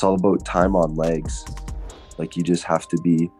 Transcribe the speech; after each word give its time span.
it's 0.00 0.04
all 0.04 0.14
about 0.14 0.42
time 0.46 0.74
on 0.74 0.94
legs. 0.94 1.44
Like 2.16 2.34
you 2.34 2.42
just 2.42 2.64
have 2.64 2.88
to 2.88 2.98
be 3.02 3.30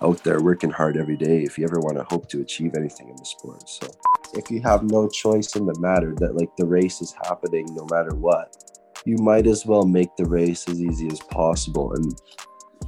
out 0.00 0.24
there 0.24 0.40
working 0.40 0.70
hard 0.70 0.96
every 0.96 1.18
day 1.18 1.42
if 1.42 1.58
you 1.58 1.66
ever 1.66 1.80
want 1.80 1.98
to 1.98 2.04
hope 2.04 2.30
to 2.30 2.40
achieve 2.40 2.72
anything 2.74 3.10
in 3.10 3.16
the 3.16 3.24
sport. 3.26 3.68
So 3.68 3.88
if 4.32 4.50
you 4.50 4.62
have 4.62 4.84
no 4.84 5.06
choice 5.06 5.54
in 5.54 5.66
the 5.66 5.78
matter 5.80 6.14
that 6.16 6.34
like 6.34 6.48
the 6.56 6.64
race 6.64 7.02
is 7.02 7.14
happening 7.24 7.66
no 7.74 7.86
matter 7.90 8.14
what, 8.14 8.56
you 9.04 9.18
might 9.18 9.46
as 9.46 9.66
well 9.66 9.84
make 9.84 10.08
the 10.16 10.24
race 10.24 10.66
as 10.66 10.80
easy 10.80 11.08
as 11.08 11.20
possible. 11.20 11.92
And 11.92 12.10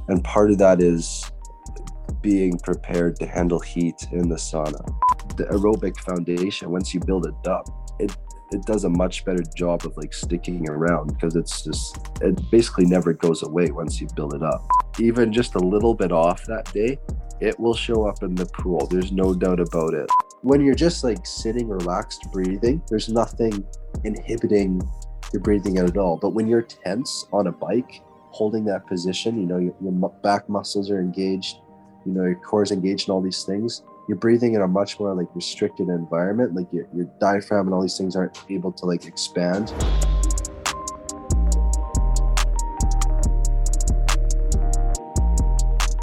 and 0.07 0.23
part 0.23 0.49
of 0.49 0.57
that 0.57 0.81
is 0.81 1.29
being 2.21 2.57
prepared 2.57 3.17
to 3.17 3.27
handle 3.27 3.59
heat 3.59 4.07
in 4.13 4.29
the 4.29 4.35
sauna. 4.35 4.83
The 5.37 5.43
aerobic 5.43 5.95
foundation, 5.99 6.71
once 6.71 6.91
you 6.91 7.01
build 7.01 7.27
it 7.27 7.47
up, 7.47 7.69
it 7.99 8.17
it 8.51 8.63
does 8.65 8.83
a 8.83 8.89
much 8.89 9.25
better 9.25 9.43
job 9.55 9.85
of 9.85 9.95
like 9.97 10.13
sticking 10.13 10.69
around 10.69 11.07
because 11.07 11.35
it's 11.35 11.63
just 11.63 11.97
it 12.21 12.39
basically 12.51 12.85
never 12.85 13.13
goes 13.13 13.43
away 13.43 13.71
once 13.71 13.99
you 13.99 14.07
build 14.15 14.33
it 14.33 14.43
up. 14.43 14.65
Even 14.99 15.33
just 15.33 15.55
a 15.55 15.59
little 15.59 15.93
bit 15.93 16.11
off 16.11 16.45
that 16.45 16.71
day 16.73 16.99
it 17.41 17.59
will 17.59 17.73
show 17.73 18.07
up 18.07 18.23
in 18.23 18.33
the 18.33 18.45
pool. 18.45 18.87
There's 18.87 19.11
no 19.11 19.33
doubt 19.33 19.59
about 19.59 19.93
it. 19.93 20.09
When 20.41 20.61
you're 20.61 20.75
just 20.75 21.03
like 21.03 21.25
sitting 21.25 21.67
relaxed 21.67 22.27
breathing 22.31 22.81
there's 22.89 23.09
nothing 23.09 23.65
inhibiting 24.03 24.81
your 25.33 25.41
breathing 25.41 25.77
at 25.79 25.97
all. 25.97 26.17
But 26.17 26.29
when 26.29 26.47
you're 26.47 26.61
tense 26.61 27.27
on 27.33 27.47
a 27.47 27.51
bike 27.51 28.01
holding 28.35 28.65
that 28.65 28.85
position 28.85 29.39
you 29.39 29.47
know 29.47 29.57
your, 29.57 29.73
your 29.81 30.09
back 30.21 30.49
muscles 30.49 30.91
are 30.91 30.99
engaged 30.99 31.59
you 32.05 32.11
know 32.11 32.23
your 32.23 32.35
core 32.35 32.63
is 32.63 32.71
engaged 32.71 33.07
in 33.07 33.13
all 33.13 33.21
these 33.21 33.43
things 33.43 33.83
you're 34.07 34.17
breathing 34.17 34.53
in 34.53 34.61
a 34.61 34.67
much 34.67 34.99
more 34.99 35.15
like 35.15 35.27
restricted 35.33 35.89
environment 35.89 36.53
like 36.53 36.71
your, 36.71 36.87
your 36.93 37.05
diaphragm 37.19 37.65
and 37.67 37.73
all 37.73 37.81
these 37.81 37.97
things 37.97 38.15
aren't 38.15 38.37
able 38.49 38.71
to 38.71 38.85
like 38.85 39.05
expand. 39.05 39.73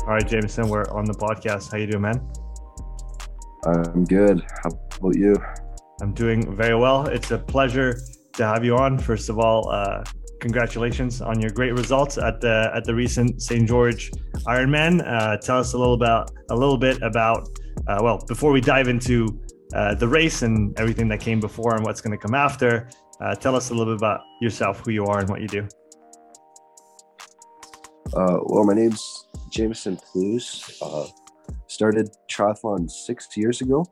All 0.01 0.15
right 0.15 0.27
jameson 0.27 0.69
we're 0.69 0.91
on 0.91 1.05
the 1.05 1.15
podcast. 1.15 1.71
How 1.71 1.79
you 1.79 1.87
doing 1.87 2.03
man? 2.03 2.29
I'm 3.65 4.05
good. 4.05 4.45
How 4.65 4.71
about 4.99 5.17
you? 5.17 5.37
I'm 6.01 6.13
doing 6.13 6.57
very 6.57 6.75
well. 6.75 7.07
It's 7.07 7.31
a 7.31 7.39
pleasure 7.39 8.01
to 8.33 8.45
have 8.45 8.65
you 8.65 8.77
on. 8.77 8.99
First 8.99 9.29
of 9.29 9.39
all 9.39 9.69
uh, 9.71 10.03
congratulations 10.41 11.23
on 11.23 11.41
your 11.41 11.51
great 11.51 11.73
results 11.73 12.19
at 12.19 12.41
the 12.41 12.69
at 12.75 12.83
the 12.83 12.93
recent 12.93 13.41
st 13.41 13.69
george 13.69 14.11
ironman. 14.49 15.07
Uh, 15.07 15.37
tell 15.37 15.61
us 15.61 15.75
a 15.75 15.79
little 15.79 15.95
about 15.95 16.33
a 16.51 16.57
little 16.57 16.77
bit 16.77 17.01
about 17.03 17.49
uh, 17.87 17.99
well, 18.03 18.25
before 18.29 18.53
we 18.53 18.61
dive 18.61 18.89
into 18.89 19.41
uh, 19.75 19.95
the 19.95 20.07
race 20.07 20.43
and 20.43 20.79
everything 20.79 21.09
that 21.09 21.21
came 21.21 21.41
before 21.41 21.75
and 21.75 21.85
what's 21.85 22.01
going 22.01 22.17
to 22.17 22.19
come 22.19 22.35
after, 22.35 22.89
uh, 23.21 23.35
tell 23.35 23.57
us 23.57 23.71
a 23.71 23.75
little 23.75 23.95
bit 23.95 23.99
about 23.99 24.21
yourself, 24.41 24.81
who 24.85 24.93
you 24.93 25.05
are, 25.07 25.21
and 25.21 25.29
what 25.29 25.41
you 25.41 25.49
do. 25.49 25.67
Uh, 28.15 28.39
well, 28.45 28.65
my 28.65 28.75
name's 28.75 29.27
Jameson 29.51 29.97
Plews. 29.97 30.79
Uh, 30.83 31.07
started 31.67 32.09
triathlon 32.31 32.89
six 32.91 33.29
years 33.37 33.61
ago, 33.61 33.85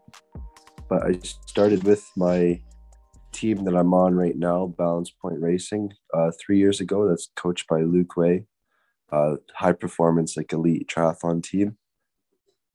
but 0.88 1.02
I 1.04 1.18
started 1.46 1.82
with 1.84 2.08
my 2.16 2.60
team 3.32 3.64
that 3.64 3.74
I'm 3.74 3.94
on 3.94 4.14
right 4.14 4.36
now, 4.36 4.66
Balance 4.78 5.10
Point 5.10 5.40
Racing, 5.40 5.92
uh, 6.12 6.30
three 6.38 6.58
years 6.58 6.80
ago. 6.80 7.08
That's 7.08 7.30
coached 7.36 7.66
by 7.68 7.82
Luke 7.82 8.16
Way, 8.16 8.46
high 9.10 9.72
performance, 9.72 10.36
like 10.36 10.52
elite 10.52 10.88
triathlon 10.88 11.42
team. 11.42 11.76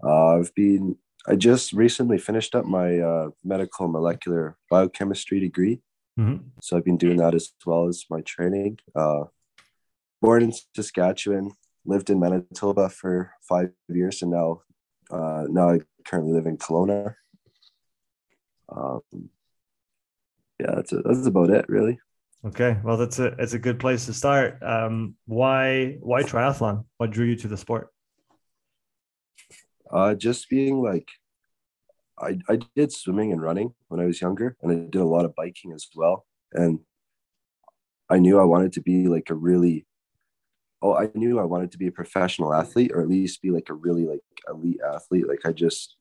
Uh, 0.04 0.38
I've 0.38 0.54
been 0.56 0.98
I 1.28 1.36
just 1.36 1.74
recently 1.74 2.18
finished 2.18 2.56
up 2.56 2.66
my 2.66 3.00
uh, 3.00 3.30
medical 3.44 3.88
molecular 3.88 4.58
biochemistry 4.70 5.40
degree. 5.40 5.82
Mm-hmm. 6.20 6.48
So 6.62 6.78
I've 6.78 6.86
been 6.86 6.98
doing 6.98 7.18
that 7.18 7.36
as 7.36 7.52
well 7.66 7.88
as 7.88 8.06
my 8.10 8.22
training. 8.22 8.80
Uh, 8.96 9.26
born 10.22 10.44
in 10.44 10.54
Saskatchewan, 10.76 11.52
lived 11.86 12.10
in 12.10 12.20
Manitoba 12.20 12.90
for 12.90 13.32
five 13.42 13.72
years, 13.90 14.22
and 14.22 14.32
now 14.32 14.62
uh, 15.12 15.46
now 15.50 15.72
I 15.72 15.80
currently 16.06 16.34
live 16.34 16.46
in 16.46 16.58
Kelowna. 16.58 17.16
Um, 18.70 19.02
yeah, 20.60 20.76
that's 20.76 20.94
a, 20.94 21.02
that's 21.02 21.28
about 21.28 21.50
it, 21.50 21.66
really. 21.68 22.00
Okay, 22.46 22.78
well, 22.84 22.98
that's 22.98 23.20
a 23.20 23.36
it's 23.40 23.54
a 23.54 23.60
good 23.60 23.80
place 23.80 24.06
to 24.06 24.14
start. 24.14 24.62
Um, 24.62 25.16
why 25.26 25.98
why 26.02 26.24
triathlon? 26.24 26.86
What 26.98 27.12
drew 27.12 27.26
you 27.26 27.36
to 27.38 27.48
the 27.48 27.58
sport? 27.58 27.90
Uh, 29.92 30.16
just 30.16 30.50
being 30.50 30.82
like, 30.82 31.08
I, 32.20 32.40
I 32.48 32.60
did 32.76 32.92
swimming 32.92 33.32
and 33.32 33.42
running 33.42 33.74
when 33.88 34.00
I 34.00 34.06
was 34.06 34.22
younger, 34.22 34.56
and 34.62 34.72
I 34.72 34.76
did 34.76 35.02
a 35.02 35.06
lot 35.06 35.26
of 35.26 35.36
biking 35.36 35.74
as 35.74 35.88
well. 35.96 36.26
And 36.54 36.80
I 38.10 38.20
knew 38.20 38.40
I 38.40 38.46
wanted 38.46 38.74
to 38.74 38.82
be 38.82 39.08
like 39.08 39.30
a 39.30 39.36
really, 39.36 39.86
oh, 40.82 40.96
I 40.96 41.10
knew 41.14 41.40
I 41.40 41.44
wanted 41.44 41.72
to 41.72 41.78
be 41.78 41.88
a 41.88 41.92
professional 41.92 42.54
athlete, 42.54 42.92
or 42.94 43.02
at 43.02 43.10
least 43.10 43.42
be 43.42 43.52
like 43.52 43.70
a 43.70 43.74
really 43.74 44.06
like 44.06 44.22
elite 44.48 44.80
athlete. 44.82 45.28
Like 45.28 45.46
I 45.46 45.52
just, 45.52 45.98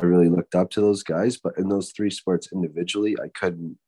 I 0.00 0.04
really 0.04 0.28
looked 0.28 0.54
up 0.54 0.70
to 0.70 0.80
those 0.80 1.02
guys. 1.02 1.38
But 1.38 1.56
in 1.56 1.68
those 1.68 1.92
three 1.92 2.10
sports 2.10 2.48
individually, 2.52 3.16
I 3.22 3.28
couldn't. 3.28 3.78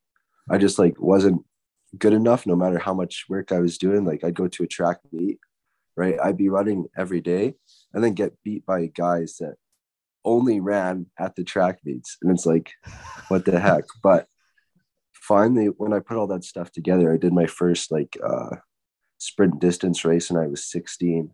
I 0.51 0.59
just 0.59 0.79
like 0.79 0.99
wasn't 0.99 1.43
good 1.99 2.13
enough. 2.13 2.47
No 2.47 2.57
matter 2.57 2.79
how 2.79 2.95
much 2.95 3.27
work 3.29 3.53
I 3.53 3.61
was 3.61 3.79
doing, 3.79 4.05
like 4.05 4.25
I'd 4.25 4.35
go 4.35 4.49
to 4.49 4.63
a 4.63 4.69
track 4.69 5.01
meet, 5.13 5.39
right? 5.97 6.17
I'd 6.23 6.39
be 6.39 6.49
running 6.49 6.87
every 6.97 7.21
day 7.21 7.57
and 7.95 8.03
then 8.03 8.13
get 8.13 8.43
beat 8.43 8.67
by 8.67 8.87
guys 8.87 9.37
that 9.39 9.55
only 10.25 10.61
ran 10.61 11.07
at 11.19 11.37
the 11.37 11.45
track 11.45 11.79
meets. 11.85 12.17
And 12.23 12.33
it's 12.33 12.47
like, 12.47 12.73
what 13.29 13.45
the 13.45 13.59
heck? 13.59 13.85
But 14.03 14.27
finally, 15.13 15.67
when 15.67 15.93
I 15.93 16.01
put 16.01 16.17
all 16.17 16.27
that 16.29 16.45
stuff 16.45 16.71
together, 16.71 17.13
I 17.13 17.17
did 17.17 17.33
my 17.33 17.47
first 17.47 17.91
like 17.91 18.17
uh, 18.23 18.57
sprint 19.19 19.61
distance 19.61 20.05
race 20.05 20.31
and 20.31 20.39
I 20.39 20.47
was 20.47 20.71
16. 20.71 21.31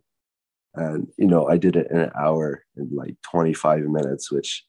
And, 0.75 1.07
you 1.17 1.27
know, 1.27 1.47
I 1.49 1.57
did 1.57 1.75
it 1.75 1.87
in 1.91 1.99
an 1.99 2.11
hour 2.17 2.63
and 2.77 2.91
like 2.93 3.15
25 3.29 3.81
minutes, 3.81 4.31
which 4.31 4.65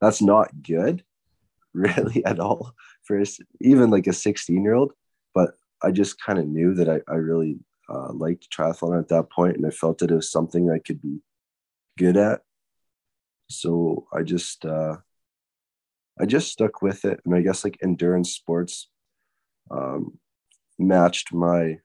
that's 0.00 0.20
not 0.20 0.50
good 0.62 1.02
really 1.74 2.24
at 2.24 2.40
all 2.40 2.72
for 3.04 3.22
even 3.60 3.90
like 3.90 4.06
a 4.06 4.12
16 4.12 4.62
year 4.62 4.74
old. 4.74 4.92
But 5.34 5.54
I 5.82 5.92
just 5.92 6.20
kind 6.20 6.38
of 6.38 6.46
knew 6.46 6.74
that 6.74 6.88
I, 6.88 7.00
I 7.10 7.16
really 7.16 7.58
uh, 7.90 8.12
liked 8.12 8.48
triathlon 8.50 8.98
at 8.98 9.08
that 9.08 9.30
point, 9.30 9.56
and 9.56 9.66
I 9.66 9.70
felt 9.70 9.98
that 9.98 10.10
it 10.10 10.14
was 10.14 10.30
something 10.30 10.70
I 10.70 10.78
could 10.78 11.02
be 11.02 11.20
good 11.98 12.16
at. 12.16 12.42
So 13.48 14.06
I 14.12 14.22
just 14.22 14.64
uh, 14.64 14.98
I 16.20 16.26
just 16.26 16.52
stuck 16.52 16.82
with 16.82 17.04
it, 17.04 17.20
and 17.24 17.34
I 17.34 17.40
guess 17.40 17.64
like 17.64 17.78
endurance 17.82 18.32
sports 18.32 18.88
um, 19.70 20.18
matched 20.78 21.32
my 21.32 21.78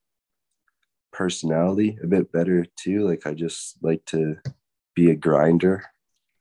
personality 1.11 1.97
a 2.03 2.07
bit 2.07 2.31
better 2.31 2.65
too. 2.75 3.07
Like 3.07 3.25
I 3.25 3.33
just 3.33 3.77
like 3.81 4.05
to 4.07 4.37
be 4.95 5.09
a 5.09 5.15
grinder, 5.15 5.85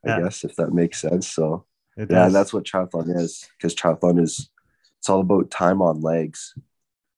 I 0.04 0.10
guess 0.20 0.44
if 0.44 0.56
that 0.56 0.72
makes 0.74 1.00
sense. 1.00 1.28
So 1.28 1.64
yeah, 1.97 2.28
that's 2.28 2.53
what 2.53 2.64
triathlon 2.64 3.16
is 3.16 3.48
because 3.56 3.74
triathlon 3.74 4.20
is 4.20 4.50
it's 4.98 5.08
all 5.08 5.20
about 5.20 5.50
time 5.50 5.80
on 5.80 6.00
legs. 6.00 6.54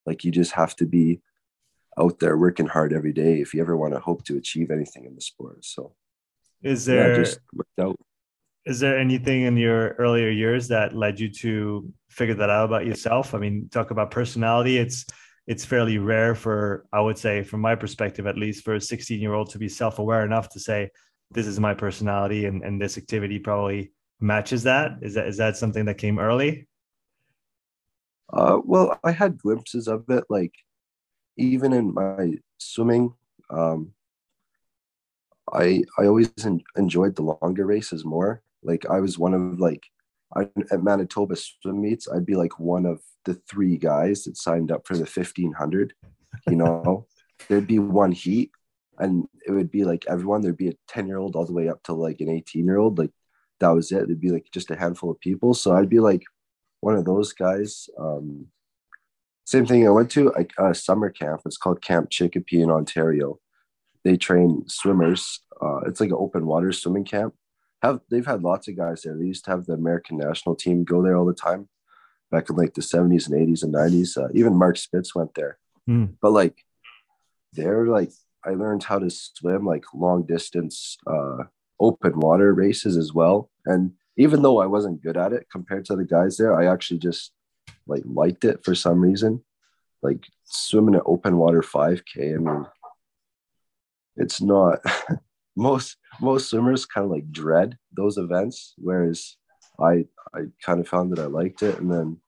Like 0.05 0.23
you 0.25 0.31
just 0.31 0.53
have 0.53 0.77
to 0.77 0.87
be 0.87 1.21
out 1.99 2.19
there 2.19 2.37
working 2.37 2.67
hard 2.67 2.93
every 2.93 3.13
day 3.13 3.41
if 3.41 3.55
you 3.55 3.61
ever 3.61 3.77
want 3.77 3.95
to 3.95 4.01
hope 4.01 4.25
to 4.25 4.37
achieve 4.37 4.71
anything 4.71 5.05
in 5.05 5.15
the 5.15 5.21
sport. 5.21 5.65
So, 5.65 5.95
is 6.63 6.85
there 6.85 7.11
yeah, 7.11 7.17
just 7.17 7.41
worked 7.53 7.79
out. 7.81 7.97
Is 8.65 8.81
there 8.81 8.99
anything 8.99 9.43
in 9.43 9.57
your 9.57 9.91
earlier 9.91 10.29
years 10.29 10.69
that 10.69 10.95
led 10.95 11.21
you 11.21 11.31
to 11.31 11.93
figure 12.11 12.35
that 12.35 12.51
out 12.51 12.65
about 12.65 12.85
yourself? 12.85 13.35
I 13.35 13.39
mean, 13.39 13.69
talk 13.71 13.91
about 13.91 14.11
personality. 14.11 14.79
It's 14.79 15.07
it's 15.47 15.65
fairly 15.65 15.99
rare 15.99 16.35
for 16.35 16.87
I 16.93 17.01
would 17.01 17.19
say, 17.19 17.43
from 17.43 17.61
my 17.61 17.75
perspective 17.75 18.27
at 18.27 18.37
least, 18.37 18.65
for 18.65 18.75
a 18.75 18.81
16 18.81 19.21
year 19.21 19.35
old 19.35 19.51
to 19.51 19.59
be 19.59 19.69
self 19.69 19.99
aware 19.99 20.25
enough 20.25 20.49
to 20.51 20.61
say, 20.61 20.91
"This 21.31 21.47
is 21.47 21.61
my 21.61 21.75
personality," 21.75 22.47
and 22.47 22.63
and 22.65 22.81
this 22.81 22.99
activity 22.99 23.39
probably 23.39 23.93
matches 24.21 24.65
that. 24.65 24.99
Is 25.03 25.15
that 25.15 25.29
is 25.29 25.37
that 25.37 25.57
something 25.57 25.85
that 25.85 25.99
came 25.99 26.19
early? 26.19 26.67
Uh, 28.33 28.59
well, 28.65 28.99
I 29.05 29.13
had 29.13 29.39
glimpses 29.39 29.87
of 29.87 30.05
it, 30.09 30.25
like 30.29 30.53
even 31.37 31.73
in 31.73 31.95
my 31.95 32.35
swimming, 32.59 33.15
um, 33.51 33.93
I 35.53 35.85
I 35.99 36.07
always 36.07 36.31
en- 36.45 36.65
enjoyed 36.77 37.17
the 37.17 37.23
longer 37.23 37.67
races 37.67 38.05
more. 38.05 38.43
Like 38.63 38.87
I 38.87 39.01
was 39.01 39.19
one 39.19 39.35
of 39.35 39.61
like 39.61 39.85
I, 40.35 40.49
at 40.73 40.83
Manitoba 40.83 41.37
swim 41.37 41.81
meets, 41.81 42.09
I'd 42.09 42.27
be 42.27 42.35
like 42.35 42.59
one 42.59 42.85
of 42.85 43.01
the 43.25 43.35
three 43.49 43.77
guys 43.77 44.25
that 44.25 44.37
signed 44.37 44.73
up 44.73 44.87
for 44.87 44.97
the 44.97 45.07
fifteen 45.07 45.53
hundred. 45.53 45.95
You 46.49 46.57
know, 46.57 47.07
there'd 47.49 47.67
be 47.67 47.79
one 47.79 48.13
heat, 48.13 48.51
and 48.99 49.29
it 49.47 49.53
would 49.53 49.71
be 49.71 49.85
like 49.85 50.05
everyone. 50.09 50.41
There'd 50.41 50.57
be 50.57 50.69
a 50.69 50.77
ten 50.89 51.07
year 51.07 51.19
old 51.19 51.37
all 51.37 51.47
the 51.47 51.53
way 51.53 51.69
up 51.69 51.83
to 51.85 51.93
like 51.93 52.21
an 52.21 52.31
eighteen 52.31 52.65
year 52.65 52.79
old. 52.79 52.99
Like 52.99 53.13
that 53.61 53.71
was 53.71 53.93
it. 53.93 54.07
There'd 54.07 54.21
be 54.21 54.31
like 54.31 54.47
just 54.53 54.71
a 54.71 54.77
handful 54.77 55.11
of 55.11 55.21
people. 55.21 55.55
So 55.55 55.73
I'd 55.73 55.89
be 55.89 56.01
like 56.01 56.23
one 56.81 56.97
of 56.97 57.05
those 57.05 57.33
guys. 57.33 57.89
Um, 57.99 58.49
same 59.47 59.65
thing. 59.65 59.87
I 59.87 59.91
went 59.91 60.11
to 60.11 60.33
a, 60.37 60.71
a 60.71 60.75
summer 60.75 61.09
camp. 61.09 61.43
It's 61.47 61.57
called 61.57 61.81
Camp 61.81 62.11
Chikopi 62.11 62.61
in 62.65 62.71
Ontario. 62.71 63.39
They 64.03 64.17
train 64.17 64.65
swimmers. 64.67 65.41
Uh, 65.63 65.79
it's 65.87 66.01
like 66.01 66.11
an 66.11 66.17
open 66.19 66.47
water 66.47 66.73
swimming 66.73 67.05
camp. 67.05 67.33
Have 67.81 68.01
they've 68.11 68.27
had 68.27 68.43
lots 68.43 68.67
of 68.67 68.77
guys 68.77 69.03
there. 69.03 69.17
They 69.17 69.27
used 69.27 69.45
to 69.45 69.53
have 69.53 69.65
the 69.65 69.75
American 69.75 70.19
national 70.19 70.57
team 70.57 70.83
go 70.83 71.01
there 71.01 71.17
all 71.17 71.25
the 71.25 71.33
time, 71.33 71.69
back 72.33 72.51
in 72.51 72.57
like 72.57 72.75
the 72.75 72.83
seventies 72.83 73.29
and 73.29 73.41
eighties 73.41 73.63
and 73.63 73.71
nineties. 73.71 74.17
Uh, 74.17 74.29
even 74.35 74.57
Mark 74.57 74.77
Spitz 74.79 75.15
went 75.15 75.35
there. 75.35 75.59
Mm. 75.89 76.15
But 76.21 76.33
like 76.33 76.65
they're 77.53 77.87
like 77.87 78.11
I 78.45 78.51
learned 78.51 78.83
how 78.83 78.99
to 78.99 79.11
swim 79.11 79.65
like 79.65 79.85
long 79.95 80.25
distance 80.25 80.99
uh, 81.07 81.45
open 81.79 82.19
water 82.19 82.53
races 82.53 82.97
as 82.97 83.13
well. 83.13 83.51
And 83.65 83.93
even 84.17 84.43
though 84.43 84.59
I 84.59 84.67
wasn't 84.67 85.03
good 85.03 85.17
at 85.17 85.33
it 85.33 85.47
compared 85.53 85.85
to 85.85 85.95
the 85.95 86.05
guys 86.05 86.37
there, 86.37 86.59
I 86.59 86.67
actually 86.67 86.99
just 86.99 87.33
like 87.87 88.03
liked 88.05 88.45
it 88.45 88.65
for 88.65 88.75
some 88.75 89.01
reason. 89.01 89.43
Like 90.03 90.27
swimming 90.45 90.95
an 90.95 91.03
open 91.07 91.37
water 91.37 91.63
5K. 91.63 92.35
I 92.35 92.39
mean, 92.39 92.67
it's 94.17 94.41
not 94.41 94.81
most 95.57 95.97
most 96.21 96.51
swimmers 96.51 96.87
kind 96.87 97.05
of 97.05 97.11
like 97.11 97.31
dread 97.31 97.77
those 97.97 98.19
events, 98.19 98.75
whereas 98.79 99.37
I 99.81 100.07
I 100.35 100.47
kind 100.63 100.81
of 100.81 100.89
found 100.89 101.13
that 101.13 101.19
I 101.19 101.27
liked 101.27 101.63
it, 101.63 101.79
and 101.79 101.91
then 101.91 102.21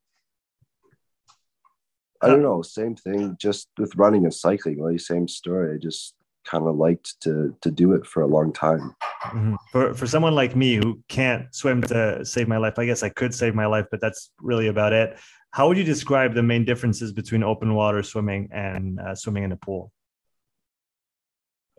I 2.20 2.26
don't 2.28 2.42
know, 2.42 2.62
same 2.62 2.96
thing, 2.96 3.36
just 3.38 3.68
with 3.78 3.94
running 3.96 4.24
and 4.24 4.34
cycling, 4.34 4.80
really 4.80 4.98
same 4.98 5.28
story. 5.28 5.74
I 5.74 5.78
just 5.78 6.14
kind 6.44 6.66
of 6.66 6.76
liked 6.76 7.20
to 7.20 7.54
to 7.60 7.70
do 7.70 7.92
it 7.92 8.06
for 8.06 8.22
a 8.22 8.26
long 8.26 8.52
time. 8.52 8.94
Mm-hmm. 9.26 9.54
For 9.72 9.94
for 9.94 10.06
someone 10.06 10.34
like 10.34 10.56
me 10.56 10.76
who 10.76 11.00
can't 11.08 11.54
swim 11.54 11.82
to 11.82 12.24
save 12.24 12.48
my 12.48 12.56
life, 12.56 12.78
I 12.78 12.86
guess 12.86 13.02
I 13.02 13.08
could 13.10 13.34
save 13.34 13.54
my 13.54 13.66
life, 13.66 13.86
but 13.90 14.00
that's 14.00 14.30
really 14.40 14.68
about 14.68 14.92
it. 14.92 15.18
How 15.50 15.68
would 15.68 15.78
you 15.78 15.84
describe 15.84 16.34
the 16.34 16.42
main 16.42 16.64
differences 16.64 17.12
between 17.12 17.42
open 17.42 17.74
water 17.74 18.02
swimming 18.02 18.48
and 18.52 19.00
uh, 19.00 19.14
swimming 19.14 19.44
in 19.44 19.52
a 19.52 19.56
pool? 19.56 19.92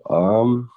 Um, 0.10 0.70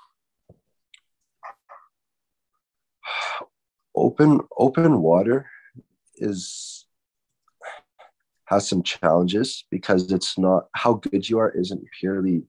open 3.95 4.41
open 4.59 5.01
water 5.01 5.47
is 6.17 6.87
has 8.47 8.69
some 8.69 8.83
challenges 8.83 9.65
because 9.71 10.13
it's 10.13 10.39
not 10.39 10.67
how 10.75 10.95
good 10.95 11.27
you 11.29 11.39
are 11.39 11.51
isn't 11.51 11.83
purely 11.99 12.43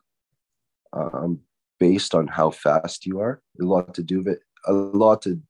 um, 0.91 1.39
based 1.79 2.13
on 2.13 2.27
how 2.27 2.51
fast 2.51 3.05
you 3.05 3.19
are. 3.19 3.41
A 3.61 3.63
lot 3.63 3.93
to 3.95 4.03
do 4.03 4.17
with 4.17 4.27
it. 4.27 4.39
A 4.65 4.73
lot 4.73 5.21
to 5.23 5.41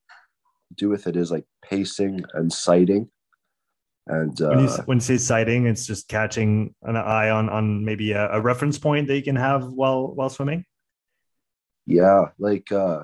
do 0.76 0.90
with 0.90 1.08
it 1.08 1.16
is 1.16 1.32
like 1.32 1.46
pacing 1.64 2.24
and 2.34 2.52
sighting. 2.52 3.10
And 4.06 4.40
uh, 4.42 4.50
when, 4.50 4.60
you, 4.60 4.70
when 4.86 4.98
you 4.98 5.02
say 5.02 5.18
sighting, 5.18 5.66
it's 5.66 5.88
just 5.88 6.10
catching 6.10 6.76
an 6.84 6.98
eye 6.98 7.30
on 7.30 7.50
on 7.50 7.86
maybe 7.86 8.12
a, 8.12 8.32
a 8.34 8.42
reference 8.42 8.78
point 8.78 9.08
that 9.08 9.16
you 9.16 9.24
can 9.24 9.38
have 9.38 9.68
while 9.68 10.14
while 10.14 10.30
swimming. 10.30 10.66
Yeah, 11.86 12.26
like 12.38 12.72
uh, 12.72 13.04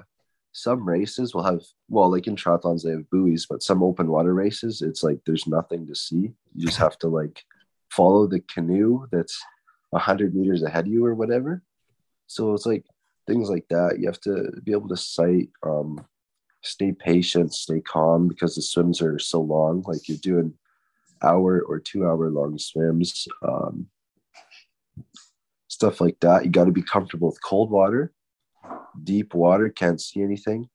some 0.52 0.88
races 0.88 1.34
will 1.34 1.44
have 1.44 1.62
well, 1.88 2.12
like 2.12 2.28
in 2.28 2.36
triathlons 2.36 2.84
they 2.84 2.92
have 2.92 3.10
buoys, 3.10 3.46
but 3.50 3.64
some 3.64 3.82
open 3.82 4.08
water 4.08 4.34
races 4.34 4.82
it's 4.82 5.04
like 5.04 5.20
there's 5.26 5.48
nothing 5.48 5.88
to 5.88 5.96
see. 5.96 6.34
You 6.54 6.66
just 6.66 6.78
have 6.78 6.98
to 7.00 7.08
like 7.08 7.44
follow 7.90 8.28
the 8.28 8.42
canoe 8.42 9.08
that's 9.12 9.42
a 9.94 10.00
hundred 10.00 10.36
meters 10.36 10.64
ahead 10.64 10.86
of 10.86 10.92
you 10.92 11.06
or 11.06 11.16
whatever. 11.16 11.64
So 12.28 12.54
it's 12.54 12.66
like 12.66 12.84
things 13.26 13.50
like 13.50 13.66
that. 13.70 14.00
You 14.00 14.08
have 14.08 14.22
to 14.22 14.52
be 14.64 14.72
able 14.72 14.90
to 14.90 14.98
sight, 14.98 15.50
um, 15.64 16.06
stay 16.62 16.92
patient, 16.92 17.54
stay 17.54 17.82
calm 17.82 18.28
because 18.28 18.56
the 18.56 18.62
swims 18.62 19.02
are 19.02 19.18
so 19.18 19.42
long. 19.42 19.84
Like 19.88 20.08
you're 20.08 20.18
doing 20.18 20.54
hour 21.24 21.62
or 21.62 21.80
two 21.80 22.06
hour 22.06 22.30
long 22.30 22.58
swims, 22.58 23.28
um, 23.42 23.88
stuff 25.68 26.02
like 26.02 26.20
that. 26.22 26.46
You 26.46 26.52
got 26.52 26.66
to 26.66 26.72
be 26.72 26.82
comfortable 26.82 27.30
with 27.30 27.44
cold 27.44 27.72
water, 27.72 28.12
deep 29.04 29.34
water, 29.34 29.70
can't 29.70 30.02
see 30.02 30.22
anything. 30.22 30.70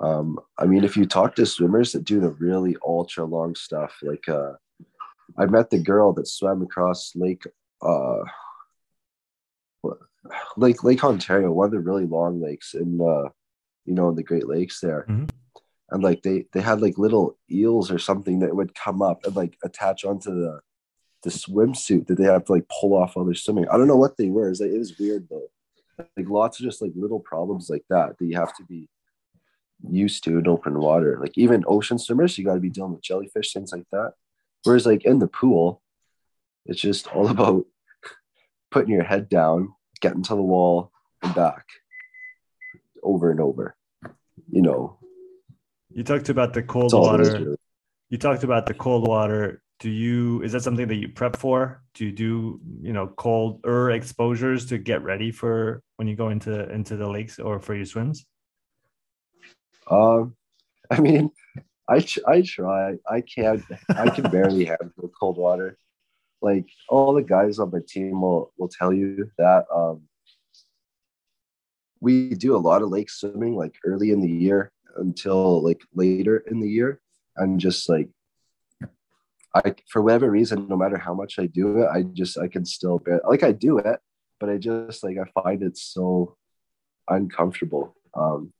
Um, 0.00 0.38
I 0.58 0.66
mean, 0.66 0.84
if 0.84 0.96
you 0.96 1.06
talk 1.06 1.34
to 1.36 1.46
swimmers 1.46 1.92
that 1.92 2.04
do 2.04 2.20
the 2.20 2.30
really 2.30 2.76
ultra 2.86 3.24
long 3.24 3.54
stuff, 3.54 3.96
like 4.02 4.28
uh, 4.28 4.52
I 5.38 5.46
met 5.46 5.70
the 5.70 5.78
girl 5.78 6.12
that 6.14 6.28
swam 6.28 6.62
across 6.62 7.12
Lake 7.14 7.44
uh, 7.80 8.24
Lake 10.56 10.84
Lake 10.84 11.04
Ontario, 11.04 11.52
one 11.52 11.66
of 11.66 11.72
the 11.72 11.80
really 11.80 12.04
long 12.04 12.42
lakes 12.42 12.74
in 12.74 13.00
uh, 13.00 13.30
you 13.86 13.94
know, 13.94 14.08
in 14.08 14.16
the 14.16 14.22
Great 14.22 14.46
Lakes 14.46 14.80
there. 14.80 15.06
Mm-hmm. 15.08 15.26
And 15.90 16.02
like 16.02 16.22
they 16.22 16.46
they 16.52 16.60
had 16.60 16.80
like 16.80 16.98
little 16.98 17.38
eels 17.50 17.90
or 17.90 17.98
something 17.98 18.40
that 18.40 18.54
would 18.54 18.74
come 18.74 19.02
up 19.02 19.24
and 19.24 19.36
like 19.36 19.56
attach 19.62 20.04
onto 20.04 20.30
the 20.30 20.60
the 21.22 21.30
swimsuit 21.30 22.06
that 22.06 22.18
they 22.18 22.24
have 22.24 22.44
to 22.46 22.52
like 22.52 22.68
pull 22.68 22.94
off 22.94 23.16
while 23.16 23.24
they're 23.24 23.34
swimming. 23.34 23.68
I 23.68 23.76
don't 23.76 23.88
know 23.88 23.96
what 23.96 24.16
they 24.16 24.28
were. 24.28 24.50
It 24.50 24.78
was 24.78 24.98
weird 24.98 25.28
though. 25.28 25.48
Like 26.16 26.28
lots 26.28 26.60
of 26.60 26.64
just 26.64 26.82
like 26.82 26.92
little 26.94 27.20
problems 27.20 27.70
like 27.70 27.84
that 27.88 28.18
that 28.18 28.24
you 28.24 28.36
have 28.36 28.54
to 28.56 28.64
be 28.64 28.88
used 29.88 30.24
to 30.24 30.38
in 30.38 30.48
open 30.48 30.78
water. 30.78 31.18
Like 31.20 31.36
even 31.36 31.64
ocean 31.66 31.98
swimmers, 31.98 32.36
you 32.36 32.44
got 32.44 32.54
to 32.54 32.60
be 32.60 32.70
dealing 32.70 32.92
with 32.92 33.02
jellyfish, 33.02 33.52
things 33.52 33.72
like 33.72 33.86
that. 33.92 34.12
Whereas 34.64 34.86
like 34.86 35.04
in 35.04 35.18
the 35.18 35.28
pool, 35.28 35.82
it's 36.64 36.80
just 36.80 37.08
all 37.08 37.28
about 37.30 37.64
putting 38.70 38.92
your 38.92 39.04
head 39.04 39.28
down, 39.28 39.74
getting 40.00 40.22
to 40.24 40.34
the 40.34 40.42
wall 40.42 40.92
and 41.22 41.34
back 41.34 41.66
over 43.02 43.30
and 43.30 43.40
over. 43.40 43.76
You 44.50 44.62
know. 44.62 44.98
You 45.96 46.04
talked 46.04 46.28
about 46.28 46.52
the 46.52 46.62
cold 46.62 46.92
water. 46.92 47.56
You 48.10 48.18
talked 48.18 48.44
about 48.44 48.66
the 48.66 48.74
cold 48.74 49.08
water. 49.08 49.62
Do 49.80 49.88
you 49.88 50.42
is 50.42 50.52
that 50.52 50.62
something 50.62 50.86
that 50.88 50.96
you 50.96 51.08
prep 51.08 51.36
for? 51.36 51.82
Do 51.94 52.04
you 52.04 52.12
do, 52.12 52.60
you 52.82 52.92
know, 52.92 53.06
colder 53.06 53.90
exposures 53.90 54.66
to 54.66 54.76
get 54.76 55.02
ready 55.02 55.30
for 55.30 55.82
when 55.96 56.06
you 56.06 56.14
go 56.14 56.28
into 56.28 56.70
into 56.70 56.96
the 56.96 57.08
lakes 57.08 57.38
or 57.38 57.60
for 57.60 57.74
your 57.74 57.86
swims? 57.86 58.26
Um 59.90 60.36
I 60.90 61.00
mean, 61.00 61.30
I 61.88 62.06
I 62.28 62.42
try. 62.42 62.96
I 63.10 63.22
can't. 63.22 63.62
I 63.88 64.10
can 64.10 64.30
barely 64.30 64.64
handle 64.72 65.10
cold 65.18 65.38
water 65.38 65.78
like 66.42 66.68
all 66.90 67.14
the 67.14 67.22
guys 67.22 67.58
on 67.58 67.70
my 67.70 67.80
team 67.88 68.20
will 68.20 68.52
will 68.58 68.68
tell 68.68 68.92
you 68.92 69.30
that 69.38 69.64
um, 69.74 70.02
we 72.00 72.34
do 72.34 72.54
a 72.54 72.58
lot 72.68 72.82
of 72.82 72.90
lake 72.90 73.08
swimming 73.08 73.56
like 73.56 73.74
early 73.86 74.10
in 74.10 74.20
the 74.20 74.28
year 74.28 74.70
until 74.98 75.62
like 75.62 75.80
later 75.94 76.38
in 76.38 76.60
the 76.60 76.68
year 76.68 77.00
and 77.36 77.60
just 77.60 77.88
like 77.88 78.08
I 79.54 79.74
for 79.88 80.02
whatever 80.02 80.30
reason 80.30 80.68
no 80.68 80.76
matter 80.76 80.98
how 80.98 81.14
much 81.14 81.38
I 81.38 81.46
do 81.46 81.82
it 81.82 81.88
I 81.88 82.02
just 82.02 82.38
I 82.38 82.48
can 82.48 82.64
still 82.64 82.98
bear 82.98 83.20
like 83.28 83.42
I 83.42 83.52
do 83.52 83.78
it 83.78 84.00
but 84.40 84.50
I 84.50 84.58
just 84.58 85.02
like 85.02 85.16
I 85.18 85.42
find 85.42 85.62
it 85.62 85.76
so 85.76 86.36
uncomfortable 87.08 87.96
um 88.14 88.52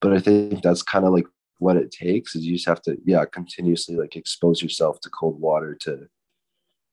but 0.00 0.12
I 0.12 0.18
think 0.18 0.62
that's 0.62 0.82
kind 0.82 1.04
of 1.04 1.12
like 1.12 1.26
what 1.58 1.76
it 1.76 1.90
takes 1.90 2.34
is 2.34 2.44
you 2.44 2.54
just 2.54 2.68
have 2.68 2.82
to 2.82 2.96
yeah 3.04 3.24
continuously 3.24 3.96
like 3.96 4.16
expose 4.16 4.62
yourself 4.62 5.00
to 5.00 5.10
cold 5.10 5.40
water 5.40 5.76
to 5.82 6.08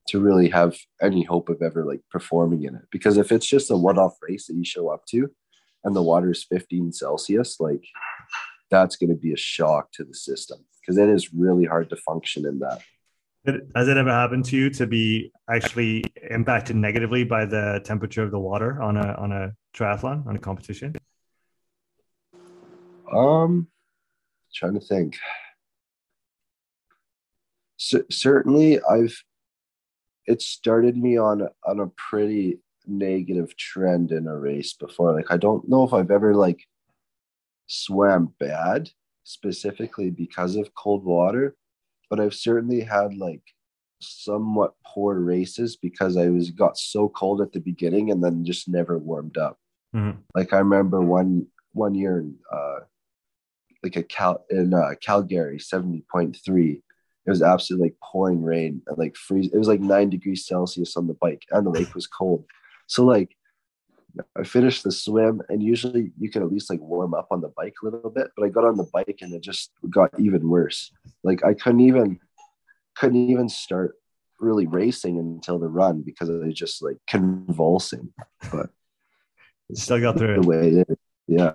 to 0.07 0.19
really 0.19 0.49
have 0.49 0.77
any 1.01 1.23
hope 1.23 1.49
of 1.49 1.61
ever 1.61 1.85
like 1.85 2.01
performing 2.09 2.63
in 2.63 2.75
it. 2.75 2.83
Because 2.91 3.17
if 3.17 3.31
it's 3.31 3.45
just 3.45 3.71
a 3.71 3.77
one 3.77 3.97
off 3.97 4.17
race 4.21 4.47
that 4.47 4.55
you 4.55 4.65
show 4.65 4.89
up 4.89 5.05
to 5.07 5.29
and 5.83 5.95
the 5.95 6.01
water 6.01 6.31
is 6.31 6.43
15 6.43 6.91
Celsius, 6.91 7.60
like 7.60 7.83
that's 8.71 8.95
going 8.95 9.09
to 9.09 9.15
be 9.15 9.33
a 9.33 9.37
shock 9.37 9.91
to 9.91 10.03
the 10.03 10.15
system 10.15 10.65
because 10.79 10.97
it 10.97 11.09
is 11.09 11.33
really 11.33 11.65
hard 11.65 11.89
to 11.89 11.95
function 11.97 12.47
in 12.47 12.59
that. 12.59 12.81
Has 13.75 13.87
it 13.87 13.97
ever 13.97 14.11
happened 14.11 14.45
to 14.45 14.55
you 14.55 14.69
to 14.71 14.87
be 14.87 15.31
actually 15.49 16.03
impacted 16.29 16.75
negatively 16.75 17.23
by 17.23 17.45
the 17.45 17.81
temperature 17.83 18.23
of 18.23 18.31
the 18.31 18.39
water 18.39 18.81
on 18.81 18.97
a 18.97 19.13
on 19.15 19.31
a 19.31 19.53
triathlon 19.75 20.25
on 20.27 20.35
a 20.35 20.39
competition? 20.39 20.95
Um, 23.11 23.67
trying 24.53 24.75
to 24.75 24.79
think. 24.79 25.17
C- 27.77 28.03
certainly, 28.11 28.79
I've 28.83 29.17
it 30.27 30.43
started 30.43 30.95
me 30.95 31.17
on 31.17 31.47
on 31.65 31.79
a 31.79 31.87
pretty 31.87 32.59
negative 32.85 33.57
trend 33.57 34.11
in 34.11 34.27
a 34.27 34.37
race 34.37 34.73
before. 34.73 35.13
Like 35.13 35.31
I 35.31 35.37
don't 35.37 35.67
know 35.67 35.83
if 35.83 35.93
I've 35.93 36.11
ever 36.11 36.35
like 36.35 36.59
swam 37.71 38.33
bad 38.39 38.89
specifically 39.23 40.09
because 40.09 40.55
of 40.55 40.73
cold 40.75 41.03
water, 41.03 41.55
but 42.09 42.19
I've 42.19 42.33
certainly 42.33 42.81
had 42.81 43.15
like 43.15 43.43
somewhat 43.99 44.73
poor 44.85 45.19
races 45.19 45.77
because 45.77 46.17
I 46.17 46.29
was 46.29 46.51
got 46.51 46.77
so 46.77 47.07
cold 47.09 47.41
at 47.41 47.51
the 47.53 47.59
beginning 47.59 48.11
and 48.11 48.23
then 48.23 48.43
just 48.43 48.67
never 48.67 48.97
warmed 48.97 49.37
up. 49.37 49.57
Mm-hmm. 49.95 50.19
Like 50.35 50.53
I 50.53 50.59
remember 50.59 51.01
one 51.01 51.47
one 51.73 51.95
year 51.95 52.19
in 52.19 52.35
uh 52.51 52.79
like 53.83 53.95
a 53.95 54.03
Cal 54.03 54.45
in 54.49 54.73
uh, 54.73 54.93
Calgary 55.01 55.57
70.3 55.57 56.81
it 57.25 57.29
was 57.29 57.41
absolutely 57.41 57.89
like 57.89 57.97
pouring 58.01 58.43
rain 58.43 58.81
and 58.87 58.97
like 58.97 59.15
freeze. 59.15 59.49
It 59.53 59.57
was 59.57 59.67
like 59.67 59.79
nine 59.79 60.09
degrees 60.09 60.45
Celsius 60.45 60.97
on 60.97 61.07
the 61.07 61.13
bike, 61.13 61.43
and 61.51 61.65
the 61.65 61.71
lake 61.71 61.93
was 61.93 62.07
cold. 62.07 62.45
So 62.87 63.05
like, 63.05 63.35
I 64.38 64.44
finished 64.44 64.84
the 64.84 64.91
swim, 64.91 65.41
and 65.50 65.62
usually 65.62 66.12
you 66.20 66.30
can 66.30 66.41
at 66.44 66.51
least 66.51 66.70
like 66.70 66.80
warm 66.80 67.13
up 67.13 67.27
on 67.32 67.41
the 67.41 67.50
bike 67.50 67.75
a 67.82 67.86
little 67.86 68.10
bit. 68.10 68.27
But 68.36 68.46
I 68.46 68.50
got 68.50 68.65
on 68.65 68.77
the 68.77 68.89
bike, 68.91 69.20
and 69.22 69.34
it 69.34 69.41
just 69.41 69.72
got 69.89 70.12
even 70.20 70.48
worse. 70.48 70.91
Like 71.24 71.44
I 71.44 71.53
couldn't 71.53 71.82
even 71.82 72.20
couldn't 72.96 73.30
even 73.30 73.50
start 73.50 73.96
really 74.39 74.68
racing 74.68 75.20
until 75.20 75.60
the 75.60 75.68
run 75.68 76.01
because 76.01 76.30
I 76.30 76.34
was 76.34 76.56
just 76.56 76.82
like 76.82 76.98
convulsing. 77.08 78.13
But 78.51 78.70
still 79.74 80.01
got 80.01 80.18
through 80.18 80.41
the 80.41 80.41
it. 80.41 80.46
way 80.46 80.68
it 80.68 80.88
is. 80.89 80.98
Yeah. 81.27 81.53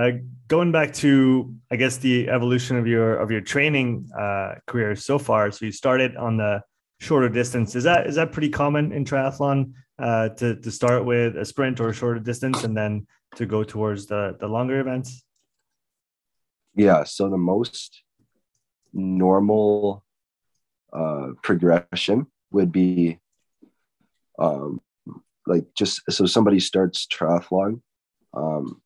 Uh, 0.00 0.10
going 0.48 0.72
back 0.72 0.92
to, 0.94 1.54
I 1.70 1.76
guess, 1.76 1.98
the 1.98 2.28
evolution 2.28 2.76
of 2.76 2.86
your 2.86 3.16
of 3.16 3.30
your 3.30 3.40
training 3.40 4.08
uh, 4.18 4.54
career 4.66 4.96
so 4.96 5.18
far. 5.18 5.50
So 5.50 5.66
you 5.66 5.72
started 5.72 6.16
on 6.16 6.36
the 6.36 6.62
shorter 7.00 7.28
distance. 7.28 7.74
Is 7.74 7.84
that 7.84 8.06
is 8.06 8.14
that 8.14 8.32
pretty 8.32 8.48
common 8.50 8.92
in 8.92 9.04
triathlon? 9.04 9.72
Uh, 10.00 10.28
to 10.30 10.56
to 10.56 10.70
start 10.70 11.04
with 11.04 11.36
a 11.36 11.44
sprint 11.44 11.80
or 11.80 11.90
a 11.90 11.94
shorter 11.94 12.20
distance, 12.20 12.64
and 12.64 12.76
then 12.76 13.06
to 13.36 13.46
go 13.46 13.64
towards 13.64 14.06
the 14.06 14.36
the 14.40 14.48
longer 14.48 14.80
events? 14.80 15.24
Yeah. 16.74 17.04
So 17.04 17.28
the 17.28 17.38
most 17.38 18.02
normal 18.92 20.04
uh, 20.92 21.28
progression 21.42 22.26
would 22.50 22.72
be 22.72 23.18
um, 24.38 24.80
like 25.46 25.66
just 25.76 26.00
so 26.10 26.26
somebody 26.26 26.60
starts 26.60 27.06
triathlon. 27.06 27.82
Um, 28.34 28.80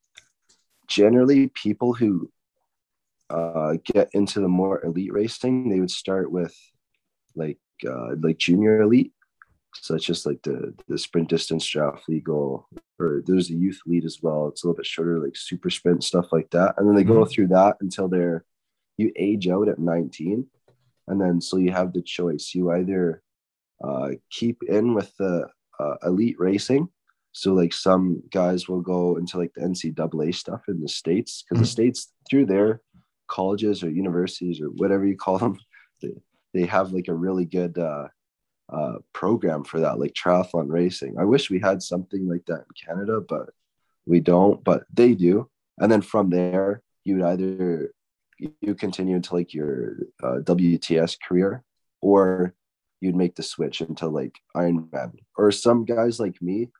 generally, 0.88 1.48
people 1.48 1.94
who 1.94 2.30
uh, 3.30 3.76
get 3.84 4.10
into 4.12 4.40
the 4.40 4.48
more 4.48 4.84
elite 4.84 5.12
racing, 5.12 5.70
they 5.70 5.80
would 5.80 5.90
start 5.90 6.30
with 6.30 6.54
like 7.34 7.58
uh, 7.86 8.14
like 8.20 8.38
junior 8.38 8.82
elite. 8.82 9.12
So 9.80 9.94
it's 9.94 10.04
just 10.04 10.26
like 10.26 10.42
the 10.42 10.74
the 10.88 10.98
sprint 10.98 11.28
distance 11.28 11.66
draft 11.66 12.08
legal, 12.08 12.68
or 12.98 13.22
there's 13.26 13.50
a 13.50 13.54
youth 13.54 13.80
lead 13.86 14.04
as 14.04 14.18
well. 14.22 14.48
It's 14.48 14.64
a 14.64 14.66
little 14.66 14.76
bit 14.76 14.86
shorter, 14.86 15.18
like 15.18 15.36
super 15.36 15.70
sprint 15.70 16.04
stuff 16.04 16.32
like 16.32 16.50
that. 16.50 16.74
And 16.76 16.88
then 16.88 16.94
they 16.94 17.02
mm-hmm. 17.02 17.12
go 17.12 17.24
through 17.24 17.48
that 17.48 17.76
until 17.80 18.08
they're 18.08 18.44
you 18.96 19.12
age 19.16 19.48
out 19.48 19.68
at 19.68 19.78
19, 19.78 20.46
and 21.08 21.20
then 21.20 21.40
so 21.40 21.56
you 21.56 21.72
have 21.72 21.92
the 21.92 22.02
choice. 22.02 22.52
You 22.54 22.70
either 22.70 23.22
uh, 23.82 24.10
keep 24.30 24.62
in 24.62 24.94
with 24.94 25.14
the 25.18 25.48
uh, 25.78 25.94
elite 26.04 26.36
racing. 26.38 26.88
So 27.32 27.52
like 27.52 27.72
some 27.72 28.22
guys 28.30 28.68
will 28.68 28.80
go 28.80 29.16
into 29.16 29.38
like 29.38 29.52
the 29.54 29.62
NCAA 29.62 30.34
stuff 30.34 30.62
in 30.68 30.80
the 30.80 30.88
states 30.88 31.42
because 31.42 31.56
mm-hmm. 31.56 31.62
the 31.62 31.68
states 31.68 32.12
through 32.30 32.46
their 32.46 32.80
colleges 33.26 33.82
or 33.82 33.90
universities 33.90 34.60
or 34.60 34.66
whatever 34.66 35.04
you 35.04 35.16
call 35.16 35.38
them, 35.38 35.58
they, 36.00 36.14
they 36.52 36.66
have 36.66 36.92
like 36.92 37.08
a 37.08 37.14
really 37.14 37.44
good 37.44 37.76
uh, 37.76 38.06
uh, 38.72 38.94
program 39.12 39.64
for 39.64 39.80
that, 39.80 39.98
like 39.98 40.14
triathlon 40.14 40.66
racing. 40.68 41.16
I 41.18 41.24
wish 41.24 41.50
we 41.50 41.60
had 41.60 41.82
something 41.82 42.28
like 42.28 42.44
that 42.46 42.64
in 42.64 42.86
Canada, 42.86 43.20
but 43.20 43.50
we 44.06 44.20
don't. 44.20 44.62
But 44.64 44.84
they 44.92 45.14
do. 45.14 45.48
And 45.78 45.90
then 45.90 46.02
from 46.02 46.30
there, 46.30 46.82
you 47.04 47.16
would 47.16 47.24
either 47.24 47.92
you 48.38 48.74
continue 48.74 49.16
into 49.16 49.34
like 49.34 49.54
your 49.54 49.96
uh, 50.22 50.38
WTS 50.42 51.18
career, 51.26 51.62
or 52.00 52.54
you'd 53.00 53.16
make 53.16 53.36
the 53.36 53.42
switch 53.42 53.80
into 53.80 54.08
like 54.08 54.38
Ironman. 54.56 55.12
Or 55.36 55.50
some 55.50 55.84
guys 55.84 56.18
like 56.18 56.40
me, 56.40 56.70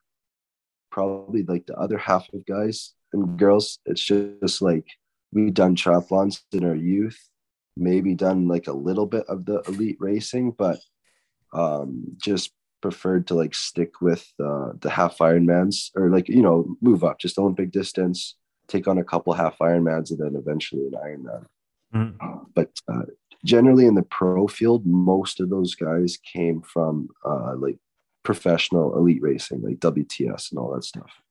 probably 0.91 1.43
like 1.43 1.65
the 1.65 1.75
other 1.75 1.97
half 1.97 2.27
of 2.33 2.45
guys 2.45 2.93
and 3.13 3.37
girls, 3.37 3.79
it's 3.85 4.03
just 4.03 4.61
like 4.61 4.85
we've 5.31 5.53
done 5.53 5.75
triathlons 5.75 6.41
in 6.51 6.65
our 6.65 6.75
youth, 6.75 7.17
maybe 7.77 8.15
done 8.15 8.47
like 8.47 8.67
a 8.67 8.73
little 8.73 9.05
bit 9.05 9.25
of 9.27 9.45
the 9.45 9.61
elite 9.67 9.97
racing, 9.99 10.51
but 10.51 10.79
um, 11.55 12.03
just 12.17 12.51
preferred 12.81 13.25
to 13.27 13.33
like 13.33 13.55
stick 13.55 14.01
with 14.01 14.31
uh, 14.43 14.73
the 14.79 14.89
half 14.89 15.17
Ironmans 15.17 15.89
or 15.95 16.09
like 16.09 16.27
you 16.29 16.41
know 16.41 16.77
move 16.81 17.03
up 17.03 17.19
just 17.19 17.39
Olympic 17.39 17.71
distance, 17.71 18.35
take 18.67 18.87
on 18.87 18.97
a 18.97 19.03
couple 19.03 19.33
half 19.33 19.57
Ironmans, 19.59 20.11
and 20.11 20.19
then 20.19 20.35
eventually 20.35 20.85
an 20.87 20.93
Ironman. 20.93 21.45
Mm-hmm. 21.95 22.37
But 22.53 22.71
uh, 22.91 23.03
generally 23.43 23.85
in 23.85 23.95
the 23.95 24.03
pro 24.03 24.47
field, 24.47 24.85
most 24.85 25.39
of 25.39 25.49
those 25.49 25.75
guys 25.75 26.17
came 26.17 26.61
from 26.61 27.09
uh, 27.23 27.55
like 27.57 27.77
professional 28.23 28.97
elite 28.97 29.21
racing, 29.21 29.61
like 29.61 29.79
WTS 29.79 30.51
and 30.51 30.59
all 30.59 30.73
that 30.73 30.83
stuff. 30.83 31.21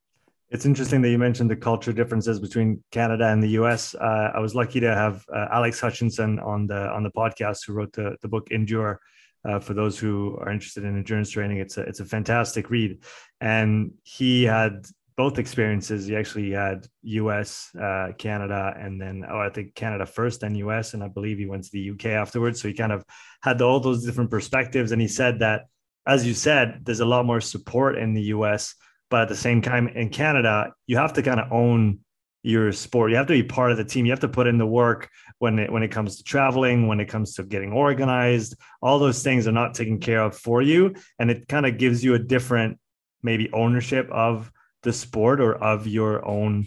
It's 0.50 0.66
interesting 0.66 1.02
that 1.02 1.10
you 1.10 1.18
mentioned 1.18 1.50
the 1.50 1.56
culture 1.56 1.92
differences 1.92 2.38
between 2.38 2.82
Canada 2.92 3.28
and 3.28 3.42
the 3.42 3.48
US. 3.60 3.94
Uh, 3.94 4.30
I 4.34 4.38
was 4.38 4.54
lucky 4.54 4.78
to 4.80 4.94
have 4.94 5.24
uh, 5.34 5.46
Alex 5.50 5.80
Hutchinson 5.80 6.38
on 6.38 6.66
the 6.66 6.88
on 6.90 7.02
the 7.02 7.10
podcast, 7.10 7.66
who 7.66 7.72
wrote 7.72 7.92
the 7.92 8.16
the 8.22 8.28
book 8.28 8.48
Endure. 8.50 9.00
Uh, 9.44 9.58
for 9.58 9.74
those 9.74 9.98
who 9.98 10.38
are 10.40 10.50
interested 10.50 10.84
in 10.84 10.96
endurance 10.96 11.30
training, 11.30 11.58
it's 11.58 11.76
a 11.76 11.82
it's 11.82 12.00
a 12.00 12.04
fantastic 12.04 12.70
read, 12.70 12.98
and 13.40 13.92
he 14.02 14.44
had 14.44 14.86
both 15.16 15.38
experiences. 15.38 16.06
He 16.06 16.16
actually 16.16 16.50
had 16.50 16.86
US, 17.02 17.70
uh, 17.80 18.08
Canada, 18.18 18.74
and 18.76 19.00
then 19.00 19.24
oh, 19.28 19.38
I 19.38 19.50
think 19.50 19.74
Canada 19.74 20.06
first, 20.06 20.40
then 20.40 20.54
US, 20.56 20.94
and 20.94 21.02
I 21.02 21.08
believe 21.08 21.38
he 21.38 21.46
went 21.46 21.64
to 21.64 21.70
the 21.72 21.90
UK 21.90 22.06
afterwards. 22.06 22.60
So 22.60 22.68
he 22.68 22.74
kind 22.74 22.92
of 22.92 23.04
had 23.42 23.60
all 23.62 23.80
those 23.80 24.04
different 24.04 24.30
perspectives, 24.30 24.92
and 24.92 25.00
he 25.00 25.08
said 25.08 25.40
that, 25.40 25.66
as 26.06 26.26
you 26.26 26.34
said, 26.34 26.80
there's 26.82 27.00
a 27.00 27.06
lot 27.06 27.26
more 27.26 27.40
support 27.40 27.96
in 27.98 28.14
the 28.14 28.22
US, 28.22 28.74
but 29.10 29.22
at 29.22 29.28
the 29.28 29.36
same 29.36 29.62
time 29.62 29.88
in 29.88 30.08
Canada, 30.08 30.72
you 30.86 30.96
have 30.96 31.12
to 31.14 31.22
kind 31.22 31.40
of 31.40 31.52
own 31.52 32.00
your 32.44 32.70
sport. 32.72 33.10
You 33.10 33.16
have 33.16 33.26
to 33.26 33.32
be 33.32 33.42
part 33.42 33.72
of 33.72 33.76
the 33.76 33.84
team. 33.84 34.04
You 34.06 34.12
have 34.12 34.20
to 34.20 34.28
put 34.28 34.46
in 34.46 34.58
the 34.58 34.66
work 34.66 35.10
when 35.38 35.58
it 35.58 35.72
when 35.72 35.82
it 35.82 35.90
comes 35.90 36.18
to 36.18 36.22
traveling, 36.22 36.86
when 36.86 37.00
it 37.00 37.08
comes 37.08 37.34
to 37.34 37.42
getting 37.42 37.72
organized. 37.72 38.54
All 38.82 38.98
those 38.98 39.22
things 39.22 39.48
are 39.48 39.52
not 39.52 39.74
taken 39.74 39.98
care 39.98 40.22
of 40.22 40.36
for 40.36 40.62
you, 40.62 40.94
and 41.18 41.30
it 41.30 41.48
kind 41.48 41.66
of 41.66 41.78
gives 41.78 42.04
you 42.04 42.14
a 42.14 42.18
different 42.18 42.78
maybe 43.22 43.50
ownership 43.52 44.08
of 44.12 44.52
the 44.82 44.92
sport 44.92 45.40
or 45.40 45.54
of 45.54 45.86
your 45.86 46.24
own 46.28 46.66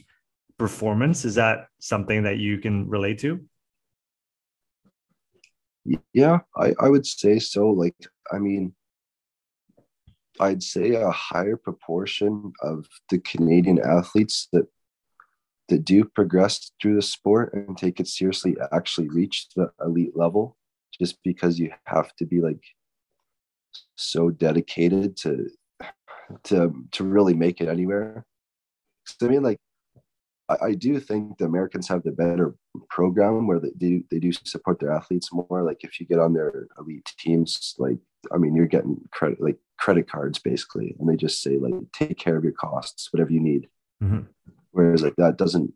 performance 0.57 1.23
is 1.23 1.35
that 1.35 1.67
something 1.79 2.23
that 2.23 2.37
you 2.37 2.57
can 2.57 2.89
relate 2.89 3.19
to 3.19 3.39
yeah 6.13 6.39
i, 6.57 6.73
I 6.79 6.89
would 6.89 7.05
say 7.05 7.37
so 7.37 7.69
like 7.69 7.95
i 8.31 8.39
mean 8.39 8.73
i'd 10.39 10.63
say 10.63 10.95
a 10.95 11.11
higher 11.11 11.57
proportion 11.57 12.51
of 12.61 12.87
the 13.09 13.19
canadian 13.19 13.79
athletes 13.79 14.47
that 14.51 14.65
that 15.69 15.83
do 15.83 16.05
progress 16.05 16.71
through 16.81 16.95
the 16.95 17.01
sport 17.01 17.53
and 17.53 17.77
take 17.77 17.99
it 17.99 18.07
seriously 18.07 18.55
actually 18.71 19.09
reach 19.09 19.47
the 19.55 19.69
elite 19.83 20.15
level 20.15 20.55
just 20.97 21.21
because 21.23 21.59
you 21.59 21.71
have 21.85 22.15
to 22.15 22.25
be 22.25 22.41
like 22.41 22.63
so 23.95 24.29
dedicated 24.29 25.17
to 25.17 25.49
to 26.43 26.73
to 26.91 27.03
really 27.03 27.33
make 27.33 27.61
it 27.61 27.67
anywhere. 27.67 28.25
I 29.21 29.27
mean, 29.27 29.43
like, 29.43 29.59
I, 30.49 30.57
I, 30.67 30.73
do 30.73 30.99
think 30.99 31.37
the 31.37 31.45
Americans 31.45 31.87
have 31.87 32.03
the 32.03 32.11
better 32.11 32.55
program 32.89 33.47
where 33.47 33.59
they 33.59 33.71
do 33.77 34.03
they 34.11 34.19
do 34.19 34.31
support 34.31 34.79
their 34.79 34.91
athletes 34.91 35.31
more. 35.31 35.63
Like, 35.63 35.83
if 35.83 35.99
you 35.99 36.05
get 36.05 36.19
on 36.19 36.33
their 36.33 36.67
elite 36.77 37.13
teams, 37.17 37.75
like, 37.77 37.97
I 38.33 38.37
mean, 38.37 38.55
you're 38.55 38.65
getting 38.65 38.99
credit 39.11 39.41
like 39.41 39.57
credit 39.77 40.09
cards 40.09 40.39
basically, 40.39 40.95
and 40.99 41.07
they 41.07 41.15
just 41.15 41.41
say 41.41 41.57
like, 41.57 41.73
take 41.93 42.17
care 42.17 42.35
of 42.35 42.43
your 42.43 42.53
costs, 42.53 43.11
whatever 43.13 43.31
you 43.31 43.39
need. 43.39 43.67
Mm-hmm. 44.03 44.23
Whereas 44.77 45.01
like 45.01 45.15
that 45.15 45.37
doesn't 45.37 45.73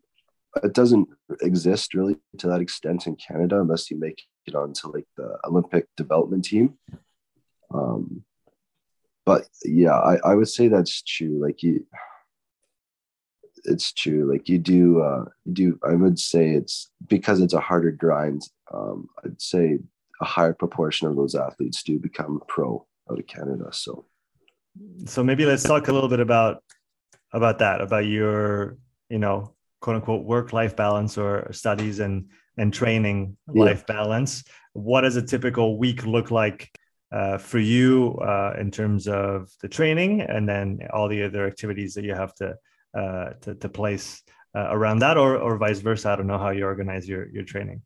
it 0.62 0.74
doesn't 0.74 1.08
exist 1.40 1.92
really 1.92 2.18
to 2.38 2.46
that 2.46 2.60
extent 2.60 3.08
in 3.08 3.16
Canada 3.16 3.60
unless 3.60 3.90
you 3.90 3.98
make 3.98 4.22
it 4.46 4.54
onto 4.54 4.92
like 4.92 5.06
the 5.16 5.38
Olympic 5.44 5.88
development 5.96 6.44
team. 6.44 6.74
Um, 7.74 8.22
but 9.26 9.48
yeah, 9.64 9.98
I, 9.98 10.18
I 10.24 10.34
would 10.36 10.48
say 10.48 10.68
that's 10.68 11.02
true. 11.02 11.42
Like 11.42 11.64
you, 11.64 11.84
it's 13.64 13.92
true. 13.92 14.30
Like 14.30 14.48
you 14.48 14.58
do, 14.58 15.00
uh, 15.00 15.24
you 15.46 15.52
do. 15.52 15.80
I 15.84 15.94
would 15.94 16.20
say 16.20 16.50
it's 16.50 16.88
because 17.08 17.40
it's 17.40 17.54
a 17.54 17.60
harder 17.60 17.90
grind. 17.90 18.42
Um, 18.72 19.08
I'd 19.24 19.42
say 19.42 19.80
a 20.20 20.24
higher 20.24 20.52
proportion 20.52 21.08
of 21.08 21.16
those 21.16 21.34
athletes 21.34 21.82
do 21.82 21.98
become 21.98 22.40
pro 22.46 22.86
out 23.10 23.18
of 23.18 23.26
Canada. 23.26 23.70
So, 23.72 24.04
so 25.06 25.24
maybe 25.24 25.44
let's 25.44 25.64
talk 25.64 25.88
a 25.88 25.92
little 25.92 26.08
bit 26.08 26.20
about 26.20 26.62
about 27.32 27.58
that, 27.60 27.80
about 27.80 28.06
your, 28.06 28.76
you 29.12 29.18
know, 29.18 29.54
quote 29.82 29.96
unquote 29.96 30.24
work 30.24 30.54
life 30.54 30.74
balance 30.74 31.18
or 31.18 31.52
studies 31.52 32.00
and 32.00 32.30
and 32.56 32.72
training 32.72 33.36
life 33.46 33.86
balance. 33.86 34.44
What 34.72 35.02
does 35.02 35.16
a 35.16 35.22
typical 35.22 35.78
week 35.78 36.06
look 36.06 36.30
like 36.30 36.70
uh, 37.12 37.36
for 37.38 37.58
you 37.58 38.16
uh, 38.22 38.54
in 38.58 38.70
terms 38.70 39.06
of 39.06 39.50
the 39.60 39.68
training 39.68 40.22
and 40.22 40.48
then 40.48 40.78
all 40.92 41.08
the 41.08 41.22
other 41.24 41.46
activities 41.46 41.94
that 41.94 42.04
you 42.04 42.14
have 42.14 42.34
to 42.36 42.54
uh, 42.96 43.30
to, 43.42 43.54
to, 43.54 43.68
place 43.68 44.22
uh, 44.54 44.68
around 44.70 44.98
that 45.00 45.16
or, 45.16 45.36
or 45.36 45.56
vice 45.56 45.80
versa? 45.80 46.10
I 46.10 46.16
don't 46.16 46.26
know 46.26 46.38
how 46.38 46.50
you 46.50 46.64
organize 46.64 47.08
your, 47.08 47.28
your 47.30 47.44
training. 47.44 47.82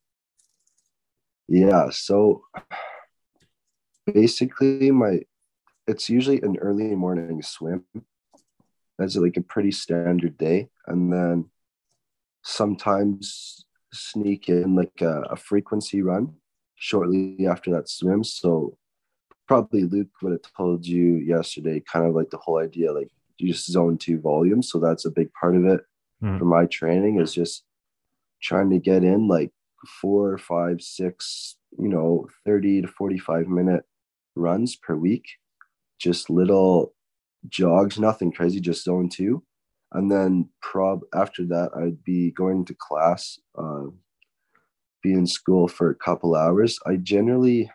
Yeah 1.49 1.91
so 1.91 2.43
basically 4.13 4.91
my 4.91 5.21
it's 5.87 6.11
usually 6.11 6.41
an 6.43 6.57
early 6.59 6.97
morning 6.97 7.41
swim. 7.43 7.85
That's 8.99 9.15
like 9.15 9.37
a 9.37 9.43
pretty 9.43 9.71
standard 9.71 10.37
day 10.37 10.69
and 10.87 11.13
then 11.13 11.47
sometimes 12.43 13.65
sneak 13.93 14.49
in 14.49 14.75
like 14.75 15.01
a, 15.01 15.23
a 15.31 15.37
frequency 15.37 16.03
run 16.03 16.35
shortly 16.77 17.47
after 17.47 17.71
that 17.71 17.89
swim 17.89 18.23
so 18.23 18.77
probably 19.47 19.85
Luke 19.85 20.09
would 20.23 20.33
have 20.33 20.53
told 20.57 20.87
you 20.87 21.17
yesterday, 21.17 21.81
kind 21.81 22.07
of 22.07 22.15
like 22.15 22.31
the 22.31 22.37
whole 22.37 22.59
idea, 22.59 22.93
like 22.93 23.11
you 23.39 23.53
just 23.53 23.71
zone 23.71 23.97
two 23.99 24.21
volume. 24.21 24.63
So 24.63 24.79
that's 24.79 25.05
a 25.05 25.11
big 25.11 25.33
part 25.33 25.57
of 25.57 25.65
it 25.65 25.81
mm. 26.23 26.39
for 26.39 26.45
my 26.45 26.67
training 26.67 27.21
is 27.21 27.33
just 27.33 27.65
trying 28.43 28.71
to 28.71 28.79
get 28.79 29.05
in 29.05 29.29
like 29.29 29.53
four, 30.01 30.37
five, 30.39 30.83
six, 30.83 31.57
you 31.79 31.89
know, 31.89 32.29
30 32.45 32.83
to 32.83 32.89
45 32.89 33.49
minute 33.49 33.85
runs 34.35 34.77
per 34.77 34.97
week. 34.97 35.25
Just 35.99 36.29
little 36.29 36.93
jogs, 37.49 37.99
nothing 37.99 38.33
crazy, 38.33 38.61
just 38.61 38.85
zone 38.85 39.09
two. 39.09 39.43
And 39.97 40.13
then 40.13 40.51
prob 40.61 41.05
after 41.15 41.47
that, 41.47 41.71
I'd 41.75 42.05
be 42.05 42.31
going 42.31 42.67
to 42.67 42.75
class, 42.75 43.39
uh, 43.57 43.87
be 45.03 45.15
in 45.15 45.27
school 45.27 45.69
for 45.69 45.89
a 45.89 45.95
couple 45.95 46.37
hours. 46.37 46.79
I 46.85 46.97
generally 46.97 47.71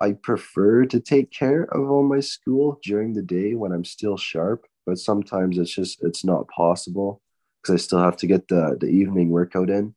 I 0.00 0.12
prefer 0.12 0.86
to 0.86 1.00
take 1.00 1.32
care 1.32 1.64
of 1.64 1.90
all 1.90 2.04
my 2.04 2.20
school 2.20 2.78
during 2.84 3.12
the 3.12 3.22
day 3.22 3.54
when 3.56 3.72
I'm 3.72 3.84
still 3.84 4.16
sharp, 4.16 4.64
but 4.86 4.98
sometimes 4.98 5.58
it's 5.58 5.74
just 5.74 6.04
it's 6.04 6.24
not 6.24 6.46
possible 6.46 7.20
because 7.60 7.74
I 7.74 7.84
still 7.84 7.98
have 7.98 8.16
to 8.18 8.28
get 8.28 8.46
the 8.46 8.76
the 8.80 8.86
evening 8.86 9.30
workout 9.30 9.70
in. 9.70 9.96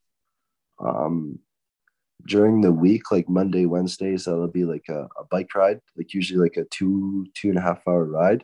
Um, 0.84 1.38
during 2.26 2.62
the 2.62 2.72
week, 2.72 3.12
like 3.12 3.30
Monday, 3.30 3.68
Wednesdays, 3.68 4.26
that'll 4.26 4.48
be 4.48 4.66
like 4.66 4.86
a, 4.90 5.08
a 5.20 5.26
bike 5.30 5.54
ride, 5.54 5.82
like 5.96 6.16
usually 6.16 6.40
like 6.40 6.58
a 6.58 6.66
two 6.66 7.28
two 7.36 7.50
and 7.50 7.60
a 7.60 7.62
half 7.62 7.88
hour 7.88 8.06
ride. 8.06 8.44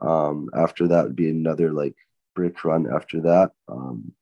Um, 0.00 0.50
after 0.54 0.88
that 0.88 1.04
would 1.04 1.16
be 1.16 1.30
another 1.30 1.72
like 1.72 1.96
brick 2.34 2.64
run. 2.64 2.86
After 2.92 3.20
that, 3.22 3.52
um, 3.68 4.12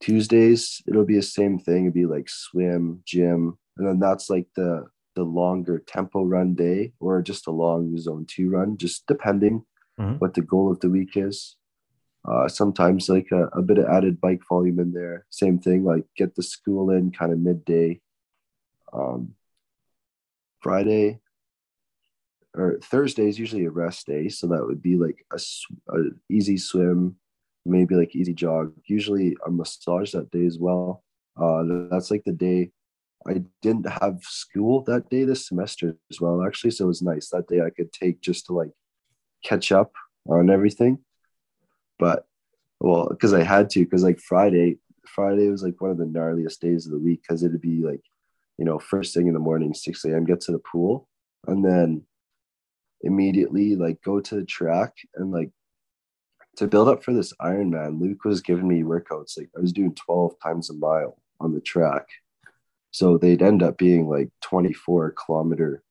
Tuesdays 0.00 0.82
it'll 0.86 1.04
be 1.04 1.16
the 1.16 1.22
same 1.22 1.58
thing. 1.58 1.84
It'd 1.84 1.94
be 1.94 2.06
like 2.06 2.28
swim, 2.28 3.02
gym, 3.04 3.58
and 3.76 3.86
then 3.86 3.98
that's 3.98 4.30
like 4.30 4.46
the 4.56 4.86
the 5.16 5.22
longer 5.22 5.82
tempo 5.86 6.22
run 6.22 6.54
day 6.54 6.92
or 7.00 7.20
just 7.20 7.46
a 7.46 7.50
long 7.50 7.96
zone 7.98 8.26
two 8.28 8.48
run, 8.50 8.76
just 8.76 9.06
depending 9.06 9.64
mm-hmm. 9.98 10.14
what 10.14 10.34
the 10.34 10.42
goal 10.42 10.70
of 10.70 10.80
the 10.80 10.90
week 10.90 11.16
is. 11.16 11.56
Uh, 12.26 12.46
sometimes 12.48 13.08
like 13.08 13.28
a, 13.32 13.44
a, 13.46 13.62
bit 13.62 13.78
of 13.78 13.86
added 13.86 14.20
bike 14.20 14.42
volume 14.46 14.78
in 14.78 14.92
there. 14.92 15.24
Same 15.30 15.58
thing, 15.58 15.84
like 15.84 16.04
get 16.16 16.34
the 16.34 16.42
school 16.42 16.90
in 16.90 17.10
kind 17.10 17.32
of 17.32 17.38
midday. 17.38 18.00
Um, 18.92 19.34
Friday 20.60 21.20
or 22.54 22.78
Thursday 22.82 23.28
is 23.28 23.38
usually 23.38 23.64
a 23.64 23.70
rest 23.70 24.06
day, 24.06 24.28
so 24.28 24.46
that 24.48 24.64
would 24.64 24.82
be 24.82 24.96
like 24.96 25.24
a, 25.32 25.40
a 25.94 26.02
easy 26.28 26.56
swim, 26.56 27.16
maybe 27.64 27.94
like 27.94 28.16
easy 28.16 28.34
jog. 28.34 28.72
Usually 28.86 29.36
a 29.46 29.50
massage 29.50 30.12
that 30.12 30.30
day 30.30 30.46
as 30.46 30.58
well. 30.58 31.04
Uh, 31.40 31.62
that's 31.90 32.10
like 32.10 32.24
the 32.24 32.32
day 32.32 32.70
I 33.26 33.42
didn't 33.62 33.88
have 33.88 34.22
school 34.22 34.82
that 34.84 35.10
day 35.10 35.24
this 35.24 35.46
semester 35.46 35.96
as 36.10 36.20
well, 36.20 36.44
actually. 36.44 36.70
So 36.70 36.84
it 36.84 36.88
was 36.88 37.02
nice 37.02 37.28
that 37.30 37.48
day 37.48 37.60
I 37.60 37.70
could 37.70 37.92
take 37.92 38.20
just 38.20 38.46
to 38.46 38.54
like 38.54 38.70
catch 39.44 39.72
up 39.72 39.92
on 40.28 40.50
everything. 40.50 40.98
But 41.98 42.26
well, 42.80 43.08
because 43.10 43.34
I 43.34 43.42
had 43.42 43.68
to, 43.70 43.80
because 43.80 44.02
like 44.02 44.18
Friday, 44.18 44.78
Friday 45.06 45.48
was 45.48 45.62
like 45.62 45.80
one 45.80 45.90
of 45.90 45.98
the 45.98 46.04
gnarliest 46.04 46.60
days 46.60 46.86
of 46.86 46.92
the 46.92 46.98
week 46.98 47.22
because 47.22 47.42
it'd 47.42 47.60
be 47.60 47.82
like, 47.82 48.02
you 48.56 48.64
know, 48.64 48.78
first 48.78 49.14
thing 49.14 49.26
in 49.26 49.34
the 49.34 49.40
morning, 49.40 49.74
6 49.74 50.04
a.m., 50.06 50.24
get 50.24 50.40
to 50.42 50.52
the 50.52 50.58
pool, 50.58 51.08
and 51.46 51.64
then 51.64 52.02
immediately 53.02 53.76
like 53.76 54.02
go 54.02 54.20
to 54.20 54.34
the 54.36 54.44
track 54.44 54.96
and 55.14 55.30
like 55.30 55.50
to 56.56 56.66
build 56.66 56.88
up 56.88 57.02
for 57.02 57.12
this 57.12 57.32
Ironman, 57.40 58.00
Luke 58.00 58.24
was 58.24 58.40
giving 58.40 58.68
me 58.68 58.82
workouts. 58.82 59.38
Like 59.38 59.50
I 59.56 59.60
was 59.60 59.72
doing 59.72 59.94
12 59.94 60.34
times 60.42 60.68
a 60.68 60.74
mile 60.74 61.16
on 61.40 61.54
the 61.54 61.60
track 61.60 62.08
so 62.90 63.18
they'd 63.18 63.42
end 63.42 63.62
up 63.62 63.78
being 63.78 64.08
like 64.08 64.30
24 64.42 65.12
kilometer 65.12 65.82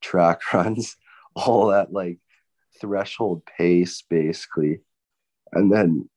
track 0.00 0.40
runs, 0.52 0.96
all 1.34 1.72
at 1.72 1.92
like 1.92 2.18
threshold 2.80 3.42
pace, 3.58 4.02
basically. 4.08 4.80
And 5.52 5.70
then, 5.70 6.08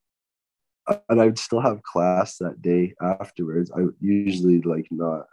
and 1.09 1.21
I'd 1.21 1.39
still 1.39 1.61
have 1.61 1.83
class 1.83 2.37
that 2.37 2.61
day 2.61 2.93
afterwards. 3.01 3.71
I 3.71 3.81
usually 3.99 4.61
like 4.61 4.87
not, 4.91 5.25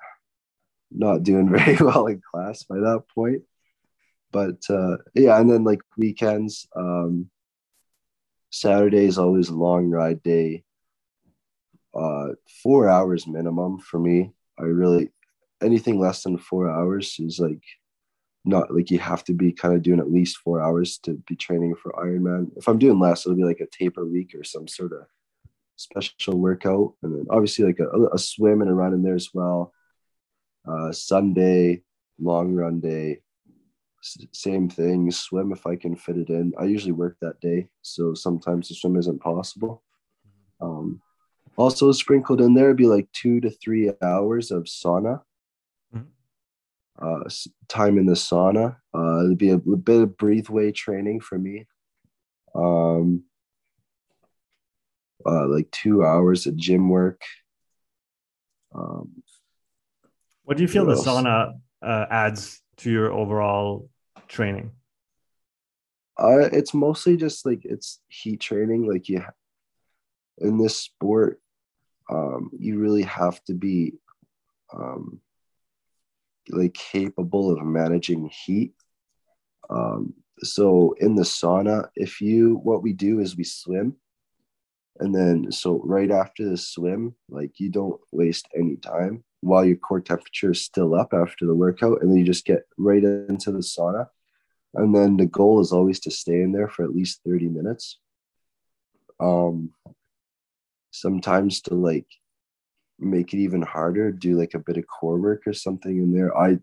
not 0.91 1.23
doing 1.23 1.49
very 1.57 1.77
well 1.77 2.07
in 2.07 2.21
class 2.31 2.65
by 2.65 2.77
that 2.79 3.05
point. 3.15 3.43
But 4.33 4.59
uh, 4.69 4.97
yeah, 5.15 5.39
and 5.39 5.51
then 5.51 5.65
like 5.65 5.81
weekends, 5.97 6.67
um, 6.75 7.31
Saturday 8.51 9.07
is 9.07 9.19
always 9.19 9.49
a 9.51 9.55
long 9.55 9.91
ride 9.91 10.23
day. 10.23 10.65
Uh, 11.95 12.29
four 12.63 12.89
hours 12.89 13.27
minimum 13.27 13.79
for 13.79 13.99
me 13.99 14.33
I 14.59 14.65
really 14.65 15.11
anything 15.63 15.99
less 15.99 16.23
than 16.23 16.39
four 16.39 16.71
hours 16.71 17.17
is 17.19 17.39
like 17.39 17.63
not 18.45 18.75
like 18.75 18.91
you 18.91 18.99
have 18.99 19.23
to 19.25 19.33
be 19.33 19.53
kind 19.53 19.75
of 19.75 19.83
doing 19.83 20.01
at 20.01 20.11
least 20.11 20.39
four 20.39 20.61
hours 20.61 20.99
to 20.99 21.15
be 21.29 21.37
training 21.37 21.77
for 21.77 21.93
Ironman. 21.93 22.51
If 22.57 22.69
I'm 22.69 22.79
doing 22.79 22.99
less, 22.99 23.25
it'll 23.25 23.37
be 23.37 23.45
like 23.45 23.61
a 23.61 23.67
taper 23.67 24.05
week 24.05 24.35
or 24.35 24.43
some 24.43 24.67
sort 24.67 24.93
of 24.93 25.07
special 25.77 26.39
workout, 26.39 26.95
and 27.03 27.15
then 27.15 27.27
obviously 27.31 27.65
like 27.65 27.79
a, 27.79 27.89
a 28.13 28.19
swim 28.19 28.61
and 28.61 28.71
a 28.71 28.75
run 28.75 28.95
in 28.95 29.03
there 29.03 29.15
as 29.15 29.29
well. 29.33 29.73
Uh, 30.69 30.93
Sunday, 30.93 31.83
long 32.21 32.53
run 32.55 32.81
day, 32.81 33.21
same 34.33 34.69
thing. 34.69 35.11
Swim 35.11 35.53
if 35.53 35.67
I 35.67 35.77
can 35.77 35.97
fit 35.97 36.17
it 36.17 36.29
in. 36.29 36.53
I 36.59 36.65
usually 36.65 36.93
work 36.93 37.17
that 37.21 37.41
day, 37.41 37.69
so 37.83 38.15
sometimes 38.15 38.69
the 38.69 38.75
swim 38.75 38.97
isn't 38.97 39.21
possible. 39.21 39.83
Um, 40.61 41.01
also 41.57 41.93
sprinkled 41.93 42.41
in 42.41 42.55
there 42.55 42.69
would 42.69 42.77
be 42.77 42.87
like 42.87 43.11
two 43.13 43.41
to 43.41 43.51
three 43.51 43.91
hours 44.03 44.51
of 44.51 44.65
sauna. 44.65 45.23
Mm-hmm. 45.95 46.07
Uh, 46.99 47.29
time 47.69 47.99
in 47.99 48.07
the 48.07 48.15
sauna. 48.15 48.77
Uh, 48.95 49.25
it'd 49.25 49.39
be 49.39 49.51
a, 49.51 49.57
a 49.57 49.77
bit 49.77 50.03
of 50.03 50.17
breathe 50.17 50.49
way 50.49 50.73
training 50.73 51.21
for 51.21 51.39
me. 51.39 51.67
Um, 52.55 53.25
uh, 55.25 55.47
like 55.49 55.71
two 55.71 56.05
hours 56.05 56.47
of 56.47 56.57
gym 56.57 56.89
work. 56.89 57.23
Um, 58.75 59.23
what 60.45 60.57
do 60.57 60.63
you 60.63 60.69
feel 60.69 60.87
the 60.87 60.93
else? 60.93 61.07
sauna 61.07 61.53
uh, 61.83 62.07
adds 62.11 62.61
to 62.79 62.91
your 62.91 63.13
overall 63.13 63.89
training? 64.33 64.73
Uh, 66.19 66.49
it's 66.53 66.75
mostly 66.75 67.17
just 67.17 67.47
like 67.47 67.65
it's 67.65 68.01
heat 68.09 68.41
training. 68.41 68.89
Like 68.89 69.09
you, 69.09 69.25
in 70.39 70.59
this 70.59 70.79
sport, 70.79 71.41
um, 72.11 72.51
you 72.59 72.79
really 72.79 73.03
have 73.03 73.43
to 73.45 73.55
be 73.55 73.95
um, 74.73 75.21
like 76.49 76.75
capable 76.75 77.51
of 77.51 77.65
managing 77.65 78.29
heat. 78.29 78.75
Um, 79.71 80.15
so 80.41 80.95
in 80.99 81.15
the 81.15 81.23
sauna, 81.23 81.89
if 81.95 82.21
you 82.21 82.61
what 82.63 82.83
we 82.83 82.93
do 82.93 83.21
is 83.21 83.37
we 83.37 83.45
swim, 83.45 83.97
and 84.99 85.15
then 85.15 85.53
so 85.53 85.81
right 85.85 86.11
after 86.11 86.49
the 86.49 86.57
swim, 86.57 87.15
like 87.29 87.59
you 87.59 87.71
don't 87.71 88.01
waste 88.11 88.49
any 88.57 88.77
time 88.77 89.25
while 89.41 89.65
your 89.65 89.77
core 89.77 90.01
temperature 90.01 90.53
is 90.53 90.65
still 90.65 90.95
up 90.95 91.13
after 91.13 91.47
the 91.47 91.55
workout, 91.55 92.03
and 92.03 92.11
then 92.11 92.19
you 92.19 92.25
just 92.25 92.45
get 92.45 92.63
right 92.77 93.03
into 93.03 93.51
the 93.51 93.59
sauna. 93.59 94.09
And 94.75 94.95
then 94.95 95.17
the 95.17 95.27
goal 95.27 95.61
is 95.61 95.73
always 95.73 96.01
to 96.01 96.11
stay 96.11 96.41
in 96.41 96.53
there 96.53 96.69
for 96.69 96.85
at 96.85 96.95
least 96.95 97.21
30 97.27 97.49
minutes. 97.49 97.99
Um, 99.21 99.73
sometimes 100.91 101.61
to 101.63 101.75
like 101.75 102.07
make 102.99 103.35
it 103.35 103.39
even 103.39 103.63
harder, 103.63 104.13
do 104.13 104.39
like 104.39 104.55
a 104.55 104.59
bit 104.59 104.79
of 104.79 104.87
core 104.87 105.19
work 105.19 105.43
or 105.47 105.53
something 105.53 105.97
in 105.97 106.13
there. 106.13 106.37
I 106.37 106.59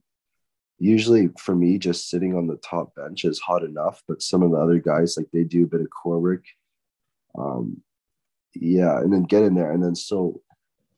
usually 0.80 1.30
for 1.38 1.54
me 1.54 1.78
just 1.78 2.10
sitting 2.10 2.36
on 2.36 2.48
the 2.48 2.58
top 2.58 2.95
bench 2.95 3.26
is 3.26 3.39
hot 3.39 3.63
enough, 3.63 4.02
but 4.08 4.22
some 4.22 4.41
of 4.41 4.52
the 4.52 4.58
other 4.58 4.80
guys 4.80 5.17
like 5.17 5.28
they 5.32 5.43
do 5.43 5.65
a 5.65 5.67
bit 5.67 5.82
of 5.82 5.89
core 5.89 6.19
work. 6.19 6.45
Um 7.38 7.82
yeah, 8.56 9.00
and 9.00 9.13
then 9.13 9.24
get 9.24 9.43
in 9.43 9.54
there 9.54 9.72
and 9.72 9.84
then 9.84 9.95
so 9.95 10.41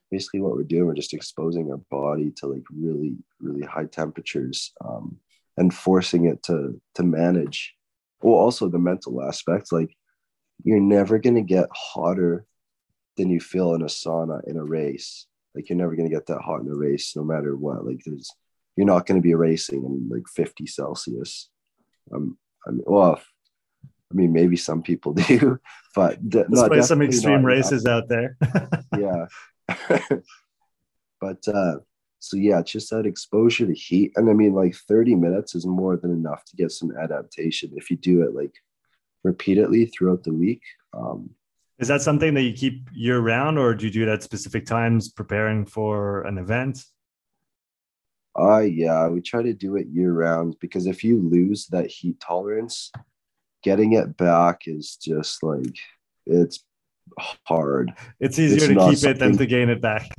basically 0.10 0.42
what 0.42 0.56
we're 0.56 0.64
doing 0.64 0.86
we're 0.86 0.94
just 0.94 1.14
exposing 1.14 1.72
our 1.72 1.80
body 1.90 2.32
to 2.38 2.48
like 2.48 2.64
really 2.70 3.16
really 3.40 3.66
high 3.66 3.86
temperatures 3.86 4.74
um 4.84 5.18
and 5.58 5.74
forcing 5.74 6.26
it 6.26 6.42
to 6.44 6.80
to 6.96 7.04
manage 7.04 7.76
well 8.22 8.36
also 8.36 8.70
the 8.70 8.80
mental 8.80 9.22
aspect 9.24 9.72
like 9.72 9.96
you're 10.64 10.80
never 10.80 11.18
going 11.20 11.36
to 11.36 11.42
get 11.42 11.68
hotter 11.74 12.46
than 13.18 13.30
you 13.30 13.40
feel 13.40 13.74
in 13.74 13.82
a 13.82 13.86
sauna 13.86 14.42
in 14.48 14.58
a 14.58 14.64
race. 14.64 15.28
Like 15.56 15.70
you're 15.70 15.78
never 15.78 15.96
gonna 15.96 16.10
get 16.10 16.28
that 16.28 16.42
hot 16.42 16.62
in 16.62 16.68
a 16.68 16.76
race, 16.76 17.16
no 17.16 17.24
matter 17.24 17.56
what. 17.56 17.86
Like 17.86 18.02
there's, 18.06 18.32
you're 18.76 18.88
not 18.88 19.06
gonna 19.06 19.22
be 19.22 19.36
racing 19.36 19.84
in 19.84 20.10
like 20.10 20.28
50 20.34 20.66
Celsius. 20.66 21.50
Um, 22.14 22.38
I 22.66 22.72
mean, 22.72 22.84
well, 22.86 23.22
I 23.84 24.14
mean, 24.14 24.32
maybe 24.32 24.56
some 24.56 24.82
people 24.82 25.14
do, 25.28 25.60
but 25.94 26.28
d- 26.28 26.46
not 26.48 26.86
some 26.86 27.02
extreme 27.02 27.46
races 27.46 27.86
out 27.86 28.08
there. 28.08 28.38
yeah, 28.98 29.26
but 31.20 31.48
uh, 31.48 31.76
so 32.22 32.38
yeah, 32.38 32.62
just 32.62 32.92
that 32.92 33.08
exposure 33.08 33.66
to 33.66 33.74
heat, 33.74 34.12
and 34.16 34.30
I 34.30 34.34
mean, 34.34 34.54
like 34.54 34.76
30 34.76 35.16
minutes 35.16 35.56
is 35.56 35.66
more 35.66 35.98
than 35.98 36.12
enough 36.12 36.46
to 36.46 36.56
get 36.56 36.72
some 36.72 36.96
adaptation 36.96 37.72
if 37.76 37.90
you 37.90 37.98
do 37.98 38.22
it 38.22 38.36
like 38.36 38.54
repeatedly 39.24 39.88
throughout 39.88 40.24
the 40.24 40.32
week. 40.32 40.62
Um, 40.94 41.32
is 41.80 41.88
that 41.88 42.04
something 42.04 42.36
that 42.36 42.44
you 42.44 42.54
keep 42.54 42.88
year 42.94 43.20
round, 43.20 43.58
or 43.58 43.74
do 43.74 43.88
you 43.88 43.92
do 43.92 44.04
it 44.04 44.08
at 44.08 44.22
specific 44.22 44.68
times 44.68 45.10
preparing 45.10 45.66
for 45.66 46.22
an 46.22 46.38
event? 46.38 46.86
Uh 48.40 48.60
yeah, 48.60 49.08
we 49.08 49.20
try 49.20 49.42
to 49.42 49.54
do 49.54 49.76
it 49.76 49.88
year 49.88 50.14
round 50.14 50.56
because 50.62 50.86
if 50.86 51.04
you 51.04 51.20
lose 51.20 51.66
that 51.68 51.88
heat 51.88 52.20
tolerance, 52.20 52.92
getting 53.64 53.94
it 53.94 54.16
back 54.16 54.62
is 54.68 54.96
just 54.96 55.42
like 55.42 55.76
it's 56.28 56.64
hard. 57.20 57.94
It's 58.20 58.38
easier 58.38 58.72
it's 58.72 58.80
to 58.80 58.96
keep 58.96 59.10
it 59.10 59.20
than 59.20 59.38
to 59.38 59.46
gain 59.48 59.70
it 59.70 59.82
back. 59.82 60.12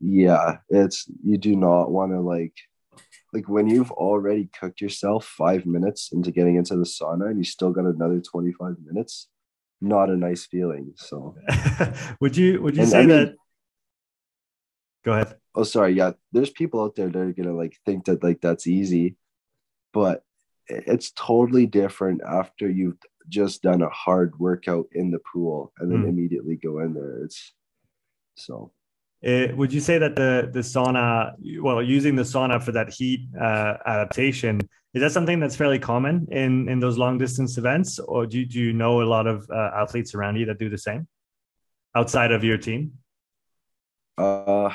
Yeah, 0.00 0.58
it's 0.68 1.06
you 1.24 1.38
do 1.38 1.56
not 1.56 1.90
want 1.90 2.12
to 2.12 2.20
like 2.20 2.54
like 3.32 3.48
when 3.48 3.68
you've 3.68 3.90
already 3.92 4.48
cooked 4.58 4.80
yourself 4.80 5.24
five 5.24 5.66
minutes 5.66 6.10
into 6.12 6.30
getting 6.30 6.56
into 6.56 6.76
the 6.76 6.84
sauna 6.84 7.28
and 7.30 7.38
you 7.38 7.44
still 7.44 7.72
got 7.72 7.84
another 7.84 8.20
25 8.20 8.76
minutes 8.86 9.28
not 9.80 10.10
a 10.10 10.16
nice 10.16 10.46
feeling. 10.46 10.92
So 10.96 11.36
would 12.20 12.36
you 12.36 12.60
would 12.62 12.76
you 12.76 12.82
and 12.82 12.90
say 12.90 12.98
I 12.98 13.06
mean, 13.06 13.08
that 13.10 13.34
Go 15.04 15.12
ahead. 15.12 15.36
Oh, 15.54 15.62
sorry. 15.62 15.94
Yeah, 15.94 16.12
there's 16.32 16.50
people 16.50 16.82
out 16.82 16.96
there 16.96 17.08
that 17.08 17.18
are 17.18 17.32
gonna 17.32 17.54
like 17.54 17.76
think 17.86 18.06
that 18.06 18.22
like 18.22 18.40
that's 18.40 18.66
easy, 18.66 19.16
but 19.92 20.22
it's 20.66 21.12
totally 21.12 21.66
different 21.66 22.20
after 22.22 22.68
you've 22.68 22.98
just 23.28 23.62
done 23.62 23.82
a 23.82 23.88
hard 23.88 24.38
workout 24.38 24.86
in 24.92 25.10
the 25.10 25.20
pool 25.32 25.72
and 25.78 25.90
then 25.90 26.02
mm. 26.02 26.08
immediately 26.08 26.56
go 26.56 26.80
in 26.80 26.94
there. 26.94 27.24
It's 27.24 27.54
so. 28.36 28.72
It, 29.20 29.56
would 29.56 29.72
you 29.72 29.80
say 29.80 29.98
that 29.98 30.14
the 30.14 30.48
the 30.52 30.60
sauna, 30.60 31.32
well, 31.60 31.82
using 31.82 32.14
the 32.14 32.22
sauna 32.22 32.62
for 32.62 32.72
that 32.72 32.90
heat 32.90 33.28
uh, 33.40 33.74
adaptation, 33.84 34.60
is 34.94 35.02
that 35.02 35.12
something 35.12 35.40
that's 35.40 35.56
fairly 35.56 35.78
common 35.78 36.28
in 36.30 36.68
in 36.68 36.78
those 36.78 36.98
long 36.98 37.18
distance 37.18 37.58
events, 37.58 37.98
or 37.98 38.26
do 38.26 38.38
you, 38.38 38.46
do 38.46 38.60
you 38.60 38.72
know 38.72 39.02
a 39.02 39.04
lot 39.04 39.26
of 39.26 39.48
uh, 39.50 39.70
athletes 39.74 40.14
around 40.14 40.36
you 40.36 40.46
that 40.46 40.58
do 40.58 40.68
the 40.68 40.78
same 40.78 41.08
outside 41.96 42.30
of 42.30 42.44
your 42.44 42.58
team? 42.58 42.92
Uh, 44.16 44.72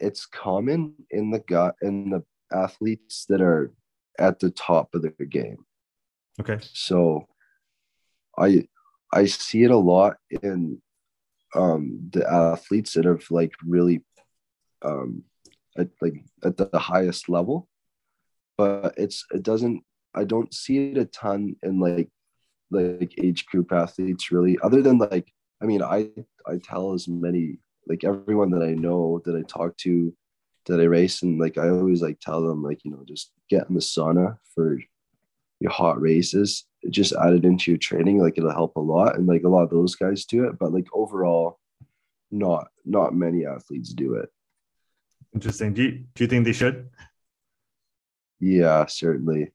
it's 0.00 0.26
common 0.26 0.94
in 1.10 1.30
the 1.30 1.40
gut 1.40 1.74
in 1.82 2.10
the 2.10 2.22
athletes 2.52 3.26
that 3.28 3.40
are 3.40 3.72
at 4.18 4.38
the 4.38 4.50
top 4.50 4.94
of 4.94 5.02
their 5.02 5.26
game. 5.26 5.58
Okay. 6.40 6.58
So 6.72 7.26
I 8.38 8.66
I 9.12 9.26
see 9.26 9.64
it 9.64 9.70
a 9.70 9.76
lot 9.76 10.16
in 10.42 10.80
um 11.56 12.10
the 12.12 12.30
athletes 12.30 12.92
that 12.94 13.04
have 13.04 13.24
like 13.30 13.52
really 13.64 14.04
um 14.82 15.24
at 15.78 15.88
like 16.00 16.24
at 16.44 16.56
the 16.56 16.78
highest 16.78 17.28
level. 17.28 17.68
But 18.56 18.94
it's 18.96 19.26
it 19.32 19.42
doesn't 19.42 19.82
I 20.14 20.24
don't 20.24 20.52
see 20.52 20.90
it 20.90 20.98
a 20.98 21.04
ton 21.04 21.56
in 21.62 21.80
like 21.80 22.08
like 22.70 23.14
age 23.22 23.46
group 23.46 23.72
athletes 23.72 24.32
really 24.32 24.58
other 24.62 24.82
than 24.82 24.98
like 24.98 25.32
I 25.62 25.66
mean 25.66 25.82
I 25.82 26.10
I 26.46 26.58
tell 26.62 26.94
as 26.94 27.06
many 27.06 27.58
like 27.86 28.04
everyone 28.04 28.50
that 28.50 28.62
I 28.62 28.74
know 28.74 29.20
that 29.24 29.36
I 29.36 29.42
talk 29.42 29.76
to 29.78 30.12
that 30.66 30.80
I 30.80 30.84
race 30.84 31.22
and 31.22 31.38
like 31.38 31.58
I 31.58 31.68
always 31.68 32.02
like 32.02 32.18
tell 32.20 32.42
them 32.42 32.62
like 32.62 32.84
you 32.84 32.90
know 32.90 33.04
just 33.06 33.32
get 33.48 33.68
in 33.68 33.74
the 33.74 33.80
sauna 33.80 34.38
for 34.54 34.78
your 35.60 35.72
hot 35.72 36.00
races 36.00 36.64
just 36.90 37.12
add 37.14 37.32
it 37.32 37.44
into 37.44 37.70
your 37.70 37.78
training 37.78 38.18
like 38.18 38.36
it'll 38.36 38.50
help 38.50 38.76
a 38.76 38.80
lot 38.80 39.16
and 39.16 39.26
like 39.26 39.42
a 39.44 39.48
lot 39.48 39.62
of 39.62 39.70
those 39.70 39.94
guys 39.94 40.24
do 40.24 40.44
it 40.44 40.58
but 40.58 40.72
like 40.72 40.86
overall 40.92 41.58
not 42.30 42.68
not 42.84 43.14
many 43.14 43.46
athletes 43.46 43.92
do 43.92 44.14
it. 44.14 44.28
Interesting. 45.34 45.74
Do 45.74 45.82
you, 45.82 46.04
do 46.14 46.24
you 46.24 46.28
think 46.28 46.44
they 46.44 46.52
should? 46.52 46.88
Yeah 48.40 48.86
certainly. 48.86 49.52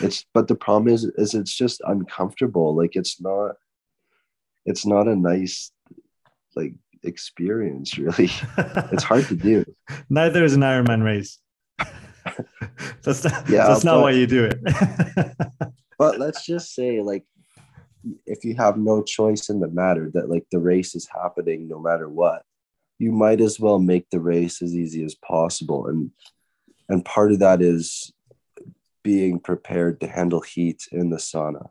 It's 0.00 0.24
but 0.34 0.48
the 0.48 0.54
problem 0.54 0.92
is 0.92 1.04
is 1.04 1.34
it's 1.34 1.54
just 1.54 1.80
uncomfortable 1.86 2.74
like 2.74 2.96
it's 2.96 3.20
not 3.20 3.56
it's 4.66 4.84
not 4.84 5.08
a 5.08 5.16
nice 5.16 5.72
like 6.54 6.74
experience 7.02 7.96
really. 7.98 8.30
It's 8.92 9.04
hard 9.04 9.26
to 9.26 9.36
do. 9.36 9.64
Neither 10.10 10.44
is 10.44 10.54
an 10.54 10.62
ironman 10.62 11.02
race 11.02 11.38
that's 13.02 13.24
not, 13.24 13.48
yeah, 13.48 13.66
that's 13.66 13.84
not 13.84 13.96
but, 13.96 14.02
why 14.02 14.10
you 14.12 14.26
do 14.26 14.44
it. 14.44 14.58
But 15.98 16.20
let's 16.20 16.46
just 16.46 16.74
say 16.74 17.02
like 17.02 17.24
if 18.24 18.44
you 18.44 18.54
have 18.54 18.78
no 18.78 19.02
choice 19.02 19.50
in 19.50 19.58
the 19.58 19.66
matter 19.66 20.10
that 20.14 20.30
like 20.30 20.46
the 20.52 20.60
race 20.60 20.94
is 20.94 21.08
happening 21.12 21.66
no 21.66 21.80
matter 21.80 22.08
what 22.08 22.44
you 22.98 23.12
might 23.12 23.40
as 23.40 23.58
well 23.60 23.78
make 23.78 24.08
the 24.10 24.20
race 24.20 24.62
as 24.62 24.74
easy 24.74 25.04
as 25.04 25.14
possible. 25.14 25.86
And 25.86 26.10
and 26.88 27.04
part 27.04 27.32
of 27.32 27.40
that 27.40 27.60
is 27.60 28.12
being 29.02 29.40
prepared 29.40 30.00
to 30.00 30.08
handle 30.08 30.40
heat 30.40 30.86
in 30.92 31.10
the 31.10 31.16
sauna. 31.16 31.70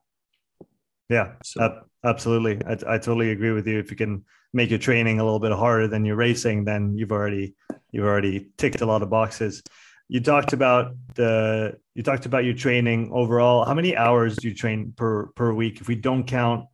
Yeah 1.09 1.33
so. 1.43 1.83
absolutely. 2.03 2.59
I, 2.65 2.73
I 2.95 2.97
totally 2.97 3.31
agree 3.31 3.51
with 3.51 3.67
you. 3.67 3.79
If 3.79 3.91
you 3.91 3.97
can 3.97 4.25
make 4.53 4.69
your 4.69 4.79
training 4.79 5.19
a 5.19 5.23
little 5.23 5.39
bit 5.39 5.51
harder 5.51 5.87
than 5.87 6.05
your 6.05 6.15
racing 6.15 6.65
then 6.65 6.97
you've 6.97 7.11
already 7.11 7.55
you've 7.91 8.05
already 8.05 8.49
ticked 8.57 8.81
a 8.81 8.85
lot 8.85 9.03
of 9.03 9.09
boxes 9.09 9.61
you 10.09 10.21
talked 10.21 10.53
about 10.53 10.95
the 11.15 11.77
you 11.95 12.03
talked 12.03 12.25
about 12.25 12.45
your 12.45 12.53
training 12.53 13.09
overall. 13.11 13.65
How 13.65 13.73
many 13.73 13.95
hours 13.95 14.37
do 14.37 14.47
you 14.47 14.53
train 14.53 14.93
per 14.95 15.27
per 15.27 15.53
week? 15.53 15.81
If 15.81 15.87
we 15.87 15.95
don't 15.95 16.25
count 16.25 16.65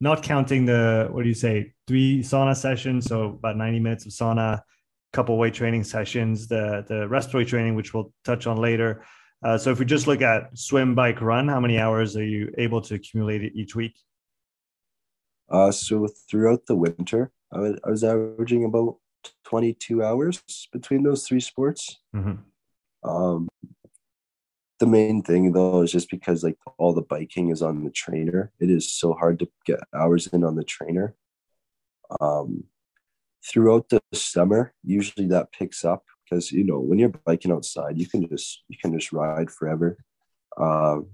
not 0.00 0.22
counting 0.22 0.66
the 0.66 1.08
what 1.10 1.22
do 1.22 1.28
you 1.28 1.34
say 1.34 1.72
three 1.86 2.20
sauna 2.20 2.54
sessions 2.54 3.06
so 3.06 3.30
about 3.30 3.56
90 3.56 3.80
minutes 3.80 4.04
of 4.04 4.12
sauna 4.12 4.60
couple 5.12 5.38
weight 5.38 5.54
training 5.54 5.82
sessions 5.82 6.48
the 6.48 6.84
the 6.86 7.08
respiratory 7.08 7.46
training 7.46 7.74
which 7.74 7.94
we'll 7.94 8.12
touch 8.24 8.46
on 8.46 8.58
later. 8.58 9.04
Uh, 9.42 9.56
so 9.56 9.70
if 9.70 9.78
we 9.78 9.84
just 9.84 10.06
look 10.06 10.22
at 10.22 10.56
swim 10.56 10.94
bike 10.94 11.20
run 11.20 11.48
how 11.48 11.60
many 11.60 11.78
hours 11.78 12.16
are 12.16 12.24
you 12.24 12.52
able 12.58 12.80
to 12.80 12.94
accumulate 12.94 13.42
each 13.54 13.74
week? 13.74 13.94
Uh, 15.48 15.70
so 15.70 16.06
throughout 16.28 16.66
the 16.66 16.76
winter 16.76 17.32
I 17.52 17.58
was, 17.60 17.80
I 17.84 17.90
was 17.90 18.04
averaging 18.04 18.64
about 18.64 18.96
22 19.44 20.02
hours 20.02 20.42
between 20.72 21.02
those 21.02 21.26
three 21.26 21.40
sports. 21.40 22.00
Mm-hmm. 22.14 22.34
Um, 23.06 23.48
the 24.78 24.86
main 24.86 25.22
thing 25.22 25.52
though 25.52 25.82
is 25.82 25.92
just 25.92 26.10
because 26.10 26.42
like 26.42 26.58
all 26.78 26.92
the 26.92 27.02
biking 27.02 27.50
is 27.50 27.62
on 27.62 27.84
the 27.84 27.90
trainer. 27.90 28.52
It 28.60 28.70
is 28.70 28.92
so 28.92 29.14
hard 29.14 29.38
to 29.38 29.48
get 29.64 29.80
hours 29.94 30.26
in 30.26 30.44
on 30.44 30.56
the 30.56 30.64
trainer. 30.64 31.14
Um, 32.20 32.64
throughout 33.44 33.88
the 33.88 34.00
summer, 34.12 34.74
usually 34.84 35.26
that 35.28 35.52
picks 35.52 35.84
up 35.84 36.04
because 36.24 36.52
you 36.52 36.64
know 36.64 36.78
when 36.78 36.98
you're 36.98 37.08
biking 37.08 37.52
outside, 37.52 37.96
you 37.96 38.06
can 38.08 38.28
just 38.28 38.64
you 38.68 38.76
can 38.80 38.92
just 38.98 39.12
ride 39.12 39.50
forever. 39.50 39.96
Um, 40.58 41.08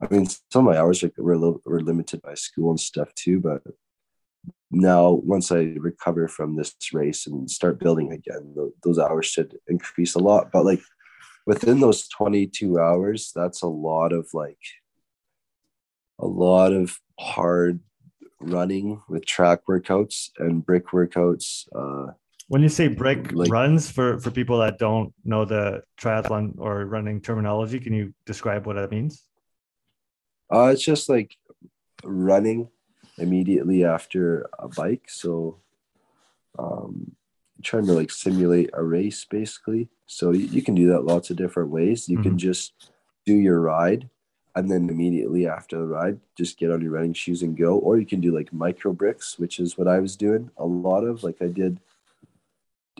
I 0.00 0.08
mean, 0.10 0.26
some 0.26 0.66
of 0.66 0.74
my 0.74 0.78
hours 0.78 1.02
like 1.02 1.14
were 1.16 1.38
little, 1.38 1.62
were 1.64 1.80
limited 1.80 2.20
by 2.20 2.34
school 2.34 2.70
and 2.70 2.80
stuff 2.80 3.14
too, 3.14 3.40
but 3.40 3.62
now 4.70 5.10
once 5.10 5.50
I 5.50 5.74
recover 5.78 6.28
from 6.28 6.56
this 6.56 6.74
race 6.92 7.26
and 7.26 7.50
start 7.50 7.80
building 7.80 8.12
again, 8.12 8.54
those 8.82 8.98
hours 8.98 9.26
should 9.26 9.56
increase 9.68 10.14
a 10.14 10.18
lot. 10.18 10.50
But 10.52 10.66
like 10.66 10.82
within 11.46 11.80
those 11.80 12.08
22 12.08 12.78
hours 12.78 13.32
that's 13.34 13.62
a 13.62 13.66
lot 13.68 14.12
of 14.12 14.28
like 14.34 14.58
a 16.18 16.26
lot 16.26 16.72
of 16.72 16.98
hard 17.18 17.80
running 18.40 19.00
with 19.08 19.24
track 19.24 19.60
workouts 19.68 20.30
and 20.38 20.64
brick 20.64 20.86
workouts 20.88 21.66
uh, 21.74 22.12
when 22.48 22.62
you 22.62 22.68
say 22.68 22.88
brick 22.88 23.32
like, 23.32 23.50
runs 23.50 23.90
for 23.90 24.18
for 24.20 24.30
people 24.30 24.58
that 24.58 24.78
don't 24.78 25.12
know 25.24 25.44
the 25.44 25.82
triathlon 26.00 26.54
or 26.58 26.84
running 26.84 27.20
terminology 27.20 27.80
can 27.80 27.92
you 27.92 28.14
describe 28.24 28.66
what 28.66 28.76
that 28.76 28.90
means? 28.90 29.24
Uh, 30.52 30.70
it's 30.72 30.84
just 30.84 31.08
like 31.08 31.36
running 32.04 32.68
immediately 33.18 33.84
after 33.84 34.48
a 34.58 34.68
bike. 34.68 35.02
So 35.08 35.60
um, 36.58 37.16
trying 37.62 37.86
to 37.86 37.92
like 37.92 38.10
simulate 38.10 38.70
a 38.72 38.82
race 38.82 39.24
basically. 39.24 39.88
So 40.06 40.32
you, 40.32 40.46
you 40.46 40.62
can 40.62 40.74
do 40.74 40.88
that 40.88 41.04
lots 41.04 41.30
of 41.30 41.36
different 41.36 41.70
ways. 41.70 42.08
You 42.08 42.18
mm-hmm. 42.18 42.30
can 42.30 42.38
just 42.38 42.90
do 43.24 43.34
your 43.34 43.60
ride 43.60 44.08
and 44.56 44.70
then 44.70 44.88
immediately 44.88 45.46
after 45.46 45.78
the 45.78 45.84
ride, 45.84 46.18
just 46.36 46.58
get 46.58 46.70
on 46.70 46.80
your 46.80 46.92
running 46.92 47.12
shoes 47.12 47.42
and 47.42 47.56
go. 47.56 47.76
Or 47.76 47.98
you 47.98 48.06
can 48.06 48.20
do 48.20 48.34
like 48.34 48.54
micro 48.54 48.92
bricks, 48.92 49.38
which 49.38 49.60
is 49.60 49.76
what 49.76 49.86
I 49.86 49.98
was 49.98 50.16
doing 50.16 50.50
a 50.56 50.64
lot 50.64 51.04
of. 51.04 51.22
Like 51.22 51.42
I 51.42 51.48
did 51.48 51.78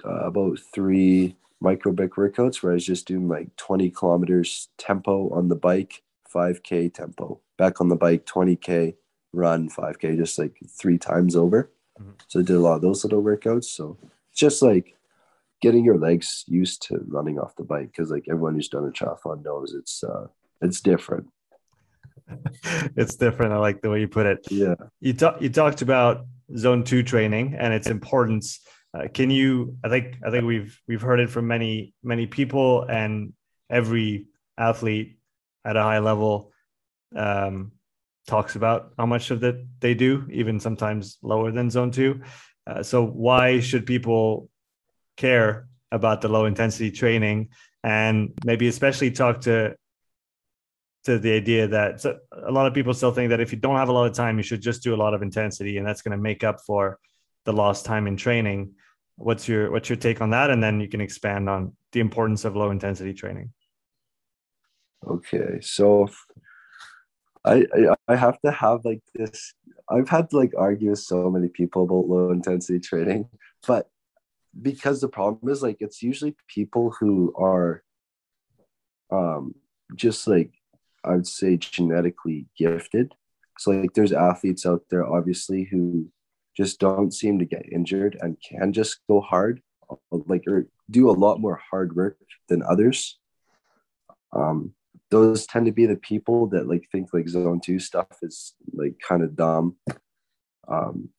uh, 0.05 0.27
about 0.27 0.59
three 0.59 1.35
micro 1.61 1.93
brick 1.93 2.13
workouts 2.13 2.63
where 2.63 2.73
I 2.73 2.75
was 2.75 2.85
just 2.85 3.07
doing 3.07 3.27
like 3.27 3.57
20 3.57 3.91
kilometers 3.91 4.69
tempo 4.77 5.31
on 5.31 5.49
the 5.49 5.57
bike, 5.57 6.03
5K 6.33 6.93
tempo, 6.93 7.41
back 7.57 7.81
on 7.81 7.89
the 7.89 7.97
bike, 7.97 8.27
20K, 8.27 8.95
run 9.33 9.71
5K, 9.71 10.19
just 10.19 10.39
like 10.39 10.59
three 10.69 10.99
times 10.99 11.35
over. 11.35 11.71
Mm-hmm. 11.99 12.11
So 12.29 12.41
I 12.41 12.43
did 12.43 12.57
a 12.57 12.61
lot 12.61 12.77
of 12.77 12.83
those 12.83 13.03
little 13.03 13.23
workouts. 13.23 13.65
So 13.65 13.97
just 14.37 14.63
like 14.63 14.95
getting 15.63 15.85
your 15.85 15.99
legs 15.99 16.45
used 16.47 16.83
to 16.83 17.01
running 17.09 17.39
off 17.39 17.57
the 17.57 17.65
bike 17.65 17.91
because 17.91 18.11
like 18.11 18.27
everyone 18.29 18.55
who's 18.55 18.69
done 18.69 18.85
a 18.85 18.91
triathlon 18.91 19.43
knows 19.43 19.75
it's 19.75 20.05
uh 20.05 20.27
it's 20.61 20.81
different. 20.81 21.27
It's 22.97 23.15
different. 23.15 23.53
I 23.53 23.59
like 23.59 23.83
the 23.83 23.91
way 23.91 24.01
you 24.01 24.09
put 24.09 24.27
it. 24.27 24.47
Yeah. 24.51 24.75
You 25.01 25.13
talked 25.13 25.43
you 25.43 25.49
talked 25.49 25.81
about 25.83 26.27
zone 26.57 26.83
two 26.83 27.03
training 27.03 27.55
and 27.59 27.73
its 27.73 27.87
importance. 27.89 28.61
Uh, 28.95 29.09
can 29.13 29.31
you 29.31 29.77
i 29.85 29.89
think 29.91 30.17
i 30.27 30.31
think 30.31 30.45
we've 30.45 30.81
we've 30.89 31.03
heard 31.03 31.21
it 31.21 31.29
from 31.29 31.47
many 31.47 31.93
many 32.03 32.27
people 32.27 32.83
and 32.85 33.35
every 33.69 34.27
athlete 34.57 35.19
at 35.67 35.77
a 35.77 35.83
high 35.83 35.99
level 35.99 36.53
um, 37.15 37.73
talks 38.27 38.57
about 38.57 38.93
how 38.97 39.05
much 39.05 39.31
of 39.31 39.41
that 39.41 39.57
they 39.81 39.93
do 39.93 40.27
even 40.31 40.59
sometimes 40.59 41.19
lower 41.23 41.51
than 41.51 41.69
zone 41.69 41.91
two 41.91 42.23
uh, 42.67 42.83
so 42.83 43.05
why 43.05 43.61
should 43.61 43.87
people 43.87 44.49
care 45.17 45.69
about 45.93 46.21
the 46.21 46.29
low 46.29 46.47
intensity 46.47 46.91
training? 46.91 47.49
And 47.85 48.33
maybe 48.45 48.67
especially 48.69 49.11
talk 49.11 49.43
to 49.43 49.77
to 51.05 51.21
the 51.21 51.33
idea 51.33 51.69
that 51.69 52.01
so 52.01 52.19
a 52.33 52.51
lot 52.51 52.67
of 52.67 52.75
people 52.75 52.93
still 52.93 53.13
think 53.13 53.31
that 53.31 53.39
if 53.39 53.53
you 53.53 53.59
don't 53.59 53.77
have 53.77 53.89
a 53.89 53.93
lot 53.93 54.09
of 54.09 54.13
time 54.13 54.37
you 54.39 54.43
should 54.43 54.61
just 54.61 54.83
do 54.83 54.93
a 54.93 54.97
lot 54.99 55.15
of 55.15 55.23
intensity 55.23 55.79
and 55.79 55.87
that's 55.87 56.03
going 56.03 56.11
to 56.11 56.21
make 56.21 56.43
up 56.43 56.61
for 56.67 56.99
the 57.45 57.53
lost 57.53 57.85
time 57.85 58.09
in 58.09 58.17
training. 58.17 58.73
What's 59.15 59.47
your 59.47 59.71
what's 59.71 59.89
your 59.89 59.97
take 59.97 60.21
on 60.21 60.31
that? 60.31 60.51
And 60.51 60.61
then 60.61 60.81
you 60.81 60.89
can 60.89 61.01
expand 61.01 61.49
on 61.49 61.77
the 61.93 62.01
importance 62.01 62.45
of 62.45 62.57
low 62.57 62.71
intensity 62.71 63.15
training. 63.15 63.53
Okay 65.07 65.61
so 65.61 66.09
I, 67.45 67.65
I 67.73 67.95
I 68.09 68.17
have 68.17 68.41
to 68.41 68.51
have 68.51 68.85
like 68.85 69.03
this. 69.15 69.55
I've 69.89 70.09
had 70.09 70.31
to 70.31 70.37
like 70.37 70.53
argue 70.57 70.91
with 70.91 70.99
so 70.99 71.31
many 71.31 71.49
people 71.49 71.85
about 71.85 72.09
low 72.09 72.31
intensity 72.31 72.81
training, 72.81 73.29
but 73.67 73.89
because 74.61 75.01
the 75.01 75.09
problem 75.09 75.53
is 75.53 75.63
like 75.63 75.77
it's 75.81 76.03
usually 76.03 76.35
people 76.49 76.91
who 76.99 77.33
are 77.37 77.83
um 79.11 79.55
just 79.95 80.27
like 80.27 80.51
I 81.05 81.13
would 81.13 81.27
say 81.27 81.57
genetically 81.57 82.47
gifted. 82.59 83.15
So 83.59 83.71
like 83.71 83.95
there's 83.95 84.13
athletes 84.13 84.67
out 84.67 84.83
there 84.91 85.07
obviously 85.07 85.65
who 85.65 86.11
just 86.57 86.81
don't 86.81 87.13
seem 87.13 87.39
to 87.39 87.45
get 87.45 87.71
injured 87.71 88.17
and 88.21 88.37
can 88.41 88.73
just 88.73 89.01
go 89.09 89.21
hard 89.21 89.63
like 90.11 90.43
or 90.49 90.67
do 90.91 91.11
a 91.11 91.13
lot 91.13 91.41
more 91.41 91.61
hard 91.71 91.95
work 91.95 92.17
than 92.49 92.63
others. 92.63 93.19
Um 94.33 94.73
those 95.11 95.47
tend 95.47 95.67
to 95.67 95.73
be 95.73 95.87
the 95.87 95.97
people 95.97 96.49
that 96.49 96.69
like 96.69 96.89
think 96.91 97.13
like 97.13 97.29
zone 97.29 97.61
2 97.61 97.79
stuff 97.79 98.09
is 98.23 98.55
like 98.73 98.95
kind 99.07 99.23
of 99.23 99.37
dumb. 99.37 99.77
Um 100.69 101.11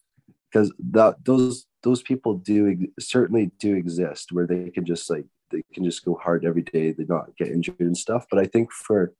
because 0.52 0.74
that 0.92 1.24
those 1.26 1.66
those 1.84 2.02
people 2.02 2.36
do 2.36 2.88
certainly 3.00 3.52
do 3.60 3.76
exist 3.76 4.32
where 4.32 4.48
they 4.48 4.70
can 4.70 4.86
just 4.86 5.10
like 5.10 5.26
they 5.52 5.64
can 5.74 5.84
just 5.84 6.04
go 6.04 6.16
hard 6.22 6.46
every 6.46 6.62
day 6.62 6.92
they 6.92 7.06
not 7.06 7.36
get 7.38 7.50
injured 7.50 7.80
and 7.80 7.98
stuff 7.98 8.26
but 8.30 8.40
i 8.40 8.46
think 8.46 8.72
for 8.72 9.14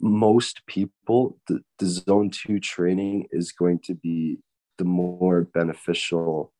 most 0.00 0.62
people 0.66 1.38
the, 1.46 1.60
the 1.78 1.86
zone 1.86 2.30
two 2.30 2.58
training 2.58 3.26
is 3.30 3.52
going 3.52 3.78
to 3.78 3.94
be 3.94 4.38
the 4.78 4.84
more 4.84 5.42
beneficial 5.42 6.52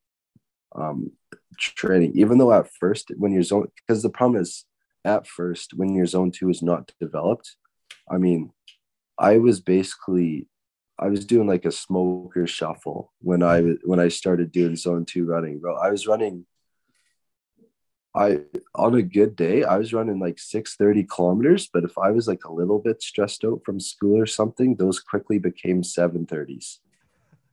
um, 0.77 1.11
training 1.59 2.13
even 2.15 2.39
though 2.39 2.53
at 2.53 2.71
first 2.79 3.11
when 3.17 3.33
you're 3.33 3.43
zone 3.43 3.67
because 3.77 4.03
the 4.03 4.11
problem 4.11 4.41
is 4.41 4.67
at 5.05 5.27
first 5.27 5.75
when 5.75 5.95
your 5.95 6.07
zone 6.07 6.31
two 6.31 6.49
is 6.51 6.63
not 6.63 6.93
developed 7.01 7.57
i 8.11 8.19
mean 8.19 8.53
i 9.19 9.39
was 9.39 9.61
basically 9.61 10.47
I 11.01 11.09
was 11.09 11.25
doing 11.25 11.49
like 11.49 11.65
a 11.65 11.73
smoker 11.73 12.47
shuffle 12.47 13.13
when 13.21 13.43
I 13.43 13.61
when 13.85 13.99
I 13.99 14.09
started 14.09 14.53
doing 14.53 14.77
zone 14.77 15.07
two 15.07 15.25
running, 15.25 15.59
bro. 15.59 15.77
I 15.77 15.91
was 15.91 16.07
running. 16.07 16.45
I 18.15 18.41
on 18.75 18.95
a 18.95 19.03
good 19.03 19.35
day, 19.35 19.65
I 19.65 19.79
was 19.79 19.95
running 19.95 20.21
like 20.21 20.39
six 20.39 20.77
thirty 20.77 21.05
kilometers. 21.05 21.71
But 21.73 21.85
if 21.85 21.97
I 21.97 22.11
was 22.11 22.29
like 22.29 22.45
a 22.45 22.53
little 22.53 22.79
bit 22.79 23.03
stressed 23.03 23.45
out 23.47 23.63
from 23.65 23.81
school 23.81 24.19
or 24.19 24.27
something, 24.27 24.77
those 24.77 25.01
quickly 25.01 25.39
became 25.39 25.83
seven 25.83 26.27
thirties. 26.27 26.81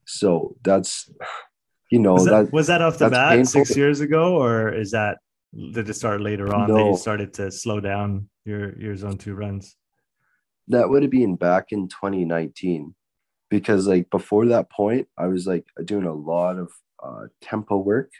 So 0.03 0.57
that's, 0.61 1.09
you 1.89 1.99
know, 1.99 2.15
was 2.15 2.25
that, 2.25 2.45
that 2.45 2.53
was 2.53 2.67
that 2.67 2.81
off 2.81 2.97
the 2.97 3.09
bat 3.09 3.37
painful. 3.37 3.63
six 3.63 3.77
years 3.77 4.01
ago, 4.01 4.35
or 4.35 4.73
is 4.73 4.91
that 4.91 5.19
did 5.53 5.89
it 5.89 5.93
start 5.93 6.21
later 6.21 6.53
on 6.53 6.67
no. 6.67 6.75
that 6.75 6.85
you 6.91 6.97
started 6.97 7.33
to 7.35 7.51
slow 7.51 7.79
down 7.79 8.29
your 8.45 8.77
your 8.77 8.95
zone 8.95 9.17
two 9.17 9.35
runs? 9.35 9.75
That 10.67 10.89
would 10.89 11.03
have 11.03 11.11
been 11.11 11.35
back 11.35 11.67
in 11.71 11.87
2019 11.87 12.93
because 13.49 13.87
like 13.87 14.09
before 14.09 14.45
that 14.45 14.69
point 14.69 15.07
i 15.17 15.27
was 15.27 15.47
like 15.47 15.65
doing 15.85 16.05
a 16.05 16.13
lot 16.13 16.57
of 16.57 16.71
uh, 17.03 17.27
tempo 17.41 17.77
work 17.77 18.11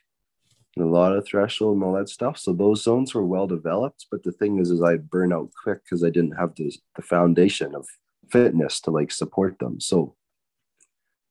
and 0.76 0.86
a 0.86 0.90
lot 0.90 1.16
of 1.16 1.26
threshold 1.26 1.76
and 1.76 1.84
all 1.84 1.94
that 1.94 2.10
stuff 2.10 2.38
so 2.38 2.54
those 2.54 2.84
zones 2.84 3.14
were 3.14 3.26
well 3.26 3.48
developed 3.48 4.06
but 4.12 4.24
the 4.24 4.32
thing 4.32 4.60
is 4.60 4.70
is 4.70 4.82
i 4.82 4.96
burn 4.96 5.34
out 5.34 5.50
quick 5.64 5.84
because 5.84 6.04
i 6.04 6.10
didn't 6.10 6.38
have 6.38 6.54
the, 6.56 6.72
the 6.96 7.02
foundation 7.02 7.76
of 7.76 7.88
fitness 8.32 8.80
to 8.80 8.92
like 8.92 9.12
support 9.12 9.58
them 9.60 9.80
so 9.80 10.16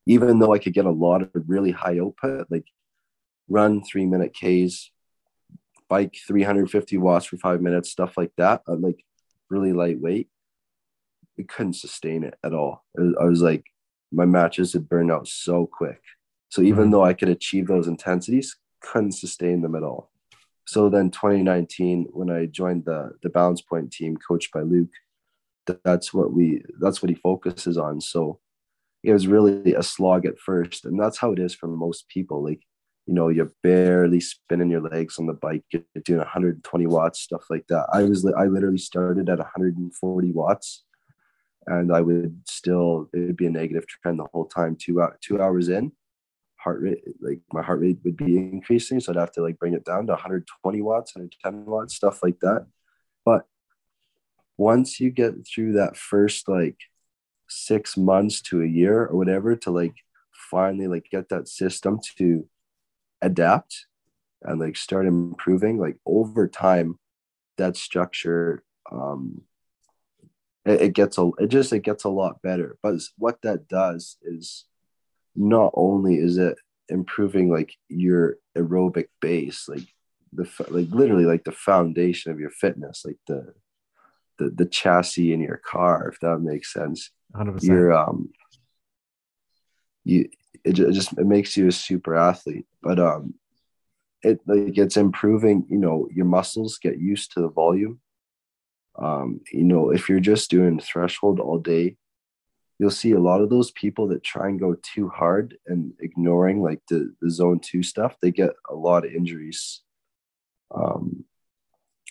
even 0.07 0.39
though 0.39 0.53
i 0.53 0.59
could 0.59 0.75
get 0.75 0.87
a 0.87 0.91
lot 0.91 1.23
of 1.23 1.31
really 1.47 1.71
high 1.71 1.99
output 1.99 2.47
like 2.51 2.67
run 3.49 3.83
three 3.83 4.07
minute 4.07 4.35
ks 4.35 4.91
bike 5.89 6.17
350 6.27 6.99
watts 6.99 7.27
for 7.27 7.37
five 7.37 7.61
minutes 7.61 7.91
stuff 7.91 8.17
like 8.17 8.33
that 8.37 8.63
uh, 8.69 8.75
like 8.75 9.05
really 9.51 9.73
lightweight 9.73 10.29
we 11.39 11.45
couldn't 11.45 11.75
sustain 11.75 12.25
it 12.25 12.35
at 12.43 12.55
all 12.55 12.85
i 12.99 13.25
was 13.25 13.43
like 13.43 13.65
my 14.13 14.25
matches 14.25 14.73
had 14.73 14.89
burned 14.89 15.11
out 15.11 15.29
so 15.29 15.67
quick. 15.67 16.01
So 16.49 16.63
even 16.63 16.85
mm-hmm. 16.85 16.93
though 16.93 17.05
I 17.05 17.15
could 17.15 17.29
achieve 17.29 17.67
those 17.67 17.89
intensities, 17.89 18.57
couldn't 18.81 19.13
sustain 19.13 19.63
them 19.63 19.75
at 19.75 19.83
all. 19.83 20.11
So 20.65 20.89
then 20.89 21.11
2019, 21.11 22.09
when 22.13 22.31
I 22.31 22.47
joined 22.47 22.85
the 22.85 23.13
the 23.23 23.29
balance 23.29 23.61
point 23.61 23.93
team 23.93 24.17
coached 24.17 24.53
by 24.53 24.63
Luke, 24.63 24.91
that's 25.85 26.15
what 26.15 26.33
we 26.33 26.63
that's 26.81 27.03
what 27.03 27.11
he 27.11 27.15
focuses 27.15 27.77
on. 27.79 28.01
So 28.01 28.41
it 29.03 29.13
was 29.13 29.27
really 29.27 29.75
a 29.75 29.83
slog 29.83 30.27
at 30.27 30.39
first. 30.39 30.85
And 30.85 30.99
that's 30.99 31.19
how 31.19 31.33
it 31.33 31.39
is 31.39 31.55
for 31.55 31.69
most 31.69 32.09
people. 32.09 32.43
Like, 32.43 32.63
you 33.07 33.15
know, 33.15 33.29
you're 33.29 33.53
barely 33.63 34.21
spinning 34.21 34.71
your 34.71 34.81
legs 34.81 35.19
on 35.19 35.27
the 35.27 35.33
bike, 35.33 35.65
you're 35.71 35.83
doing 36.05 36.19
120 36.19 36.87
watts, 36.87 37.21
stuff 37.21 37.45
like 37.49 37.67
that. 37.69 37.87
I 37.93 38.03
was 38.03 38.27
I 38.27 38.47
literally 38.47 38.79
started 38.79 39.29
at 39.29 39.39
140 39.39 40.33
watts 40.33 40.85
and 41.67 41.93
I 41.93 42.01
would 42.01 42.41
still 42.47 43.09
it 43.13 43.19
would 43.19 43.37
be 43.37 43.47
a 43.47 43.51
negative 43.51 43.87
trend 43.87 44.19
the 44.19 44.27
whole 44.33 44.47
time. 44.47 44.77
Two 44.77 45.01
out 45.01 45.21
two 45.21 45.41
hours 45.41 45.69
in, 45.69 45.93
heart 46.57 46.81
rate 46.83 47.03
like 47.21 47.41
my 47.53 47.63
heart 47.63 47.81
rate 47.81 47.99
would 48.05 48.17
be 48.17 48.37
increasing, 48.37 49.01
so 49.01 49.13
I'd 49.13 49.19
have 49.19 49.33
to 49.33 49.43
like 49.43 49.59
bring 49.59 49.75
it 49.75 49.85
down 49.85 50.07
to 50.07 50.13
120 50.13 50.83
watts, 50.83 51.15
110 51.15 51.67
watts, 51.67 51.95
stuff 51.95 52.23
like 52.23 52.41
that. 52.41 52.67
But 53.25 53.47
once 54.57 55.01
you 55.01 55.11
get 55.11 55.35
through 55.47 55.75
that 55.75 55.97
first 55.97 56.49
like 56.49 56.79
six 57.49 57.97
months 57.97 58.41
to 58.41 58.63
a 58.63 58.67
year 58.67 59.07
or 59.07 59.17
whatever 59.17 59.55
to 59.55 59.71
like 59.71 59.95
finally 60.33 60.87
like 60.87 61.07
get 61.11 61.29
that 61.29 61.49
system 61.49 62.01
to 62.17 62.49
adapt 63.23 63.87
and 64.43 64.61
like 64.61 64.77
start 64.77 65.07
improving 65.07 65.79
like 65.79 65.97
over 66.07 66.47
time 66.47 66.99
that 67.57 67.77
structure 67.77 68.63
um 68.93 69.43
it, 70.65 70.83
it 70.83 70.93
gets 70.93 71.19
a 71.19 71.31
it 71.39 71.49
just 71.49 71.73
it 71.73 71.81
gets 71.81 72.05
a 72.05 72.09
lot 72.09 72.43
better 72.43 72.79
but 72.83 72.95
what 73.19 73.41
that 73.43 73.69
does 73.69 74.17
is 74.23 74.65
not 75.35 75.71
only 75.75 76.17
is 76.17 76.39
it 76.39 76.59
improving 76.89 77.51
like 77.51 77.75
your 77.89 78.37
aerobic 78.57 79.09
base 79.21 79.69
like 79.69 79.87
the 80.33 80.49
like 80.69 80.89
literally 80.91 81.25
like 81.25 81.45
the 81.45 81.53
foundation 81.53 82.31
of 82.31 82.39
your 82.39 82.51
fitness 82.51 83.03
like 83.05 83.19
the 83.27 83.55
the, 84.39 84.51
the 84.51 84.67
chassis 84.67 85.33
in 85.33 85.41
your 85.41 85.57
car 85.57 86.09
if 86.09 86.21
that 86.21 86.39
makes 86.39 86.73
sense 86.73 87.11
100%. 87.35 87.63
you're 87.63 87.93
um 87.93 88.31
you 90.05 90.29
it 90.67 90.93
just 90.93 91.13
it 91.19 91.27
makes 91.27 91.57
you 91.57 91.69
a 91.69 91.73
super 91.73 92.17
athlete 92.17 92.67
but 92.83 92.99
um 92.99 93.35
it 94.23 94.41
like 94.47 94.77
it's 94.77 94.97
improving 94.97 95.65
you 95.69 95.79
know 95.79 96.09
your 96.13 96.27
muscles 96.27 96.79
get 96.79 96.99
used 96.99 97.33
to 97.33 97.41
the 97.41 97.49
volume 97.49 98.01
um, 98.99 99.41
you 99.53 99.65
know, 99.65 99.91
if 99.91 100.09
you're 100.09 100.21
just 100.21 100.51
doing 100.51 100.81
threshold 100.81 101.39
all 101.39 101.59
day, 101.59 101.97
you'll 102.79 102.91
see 102.91 103.13
a 103.13 103.21
lot 103.21 103.41
of 103.41 103.51
those 103.51 103.71
people 103.71 104.09
that 104.09 104.23
try 104.23 104.49
and 104.49 104.61
go 104.61 104.77
too 104.83 105.09
hard 105.09 105.57
and 105.67 105.93
ignoring 106.01 106.63
like 106.63 106.81
the, 106.89 107.15
the 107.21 107.31
zone 107.31 107.61
two 107.61 107.83
stuff, 107.83 108.17
they 108.21 108.31
get 108.31 108.51
a 108.69 108.75
lot 108.75 109.05
of 109.05 109.13
injuries. 109.13 109.83
Um, 110.75 111.25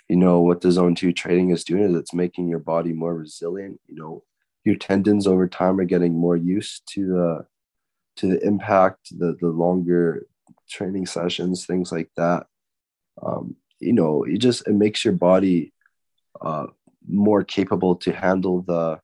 you 0.08 0.16
know, 0.16 0.42
what 0.42 0.62
the 0.62 0.72
zone 0.72 0.96
two 0.96 1.12
training 1.12 1.50
is 1.50 1.64
doing 1.64 1.84
is 1.84 1.96
it's 1.96 2.14
making 2.14 2.48
your 2.48 2.60
body 2.60 2.94
more 2.94 3.16
resilient. 3.16 3.80
You 3.88 3.96
know, 3.96 4.24
your 4.64 4.76
tendons 4.76 5.28
over 5.28 5.48
time 5.48 5.80
are 5.80 5.86
getting 5.86 6.18
more 6.18 6.36
used 6.36 6.84
to 6.94 7.08
the 7.08 7.46
to 8.18 8.28
the 8.28 8.46
impact, 8.46 9.18
the 9.18 9.36
the 9.40 9.48
longer 9.48 10.26
training 10.70 11.06
sessions, 11.06 11.66
things 11.66 11.92
like 11.92 12.10
that. 12.18 12.48
Um, 13.22 13.56
you 13.80 13.94
know, 13.94 14.24
it 14.24 14.38
just 14.38 14.68
it 14.68 14.74
makes 14.74 15.04
your 15.04 15.14
body 15.14 15.74
uh, 16.42 16.68
more 17.08 17.44
capable 17.44 17.96
to 17.98 18.12
handle 18.12 18.62
the 18.62 19.00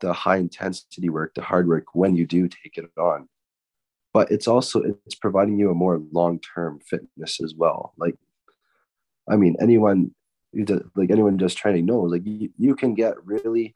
the 0.00 0.12
high 0.12 0.36
intensity 0.36 1.08
work, 1.08 1.34
the 1.34 1.42
hard 1.42 1.68
work 1.68 1.94
when 1.94 2.16
you 2.16 2.26
do 2.26 2.48
take 2.48 2.76
it 2.76 2.90
on. 2.98 3.28
But 4.12 4.30
it's 4.30 4.48
also 4.48 4.82
it's 4.82 5.14
providing 5.14 5.58
you 5.58 5.70
a 5.70 5.74
more 5.74 6.02
long 6.12 6.40
term 6.40 6.80
fitness 6.80 7.40
as 7.42 7.54
well. 7.54 7.92
Like, 7.96 8.16
I 9.28 9.36
mean, 9.36 9.56
anyone 9.60 10.14
like 10.94 11.10
anyone 11.10 11.38
just 11.38 11.58
training 11.58 11.86
knows 11.86 12.12
like 12.12 12.22
you, 12.24 12.50
you 12.56 12.74
can 12.74 12.94
get 12.94 13.22
really 13.26 13.74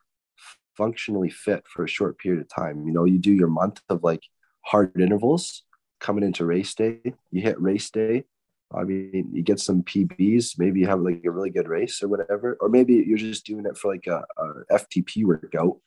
functionally 0.76 1.30
fit 1.30 1.64
for 1.66 1.85
a 1.85 1.88
short 1.88 2.18
period 2.18 2.40
of 2.40 2.48
time. 2.48 2.87
You 2.87 2.92
know, 2.92 3.04
you 3.04 3.18
do 3.18 3.33
your 3.33 3.48
month 3.48 3.80
of 3.88 4.02
like 4.02 4.22
hard 4.62 5.00
intervals 5.00 5.64
coming 6.00 6.24
into 6.24 6.46
race 6.46 6.74
day. 6.74 7.00
You 7.30 7.42
hit 7.42 7.61
race 7.61 7.90
day, 7.90 8.24
I 8.72 8.85
mean, 8.85 9.30
you 9.33 9.42
get 9.42 9.59
some 9.59 9.83
PBs, 9.83 10.59
maybe 10.59 10.80
you 10.80 10.87
have 10.87 11.00
like 11.00 11.22
a 11.24 11.30
really 11.30 11.50
good 11.50 11.68
race 11.68 12.02
or 12.02 12.09
whatever, 12.09 12.56
or 12.61 12.68
maybe 12.68 12.94
you're 12.94 13.18
just 13.18 13.44
doing 13.44 13.66
it 13.66 13.76
for 13.76 13.92
like 13.92 14.06
a, 14.06 14.22
a 14.38 14.78
FTP 14.78 15.24
workout. 15.24 15.78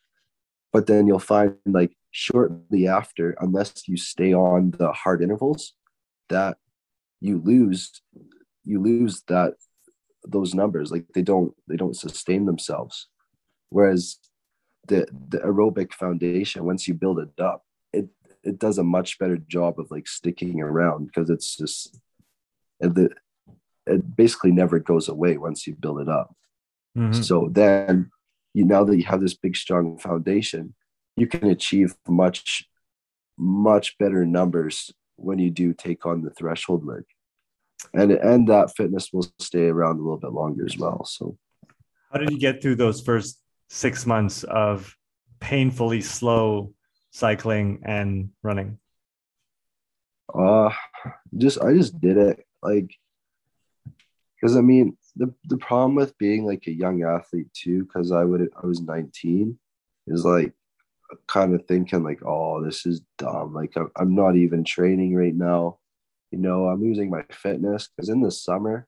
But 0.74 0.88
then 0.88 1.08
you'll 1.08 1.20
find 1.20 1.56
like 1.66 1.96
shortly 2.12 2.88
after, 2.88 3.38
unless 3.40 3.88
you 3.88 3.96
stay 3.96 4.34
on 4.34 4.72
the 4.72 4.92
hard 4.92 5.22
intervals, 5.22 5.74
that 6.30 6.58
you 7.22 7.40
lose, 7.40 8.02
you 8.66 8.82
lose 8.82 9.22
that 9.28 9.54
those 10.26 10.54
numbers. 10.54 10.92
Like 10.92 11.06
they 11.14 11.22
don't 11.22 11.54
they 11.68 11.78
don't 11.78 11.96
sustain 11.96 12.46
themselves. 12.46 13.08
Whereas 13.70 14.18
the 14.88 15.08
the 15.30 15.40
aerobic 15.40 15.94
foundation, 15.94 16.66
once 16.66 16.88
you 16.88 16.94
build 16.94 17.20
it 17.20 17.40
up, 17.40 17.64
it 17.92 18.08
it 18.44 18.60
does 18.60 18.78
a 18.78 18.84
much 18.84 19.20
better 19.20 19.38
job 19.38 19.80
of 19.80 19.90
like 19.92 20.08
sticking 20.08 20.62
around 20.62 21.08
because 21.08 21.30
it's 21.30 21.56
just 21.56 22.00
the 22.80 23.10
it 23.86 24.16
basically 24.16 24.52
never 24.52 24.80
goes 24.80 25.10
away 25.10 25.38
once 25.38 25.68
you 25.68 25.76
build 25.76 26.00
it 26.00 26.10
up. 26.10 26.36
Mm-hmm. 26.98 27.22
So 27.22 27.50
then 27.52 28.12
you 28.54 28.66
now 28.66 28.84
that 28.84 28.98
you 28.98 29.04
have 29.06 29.22
this 29.22 29.34
big 29.34 29.56
strong 29.56 29.98
foundation, 29.98 30.74
you 31.16 31.28
can 31.28 31.50
achieve 31.50 31.96
much 32.08 32.68
much 33.38 33.98
better 33.98 34.26
numbers 34.26 34.92
when 35.16 35.40
you 35.40 35.50
do 35.50 35.74
take 35.74 36.06
on 36.06 36.22
the 36.22 36.30
threshold 36.30 36.86
work 36.86 37.06
and 37.94 38.12
and 38.12 38.48
that 38.48 38.76
fitness 38.76 39.10
will 39.12 39.26
stay 39.40 39.68
around 39.68 40.00
a 40.00 40.04
little 40.04 40.18
bit 40.18 40.32
longer 40.32 40.66
as 40.66 40.78
well 40.78 41.04
so 41.04 41.38
how 42.12 42.20
did 42.20 42.30
you 42.30 42.40
get 42.40 42.62
through 42.62 42.76
those 42.76 43.02
first 43.02 43.40
six 43.74 44.06
months 44.06 44.44
of 44.44 44.96
painfully 45.40 46.00
slow 46.00 46.74
cycling 47.10 47.82
and 47.84 48.30
running? 48.44 48.78
Uh 50.34 50.70
just 51.36 51.60
i 51.62 51.74
just 51.74 52.00
did 52.00 52.16
it 52.16 52.46
like 52.62 52.96
because 54.36 54.56
i 54.56 54.62
mean 54.62 54.96
the 55.16 55.34
the 55.46 55.58
problem 55.58 55.96
with 55.96 56.18
being 56.18 56.46
like 56.46 56.66
a 56.68 56.72
young 56.72 57.04
athlete 57.04 57.52
too 57.54 57.84
because 57.84 58.12
i 58.12 58.24
would 58.24 58.50
i 58.62 58.66
was 58.66 58.80
19 58.80 59.58
is 60.08 60.24
like 60.24 60.54
kind 61.28 61.54
of 61.54 61.66
thinking 61.66 62.04
like 62.04 62.22
oh 62.26 62.64
this 62.64 62.86
is 62.86 63.02
dumb 63.18 63.54
like 63.54 63.74
i'm 63.96 64.16
not 64.16 64.36
even 64.36 64.64
training 64.64 65.16
right 65.16 65.36
now. 65.36 65.78
You 66.34 66.40
know, 66.40 66.68
I'm 66.68 66.82
losing 66.82 67.12
my 67.12 67.24
fitness 67.30 67.90
because 67.96 68.10
in 68.10 68.20
the 68.20 68.32
summer, 68.32 68.88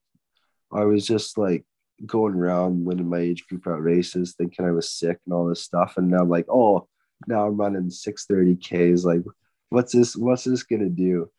I 0.71 0.83
was 0.85 1.05
just 1.05 1.37
like 1.37 1.63
going 2.05 2.35
around 2.35 2.83
winning 2.83 3.09
my 3.09 3.19
age 3.19 3.47
group 3.47 3.67
out 3.67 3.81
races, 3.81 4.33
thinking 4.33 4.65
I 4.65 4.71
was 4.71 4.89
sick 4.89 5.19
and 5.25 5.33
all 5.33 5.47
this 5.47 5.63
stuff. 5.63 5.95
And 5.97 6.09
now 6.09 6.19
I'm 6.19 6.29
like, 6.29 6.45
oh, 6.49 6.87
now 7.27 7.47
I'm 7.47 7.57
running 7.57 7.89
630 7.89 8.55
Ks. 8.95 9.03
Like, 9.03 9.21
what's 9.69 9.93
this? 9.93 10.15
What's 10.15 10.43
this 10.43 10.63
gonna 10.63 10.89
do? 10.89 11.29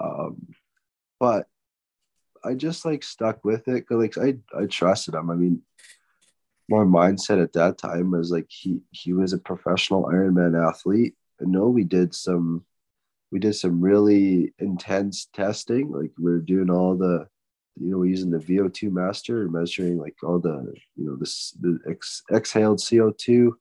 Um, 0.00 0.48
but 1.20 1.46
I 2.44 2.54
just 2.54 2.84
like 2.84 3.04
stuck 3.04 3.44
with 3.44 3.68
it 3.68 3.86
because 3.88 3.98
like 3.98 4.18
I 4.18 4.60
I 4.60 4.66
trusted 4.66 5.14
him. 5.14 5.30
I 5.30 5.34
mean, 5.34 5.62
my 6.68 6.78
mindset 6.78 7.42
at 7.42 7.52
that 7.54 7.78
time 7.78 8.10
was 8.10 8.30
like 8.30 8.46
he 8.48 8.80
he 8.90 9.12
was 9.12 9.32
a 9.32 9.38
professional 9.38 10.04
Ironman 10.04 10.68
athlete. 10.68 11.14
I 11.40 11.44
know 11.44 11.68
we 11.68 11.84
did 11.84 12.14
some 12.14 12.64
we 13.32 13.38
did 13.38 13.54
some 13.54 13.80
really 13.80 14.52
intense 14.58 15.28
testing. 15.32 15.90
Like 15.90 16.12
we 16.20 16.30
are 16.32 16.38
doing 16.38 16.70
all 16.70 16.94
the, 16.94 17.26
you 17.80 17.90
know, 17.90 18.02
using 18.02 18.30
the 18.30 18.38
VO2 18.38 18.92
master, 18.92 19.48
measuring 19.48 19.98
like 19.98 20.16
all 20.22 20.38
the, 20.38 20.74
you 20.96 21.06
know, 21.06 21.16
this 21.16 21.56
the 21.60 21.78
ex, 21.88 22.22
exhaled 22.30 22.78
CO2, 22.78 23.52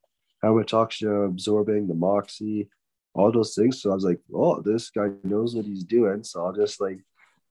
how 0.41 0.55
much 0.55 0.73
oxygen 0.73 1.09
I'm 1.15 1.23
absorbing, 1.23 1.87
the 1.87 1.93
Moxy, 1.93 2.69
all 3.13 3.31
those 3.31 3.55
things. 3.55 3.81
So 3.81 3.91
I 3.91 3.95
was 3.95 4.03
like, 4.03 4.19
oh, 4.33 4.61
this 4.61 4.89
guy 4.89 5.09
knows 5.23 5.55
what 5.55 5.65
he's 5.65 5.83
doing. 5.83 6.23
So 6.23 6.45
I'll 6.45 6.53
just 6.53 6.81
like, 6.81 6.99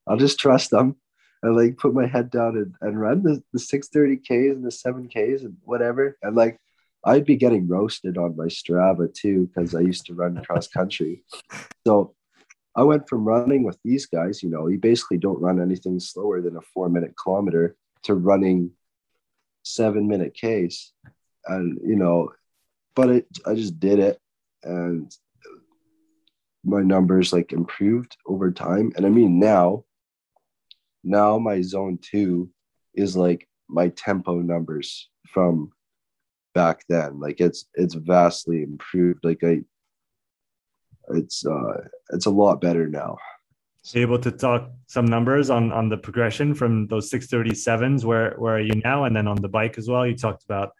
I'll 0.07 0.17
just 0.17 0.39
trust 0.39 0.73
him 0.73 0.95
and 1.43 1.55
like 1.55 1.77
put 1.77 1.93
my 1.93 2.07
head 2.07 2.29
down 2.29 2.57
and, 2.57 2.75
and 2.81 2.99
run 2.99 3.23
the, 3.23 3.41
the 3.53 3.59
630Ks 3.59 4.51
and 4.51 4.63
the 4.63 4.69
7Ks 4.69 5.41
and 5.41 5.57
whatever. 5.63 6.17
And 6.21 6.35
like, 6.35 6.59
I'd 7.03 7.25
be 7.25 7.35
getting 7.35 7.67
roasted 7.67 8.17
on 8.17 8.35
my 8.35 8.45
Strava 8.45 9.11
too 9.11 9.47
because 9.47 9.73
I 9.73 9.79
used 9.79 10.05
to 10.05 10.13
run 10.13 10.43
cross 10.43 10.67
country. 10.67 11.23
So 11.87 12.13
I 12.75 12.83
went 12.83 13.09
from 13.09 13.25
running 13.25 13.63
with 13.63 13.77
these 13.83 14.05
guys, 14.05 14.41
you 14.41 14.49
know, 14.49 14.67
you 14.67 14.77
basically 14.77 15.17
don't 15.17 15.41
run 15.41 15.61
anything 15.61 15.99
slower 15.99 16.41
than 16.41 16.55
a 16.55 16.61
four 16.61 16.89
minute 16.89 17.13
kilometer 17.21 17.75
to 18.03 18.15
running 18.15 18.71
seven 19.63 20.07
minute 20.07 20.33
case. 20.33 20.93
And, 21.47 21.79
you 21.83 21.95
know, 21.95 22.31
but 22.95 23.09
it, 23.09 23.27
I 23.45 23.55
just 23.55 23.79
did 23.79 23.99
it 23.99 24.19
and 24.63 25.11
my 26.63 26.81
numbers 26.81 27.33
like 27.33 27.51
improved 27.51 28.15
over 28.25 28.51
time. 28.51 28.91
And 28.95 29.05
I 29.05 29.09
mean, 29.09 29.39
now, 29.39 29.83
now 31.03 31.39
my 31.39 31.61
zone 31.61 31.99
two 32.01 32.49
is 32.93 33.17
like 33.17 33.47
my 33.67 33.89
tempo 33.89 34.35
numbers 34.35 35.09
from 35.27 35.71
back 36.53 36.83
then 36.89 37.19
like 37.19 37.39
it's 37.39 37.65
it's 37.75 37.93
vastly 37.93 38.61
improved 38.61 39.23
like 39.23 39.41
i 39.43 39.61
it's 41.09 41.45
uh 41.45 41.87
it's 42.11 42.25
a 42.25 42.29
lot 42.29 42.61
better 42.61 42.87
now. 42.87 43.17
Able 43.95 44.19
to 44.19 44.31
talk 44.31 44.69
some 44.87 45.05
numbers 45.05 45.49
on 45.49 45.71
on 45.71 45.89
the 45.89 45.97
progression 45.97 46.53
from 46.53 46.87
those 46.87 47.09
637s 47.09 48.05
where 48.05 48.35
where 48.37 48.55
are 48.55 48.61
you 48.61 48.75
now? 48.83 49.05
And 49.05 49.15
then 49.15 49.27
on 49.27 49.41
the 49.41 49.49
bike 49.49 49.77
as 49.77 49.87
well 49.87 50.05
you 50.05 50.15
talked 50.15 50.43
about 50.43 50.71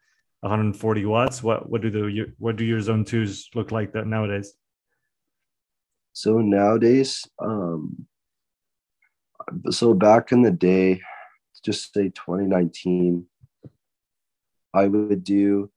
140 0.42 1.06
watts. 1.06 1.42
What 1.42 1.70
what 1.70 1.82
do 1.82 1.90
the 1.90 2.34
what 2.38 2.56
do 2.56 2.64
your 2.64 2.80
zone 2.82 3.04
twos 3.04 3.50
look 3.56 3.72
like 3.72 3.94
that 3.94 4.06
nowadays? 4.06 4.54
So 6.14 6.40
nowadays 6.40 7.28
um 7.40 8.06
so 9.72 9.94
back 9.94 10.32
in 10.32 10.44
the 10.44 10.52
day 10.52 11.02
just 11.64 11.94
say 11.94 12.10
2019 12.10 13.26
I 14.74 14.88
would 14.88 15.24
do, 15.24 15.70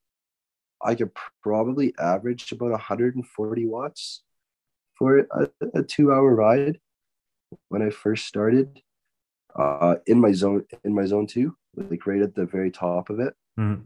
I 0.83 0.95
could 0.95 1.11
probably 1.43 1.95
average 1.99 2.53
about 2.53 2.71
140 2.71 3.67
watts 3.67 4.23
for 5.05 5.19
a, 5.19 5.49
a 5.75 5.83
two 5.83 6.11
hour 6.13 6.35
ride 6.35 6.79
when 7.69 7.83
I 7.83 7.91
first 7.91 8.27
started 8.27 8.81
uh, 9.55 9.97
in 10.07 10.19
my 10.19 10.33
zone, 10.33 10.65
in 10.83 10.95
my 10.95 11.05
zone 11.05 11.27
two, 11.27 11.55
like 11.77 12.07
right 12.07 12.23
at 12.23 12.35
the 12.35 12.47
very 12.47 12.71
top 12.71 13.11
of 13.11 13.21
it. 13.21 13.35
Mm-hmm. 13.59 13.83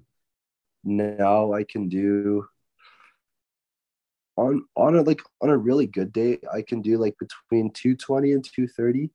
Now 0.84 1.52
I 1.52 1.64
can 1.64 1.88
do 1.88 2.46
on 4.36 4.64
on 4.76 4.94
a 4.94 5.02
like 5.02 5.20
on 5.42 5.50
a 5.50 5.56
really 5.56 5.88
good 5.88 6.12
day, 6.12 6.38
I 6.52 6.62
can 6.62 6.82
do 6.82 6.98
like 6.98 7.16
between 7.18 7.72
220 7.72 8.32
and 8.32 8.44
230 8.44 9.10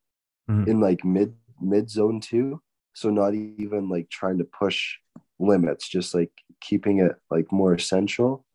mm-hmm. 0.50 0.70
in 0.70 0.82
like 0.82 1.06
mid 1.06 1.34
mid 1.62 1.90
zone 1.90 2.20
two. 2.20 2.62
So 2.96 3.10
not 3.12 3.34
even 3.34 3.88
like 3.88 4.10
trying 4.10 4.40
to 4.40 4.44
push 4.44 4.98
limits, 5.40 5.88
just 5.88 6.14
like 6.14 6.32
keeping 6.60 7.00
it 7.00 7.16
like 7.32 7.50
more 7.52 7.74
essential. 7.74 8.46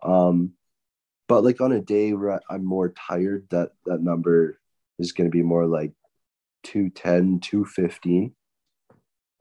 Um, 0.00 0.52
but 1.34 1.42
like 1.42 1.60
on 1.60 1.72
a 1.72 1.80
day 1.80 2.12
where 2.12 2.40
I'm 2.48 2.64
more 2.64 2.90
tired, 2.90 3.48
that 3.50 3.72
that 3.86 4.00
number 4.00 4.60
is 5.00 5.10
going 5.10 5.28
to 5.28 5.36
be 5.36 5.42
more 5.42 5.66
like 5.66 5.90
210, 6.62 7.40
215. 7.40 8.32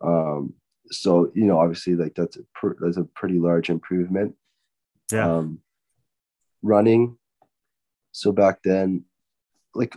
Um, 0.03 0.55
so 0.89 1.31
you 1.35 1.45
know, 1.45 1.59
obviously, 1.59 1.93
like 1.93 2.15
that's 2.15 2.37
a 2.37 2.39
pr- 2.55 2.79
that's 2.79 2.97
a 2.97 3.03
pretty 3.03 3.37
large 3.37 3.69
improvement. 3.69 4.33
Yeah. 5.11 5.31
Um, 5.31 5.59
running. 6.63 7.19
So 8.11 8.31
back 8.31 8.63
then, 8.63 9.05
like 9.75 9.95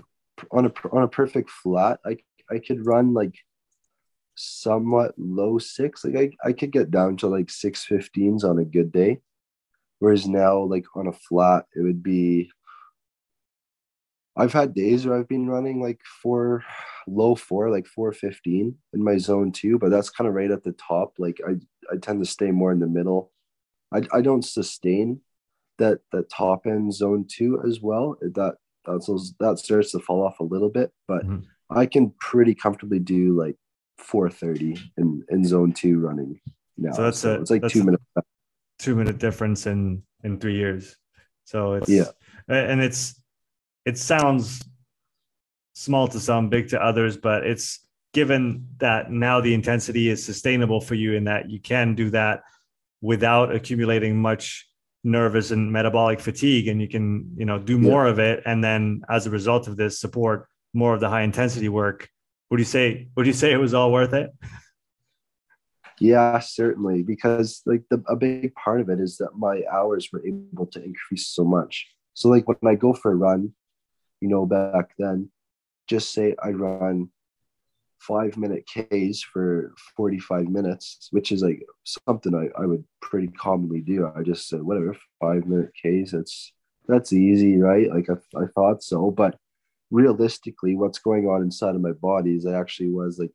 on 0.51 0.67
a 0.67 0.73
on 0.93 1.03
a 1.03 1.09
perfect 1.09 1.49
flat, 1.49 2.01
I 2.05 2.19
I 2.51 2.59
could 2.59 2.85
run 2.85 3.15
like 3.15 3.39
somewhat 4.35 5.15
low 5.17 5.57
six. 5.57 6.05
Like 6.05 6.37
I, 6.45 6.49
I 6.49 6.53
could 6.53 6.73
get 6.73 6.91
down 6.91 7.17
to 7.19 7.27
like 7.27 7.49
six 7.49 7.87
fifteens 7.87 8.45
on 8.45 8.59
a 8.59 8.67
good 8.67 8.93
day. 8.93 9.21
Whereas 9.99 10.27
now, 10.27 10.61
like 10.61 10.85
on 10.95 11.07
a 11.07 11.13
flat, 11.13 11.67
it 11.75 11.81
would 11.81 12.03
be 12.03 12.51
I've 14.37 14.53
had 14.53 14.75
days 14.75 15.07
where 15.07 15.19
I've 15.19 15.29
been 15.29 15.49
running 15.49 15.81
like 15.81 16.01
four 16.23 16.63
low 17.07 17.35
four, 17.35 17.71
like 17.71 17.87
four 17.87 18.13
fifteen 18.13 18.77
in 18.93 19.03
my 19.03 19.17
zone 19.17 19.53
two, 19.53 19.79
but 19.79 19.91
that's 19.91 20.11
kind 20.11 20.29
of 20.29 20.35
right 20.35 20.51
at 20.51 20.63
the 20.63 20.73
top. 20.73 21.15
Like 21.19 21.41
I 21.47 21.55
I 21.93 21.97
tend 21.97 22.23
to 22.23 22.31
stay 22.31 22.51
more 22.51 22.73
in 22.73 22.81
the 22.81 22.87
middle. 22.87 23.33
I 23.93 24.03
I 24.13 24.21
don't 24.21 24.45
sustain 24.45 25.21
that 25.79 26.01
that 26.13 26.31
top 26.31 26.67
end 26.67 26.93
zone 26.93 27.27
two 27.29 27.63
as 27.67 27.81
well. 27.81 28.17
That 28.21 28.57
that's 28.85 29.09
that 29.41 29.59
starts 29.59 29.93
to 29.93 30.01
fall 30.01 30.23
off 30.23 30.41
a 30.41 30.45
little 30.45 30.71
bit, 30.71 30.93
but 31.09 31.25
mm-hmm. 31.25 31.41
I 31.71 31.87
can 31.87 32.13
pretty 32.21 32.55
comfortably 32.55 32.99
do 32.99 33.37
like 33.37 33.57
430 33.99 34.93
in, 34.99 35.25
in 35.31 35.45
zone 35.45 35.73
two 35.73 35.99
running 35.99 36.41
now. 36.77 36.93
So 36.93 37.03
that's 37.03 37.19
so 37.19 37.35
a, 37.35 37.41
it's 37.41 37.51
like 37.51 37.67
two 37.69 37.85
minutes. 37.85 38.05
Two 38.79 38.95
minute 38.95 39.19
difference 39.19 39.67
in 39.67 40.03
in 40.23 40.39
three 40.39 40.57
years. 40.57 40.97
So 41.45 41.75
it's 41.75 41.89
yeah, 41.89 42.11
and 42.49 42.81
it's 42.83 43.21
it 43.85 43.99
sounds 43.99 44.63
small 45.75 46.09
to 46.09 46.19
some, 46.19 46.49
big 46.49 46.69
to 46.71 46.83
others, 46.83 47.17
but 47.17 47.47
it's 47.47 47.87
given 48.13 48.67
that 48.79 49.11
now 49.11 49.41
the 49.41 49.53
intensity 49.53 50.09
is 50.09 50.25
sustainable 50.25 50.81
for 50.81 50.95
you 50.95 51.13
in 51.13 51.25
that 51.25 51.51
you 51.51 51.61
can 51.61 51.95
do 51.95 52.11
that 52.11 52.43
without 53.03 53.55
accumulating 53.55 54.21
much 54.21 54.67
nervous 55.05 55.51
and 55.51 55.71
metabolic 55.71 56.19
fatigue 56.19 56.67
and 56.67 56.81
you 56.81 56.89
can 56.89 57.31
you 57.37 57.45
know 57.45 57.59
do 57.59 57.79
more 57.79 58.07
yeah. 58.07 58.11
of 58.11 58.19
it 58.19 58.43
and 58.47 58.65
then 58.65 59.03
as 59.09 59.27
a 59.27 59.31
result 59.31 59.69
of 59.69 59.77
this 59.77 60.01
support 60.01 60.49
more 60.75 60.95
of 60.95 61.01
the 61.01 61.09
high 61.09 61.23
intensity 61.23 61.69
work 61.69 62.09
would 62.51 62.59
you 62.59 62.65
say 62.65 63.07
would 63.17 63.27
you 63.27 63.33
say 63.33 63.53
it 63.53 63.59
was 63.59 63.75
all 63.75 63.93
worth 63.93 64.15
it 64.15 64.31
yeah 66.01 66.39
certainly 66.39 67.03
because 67.03 67.63
like 67.67 67.83
the, 67.91 68.03
a 68.09 68.17
big 68.17 68.55
part 68.55 68.81
of 68.81 68.89
it 68.89 69.01
is 69.01 69.17
that 69.17 69.37
my 69.37 69.63
hours 69.73 70.11
were 70.13 70.25
able 70.27 70.67
to 70.67 70.83
increase 70.83 71.29
so 71.29 71.45
much 71.45 71.87
so 72.15 72.29
like 72.29 72.47
when 72.49 72.57
i 72.67 72.75
go 72.75 72.93
for 72.93 73.13
a 73.13 73.17
run 73.17 73.53
you 74.21 74.29
know 74.29 74.47
back 74.47 74.91
then 74.99 75.31
just 75.87 76.13
say 76.13 76.35
i 76.43 76.51
run 76.51 77.09
five 77.99 78.37
minute 78.37 78.65
Ks 78.67 79.23
for 79.23 79.73
45 79.97 80.49
minutes, 80.49 81.09
which 81.11 81.33
is 81.33 81.43
like 81.43 81.63
something 81.85 82.35
I, 82.35 82.61
I 82.61 82.67
would 82.67 82.85
pretty 83.01 83.29
commonly 83.29 83.81
do. 83.81 84.11
I 84.15 84.23
just 84.23 84.49
said, 84.49 84.63
whatever, 84.63 84.97
five 85.21 85.47
minute 85.47 85.73
Ks, 85.75 86.13
that's, 86.13 86.53
that's 86.87 87.13
easy, 87.13 87.59
right? 87.59 87.91
Like 87.91 88.09
I, 88.11 88.39
I 88.39 88.47
thought 88.55 88.83
so, 88.83 89.11
but 89.11 89.37
realistically 89.91 90.77
what's 90.77 90.99
going 90.99 91.27
on 91.27 91.43
inside 91.43 91.75
of 91.75 91.81
my 91.81 91.93
body 91.93 92.35
is 92.35 92.47
I 92.47 92.59
actually 92.59 92.91
was 92.91 93.19
like, 93.19 93.35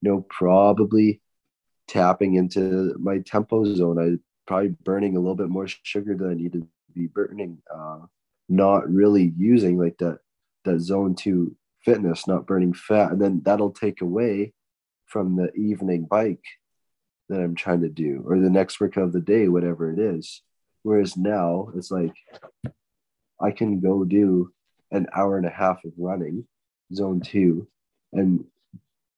you 0.00 0.10
know, 0.10 0.26
probably 0.28 1.20
tapping 1.92 2.36
into 2.36 2.96
my 2.98 3.18
tempo 3.18 3.64
zone. 3.74 3.98
I 3.98 4.18
probably 4.46 4.74
burning 4.82 5.16
a 5.16 5.20
little 5.20 5.34
bit 5.34 5.50
more 5.50 5.68
sugar 5.68 6.16
than 6.16 6.30
I 6.30 6.34
need 6.34 6.54
to 6.54 6.66
be 6.94 7.06
burning. 7.06 7.58
Uh, 7.72 8.00
not 8.48 8.90
really 8.90 9.32
using 9.36 9.78
like 9.78 9.98
that 9.98 10.18
that 10.64 10.80
zone 10.80 11.14
two 11.14 11.54
fitness, 11.84 12.26
not 12.26 12.46
burning 12.46 12.72
fat. 12.72 13.12
And 13.12 13.20
then 13.20 13.42
that'll 13.44 13.72
take 13.72 14.00
away 14.00 14.54
from 15.06 15.36
the 15.36 15.52
evening 15.54 16.06
bike 16.08 16.44
that 17.28 17.40
I'm 17.40 17.54
trying 17.54 17.82
to 17.82 17.88
do 17.88 18.24
or 18.26 18.38
the 18.38 18.50
next 18.50 18.80
workout 18.80 19.04
of 19.04 19.12
the 19.12 19.20
day, 19.20 19.48
whatever 19.48 19.92
it 19.92 19.98
is. 19.98 20.42
Whereas 20.82 21.16
now 21.16 21.68
it's 21.74 21.90
like 21.90 22.14
I 23.40 23.50
can 23.50 23.80
go 23.80 24.04
do 24.04 24.52
an 24.90 25.08
hour 25.14 25.36
and 25.36 25.46
a 25.46 25.50
half 25.50 25.84
of 25.84 25.92
running, 25.98 26.46
zone 26.94 27.20
two, 27.20 27.68
and 28.12 28.44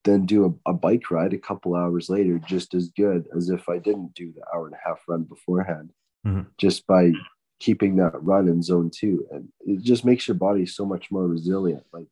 then 0.04 0.26
do 0.26 0.58
a, 0.66 0.70
a 0.70 0.74
bike 0.74 1.10
ride 1.10 1.32
a 1.32 1.38
couple 1.38 1.74
hours 1.74 2.08
later, 2.08 2.38
just 2.38 2.74
as 2.74 2.90
good 2.90 3.26
as 3.36 3.48
if 3.48 3.68
I 3.68 3.78
didn't 3.78 4.14
do 4.14 4.32
the 4.32 4.42
hour 4.54 4.66
and 4.66 4.74
a 4.74 4.88
half 4.88 5.00
run 5.08 5.24
beforehand, 5.24 5.90
mm-hmm. 6.26 6.42
just 6.58 6.86
by 6.86 7.12
keeping 7.58 7.96
that 7.96 8.22
run 8.22 8.48
in 8.48 8.62
zone 8.62 8.90
two. 8.94 9.26
And 9.30 9.48
it 9.60 9.82
just 9.82 10.04
makes 10.04 10.28
your 10.28 10.36
body 10.36 10.66
so 10.66 10.84
much 10.84 11.10
more 11.10 11.26
resilient. 11.26 11.84
Like, 11.92 12.06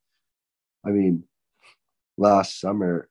I 0.87 0.91
mean, 0.91 1.25
last 2.17 2.59
summer, 2.59 3.09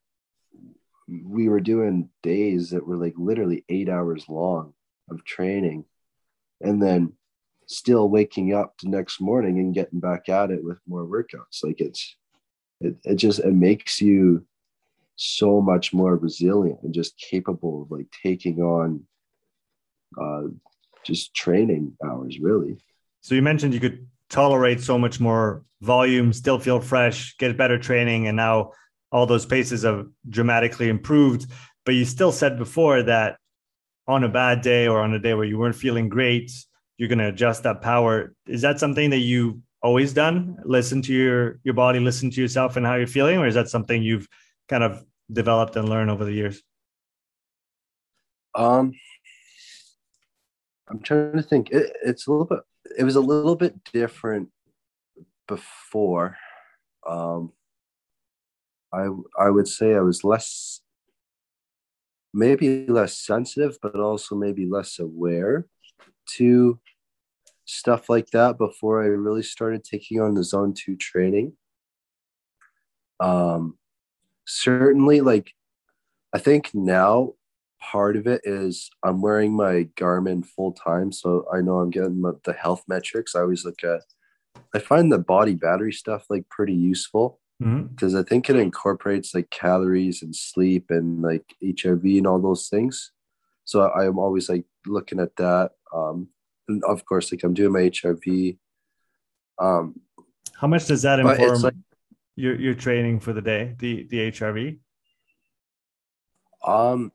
we 1.07 1.49
were 1.49 1.59
doing 1.59 2.09
days 2.23 2.71
that 2.71 2.85
were 2.85 2.97
like 2.97 3.13
literally 3.17 3.63
eight 3.69 3.89
hours 3.89 4.25
long 4.27 4.73
of 5.09 5.23
training 5.23 5.85
and 6.61 6.81
then 6.81 7.13
still 7.67 8.09
waking 8.09 8.53
up 8.53 8.75
the 8.81 8.89
next 8.89 9.19
morning 9.19 9.59
and 9.59 9.73
getting 9.73 9.99
back 9.99 10.29
at 10.29 10.51
it 10.51 10.63
with 10.63 10.77
more 10.87 11.05
workouts 11.05 11.63
like 11.63 11.79
it's 11.79 12.15
it, 12.79 12.95
it 13.03 13.15
just 13.15 13.39
it 13.39 13.53
makes 13.53 14.01
you 14.01 14.45
so 15.21 15.61
much 15.61 15.93
more 15.93 16.15
resilient 16.15 16.79
and 16.83 16.93
just 16.93 17.17
capable 17.17 17.83
of 17.83 17.91
like 17.91 18.07
taking 18.23 18.59
on 18.59 19.03
uh 20.21 20.43
just 21.03 21.33
training 21.33 21.93
hours 22.05 22.39
really 22.39 22.77
so 23.21 23.35
you 23.35 23.41
mentioned 23.41 23.73
you 23.73 23.79
could 23.79 24.05
tolerate 24.29 24.81
so 24.81 24.97
much 24.97 25.19
more 25.19 25.63
volume 25.81 26.33
still 26.33 26.59
feel 26.59 26.79
fresh 26.79 27.35
get 27.37 27.57
better 27.57 27.77
training 27.77 28.27
and 28.27 28.35
now 28.37 28.71
all 29.11 29.25
those 29.25 29.45
paces 29.45 29.83
have 29.83 30.07
dramatically 30.29 30.89
improved. 30.89 31.47
But 31.85 31.95
you 31.95 32.05
still 32.05 32.31
said 32.31 32.57
before 32.57 33.03
that 33.03 33.37
on 34.07 34.23
a 34.23 34.29
bad 34.29 34.61
day 34.61 34.87
or 34.87 35.01
on 35.01 35.13
a 35.13 35.19
day 35.19 35.33
where 35.33 35.45
you 35.45 35.57
weren't 35.57 35.75
feeling 35.75 36.09
great, 36.09 36.51
you're 36.97 37.09
going 37.09 37.19
to 37.19 37.27
adjust 37.27 37.63
that 37.63 37.81
power. 37.81 38.33
Is 38.47 38.61
that 38.61 38.79
something 38.79 39.09
that 39.09 39.19
you 39.19 39.61
always 39.81 40.13
done? 40.13 40.57
Listen 40.63 41.01
to 41.03 41.13
your 41.13 41.59
your 41.63 41.73
body, 41.73 41.99
listen 41.99 42.29
to 42.31 42.41
yourself 42.41 42.77
and 42.77 42.85
how 42.85 42.95
you're 42.95 43.07
feeling, 43.07 43.39
or 43.39 43.47
is 43.47 43.55
that 43.55 43.69
something 43.69 44.01
you've 44.01 44.27
kind 44.69 44.83
of 44.83 45.03
developed 45.31 45.75
and 45.75 45.89
learned 45.89 46.11
over 46.11 46.25
the 46.25 46.33
years? 46.33 46.61
Um, 48.55 48.93
I'm 50.89 50.99
trying 51.01 51.33
to 51.33 51.43
think. 51.43 51.69
It, 51.71 51.95
it's 52.03 52.27
a 52.27 52.31
little 52.31 52.45
bit. 52.45 52.59
It 52.97 53.03
was 53.03 53.15
a 53.15 53.21
little 53.21 53.55
bit 53.55 53.83
different 53.93 54.49
before. 55.47 56.37
Um, 57.07 57.53
I 58.93 59.07
I 59.39 59.49
would 59.49 59.67
say 59.67 59.95
I 59.95 60.01
was 60.01 60.23
less 60.23 60.81
maybe 62.33 62.85
less 62.87 63.17
sensitive, 63.17 63.77
but 63.81 63.95
also 63.95 64.35
maybe 64.35 64.65
less 64.65 64.99
aware 64.99 65.65
to 66.37 66.79
stuff 67.65 68.09
like 68.09 68.27
that 68.31 68.57
before 68.57 69.01
I 69.01 69.07
really 69.07 69.43
started 69.43 69.83
taking 69.83 70.19
on 70.19 70.35
the 70.35 70.43
zone 70.43 70.73
two 70.73 70.95
training. 70.95 71.53
Um, 73.19 73.77
certainly, 74.51 75.21
like 75.21 75.53
I 76.33 76.39
think 76.39 76.71
now 76.73 77.33
part 77.81 78.15
of 78.15 78.27
it 78.27 78.41
is 78.43 78.89
I'm 79.03 79.21
wearing 79.21 79.53
my 79.55 79.87
Garmin 79.97 80.45
full 80.45 80.73
time, 80.73 81.11
so 81.11 81.45
I 81.53 81.61
know 81.61 81.79
I'm 81.79 81.89
getting 81.89 82.21
the 82.21 82.53
health 82.53 82.83
metrics. 82.87 83.35
I 83.35 83.41
always 83.41 83.65
look 83.65 83.83
at. 83.83 84.01
I 84.75 84.79
find 84.79 85.11
the 85.11 85.19
body 85.19 85.55
battery 85.55 85.93
stuff 85.93 86.25
like 86.29 86.47
pretty 86.49 86.73
useful 86.73 87.39
because 87.59 88.13
mm-hmm. 88.13 88.17
I 88.17 88.23
think 88.23 88.49
it 88.49 88.55
incorporates 88.55 89.35
like 89.35 89.49
calories 89.49 90.23
and 90.23 90.35
sleep 90.35 90.85
and 90.89 91.21
like 91.21 91.45
HRV 91.63 92.17
and 92.17 92.27
all 92.27 92.39
those 92.39 92.67
things. 92.69 93.11
So 93.65 93.81
I, 93.81 94.05
am 94.05 94.17
always 94.17 94.49
like 94.49 94.65
looking 94.85 95.19
at 95.19 95.35
that. 95.37 95.71
Um, 95.95 96.29
and 96.67 96.83
of 96.85 97.05
course, 97.05 97.31
like 97.31 97.43
I'm 97.43 97.53
doing 97.53 97.71
my 97.71 97.81
HRV. 97.81 98.57
Um, 99.59 100.01
How 100.55 100.67
much 100.67 100.87
does 100.87 101.03
that 101.03 101.19
inform 101.19 101.61
like, 101.61 101.75
your 102.35 102.59
your 102.59 102.73
training 102.73 103.19
for 103.19 103.33
the 103.33 103.41
day? 103.41 103.75
The 103.79 104.03
the 104.03 104.31
HRV. 104.31 104.77
Um, 106.65 107.11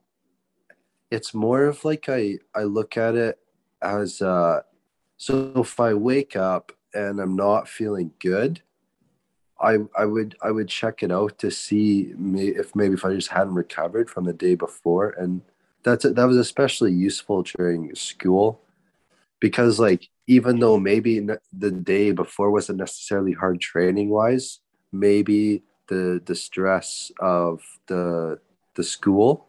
it's 1.11 1.35
more 1.35 1.65
of 1.65 1.85
like 1.85 2.09
I 2.09 2.39
I 2.55 2.65
look 2.65 2.97
at 2.97 3.15
it 3.15 3.39
as 3.83 4.21
uh, 4.23 4.63
so 5.17 5.53
if 5.57 5.79
I 5.81 5.95
wake 5.95 6.37
up 6.37 6.73
and 6.95 7.21
I'm 7.21 7.37
not 7.37 7.69
feeling 7.69 8.13
good, 8.19 8.63
I 9.61 9.79
I 9.97 10.05
would 10.05 10.37
I 10.43 10.51
would 10.51 10.69
check 10.69 11.03
it 11.03 11.13
out 11.13 11.39
to 11.39 11.51
see 11.51 12.13
me, 12.17 12.49
if 12.49 12.75
maybe 12.75 12.95
if 12.95 13.05
I 13.05 13.15
just 13.15 13.29
hadn't 13.29 13.55
recovered 13.55 14.11
from 14.11 14.25
the 14.25 14.33
day 14.33 14.55
before, 14.55 15.11
and 15.11 15.43
that's 15.83 16.05
that 16.05 16.27
was 16.27 16.37
especially 16.37 16.93
useful 16.93 17.43
during 17.43 17.95
school, 17.95 18.61
because 19.41 19.79
like 19.79 20.09
even 20.27 20.59
though 20.59 20.79
maybe 20.79 21.21
the 21.57 21.71
day 21.71 22.11
before 22.11 22.51
wasn't 22.51 22.79
necessarily 22.79 23.33
hard 23.33 23.61
training 23.61 24.11
wise, 24.11 24.59
maybe 24.99 25.63
the 25.89 26.21
the 26.25 26.35
stress 26.35 27.13
of 27.21 27.63
the 27.87 28.39
the 28.75 28.85
school 28.85 29.47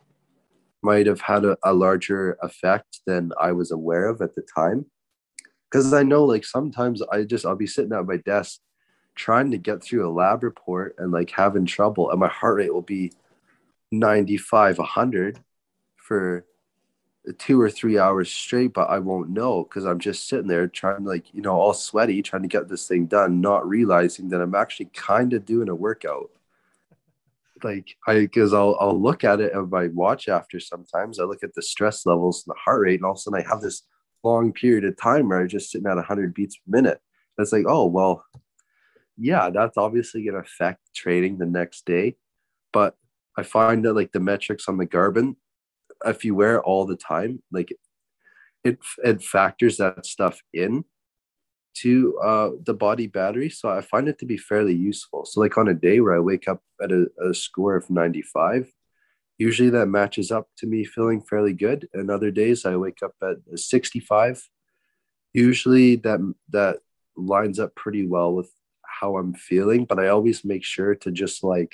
might 0.82 1.08
have 1.08 1.22
had 1.22 1.43
a, 1.43 1.58
a 1.64 1.74
larger 1.74 2.38
effect 2.41 3.02
than 3.06 3.32
I 3.39 3.52
was 3.52 3.72
aware 3.72 4.08
of 4.08 4.22
at 4.22 4.36
the 4.36 4.43
time. 4.43 4.86
Because 5.70 5.91
I 5.93 6.04
know 6.04 6.24
like 6.24 6.45
sometimes 6.45 7.02
I 7.02 7.24
just 7.24 7.45
I'll 7.45 7.56
be 7.56 7.68
sitting 7.68 7.93
at 7.93 8.06
my 8.06 8.18
desk 8.18 8.60
trying 9.16 9.52
to 9.52 9.58
get 9.58 9.84
through 9.84 10.08
a 10.08 10.14
lab 10.14 10.43
report 10.43 10.95
and 11.00 11.12
like 11.12 11.32
having 11.32 11.66
trouble 11.66 12.12
and 12.12 12.20
my 12.20 12.28
heart 12.28 12.58
rate 12.58 12.74
will 12.74 12.84
be 12.84 13.12
95 13.91 14.78
100 14.78 15.39
for 15.95 16.45
two 17.34 17.59
or 17.59 17.69
three 17.69 17.97
hours 17.97 18.32
straight 18.32 18.73
but 18.73 18.89
i 18.89 18.99
won't 18.99 19.30
know 19.30 19.63
because 19.63 19.86
i'm 19.86 19.99
just 19.99 20.28
sitting 20.28 20.47
there 20.47 20.67
trying 20.67 21.03
like 21.03 21.34
you 21.34 21.41
know 21.41 21.59
all 21.59 21.73
sweaty 21.73 22.21
trying 22.21 22.41
to 22.41 22.47
get 22.47 22.67
this 22.69 22.88
thing 22.88 23.05
done 23.05 23.41
not 23.41 23.67
realizing 23.67 24.30
that 24.30 24.41
i'm 24.41 24.55
actually 24.55 24.89
kind 24.93 25.34
of 25.34 25.45
doing 25.45 25.69
a 25.69 25.75
workout 25.75 26.30
like 27.63 27.95
i 28.07 28.19
because 28.19 28.53
I'll, 28.53 28.78
I'll 28.80 28.99
look 28.99 29.23
at 29.23 29.41
it 29.41 29.53
on 29.53 29.69
my 29.69 29.88
watch 29.88 30.30
after 30.30 30.59
sometimes 30.59 31.19
i 31.19 31.23
look 31.23 31.43
at 31.43 31.53
the 31.53 31.61
stress 31.61 32.05
levels 32.05 32.43
and 32.45 32.53
the 32.55 32.59
heart 32.59 32.82
rate 32.82 32.95
and 32.95 33.05
all 33.05 33.11
of 33.11 33.17
a 33.17 33.19
sudden 33.21 33.43
i 33.43 33.49
have 33.49 33.61
this 33.61 33.84
long 34.23 34.53
period 34.53 34.86
of 34.86 34.97
time 34.97 35.30
where 35.30 35.39
i'm 35.39 35.47
just 35.47 35.71
sitting 35.71 35.88
at 35.88 35.95
100 35.95 36.34
beats 36.34 36.57
per 36.57 36.63
minute 36.67 37.01
it's 37.38 37.51
like 37.51 37.65
oh 37.67 37.86
well 37.86 38.23
yeah, 39.17 39.49
that's 39.49 39.78
obviously 39.78 40.23
going 40.23 40.36
to 40.36 40.41
affect 40.41 40.93
trading 40.95 41.38
the 41.38 41.45
next 41.45 41.86
day. 41.86 42.15
But 42.71 42.95
I 43.36 43.43
find 43.43 43.84
that 43.86 43.93
like 43.93 44.11
the 44.11 44.19
metrics 44.19 44.67
on 44.67 44.78
the 44.78 44.86
Garmin, 44.86 45.36
if 46.06 46.26
you 46.26 46.36
wear 46.36 46.58
it 46.58 46.64
all 46.66 46.86
the 46.86 46.98
time, 46.98 47.41
like 47.52 47.72
it 48.64 48.80
it 49.04 49.24
factors 49.24 49.78
that 49.78 50.06
stuff 50.06 50.41
in 50.54 50.84
to 51.82 52.18
uh, 52.20 52.50
the 52.66 52.74
body 52.74 53.08
battery. 53.08 53.50
So 53.50 53.70
I 53.70 53.82
find 53.82 54.08
it 54.08 54.18
to 54.20 54.26
be 54.26 54.38
fairly 54.38 54.74
useful. 54.74 55.26
So 55.26 55.39
like 55.39 55.58
on 55.58 55.68
a 55.68 55.74
day 55.74 56.00
where 56.00 56.16
I 56.16 56.20
wake 56.20 56.48
up 56.48 56.62
at 56.82 56.91
a, 56.91 57.08
a 57.24 57.34
score 57.34 57.76
of 57.76 57.89
95, 57.89 58.72
usually 59.38 59.70
that 59.70 59.86
matches 59.86 60.32
up 60.32 60.48
to 60.58 60.68
me 60.68 60.84
feeling 60.86 61.22
fairly 61.22 61.54
good. 61.54 61.88
And 61.93 62.10
other 62.10 62.32
days 62.32 62.66
I 62.66 62.76
wake 62.78 63.04
up 63.04 63.14
at 63.22 63.38
65. 63.60 64.43
Usually 65.34 65.98
that 65.98 66.20
that 66.50 66.80
lines 67.16 67.60
up 67.60 67.76
pretty 67.76 68.08
well 68.08 68.34
with 68.34 68.50
how 68.84 69.18
I'm 69.18 69.34
feeling, 69.34 69.86
but 69.86 70.00
I 70.00 70.08
always 70.08 70.43
make 70.43 70.64
sure 70.64 70.95
to 70.95 71.12
just 71.12 71.43
like 71.43 71.74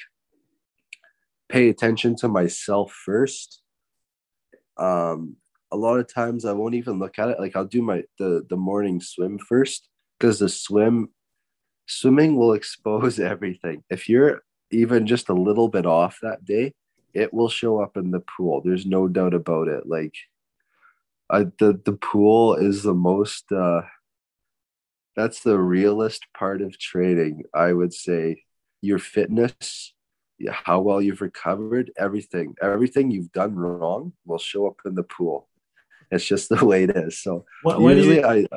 pay 1.47 1.69
attention 1.69 2.15
to 2.17 2.27
myself 2.27 2.91
first. 2.91 3.62
Um, 4.77 5.37
a 5.71 5.77
lot 5.77 5.99
of 5.99 6.11
times 6.11 6.45
I 6.45 6.53
won't 6.53 6.75
even 6.75 6.99
look 6.99 7.17
at 7.19 7.29
it. 7.29 7.39
Like 7.39 7.55
I'll 7.55 7.65
do 7.65 7.81
my 7.81 8.03
the 8.19 8.45
the 8.49 8.57
morning 8.57 9.01
swim 9.01 9.39
first 9.39 9.89
because 10.19 10.39
the 10.39 10.49
swim 10.49 11.09
swimming 11.87 12.35
will 12.35 12.53
expose 12.59 13.19
everything. 13.19 13.83
If 13.89 14.07
you're 14.07 14.43
even 14.71 15.07
just 15.07 15.29
a 15.29 15.33
little 15.33 15.67
bit 15.67 15.85
off 15.85 16.19
that 16.21 16.45
day, 16.45 16.73
it 17.13 17.33
will 17.33 17.49
show 17.49 17.81
up 17.81 17.97
in 17.97 18.11
the 18.11 18.21
pool. 18.21 18.61
There's 18.63 18.85
no 18.85 19.07
doubt 19.07 19.33
about 19.33 19.67
it. 19.67 19.87
Like 19.87 20.13
I, 21.29 21.45
the 21.59 21.79
the 21.85 21.97
pool 21.99 22.55
is 22.55 22.83
the 22.83 22.93
most 22.93 23.51
uh 23.51 23.81
that's 25.15 25.41
the 25.41 25.59
realist 25.59 26.25
part 26.37 26.61
of 26.61 26.77
training. 26.79 27.43
I 27.53 27.73
would 27.73 27.93
say 27.93 28.43
your 28.81 28.99
fitness, 28.99 29.93
how 30.51 30.81
well 30.81 31.01
you've 31.01 31.21
recovered, 31.21 31.91
everything, 31.97 32.55
everything 32.61 33.11
you've 33.11 33.31
done 33.31 33.55
wrong 33.55 34.13
will 34.25 34.39
show 34.39 34.67
up 34.67 34.79
in 34.85 34.95
the 34.95 35.03
pool. 35.03 35.47
It's 36.11 36.25
just 36.25 36.49
the 36.49 36.63
way 36.71 36.83
it 36.83 36.95
is. 36.95 37.19
So 37.19 37.45
what, 37.63 37.81
what 37.81 37.95
usually 37.95 38.17
you, 38.17 38.25
I 38.25 38.47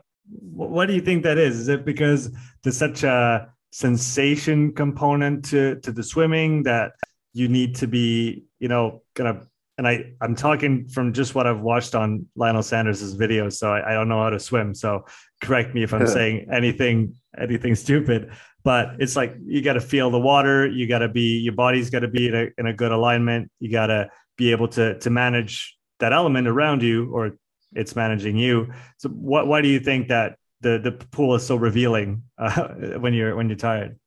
what 0.53 0.87
do 0.87 0.95
you 0.95 1.01
think 1.01 1.22
that 1.22 1.39
is? 1.39 1.59
Is 1.59 1.68
it 1.68 1.85
because 1.85 2.31
there's 2.62 2.77
such 2.77 3.05
a 3.05 3.53
sensation 3.70 4.72
component 4.72 5.45
to 5.45 5.77
to 5.81 5.93
the 5.93 6.03
swimming 6.03 6.62
that 6.64 6.93
you 7.33 7.49
need 7.49 7.74
to 7.77 7.87
be, 7.87 8.45
you 8.59 8.68
know, 8.68 9.03
kind 9.14 9.29
of 9.29 9.47
and 9.79 9.87
I 9.87 10.12
I'm 10.20 10.35
talking 10.35 10.89
from 10.89 11.12
just 11.12 11.35
what 11.35 11.47
I've 11.47 11.61
watched 11.61 11.95
on 11.95 12.27
Lionel 12.35 12.62
Sanders's 12.62 13.16
videos, 13.16 13.55
so 13.55 13.70
I, 13.70 13.91
I 13.91 13.95
don't 13.95 14.09
know 14.09 14.22
how 14.22 14.31
to 14.31 14.41
swim. 14.41 14.74
So 14.74 15.05
correct 15.43 15.74
me 15.74 15.83
if 15.83 15.93
I'm 15.93 16.07
saying 16.18 16.49
anything 16.53 17.14
anything 17.39 17.74
stupid. 17.74 18.33
But 18.64 18.97
it's 18.99 19.14
like 19.14 19.37
you 19.45 19.62
got 19.62 19.74
to 19.74 19.81
feel 19.81 20.11
the 20.11 20.18
water. 20.18 20.66
You 20.66 20.89
got 20.89 21.01
to 21.01 21.09
be 21.09 21.39
your 21.39 21.55
body's 21.55 21.91
got 21.91 22.01
to 22.01 22.09
be 22.09 22.29
in 22.29 22.35
a, 22.35 22.47
in 22.59 22.66
a 22.66 22.72
good 22.72 22.91
alignment. 22.91 23.51
You 23.61 23.70
got 23.70 23.87
to 23.89 24.11
be 24.37 24.51
able 24.51 24.68
to 24.68 24.99
to 24.99 25.11
manage 25.11 25.77
that 26.01 26.12
element 26.12 26.49
around 26.49 26.83
you, 26.83 27.11
or 27.12 27.37
it's 27.74 27.95
managing 27.95 28.37
you. 28.37 28.72
So 28.99 29.11
what 29.11 29.47
why 29.47 29.61
do 29.61 29.68
you 29.68 29.79
think 29.79 30.09
that 30.09 30.39
the 30.62 30.79
the 30.79 30.93
pool 30.93 31.35
is 31.35 31.47
so 31.47 31.57
revealing 31.57 32.22
uh, 32.39 32.68
when 32.99 33.12
you're 33.14 33.37
when 33.37 33.49
you're 33.49 33.57
tired? 33.57 33.99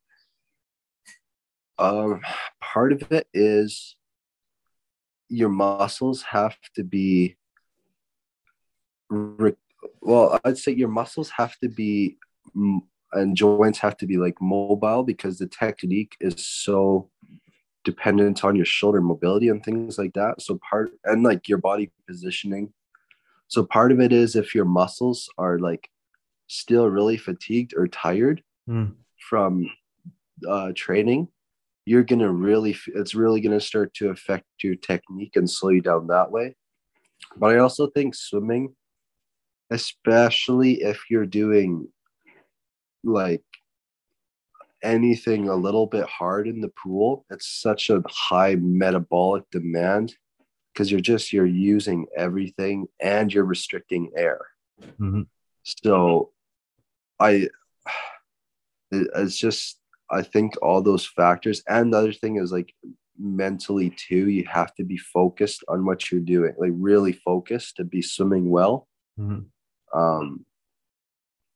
Um, 1.77 2.19
part 2.59 2.91
of 2.91 3.09
it 3.11 3.27
is 3.33 3.95
your 5.29 5.49
muscles 5.49 6.21
have 6.23 6.57
to 6.75 6.83
be 6.83 7.37
well 10.01 10.39
i'd 10.43 10.57
say 10.57 10.71
your 10.71 10.89
muscles 10.89 11.29
have 11.29 11.57
to 11.59 11.69
be 11.69 12.17
and 13.13 13.35
joints 13.35 13.79
have 13.79 13.97
to 13.97 14.05
be 14.05 14.17
like 14.17 14.39
mobile 14.41 15.03
because 15.03 15.37
the 15.37 15.47
technique 15.47 16.15
is 16.19 16.45
so 16.45 17.09
dependent 17.83 18.43
on 18.43 18.55
your 18.55 18.65
shoulder 18.65 19.01
mobility 19.01 19.49
and 19.49 19.63
things 19.63 19.97
like 19.97 20.13
that 20.13 20.41
so 20.41 20.59
part 20.69 20.91
and 21.05 21.23
like 21.23 21.47
your 21.47 21.57
body 21.57 21.91
positioning 22.07 22.71
so 23.47 23.63
part 23.63 23.91
of 23.91 23.99
it 23.99 24.11
is 24.11 24.35
if 24.35 24.53
your 24.53 24.65
muscles 24.65 25.29
are 25.37 25.57
like 25.59 25.89
still 26.47 26.87
really 26.87 27.17
fatigued 27.17 27.73
or 27.75 27.87
tired 27.87 28.43
mm. 28.69 28.93
from 29.17 29.69
uh, 30.47 30.71
training 30.75 31.27
you're 31.89 32.03
going 32.03 32.19
to 32.19 32.31
really, 32.31 32.77
it's 32.93 33.15
really 33.15 33.41
going 33.41 33.57
to 33.57 33.65
start 33.65 33.91
to 33.95 34.09
affect 34.09 34.45
your 34.61 34.75
technique 34.75 35.35
and 35.35 35.49
slow 35.49 35.71
you 35.71 35.81
down 35.81 36.05
that 36.05 36.29
way. 36.29 36.55
But 37.35 37.55
I 37.55 37.57
also 37.57 37.87
think 37.87 38.13
swimming, 38.13 38.75
especially 39.71 40.83
if 40.83 41.05
you're 41.09 41.25
doing 41.25 41.87
like 43.03 43.41
anything 44.83 45.49
a 45.49 45.55
little 45.55 45.87
bit 45.87 46.05
hard 46.05 46.47
in 46.47 46.61
the 46.61 46.69
pool, 46.69 47.25
it's 47.31 47.47
such 47.47 47.89
a 47.89 48.03
high 48.07 48.53
metabolic 48.53 49.49
demand 49.51 50.15
because 50.71 50.91
you're 50.91 50.99
just 50.99 51.33
you're 51.33 51.47
using 51.47 52.05
everything 52.15 52.85
and 53.01 53.33
you're 53.33 53.45
restricting 53.45 54.11
air. 54.15 54.41
Mm-hmm. 54.79 55.23
So 55.63 56.33
I 57.19 57.47
it's 58.91 59.39
just 59.39 59.79
I 60.11 60.21
think 60.21 60.53
all 60.61 60.81
those 60.81 61.05
factors, 61.05 61.63
and 61.67 61.93
the 61.93 61.97
other 61.97 62.13
thing 62.13 62.37
is 62.37 62.51
like 62.51 62.73
mentally 63.17 63.91
too, 63.91 64.29
you 64.29 64.45
have 64.45 64.73
to 64.75 64.83
be 64.83 64.97
focused 64.97 65.63
on 65.67 65.85
what 65.85 66.11
you're 66.11 66.21
doing, 66.21 66.53
like 66.57 66.71
really 66.73 67.13
focused 67.13 67.75
to 67.77 67.83
be 67.83 68.01
swimming 68.01 68.49
well. 68.49 68.87
Mm-hmm. 69.19 69.99
Um, 69.99 70.45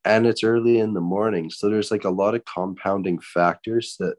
and 0.06 0.28
it's 0.28 0.44
early 0.44 0.80
in 0.80 0.94
the 0.94 1.02
morning, 1.02 1.50
so 1.50 1.70
there's 1.70 1.92
like 1.92 2.04
a 2.04 2.10
lot 2.10 2.36
of 2.36 2.44
compounding 2.46 3.20
factors 3.20 3.96
that 4.00 4.16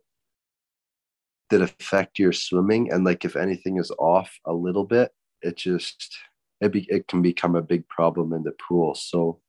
that 1.51 1.61
affect 1.61 2.18
your 2.18 2.32
swimming, 2.32 2.91
and 2.91 3.05
like 3.05 3.24
if 3.24 3.37
anything 3.37 3.78
is 3.78 3.91
off 3.99 4.39
a 4.47 4.53
little 4.53 4.85
bit, 4.85 5.12
it 5.43 5.57
just 5.57 6.16
it 6.61 6.72
be, 6.72 6.87
it 6.89 7.07
can 7.07 7.20
become 7.20 7.55
a 7.55 7.62
big 7.62 7.87
problem 7.89 8.32
in 8.32 8.43
the 8.43 8.53
pool. 8.66 8.95
So 8.95 9.41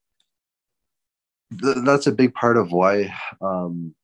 th- 1.61 1.77
that's 1.85 2.07
a 2.07 2.11
big 2.11 2.33
part 2.33 2.57
of 2.57 2.71
why 2.71 3.13
um, 3.41 3.95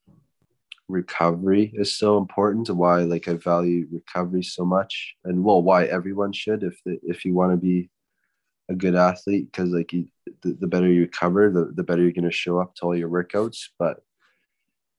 recovery 0.91 1.71
is 1.73 1.95
so 1.95 2.17
important 2.17 2.69
why 2.69 3.01
like 3.01 3.27
i 3.27 3.33
value 3.33 3.87
recovery 3.91 4.43
so 4.43 4.65
much 4.65 5.15
and 5.25 5.43
well 5.43 5.61
why 5.61 5.85
everyone 5.85 6.31
should 6.33 6.63
if 6.63 6.79
the, 6.85 6.99
if 7.03 7.25
you 7.25 7.33
want 7.33 7.51
to 7.51 7.57
be 7.57 7.89
a 8.69 8.75
good 8.75 8.95
athlete 8.95 9.51
because 9.51 9.69
like 9.69 9.91
you, 9.91 10.07
the, 10.43 10.53
the 10.59 10.67
better 10.67 10.87
you 10.87 11.01
recover 11.01 11.49
the, 11.49 11.71
the 11.75 11.83
better 11.83 12.01
you're 12.01 12.11
going 12.11 12.23
to 12.23 12.31
show 12.31 12.59
up 12.59 12.73
to 12.75 12.85
all 12.85 12.95
your 12.95 13.09
workouts. 13.09 13.65
But 13.77 14.01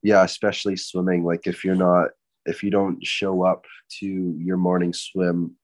yeah 0.02 0.24
especially 0.24 0.76
swimming 0.76 1.24
like 1.24 1.46
if 1.46 1.64
you're 1.64 1.74
not 1.74 2.10
if 2.44 2.62
you 2.62 2.70
don't 2.70 3.04
show 3.06 3.44
up 3.44 3.66
to 4.00 4.06
your 4.38 4.56
morning 4.56 4.92
swim 4.92 5.56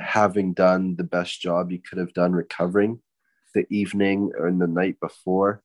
having 0.00 0.52
done 0.52 0.96
the 0.96 1.04
best 1.04 1.40
job 1.40 1.70
you 1.70 1.78
could 1.78 1.98
have 1.98 2.12
done 2.12 2.32
recovering 2.32 3.00
the 3.54 3.64
evening 3.70 4.32
or 4.36 4.48
in 4.48 4.58
the 4.58 4.66
night 4.66 4.98
before 5.00 5.62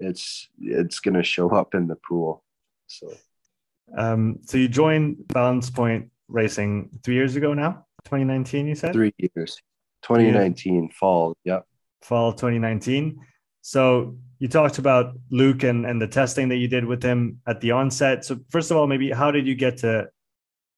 it's 0.00 0.48
it's 0.60 1.00
going 1.00 1.14
to 1.14 1.22
show 1.22 1.50
up 1.50 1.74
in 1.74 1.86
the 1.86 1.96
pool. 1.96 2.42
So 2.86 3.12
um, 3.94 4.38
so 4.44 4.58
you 4.58 4.68
joined 4.68 5.28
Balance 5.28 5.70
Point 5.70 6.10
Racing 6.28 6.90
three 7.04 7.14
years 7.14 7.36
ago 7.36 7.54
now, 7.54 7.86
2019, 8.04 8.66
you 8.66 8.74
said? 8.74 8.92
Three 8.92 9.12
years. 9.18 9.60
2019, 10.02 10.84
yeah. 10.84 10.88
fall. 10.92 11.36
Yep. 11.44 11.66
Fall 12.02 12.32
2019. 12.32 13.18
So 13.62 14.16
you 14.38 14.48
talked 14.48 14.78
about 14.78 15.14
Luke 15.30 15.62
and, 15.62 15.86
and 15.86 16.00
the 16.00 16.06
testing 16.06 16.48
that 16.50 16.56
you 16.56 16.68
did 16.68 16.84
with 16.84 17.02
him 17.02 17.40
at 17.46 17.60
the 17.60 17.72
onset. 17.72 18.24
So 18.24 18.38
first 18.50 18.70
of 18.70 18.76
all, 18.76 18.86
maybe 18.86 19.10
how 19.10 19.30
did 19.30 19.46
you 19.46 19.54
get 19.54 19.78
to 19.78 20.08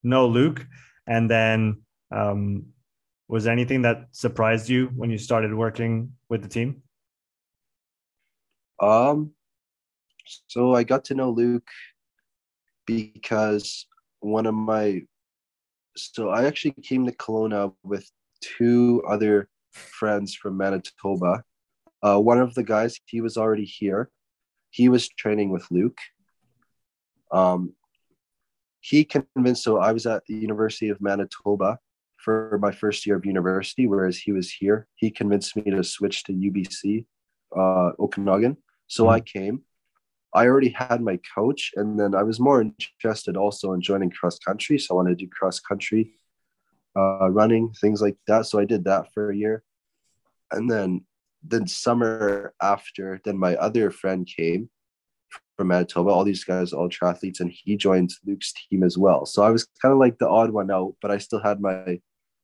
know 0.03 0.27
Luke? 0.27 0.67
And 1.07 1.31
then 1.31 1.83
um, 2.11 2.67
was 3.29 3.47
anything 3.47 3.83
that 3.83 4.07
surprised 4.13 4.69
you 4.69 4.87
when 4.95 5.11
you 5.11 5.19
started 5.19 5.53
working 5.53 6.13
with 6.29 6.43
the 6.43 6.49
team? 6.49 6.83
Um, 8.81 9.33
so 10.47 10.75
I 10.75 10.85
got 10.85 11.05
to 11.07 11.15
know 11.15 11.31
Luke 11.31 11.69
because 12.89 13.87
one 14.21 14.47
of 14.47 14.55
my 14.55 15.03
so 15.95 16.31
I 16.31 16.47
actually 16.47 16.75
came 16.83 17.05
to 17.05 17.13
Kelowna 17.13 17.75
with 17.85 18.11
two 18.41 19.03
other 19.07 19.49
friends 19.73 20.35
from 20.35 20.57
Manitoba. 20.57 21.43
Uh, 22.03 22.19
one 22.19 22.41
of 22.41 22.55
the 22.55 22.63
guys, 22.63 22.99
he 23.05 23.21
was 23.21 23.37
already 23.37 23.65
here. 23.65 24.11
He 24.71 24.89
was 24.89 25.09
training 25.09 25.51
with 25.51 25.67
Luke. 25.71 25.99
Um, 27.31 27.75
he 28.81 29.05
convinced, 29.05 29.65
so 29.65 29.79
I 29.79 29.93
was 29.93 30.07
at 30.07 30.23
the 30.27 30.35
University 30.35 30.89
of 30.89 31.01
Manitoba 31.01 31.79
for 32.17 32.59
my 32.63 32.71
first 32.71 33.05
year 33.05 33.17
of 33.17 33.27
university, 33.27 33.87
whereas 33.87 34.17
he 34.17 34.33
was 34.33 34.51
here. 34.51 34.87
He 34.95 35.11
convinced 35.11 35.57
me 35.57 35.71
to 35.73 35.83
switch 35.85 36.25
to 36.25 36.33
UBC, 36.33 37.05
uh, 37.55 37.91
Okanagan. 37.99 38.57
So 38.87 39.05
mm-hmm. 39.05 39.13
I 39.13 39.21
came. 39.21 39.63
I 40.35 40.47
already 40.47 40.71
had 40.71 41.01
my 41.01 41.19
coach, 41.35 41.73
and 41.77 41.99
then 41.99 42.15
I 42.15 42.23
was 42.23 42.39
more 42.39 42.61
interested 42.61 43.37
also 43.37 43.73
in 43.73 43.81
joining 43.81 44.11
cross 44.11 44.39
country. 44.39 44.79
So 44.79 44.95
I 44.95 44.97
wanted 44.97 45.19
to 45.19 45.25
do 45.25 45.31
cross 45.31 45.61
country 45.61 46.13
uh, 46.97 47.31
running, 47.31 47.73
things 47.81 48.03
like 48.03 48.17
that. 48.27 48.47
So 48.47 48.59
I 48.59 48.65
did 48.65 48.85
that 48.85 49.13
for 49.13 49.31
a 49.31 49.37
year, 49.37 49.63
and 50.53 50.71
then 50.71 51.05
then 51.43 51.67
summer 51.67 52.53
after, 52.61 53.21
then 53.25 53.39
my 53.39 53.55
other 53.57 53.91
friend 53.91 54.27
came 54.27 54.69
from 55.57 55.69
Manitoba. 55.69 56.11
All 56.11 56.25
these 56.25 56.45
guys, 56.45 56.73
all 56.73 56.89
triathletes, 56.89 57.41
and 57.41 57.51
he 57.51 57.77
joined 57.77 58.11
Luke's 58.27 58.53
team 58.53 58.83
as 58.83 58.99
well. 58.99 59.25
So 59.25 59.43
I 59.43 59.51
was 59.51 59.67
kind 59.81 59.93
of 59.93 59.99
like 59.99 60.19
the 60.19 60.29
odd 60.29 60.51
one 60.51 60.71
out, 60.71 60.95
but 61.01 61.11
I 61.11 61.19
still 61.19 61.41
had 61.41 61.61
my 61.61 62.01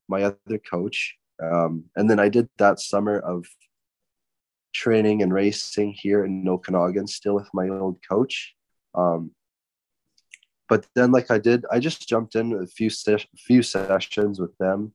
my 0.07 0.23
other 0.23 0.59
coach. 0.59 1.15
Um, 1.43 1.85
and 1.95 2.09
then 2.09 2.19
I 2.19 2.29
did 2.29 2.47
that 2.57 2.79
summer 2.79 3.19
of 3.19 3.45
training 4.75 5.21
and 5.21 5.33
racing 5.33 5.93
here 5.93 6.25
in 6.25 6.47
Okanagan 6.47 7.07
still 7.07 7.35
with 7.35 7.49
my 7.53 7.69
old 7.69 7.97
coach. 8.07 8.53
Um, 8.93 9.31
but 10.67 10.85
then, 10.95 11.11
like 11.11 11.31
I 11.31 11.37
did, 11.37 11.65
I 11.71 11.79
just 11.79 12.07
jumped 12.07 12.35
in 12.35 12.53
a 12.53 12.67
few 12.67 12.89
few 13.37 13.61
sessions 13.63 14.39
with 14.39 14.55
them, 14.57 14.93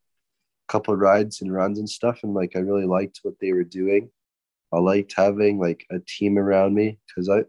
a 0.68 0.72
couple 0.72 0.94
rides 0.96 1.40
and 1.40 1.52
runs 1.52 1.78
and 1.78 1.88
stuff, 1.88 2.20
and 2.22 2.34
like 2.34 2.52
I 2.56 2.60
really 2.60 2.86
liked 2.86 3.20
what 3.22 3.34
they 3.40 3.52
were 3.52 3.64
doing. 3.64 4.10
I 4.72 4.78
liked 4.78 5.14
having 5.16 5.58
like 5.58 5.86
a 5.90 5.98
team 6.00 6.38
around 6.38 6.74
me 6.74 6.98
because 7.06 7.28
I, 7.28 7.44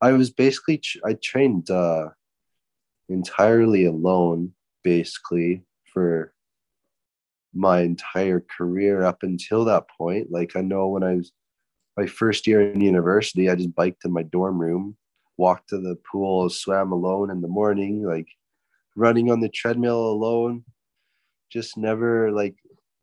I 0.00 0.12
was 0.12 0.30
basically 0.30 0.80
I 1.04 1.14
trained 1.14 1.70
uh, 1.70 2.08
entirely 3.08 3.84
alone, 3.84 4.54
basically 4.82 5.62
for 5.92 6.32
my 7.54 7.80
entire 7.80 8.44
career 8.56 9.02
up 9.02 9.18
until 9.22 9.64
that 9.64 9.84
point. 9.96 10.30
Like 10.30 10.56
I 10.56 10.60
know 10.60 10.88
when 10.88 11.02
I 11.02 11.14
was 11.14 11.32
my 11.96 12.06
first 12.06 12.46
year 12.46 12.60
in 12.70 12.80
university, 12.80 13.50
I 13.50 13.56
just 13.56 13.74
biked 13.74 14.04
in 14.04 14.12
my 14.12 14.22
dorm 14.22 14.60
room, 14.60 14.96
walked 15.36 15.70
to 15.70 15.78
the 15.78 15.96
pool, 16.10 16.48
swam 16.50 16.92
alone 16.92 17.30
in 17.30 17.40
the 17.40 17.48
morning, 17.48 18.04
like 18.04 18.28
running 18.96 19.30
on 19.30 19.40
the 19.40 19.48
treadmill 19.48 20.10
alone. 20.10 20.64
Just 21.50 21.76
never 21.76 22.30
like 22.30 22.56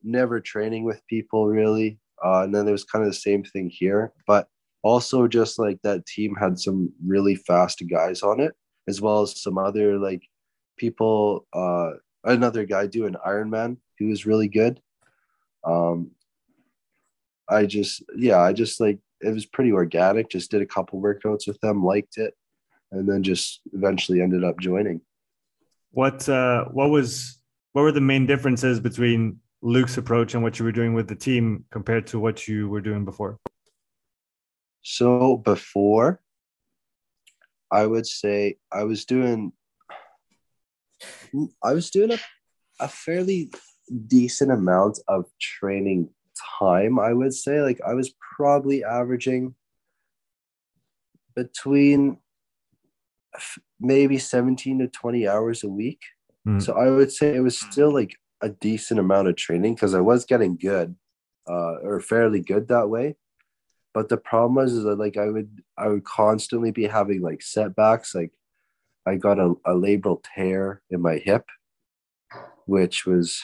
never 0.03 0.39
training 0.39 0.83
with 0.83 1.01
people 1.07 1.47
really. 1.47 1.99
Uh, 2.23 2.43
and 2.43 2.55
then 2.55 2.67
it 2.67 2.71
was 2.71 2.85
kind 2.85 3.03
of 3.03 3.11
the 3.11 3.17
same 3.17 3.43
thing 3.43 3.69
here, 3.69 4.13
but 4.25 4.47
also 4.83 5.27
just 5.27 5.59
like 5.59 5.79
that 5.81 6.05
team 6.05 6.35
had 6.35 6.59
some 6.59 6.93
really 7.05 7.35
fast 7.35 7.83
guys 7.89 8.21
on 8.21 8.39
it, 8.39 8.53
as 8.87 9.01
well 9.01 9.23
as 9.23 9.41
some 9.41 9.57
other 9.57 9.97
like 9.97 10.21
people. 10.77 11.47
Uh, 11.53 11.91
another 12.25 12.65
guy 12.65 12.87
doing 12.87 13.15
Ironman 13.25 13.77
he 13.97 14.05
was 14.05 14.25
really 14.25 14.47
good. 14.47 14.79
Um, 15.63 16.11
I 17.49 17.65
just, 17.65 18.03
yeah, 18.15 18.39
I 18.39 18.53
just 18.53 18.79
like 18.79 18.99
it 19.21 19.33
was 19.33 19.45
pretty 19.45 19.71
organic. 19.71 20.29
Just 20.29 20.51
did 20.51 20.61
a 20.61 20.65
couple 20.65 21.01
workouts 21.01 21.47
with 21.47 21.59
them, 21.61 21.83
liked 21.83 22.17
it, 22.17 22.35
and 22.91 23.07
then 23.07 23.23
just 23.23 23.61
eventually 23.73 24.21
ended 24.21 24.43
up 24.43 24.59
joining. 24.59 25.01
What 25.91 26.27
uh, 26.27 26.65
what 26.65 26.89
was 26.89 27.39
what 27.73 27.83
were 27.83 27.91
the 27.91 28.01
main 28.01 28.25
differences 28.25 28.79
between 28.79 29.39
Luke's 29.61 29.97
approach 29.97 30.33
and 30.33 30.43
what 30.43 30.59
you 30.59 30.65
were 30.65 30.71
doing 30.71 30.93
with 30.93 31.07
the 31.07 31.15
team 31.15 31.65
compared 31.71 32.07
to 32.07 32.19
what 32.19 32.47
you 32.47 32.67
were 32.67 32.81
doing 32.81 33.05
before? 33.05 33.39
So 34.81 35.37
before, 35.37 36.21
I 37.71 37.85
would 37.85 38.05
say 38.05 38.57
I 38.71 38.83
was 38.83 39.05
doing 39.05 39.51
I 41.63 41.73
was 41.73 41.89
doing 41.89 42.11
a, 42.11 42.19
a 42.79 42.87
fairly 42.87 43.51
decent 44.07 44.51
amount 44.51 44.99
of 45.07 45.25
training 45.39 46.09
time, 46.59 46.99
I 46.99 47.13
would 47.13 47.33
say. 47.33 47.61
Like 47.61 47.79
I 47.85 47.93
was 47.93 48.13
probably 48.35 48.83
averaging 48.83 49.55
between 51.35 52.17
maybe 53.79 54.17
17 54.17 54.79
to 54.79 54.87
20 54.87 55.27
hours 55.27 55.63
a 55.63 55.69
week. 55.69 56.01
Mm. 56.47 56.61
So 56.61 56.73
I 56.73 56.89
would 56.89 57.11
say 57.11 57.35
it 57.35 57.41
was 57.41 57.59
still 57.59 57.93
like 57.93 58.15
a 58.41 58.49
decent 58.49 58.99
amount 58.99 59.27
of 59.27 59.35
training 59.35 59.75
because 59.75 59.93
I 59.93 60.01
was 60.01 60.25
getting 60.25 60.57
good 60.57 60.95
uh, 61.49 61.77
or 61.83 61.99
fairly 61.99 62.41
good 62.41 62.67
that 62.67 62.89
way. 62.89 63.15
But 63.93 64.09
the 64.09 64.17
problem 64.17 64.55
was 64.55 64.73
is 64.73 64.83
that 64.83 64.99
like 64.99 65.17
I 65.17 65.29
would 65.29 65.61
I 65.77 65.87
would 65.87 66.03
constantly 66.03 66.71
be 66.71 66.85
having 66.85 67.21
like 67.21 67.41
setbacks. 67.41 68.13
Like 68.13 68.31
I 69.05 69.15
got 69.15 69.39
a, 69.39 69.51
a 69.65 69.73
labral 69.73 70.23
tear 70.35 70.81
in 70.89 71.01
my 71.01 71.17
hip, 71.17 71.45
which 72.65 73.05
was 73.05 73.41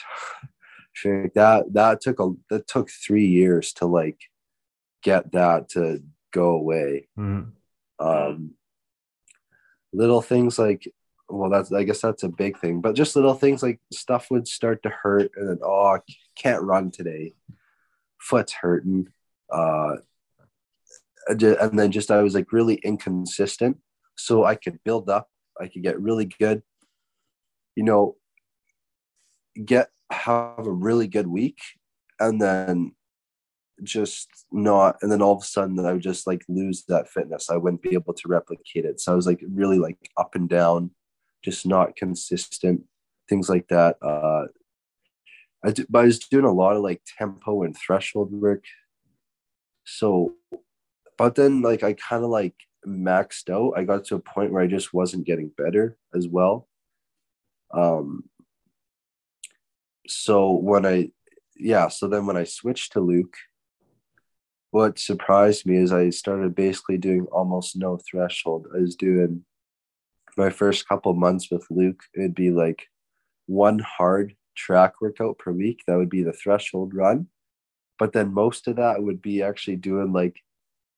that 1.04 1.64
that 1.72 2.00
took 2.00 2.20
a 2.20 2.32
that 2.50 2.66
took 2.66 2.90
three 2.90 3.26
years 3.26 3.72
to 3.74 3.86
like 3.86 4.18
get 5.02 5.32
that 5.32 5.68
to 5.70 6.02
go 6.32 6.50
away. 6.50 7.08
Mm. 7.18 7.52
Um, 7.98 8.54
little 9.92 10.22
things 10.22 10.58
like 10.58 10.88
well 11.28 11.50
that's 11.50 11.72
i 11.72 11.82
guess 11.82 12.00
that's 12.00 12.22
a 12.22 12.28
big 12.28 12.58
thing 12.58 12.80
but 12.80 12.94
just 12.94 13.16
little 13.16 13.34
things 13.34 13.62
like 13.62 13.80
stuff 13.92 14.30
would 14.30 14.46
start 14.46 14.82
to 14.82 14.88
hurt 14.88 15.30
and 15.36 15.48
then 15.48 15.58
oh 15.62 15.98
can't 16.36 16.62
run 16.62 16.90
today 16.90 17.34
foot's 18.18 18.52
hurting 18.52 19.06
uh 19.52 19.96
and 21.28 21.78
then 21.78 21.90
just 21.90 22.10
i 22.10 22.22
was 22.22 22.34
like 22.34 22.52
really 22.52 22.74
inconsistent 22.76 23.76
so 24.16 24.44
i 24.44 24.54
could 24.54 24.78
build 24.84 25.08
up 25.08 25.28
i 25.60 25.66
could 25.68 25.82
get 25.82 26.00
really 26.00 26.24
good 26.24 26.62
you 27.76 27.82
know 27.82 28.16
get 29.64 29.88
have 30.10 30.66
a 30.66 30.72
really 30.72 31.06
good 31.06 31.26
week 31.26 31.58
and 32.20 32.40
then 32.40 32.92
just 33.82 34.28
not 34.52 34.96
and 35.02 35.10
then 35.10 35.22
all 35.22 35.36
of 35.36 35.42
a 35.42 35.46
sudden 35.46 35.78
i 35.80 35.92
would 35.92 36.02
just 36.02 36.26
like 36.26 36.42
lose 36.48 36.84
that 36.84 37.08
fitness. 37.08 37.50
I 37.50 37.56
wouldn't 37.56 37.82
be 37.82 37.94
able 37.94 38.14
to 38.14 38.28
replicate 38.28 38.84
it. 38.84 39.00
So 39.00 39.12
i 39.12 39.16
was 39.16 39.26
like 39.26 39.40
really 39.48 39.78
like 39.78 39.98
up 40.16 40.34
and 40.34 40.48
down 40.48 40.90
just 41.42 41.66
not 41.66 41.96
consistent 41.96 42.82
things 43.28 43.48
like 43.48 43.68
that. 43.68 43.96
Uh 44.02 44.46
I, 45.64 45.70
do, 45.70 45.86
but 45.88 46.00
I 46.00 46.04
was 46.04 46.18
doing 46.18 46.44
a 46.44 46.52
lot 46.52 46.76
of 46.76 46.82
like 46.82 47.02
tempo 47.18 47.62
and 47.62 47.76
threshold 47.76 48.32
work. 48.32 48.64
So 49.84 50.34
but 51.18 51.34
then 51.34 51.62
like 51.62 51.82
i 51.82 51.92
kind 51.92 52.24
of 52.24 52.30
like 52.30 52.54
maxed 52.86 53.50
out 53.50 53.72
i 53.76 53.84
got 53.84 54.04
to 54.04 54.14
a 54.14 54.20
point 54.20 54.52
where 54.52 54.62
i 54.62 54.66
just 54.66 54.92
wasn't 54.92 55.26
getting 55.26 55.50
better 55.56 55.96
as 56.14 56.26
well 56.28 56.68
um 57.72 58.24
so 60.08 60.52
when 60.52 60.84
i 60.84 61.10
yeah 61.56 61.88
so 61.88 62.08
then 62.08 62.26
when 62.26 62.36
i 62.36 62.44
switched 62.44 62.92
to 62.92 63.00
luke 63.00 63.36
what 64.72 64.98
surprised 64.98 65.66
me 65.66 65.76
is 65.76 65.92
I 65.92 66.08
started 66.08 66.54
basically 66.54 66.96
doing 66.96 67.26
almost 67.30 67.76
no 67.76 67.98
threshold. 68.10 68.66
I 68.74 68.78
was 68.78 68.96
doing 68.96 69.44
my 70.36 70.48
first 70.48 70.88
couple 70.88 71.12
months 71.12 71.50
with 71.50 71.66
Luke, 71.70 72.02
it'd 72.14 72.34
be 72.34 72.50
like 72.50 72.88
one 73.44 73.78
hard 73.80 74.34
track 74.56 74.94
workout 75.02 75.38
per 75.38 75.52
week. 75.52 75.82
That 75.86 75.98
would 75.98 76.08
be 76.08 76.22
the 76.22 76.32
threshold 76.32 76.94
run. 76.94 77.28
But 77.98 78.14
then 78.14 78.32
most 78.32 78.66
of 78.66 78.76
that 78.76 79.02
would 79.02 79.20
be 79.20 79.42
actually 79.42 79.76
doing 79.76 80.10
like 80.10 80.40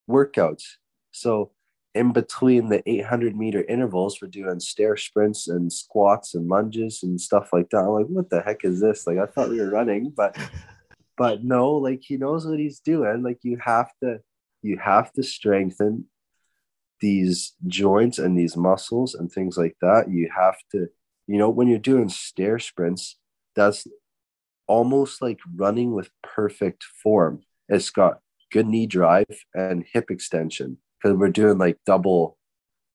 workouts. 0.09 0.77
So 1.11 1.51
in 1.95 2.13
between 2.13 2.69
the 2.69 2.83
800 2.89 3.37
meter 3.37 3.65
intervals, 3.65 4.21
we're 4.21 4.29
doing 4.29 4.61
stair 4.61 4.97
sprints 4.97 5.49
and 5.49 5.73
squats 5.73 6.35
and 6.35 6.49
lunges 6.49 7.03
and 7.03 7.21
stuff 7.21 7.51
like 7.53 7.71
that. 7.71 7.79
I'm 7.79 7.89
like, 7.89 8.07
what 8.07 8.31
the 8.31 8.41
heck 8.41 8.65
is 8.65 8.81
this? 8.81 9.07
Like, 9.07 9.19
I 9.19 9.27
thought 9.27 9.51
we 9.51 9.61
were 9.61 9.71
running, 9.71 10.13
but 10.15 10.37
but 11.17 11.45
no 11.45 11.73
like 11.73 12.03
he 12.03 12.17
knows 12.17 12.47
what 12.47 12.59
he's 12.59 12.81
doing 12.81 13.23
like 13.23 13.39
you 13.43 13.57
have 13.59 13.91
to 14.03 14.19
you 14.63 14.79
have 14.79 15.13
to 15.13 15.23
strengthen 15.23 16.07
these 17.01 17.55
joints 17.67 18.19
and 18.19 18.39
these 18.39 18.57
muscles 18.57 19.15
and 19.15 19.31
things 19.31 19.57
like 19.57 19.77
that 19.81 20.11
you 20.11 20.29
have 20.35 20.57
to 20.71 20.87
you 21.27 21.39
know 21.39 21.51
when 21.51 21.69
you're 21.69 21.79
doing 21.79 22.09
stair 22.09 22.59
sprints 22.59 23.19
that's 23.55 23.87
almost 24.67 25.21
like 25.21 25.39
running 25.55 25.93
with 25.93 26.11
perfect 26.23 26.85
form 27.03 27.41
it's 27.69 27.91
got 27.91 28.21
good 28.51 28.67
knee 28.67 28.87
drive 28.87 29.45
and 29.55 29.85
hip 29.93 30.11
extension 30.11 30.79
because 31.05 31.19
we're 31.19 31.29
doing 31.29 31.59
like 31.59 31.79
double 31.85 32.39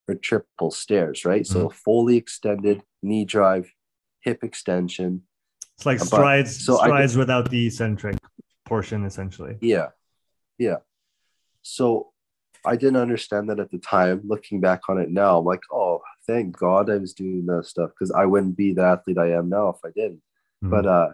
or 0.08 0.16
triple 0.16 0.72
stairs 0.72 1.24
right 1.24 1.42
mm-hmm. 1.42 1.60
so 1.60 1.68
fully 1.68 2.16
extended 2.16 2.82
knee 3.02 3.24
drive 3.24 3.72
hip 4.22 4.42
extension 4.42 5.22
it's 5.80 5.86
like 5.86 5.98
strides, 5.98 6.62
so 6.62 6.76
strides 6.76 7.16
without 7.16 7.50
the 7.50 7.66
eccentric 7.66 8.18
portion, 8.66 9.06
essentially. 9.06 9.56
Yeah, 9.62 9.88
yeah. 10.58 10.76
So 11.62 12.12
I 12.66 12.76
didn't 12.76 13.00
understand 13.00 13.48
that 13.48 13.60
at 13.60 13.70
the 13.70 13.78
time. 13.78 14.20
Looking 14.24 14.60
back 14.60 14.90
on 14.90 14.98
it 14.98 15.10
now, 15.10 15.38
I'm 15.38 15.46
like, 15.46 15.62
oh, 15.72 16.02
thank 16.26 16.54
God 16.54 16.90
I 16.90 16.98
was 16.98 17.14
doing 17.14 17.46
that 17.46 17.64
stuff 17.64 17.92
because 17.92 18.10
I 18.10 18.26
wouldn't 18.26 18.58
be 18.58 18.74
the 18.74 18.82
athlete 18.82 19.16
I 19.16 19.32
am 19.32 19.48
now 19.48 19.70
if 19.70 19.76
I 19.82 19.88
didn't. 19.88 20.20
Mm-hmm. 20.62 20.70
But 20.70 20.84
uh, 20.86 21.08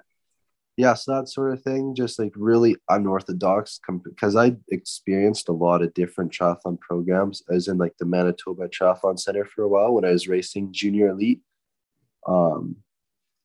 yeah, 0.77 0.93
so 0.93 1.15
that 1.15 1.29
sort 1.29 1.53
of 1.53 1.63
thing, 1.63 1.95
just 1.95 2.19
like 2.19 2.33
really 2.37 2.77
unorthodox 2.91 3.81
because 4.05 4.37
I 4.37 4.57
experienced 4.69 5.49
a 5.49 5.53
lot 5.53 5.83
of 5.83 5.95
different 5.95 6.33
triathlon 6.33 6.79
programs, 6.81 7.43
as 7.51 7.69
in 7.69 7.79
like 7.79 7.97
the 7.99 8.05
Manitoba 8.05 8.69
Triathlon 8.69 9.19
Center 9.19 9.47
for 9.47 9.63
a 9.63 9.69
while 9.69 9.95
when 9.95 10.05
I 10.05 10.11
was 10.11 10.29
racing 10.29 10.73
junior 10.73 11.09
elite. 11.09 11.41
Um, 12.29 12.77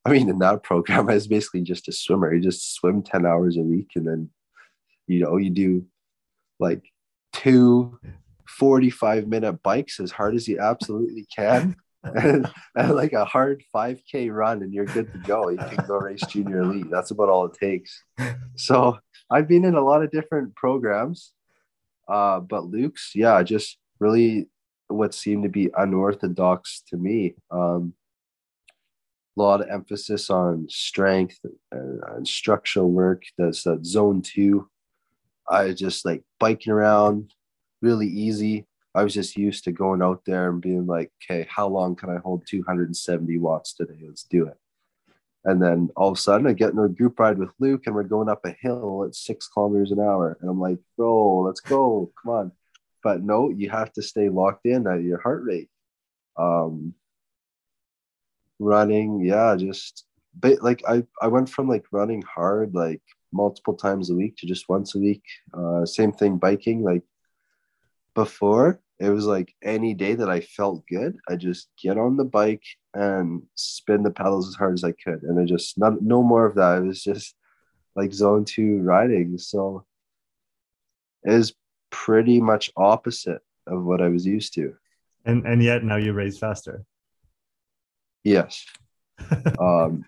I 0.04 0.10
mean, 0.10 0.28
in 0.28 0.40
that 0.40 0.62
program, 0.62 1.08
I 1.10 1.14
was 1.14 1.26
basically 1.26 1.62
just 1.62 1.88
a 1.88 1.92
swimmer. 1.92 2.34
You 2.34 2.42
just 2.42 2.74
swim 2.74 3.02
10 3.02 3.24
hours 3.24 3.56
a 3.56 3.62
week 3.62 3.92
and 3.94 4.06
then, 4.06 4.30
you 5.06 5.20
know, 5.20 5.38
you 5.38 5.48
do 5.48 5.86
like 6.60 6.84
two 7.32 7.98
45 8.46 9.26
minute 9.26 9.62
bikes 9.62 10.00
as 10.00 10.10
hard 10.10 10.34
as 10.34 10.46
you 10.46 10.58
absolutely 10.60 11.26
can. 11.34 11.76
And, 12.02 12.50
and, 12.74 12.94
like 12.94 13.12
a 13.12 13.24
hard 13.24 13.62
5k 13.74 14.32
run 14.32 14.62
and 14.62 14.72
you're 14.72 14.86
good 14.86 15.12
to 15.12 15.18
go 15.18 15.48
you 15.48 15.58
can 15.58 15.84
go 15.86 15.96
race 15.96 16.24
junior 16.26 16.62
elite 16.62 16.90
that's 16.90 17.10
about 17.10 17.28
all 17.28 17.46
it 17.46 17.54
takes 17.54 18.02
so 18.56 18.98
i've 19.30 19.48
been 19.48 19.64
in 19.64 19.74
a 19.74 19.84
lot 19.84 20.02
of 20.02 20.10
different 20.10 20.54
programs 20.54 21.32
uh, 22.08 22.40
but 22.40 22.64
luke's 22.64 23.12
yeah 23.14 23.42
just 23.42 23.78
really 23.98 24.48
what 24.88 25.14
seemed 25.14 25.42
to 25.42 25.48
be 25.48 25.70
unorthodox 25.76 26.82
to 26.88 26.96
me 26.96 27.34
um, 27.50 27.94
a 29.36 29.42
lot 29.42 29.60
of 29.60 29.68
emphasis 29.70 30.30
on 30.30 30.66
strength 30.68 31.38
and, 31.70 32.00
and 32.08 32.28
structural 32.28 32.90
work. 32.90 33.22
That's 33.38 33.62
that 33.64 33.84
zone 33.84 34.22
two. 34.22 34.68
I 35.48 35.72
just 35.72 36.04
like 36.04 36.22
biking 36.38 36.72
around 36.72 37.32
really 37.80 38.06
easy. 38.06 38.66
I 38.94 39.04
was 39.04 39.14
just 39.14 39.36
used 39.36 39.64
to 39.64 39.72
going 39.72 40.02
out 40.02 40.22
there 40.26 40.50
and 40.50 40.60
being 40.60 40.86
like, 40.86 41.10
okay, 41.22 41.46
how 41.48 41.66
long 41.66 41.96
can 41.96 42.10
I 42.10 42.18
hold 42.18 42.46
270 42.46 43.38
watts 43.38 43.74
today? 43.74 43.98
Let's 44.06 44.24
do 44.24 44.46
it. 44.46 44.56
And 45.44 45.60
then 45.60 45.90
all 45.96 46.10
of 46.10 46.18
a 46.18 46.20
sudden, 46.20 46.46
I 46.46 46.52
get 46.52 46.72
in 46.72 46.78
a 46.78 46.88
group 46.88 47.18
ride 47.18 47.38
with 47.38 47.50
Luke, 47.58 47.82
and 47.86 47.94
we're 47.94 48.04
going 48.04 48.28
up 48.28 48.44
a 48.44 48.54
hill 48.60 49.04
at 49.06 49.14
six 49.14 49.48
kilometers 49.48 49.90
an 49.90 49.98
hour. 49.98 50.36
And 50.40 50.48
I'm 50.48 50.60
like, 50.60 50.78
bro, 50.96 51.40
let's 51.40 51.60
go. 51.60 52.12
Come 52.22 52.32
on. 52.32 52.52
But 53.02 53.22
no, 53.22 53.50
you 53.50 53.68
have 53.70 53.92
to 53.94 54.02
stay 54.02 54.28
locked 54.28 54.66
in 54.66 54.86
at 54.86 55.02
your 55.02 55.20
heart 55.20 55.42
rate. 55.44 55.68
Um, 56.36 56.94
running 58.62 59.20
yeah 59.20 59.56
just 59.56 60.04
but 60.38 60.62
like 60.62 60.82
i 60.88 61.02
i 61.20 61.26
went 61.26 61.48
from 61.48 61.68
like 61.68 61.84
running 61.90 62.22
hard 62.22 62.74
like 62.74 63.02
multiple 63.32 63.74
times 63.74 64.10
a 64.10 64.14
week 64.14 64.36
to 64.36 64.46
just 64.46 64.68
once 64.68 64.94
a 64.94 64.98
week 64.98 65.22
uh 65.54 65.84
same 65.84 66.12
thing 66.12 66.36
biking 66.36 66.82
like 66.82 67.02
before 68.14 68.80
it 68.98 69.08
was 69.08 69.24
like 69.24 69.54
any 69.62 69.94
day 69.94 70.14
that 70.14 70.28
i 70.28 70.40
felt 70.40 70.86
good 70.86 71.16
i 71.28 71.36
just 71.36 71.68
get 71.82 71.98
on 71.98 72.16
the 72.16 72.24
bike 72.24 72.64
and 72.94 73.42
spin 73.54 74.02
the 74.02 74.10
pedals 74.10 74.48
as 74.48 74.54
hard 74.54 74.74
as 74.74 74.84
i 74.84 74.92
could 74.92 75.22
and 75.22 75.40
i 75.40 75.44
just 75.44 75.78
not 75.78 76.00
no 76.02 76.22
more 76.22 76.46
of 76.46 76.54
that 76.54 76.78
it 76.78 76.86
was 76.86 77.02
just 77.02 77.34
like 77.96 78.12
zone 78.12 78.44
two 78.44 78.78
riding 78.78 79.38
so 79.38 79.84
it 81.24 81.32
is 81.32 81.54
pretty 81.90 82.40
much 82.40 82.70
opposite 82.76 83.40
of 83.66 83.82
what 83.84 84.00
i 84.00 84.08
was 84.08 84.26
used 84.26 84.54
to 84.54 84.74
and 85.24 85.46
and 85.46 85.62
yet 85.62 85.84
now 85.84 85.96
you 85.96 86.12
race 86.12 86.38
faster 86.38 86.84
Yes. 88.24 88.64
um, 89.60 90.04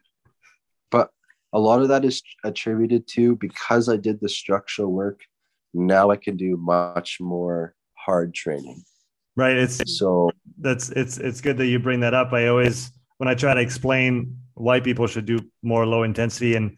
but 0.90 1.10
a 1.52 1.58
lot 1.58 1.82
of 1.82 1.88
that 1.88 2.04
is 2.04 2.22
attributed 2.44 3.06
to 3.08 3.36
because 3.36 3.88
I 3.88 3.96
did 3.96 4.20
the 4.20 4.28
structural 4.28 4.92
work. 4.92 5.20
Now 5.72 6.10
I 6.10 6.16
can 6.16 6.36
do 6.36 6.56
much 6.56 7.18
more 7.20 7.74
hard 8.04 8.34
training. 8.34 8.82
Right. 9.36 9.56
It's 9.56 9.98
so 9.98 10.30
that's 10.58 10.90
it's 10.90 11.18
it's 11.18 11.40
good 11.40 11.56
that 11.58 11.66
you 11.66 11.78
bring 11.78 12.00
that 12.00 12.14
up. 12.14 12.32
I 12.32 12.46
always 12.46 12.92
when 13.18 13.28
I 13.28 13.34
try 13.34 13.54
to 13.54 13.60
explain 13.60 14.38
why 14.54 14.80
people 14.80 15.06
should 15.06 15.26
do 15.26 15.40
more 15.62 15.84
low 15.86 16.04
intensity 16.04 16.54
and 16.54 16.76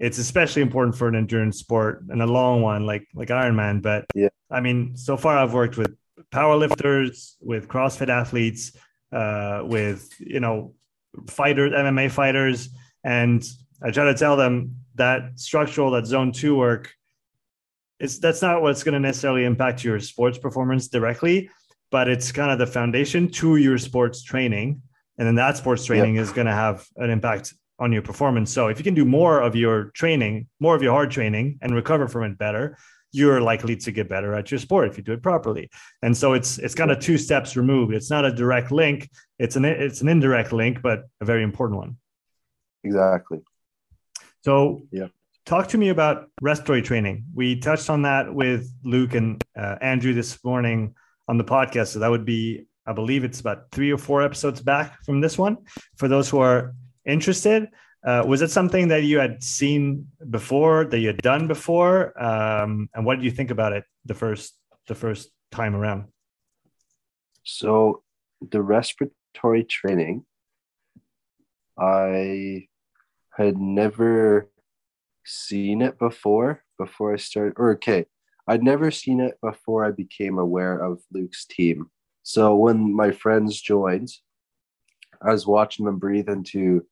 it's 0.00 0.18
especially 0.18 0.62
important 0.62 0.96
for 0.96 1.06
an 1.06 1.14
endurance 1.14 1.58
sport 1.58 2.04
and 2.08 2.20
a 2.20 2.26
long 2.26 2.60
one 2.62 2.86
like 2.86 3.06
like 3.14 3.28
Ironman. 3.28 3.82
But 3.82 4.06
yeah, 4.14 4.30
I 4.50 4.60
mean, 4.60 4.96
so 4.96 5.16
far 5.16 5.38
I've 5.38 5.54
worked 5.54 5.76
with 5.76 5.94
powerlifters, 6.32 7.36
with 7.40 7.68
CrossFit 7.68 8.08
athletes, 8.08 8.76
uh, 9.12 9.62
with 9.64 10.10
you 10.18 10.40
know 10.40 10.74
fighters, 11.28 11.72
MMA 11.72 12.10
fighters, 12.10 12.70
and 13.04 13.44
I 13.82 13.90
try 13.92 14.04
to 14.04 14.14
tell 14.14 14.36
them 14.36 14.76
that 14.96 15.38
structural, 15.38 15.92
that 15.92 16.06
zone 16.06 16.32
two 16.32 16.56
work, 16.56 16.92
is 18.02 18.20
that's 18.20 18.42
not 18.42 18.60
what's 18.60 18.82
going 18.82 18.94
to 18.94 19.00
necessarily 19.00 19.44
impact 19.44 19.84
your 19.84 20.00
sports 20.00 20.36
performance 20.36 20.88
directly, 20.88 21.48
but 21.90 22.08
it's 22.08 22.32
kind 22.32 22.50
of 22.50 22.58
the 22.58 22.66
foundation 22.66 23.30
to 23.30 23.56
your 23.56 23.78
sports 23.78 24.22
training, 24.22 24.82
and 25.18 25.26
then 25.26 25.36
that 25.36 25.56
sports 25.56 25.84
training 25.84 26.16
yep. 26.16 26.24
is 26.24 26.32
going 26.32 26.48
to 26.48 26.52
have 26.52 26.86
an 26.96 27.10
impact 27.10 27.54
on 27.78 27.92
your 27.92 28.02
performance. 28.02 28.52
So 28.52 28.68
if 28.68 28.78
you 28.78 28.84
can 28.84 28.94
do 28.94 29.04
more 29.04 29.40
of 29.40 29.54
your 29.56 29.84
training, 29.94 30.48
more 30.60 30.74
of 30.74 30.82
your 30.82 30.92
hard 30.92 31.10
training, 31.10 31.58
and 31.62 31.74
recover 31.74 32.08
from 32.08 32.24
it 32.24 32.38
better, 32.38 32.76
you're 33.12 33.40
likely 33.40 33.76
to 33.76 33.92
get 33.92 34.08
better 34.08 34.34
at 34.34 34.50
your 34.50 34.58
sport 34.58 34.88
if 34.88 34.96
you 34.96 35.04
do 35.04 35.12
it 35.12 35.22
properly. 35.22 35.70
And 36.02 36.16
so 36.16 36.32
it's 36.32 36.58
it's 36.58 36.74
kind 36.74 36.90
of 36.90 36.98
two 36.98 37.18
steps 37.18 37.56
removed. 37.56 37.94
It's 37.94 38.10
not 38.10 38.24
a 38.24 38.32
direct 38.32 38.72
link. 38.72 39.08
It's 39.38 39.56
an 39.56 39.64
it's 39.64 40.00
an 40.00 40.08
indirect 40.08 40.52
link, 40.52 40.82
but 40.82 41.04
a 41.20 41.24
very 41.24 41.42
important 41.42 41.78
one. 41.78 41.96
Exactly. 42.82 43.40
So 44.44 44.86
yeah. 44.90 45.08
Talk 45.44 45.68
to 45.68 45.78
me 45.78 45.88
about 45.88 46.30
respiratory 46.40 46.82
training. 46.82 47.24
We 47.34 47.58
touched 47.58 47.90
on 47.90 48.02
that 48.02 48.32
with 48.32 48.72
Luke 48.84 49.14
and 49.14 49.42
uh, 49.56 49.76
Andrew 49.80 50.14
this 50.14 50.42
morning 50.44 50.94
on 51.26 51.36
the 51.36 51.44
podcast. 51.44 51.88
So 51.88 51.98
that 51.98 52.10
would 52.10 52.24
be, 52.24 52.66
I 52.86 52.92
believe 52.92 53.24
it's 53.24 53.40
about 53.40 53.70
three 53.72 53.90
or 53.90 53.98
four 53.98 54.22
episodes 54.22 54.60
back 54.60 55.02
from 55.04 55.20
this 55.20 55.36
one. 55.36 55.56
For 55.96 56.06
those 56.06 56.28
who 56.28 56.38
are 56.38 56.74
interested. 57.04 57.68
Uh, 58.04 58.24
was 58.26 58.42
it 58.42 58.50
something 58.50 58.88
that 58.88 59.04
you 59.04 59.18
had 59.18 59.42
seen 59.42 60.08
before, 60.30 60.84
that 60.86 60.98
you 60.98 61.06
had 61.06 61.22
done 61.22 61.46
before, 61.46 62.20
um, 62.20 62.88
and 62.94 63.06
what 63.06 63.16
did 63.16 63.24
you 63.24 63.30
think 63.30 63.50
about 63.50 63.72
it 63.72 63.84
the 64.04 64.14
first 64.14 64.58
the 64.88 64.94
first 64.94 65.30
time 65.52 65.76
around? 65.76 66.06
So, 67.44 68.02
the 68.50 68.60
respiratory 68.60 69.62
training, 69.62 70.24
I 71.78 72.66
had 73.30 73.56
never 73.56 74.50
seen 75.24 75.82
it 75.82 75.98
before. 75.98 76.62
Before 76.78 77.12
I 77.12 77.16
started, 77.16 77.54
or 77.56 77.72
okay, 77.72 78.06
I'd 78.48 78.62
never 78.62 78.90
seen 78.90 79.20
it 79.20 79.38
before 79.40 79.84
I 79.84 79.92
became 79.92 80.38
aware 80.38 80.78
of 80.78 81.00
Luke's 81.12 81.44
team. 81.44 81.90
So 82.22 82.56
when 82.56 82.94
my 82.94 83.12
friends 83.12 83.60
joined, 83.60 84.08
I 85.20 85.32
was 85.32 85.46
watching 85.46 85.86
them 85.86 85.98
breathe 85.98 86.28
into 86.28 86.84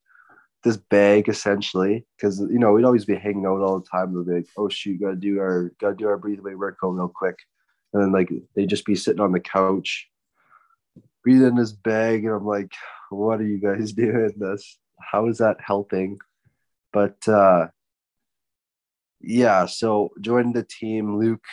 this 0.63 0.77
bag 0.77 1.27
essentially 1.27 2.05
because 2.15 2.39
you 2.39 2.59
know 2.59 2.71
we'd 2.71 2.85
always 2.85 3.05
be 3.05 3.15
hanging 3.15 3.45
out 3.45 3.61
all 3.61 3.79
the 3.79 3.87
time. 3.87 4.13
We'd 4.13 4.27
be 4.27 4.33
like, 4.33 4.47
"Oh 4.57 4.69
shoot, 4.69 5.01
gotta 5.01 5.15
do 5.15 5.39
our 5.39 5.71
gotta 5.79 5.95
do 5.95 6.07
our 6.07 6.17
breathe 6.17 6.39
away 6.39 6.55
workout 6.55 6.95
real 6.95 7.11
quick," 7.13 7.37
and 7.93 8.01
then 8.01 8.11
like 8.11 8.31
they'd 8.55 8.69
just 8.69 8.85
be 8.85 8.95
sitting 8.95 9.21
on 9.21 9.31
the 9.31 9.39
couch, 9.39 10.09
breathing 11.23 11.47
in 11.47 11.55
this 11.55 11.71
bag, 11.71 12.25
and 12.25 12.33
I'm 12.33 12.45
like, 12.45 12.71
"What 13.09 13.41
are 13.41 13.47
you 13.47 13.57
guys 13.57 13.93
doing? 13.93 14.33
This 14.37 14.77
how 14.99 15.27
is 15.27 15.39
that 15.39 15.57
helping?" 15.59 16.19
But 16.93 17.27
uh, 17.27 17.69
yeah, 19.23 19.65
so 19.65 20.11
joining 20.21 20.53
the 20.53 20.63
team, 20.63 21.17
Luke 21.17 21.43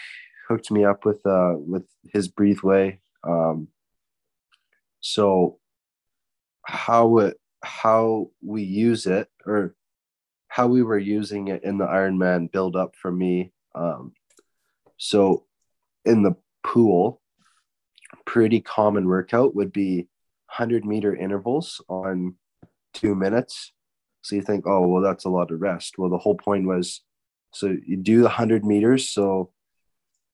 hooked 0.49 0.71
me 0.71 0.85
up 0.85 1.05
with 1.05 1.25
uh 1.27 1.55
with 1.57 1.85
his 2.13 2.29
breathe 2.29 2.61
way. 2.63 3.01
Um, 3.25 3.69
so 5.01 5.59
how 6.63 7.19
it 7.19 7.41
how 7.63 8.31
we 8.45 8.63
use 8.63 9.07
it 9.07 9.29
or 9.47 9.75
how 10.49 10.67
we 10.67 10.83
were 10.83 10.99
using 10.99 11.49
it 11.49 11.63
in 11.65 11.79
the 11.79 11.87
Ironman 11.87 12.51
build 12.51 12.77
up 12.77 12.95
for 12.97 13.13
me. 13.13 13.53
Um, 13.75 14.13
so 14.97 15.45
in 16.05 16.23
the 16.23 16.37
pool, 16.65 17.21
pretty 18.25 18.61
common 18.61 19.07
workout 19.07 19.55
would 19.55 19.73
be 19.73 20.09
100 20.49 20.85
meter 20.85 21.15
intervals 21.15 21.81
on 21.89 22.35
two 22.95 23.15
minutes. 23.15 23.73
So 24.23 24.37
you 24.37 24.43
think, 24.43 24.67
oh, 24.67 24.87
well, 24.87 25.03
that's 25.03 25.25
a 25.25 25.31
lot 25.31 25.51
of 25.51 25.61
rest. 25.61 25.99
Well, 25.99 26.11
the 26.11 26.19
whole 26.19 26.37
point 26.37 26.67
was 26.67 27.03
so 27.53 27.77
you 27.87 27.97
do 27.97 28.19
the 28.19 28.25
100 28.25 28.65
meters. 28.65 29.11
So, 29.11 29.51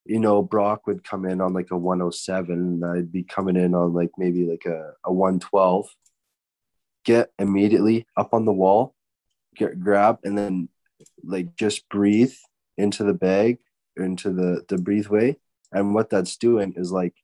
you 0.04 0.18
know, 0.18 0.42
Brock 0.42 0.86
would 0.86 1.04
come 1.04 1.24
in 1.24 1.40
on 1.40 1.52
like 1.52 1.70
a 1.70 1.76
107, 1.76 2.54
and 2.54 2.84
I'd 2.84 3.12
be 3.12 3.22
coming 3.22 3.56
in 3.56 3.74
on 3.74 3.94
like 3.94 4.10
maybe 4.18 4.44
like 4.44 4.64
a, 4.66 4.92
a 5.04 5.12
112 5.12 5.88
get 7.04 7.30
immediately 7.38 8.06
up 8.16 8.32
on 8.32 8.44
the 8.44 8.52
wall, 8.52 8.94
get 9.54 9.78
grab, 9.80 10.18
and 10.24 10.36
then 10.36 10.68
like 11.22 11.54
just 11.56 11.88
breathe 11.88 12.34
into 12.76 13.04
the 13.04 13.14
bag, 13.14 13.58
into 13.96 14.32
the 14.32 14.64
the 14.68 14.78
breathe 14.78 15.08
way. 15.08 15.36
And 15.72 15.94
what 15.94 16.10
that's 16.10 16.36
doing 16.36 16.74
is 16.76 16.90
like 16.90 17.14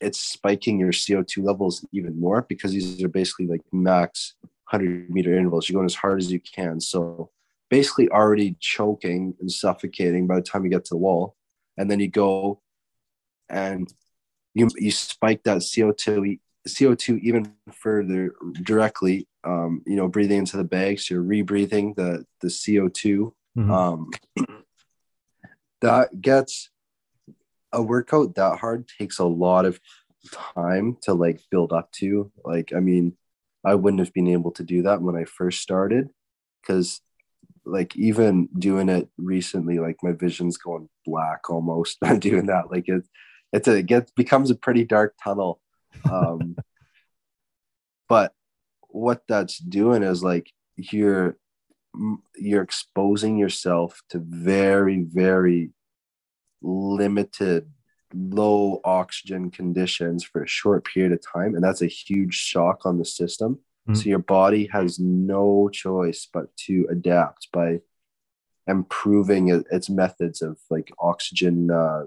it's 0.00 0.18
spiking 0.18 0.78
your 0.78 0.92
CO2 0.92 1.44
levels 1.44 1.84
even 1.92 2.18
more 2.18 2.42
because 2.48 2.72
these 2.72 3.02
are 3.02 3.08
basically 3.08 3.46
like 3.46 3.60
max 3.72 4.34
100 4.70 5.10
meter 5.10 5.36
intervals. 5.36 5.68
You're 5.68 5.78
going 5.78 5.86
as 5.86 5.94
hard 5.94 6.20
as 6.20 6.32
you 6.32 6.40
can. 6.40 6.80
So 6.80 7.30
basically 7.70 8.08
already 8.10 8.56
choking 8.60 9.34
and 9.40 9.50
suffocating 9.50 10.26
by 10.26 10.34
the 10.36 10.42
time 10.42 10.64
you 10.64 10.70
get 10.70 10.84
to 10.86 10.94
the 10.94 10.98
wall. 10.98 11.36
And 11.78 11.90
then 11.90 12.00
you 12.00 12.08
go 12.08 12.60
and 13.48 13.92
you, 14.54 14.68
you 14.76 14.90
spike 14.90 15.44
that 15.44 15.58
CO2 15.58 16.38
CO2 16.68 17.20
even 17.20 17.54
further 17.72 18.34
directly, 18.62 19.26
um, 19.44 19.82
you 19.86 19.96
know, 19.96 20.08
breathing 20.08 20.38
into 20.38 20.56
the 20.56 20.64
bags, 20.64 21.06
so 21.06 21.14
you're 21.14 21.24
rebreathing 21.24 21.94
the, 21.96 22.24
the 22.40 22.48
CO2. 22.48 23.32
Mm-hmm. 23.56 23.70
Um, 23.70 24.10
that 25.80 26.20
gets 26.20 26.70
a 27.72 27.82
workout 27.82 28.34
that 28.34 28.58
hard 28.58 28.88
takes 28.98 29.18
a 29.18 29.24
lot 29.24 29.64
of 29.64 29.80
time 30.32 30.98
to 31.02 31.14
like 31.14 31.40
build 31.50 31.72
up 31.72 31.90
to. 31.92 32.30
Like, 32.44 32.72
I 32.74 32.80
mean, 32.80 33.16
I 33.64 33.74
wouldn't 33.74 34.00
have 34.00 34.12
been 34.12 34.28
able 34.28 34.50
to 34.52 34.64
do 34.64 34.82
that 34.82 35.02
when 35.02 35.16
I 35.16 35.24
first 35.24 35.62
started 35.62 36.10
because 36.60 37.00
like 37.64 37.94
even 37.96 38.48
doing 38.58 38.88
it 38.88 39.08
recently, 39.18 39.78
like 39.78 39.96
my 40.02 40.12
vision's 40.12 40.56
going 40.56 40.88
black 41.04 41.50
almost. 41.50 41.98
I'm 42.02 42.18
doing 42.18 42.46
that. 42.46 42.70
Like 42.70 42.88
it, 42.88 43.04
it's 43.52 43.68
a, 43.68 43.76
it 43.76 43.86
gets 43.86 44.12
becomes 44.12 44.50
a 44.50 44.54
pretty 44.54 44.84
dark 44.84 45.14
tunnel 45.22 45.60
um, 46.10 46.56
but 48.08 48.32
what 48.88 49.22
that's 49.28 49.58
doing 49.58 50.02
is 50.02 50.22
like 50.22 50.50
you're 50.76 51.36
you're 52.36 52.62
exposing 52.62 53.36
yourself 53.36 54.00
to 54.08 54.18
very 54.18 55.02
very 55.02 55.70
limited 56.62 57.70
low 58.12 58.80
oxygen 58.84 59.50
conditions 59.50 60.24
for 60.24 60.42
a 60.42 60.48
short 60.48 60.84
period 60.84 61.12
of 61.12 61.20
time 61.20 61.54
and 61.54 61.62
that's 61.62 61.82
a 61.82 61.86
huge 61.86 62.34
shock 62.34 62.84
on 62.84 62.98
the 62.98 63.04
system 63.04 63.58
mm-hmm. 63.90 63.94
so 63.94 64.08
your 64.08 64.18
body 64.18 64.68
has 64.72 64.98
no 64.98 65.68
choice 65.72 66.28
but 66.32 66.54
to 66.56 66.86
adapt 66.90 67.48
by 67.52 67.80
improving 68.66 69.48
its 69.70 69.90
methods 69.90 70.42
of 70.42 70.58
like 70.70 70.92
oxygen 71.00 71.70
uh, 71.70 72.04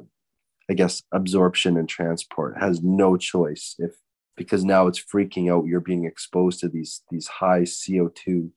I 0.69 0.73
guess 0.73 1.03
absorption 1.11 1.77
and 1.77 1.89
transport 1.89 2.57
has 2.57 2.81
no 2.81 3.17
choice 3.17 3.75
if 3.79 3.91
because 4.35 4.63
now 4.65 4.87
it's 4.87 5.03
freaking 5.03 5.51
out. 5.51 5.65
You're 5.65 5.79
being 5.79 6.05
exposed 6.05 6.59
to 6.61 6.69
these 6.69 7.01
these 7.11 7.27
high 7.27 7.65
CO 7.65 8.09
two 8.13 8.51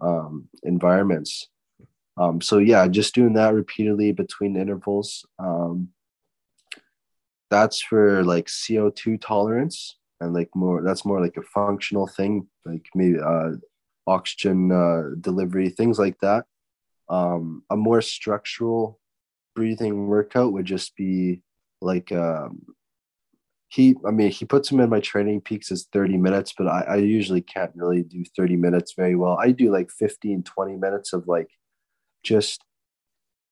um, 0.00 0.48
environments. 0.62 1.48
Um, 2.16 2.40
so 2.40 2.58
yeah, 2.58 2.88
just 2.88 3.14
doing 3.14 3.34
that 3.34 3.54
repeatedly 3.54 4.12
between 4.12 4.56
intervals. 4.56 5.24
Um, 5.38 5.90
that's 7.50 7.80
for 7.80 8.24
like 8.24 8.48
CO 8.48 8.90
two 8.90 9.18
tolerance 9.18 9.96
and 10.20 10.32
like 10.32 10.50
more. 10.54 10.82
That's 10.82 11.04
more 11.04 11.20
like 11.20 11.36
a 11.36 11.42
functional 11.42 12.06
thing, 12.06 12.48
like 12.64 12.86
maybe 12.94 13.18
uh, 13.18 13.52
oxygen 14.06 14.72
uh, 14.72 15.14
delivery, 15.20 15.70
things 15.70 15.98
like 15.98 16.18
that. 16.20 16.44
Um, 17.08 17.62
a 17.70 17.76
more 17.76 18.02
structural 18.02 19.00
breathing 19.54 20.06
workout 20.06 20.52
would 20.52 20.66
just 20.66 20.94
be 20.96 21.42
like 21.80 22.12
um, 22.12 22.62
he 23.68 23.94
i 24.06 24.10
mean 24.10 24.30
he 24.30 24.44
puts 24.44 24.70
him 24.70 24.80
in 24.80 24.88
my 24.88 25.00
training 25.00 25.40
peaks 25.40 25.70
as 25.70 25.86
30 25.92 26.16
minutes 26.16 26.54
but 26.56 26.66
I, 26.66 26.80
I 26.80 26.96
usually 26.96 27.42
can't 27.42 27.70
really 27.74 28.02
do 28.02 28.24
30 28.36 28.56
minutes 28.56 28.94
very 28.96 29.14
well 29.14 29.38
i 29.40 29.50
do 29.50 29.70
like 29.70 29.90
15 29.90 30.42
20 30.42 30.76
minutes 30.76 31.12
of 31.12 31.28
like 31.28 31.50
just 32.22 32.64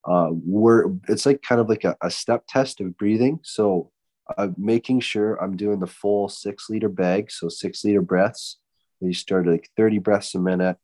uh 0.09 0.31
we're 0.31 0.87
it's 1.09 1.27
like 1.27 1.43
kind 1.43 1.61
of 1.61 1.69
like 1.69 1.85
a, 1.85 1.97
a 2.03 2.11
step 2.11 2.45
test 2.49 2.81
of 2.81 2.97
breathing 2.97 3.41
so 3.43 3.91
uh, 4.37 4.49
making 4.57 5.01
sure 5.01 5.37
i'm 5.43 5.57
doing 5.57 5.81
the 5.81 5.87
full 5.87 6.29
six 6.29 6.69
liter 6.69 6.89
bag 6.89 7.31
so 7.31 7.49
six 7.49 7.85
liter 7.85 8.03
breaths 8.03 8.59
you 9.01 9.13
start 9.13 9.47
like 9.47 9.69
30 9.77 9.99
breaths 9.99 10.35
a 10.35 10.39
minute 10.39 10.77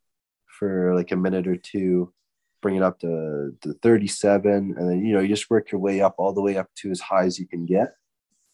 for 0.47 0.95
like 0.95 1.13
a 1.13 1.17
minute 1.17 1.47
or 1.47 1.57
two 1.57 2.13
bring 2.61 2.77
it 2.77 2.83
up 2.83 3.01
to, 3.01 3.57
to 3.63 3.73
37 3.83 4.75
and 4.77 4.91
then 4.91 5.05
you 5.05 5.13
know 5.13 5.21
you 5.21 5.29
just 5.29 5.51
work 5.51 5.73
your 5.73 5.81
way 5.81 6.01
up 6.01 6.15
all 6.19 6.33
the 6.33 6.43
way 6.43 6.57
up 6.57 6.69
to 6.77 6.91
as 6.91 7.01
high 7.01 7.25
as 7.25 7.39
you 7.39 7.47
can 7.47 7.67
get 7.67 7.95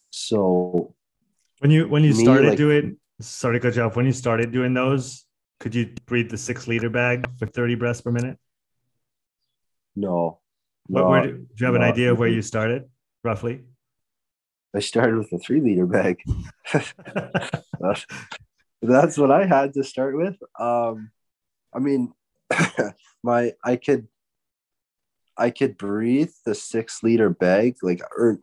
so 0.09 0.95
when 1.59 1.69
you 1.69 1.87
when 1.87 2.03
you 2.03 2.13
me, 2.13 2.23
started 2.23 2.49
like, 2.49 2.57
doing 2.57 2.97
sorry 3.21 3.59
to 3.59 3.67
cut 3.67 3.75
you 3.75 3.83
off 3.83 3.95
when 3.95 4.05
you 4.05 4.11
started 4.11 4.51
doing 4.51 4.73
those 4.73 5.25
could 5.59 5.75
you 5.75 5.93
breathe 6.05 6.31
the 6.31 6.37
six 6.37 6.67
liter 6.67 6.89
bag 6.89 7.29
for 7.37 7.45
30 7.45 7.75
breaths 7.75 8.01
per 8.01 8.11
minute 8.11 8.39
No. 9.99 10.39
What, 10.87 11.07
where 11.07 11.21
do, 11.23 11.31
do 11.33 11.47
you 11.57 11.65
have 11.65 11.75
an 11.75 11.81
idea 11.81 12.11
of 12.11 12.19
where 12.19 12.29
you 12.29 12.41
started 12.41 12.85
roughly? 13.23 13.63
I 14.75 14.79
started 14.79 15.17
with 15.17 15.31
a 15.33 15.39
three 15.39 15.61
liter 15.61 15.85
bag. 15.85 16.21
that's, 18.81 19.17
what 19.17 19.31
I 19.31 19.45
had 19.45 19.73
to 19.73 19.83
start 19.83 20.15
with. 20.15 20.37
Um, 20.59 21.11
I 21.73 21.79
mean, 21.79 22.13
my 23.23 23.53
I 23.63 23.75
could 23.75 24.07
I 25.37 25.49
could 25.49 25.77
breathe 25.77 26.31
the 26.45 26.53
six 26.53 27.01
liter 27.01 27.29
bag 27.29 27.77
like 27.81 28.01
or 28.17 28.39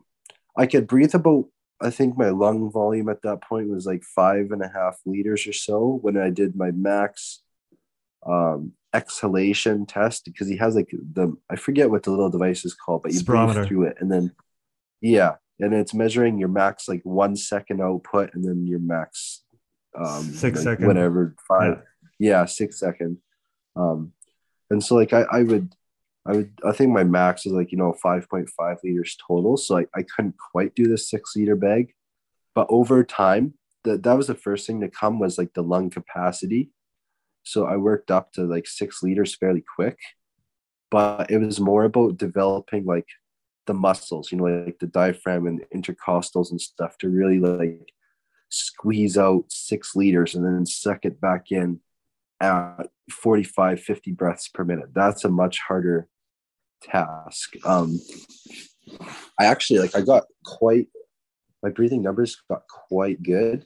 I 0.57 0.65
could 0.65 0.87
breathe 0.87 1.15
about 1.15 1.45
I 1.79 1.91
think 1.91 2.17
my 2.17 2.29
lung 2.29 2.71
volume 2.71 3.09
at 3.09 3.21
that 3.21 3.41
point 3.41 3.69
was 3.69 3.85
like 3.85 4.03
five 4.03 4.51
and 4.51 4.63
a 4.63 4.71
half 4.73 4.97
liters 5.05 5.45
or 5.45 5.53
so 5.53 5.99
when 6.01 6.17
I 6.17 6.29
did 6.29 6.55
my 6.55 6.71
max 6.71 7.41
um, 8.25 8.73
exhalation 8.93 9.85
test 9.85 10.25
because 10.25 10.47
he 10.47 10.57
has 10.57 10.75
like 10.75 10.89
the 10.91 11.35
I 11.49 11.55
forget 11.55 11.89
what 11.89 12.03
the 12.03 12.11
little 12.11 12.29
device 12.29 12.65
is 12.65 12.73
called, 12.73 13.03
but 13.03 13.13
you 13.13 13.23
breathe 13.23 13.67
through 13.67 13.83
it 13.83 13.97
and 13.99 14.11
then 14.11 14.33
yeah, 15.01 15.35
and 15.59 15.73
it's 15.73 15.93
measuring 15.93 16.37
your 16.37 16.49
max 16.49 16.87
like 16.87 17.01
one 17.03 17.35
second 17.35 17.81
output 17.81 18.33
and 18.33 18.43
then 18.43 18.65
your 18.67 18.79
max 18.79 19.43
um 19.95 20.23
six 20.23 20.59
like 20.59 20.75
second. 20.75 20.87
whatever 20.87 21.35
five 21.47 21.81
yeah. 22.19 22.39
yeah 22.39 22.45
six 22.45 22.79
second. 22.79 23.17
Um 23.75 24.13
and 24.69 24.83
so 24.83 24.95
like 24.95 25.13
I, 25.13 25.25
I 25.31 25.43
would 25.43 25.73
I 26.25 26.33
would 26.33 26.51
I 26.65 26.71
think 26.71 26.91
my 26.91 27.03
max 27.03 27.45
is 27.45 27.53
like 27.53 27.71
you 27.71 27.77
know 27.77 27.95
5.5 28.03 28.77
liters 28.83 29.17
total. 29.25 29.57
So 29.57 29.77
I, 29.77 29.85
I 29.95 30.03
couldn't 30.03 30.35
quite 30.37 30.75
do 30.75 30.87
the 30.87 30.97
six 30.97 31.35
liter 31.35 31.55
bag. 31.55 31.93
But 32.53 32.67
over 32.69 33.03
time 33.03 33.53
that 33.83 34.03
that 34.03 34.17
was 34.17 34.27
the 34.27 34.35
first 34.35 34.67
thing 34.67 34.81
to 34.81 34.89
come 34.89 35.19
was 35.19 35.37
like 35.37 35.53
the 35.53 35.63
lung 35.63 35.89
capacity. 35.89 36.71
So 37.43 37.65
I 37.65 37.77
worked 37.77 38.11
up 38.11 38.33
to 38.33 38.43
like 38.43 38.67
six 38.67 39.01
liters 39.01 39.35
fairly 39.35 39.63
quick. 39.75 39.97
But 40.91 41.31
it 41.31 41.39
was 41.39 41.59
more 41.59 41.83
about 41.85 42.17
developing 42.17 42.85
like 42.85 43.07
the 43.67 43.73
muscles, 43.73 44.31
you 44.31 44.37
know, 44.37 44.45
like 44.45 44.79
the 44.79 44.87
diaphragm 44.87 45.45
and 45.45 45.63
intercostals 45.75 46.51
and 46.51 46.59
stuff 46.59 46.97
to 46.97 47.09
really 47.09 47.39
like 47.39 47.93
squeeze 48.49 49.17
out 49.17 49.45
six 49.49 49.95
liters 49.95 50.33
and 50.35 50.45
then 50.45 50.65
suck 50.65 51.05
it 51.05 51.21
back 51.21 51.51
in 51.51 51.79
at 52.39 52.87
45, 53.11 53.79
50 53.79 54.11
breaths 54.11 54.47
per 54.47 54.63
minute. 54.63 54.93
That's 54.93 55.25
a 55.25 55.29
much 55.29 55.59
harder 55.59 56.07
task. 56.81 57.53
Um, 57.65 57.99
I 59.39 59.45
actually 59.45 59.79
like 59.79 59.95
I 59.95 60.01
got 60.01 60.23
quite 60.45 60.87
my 61.63 61.69
breathing 61.69 62.01
numbers 62.01 62.41
got 62.49 62.61
quite 62.67 63.21
good 63.21 63.65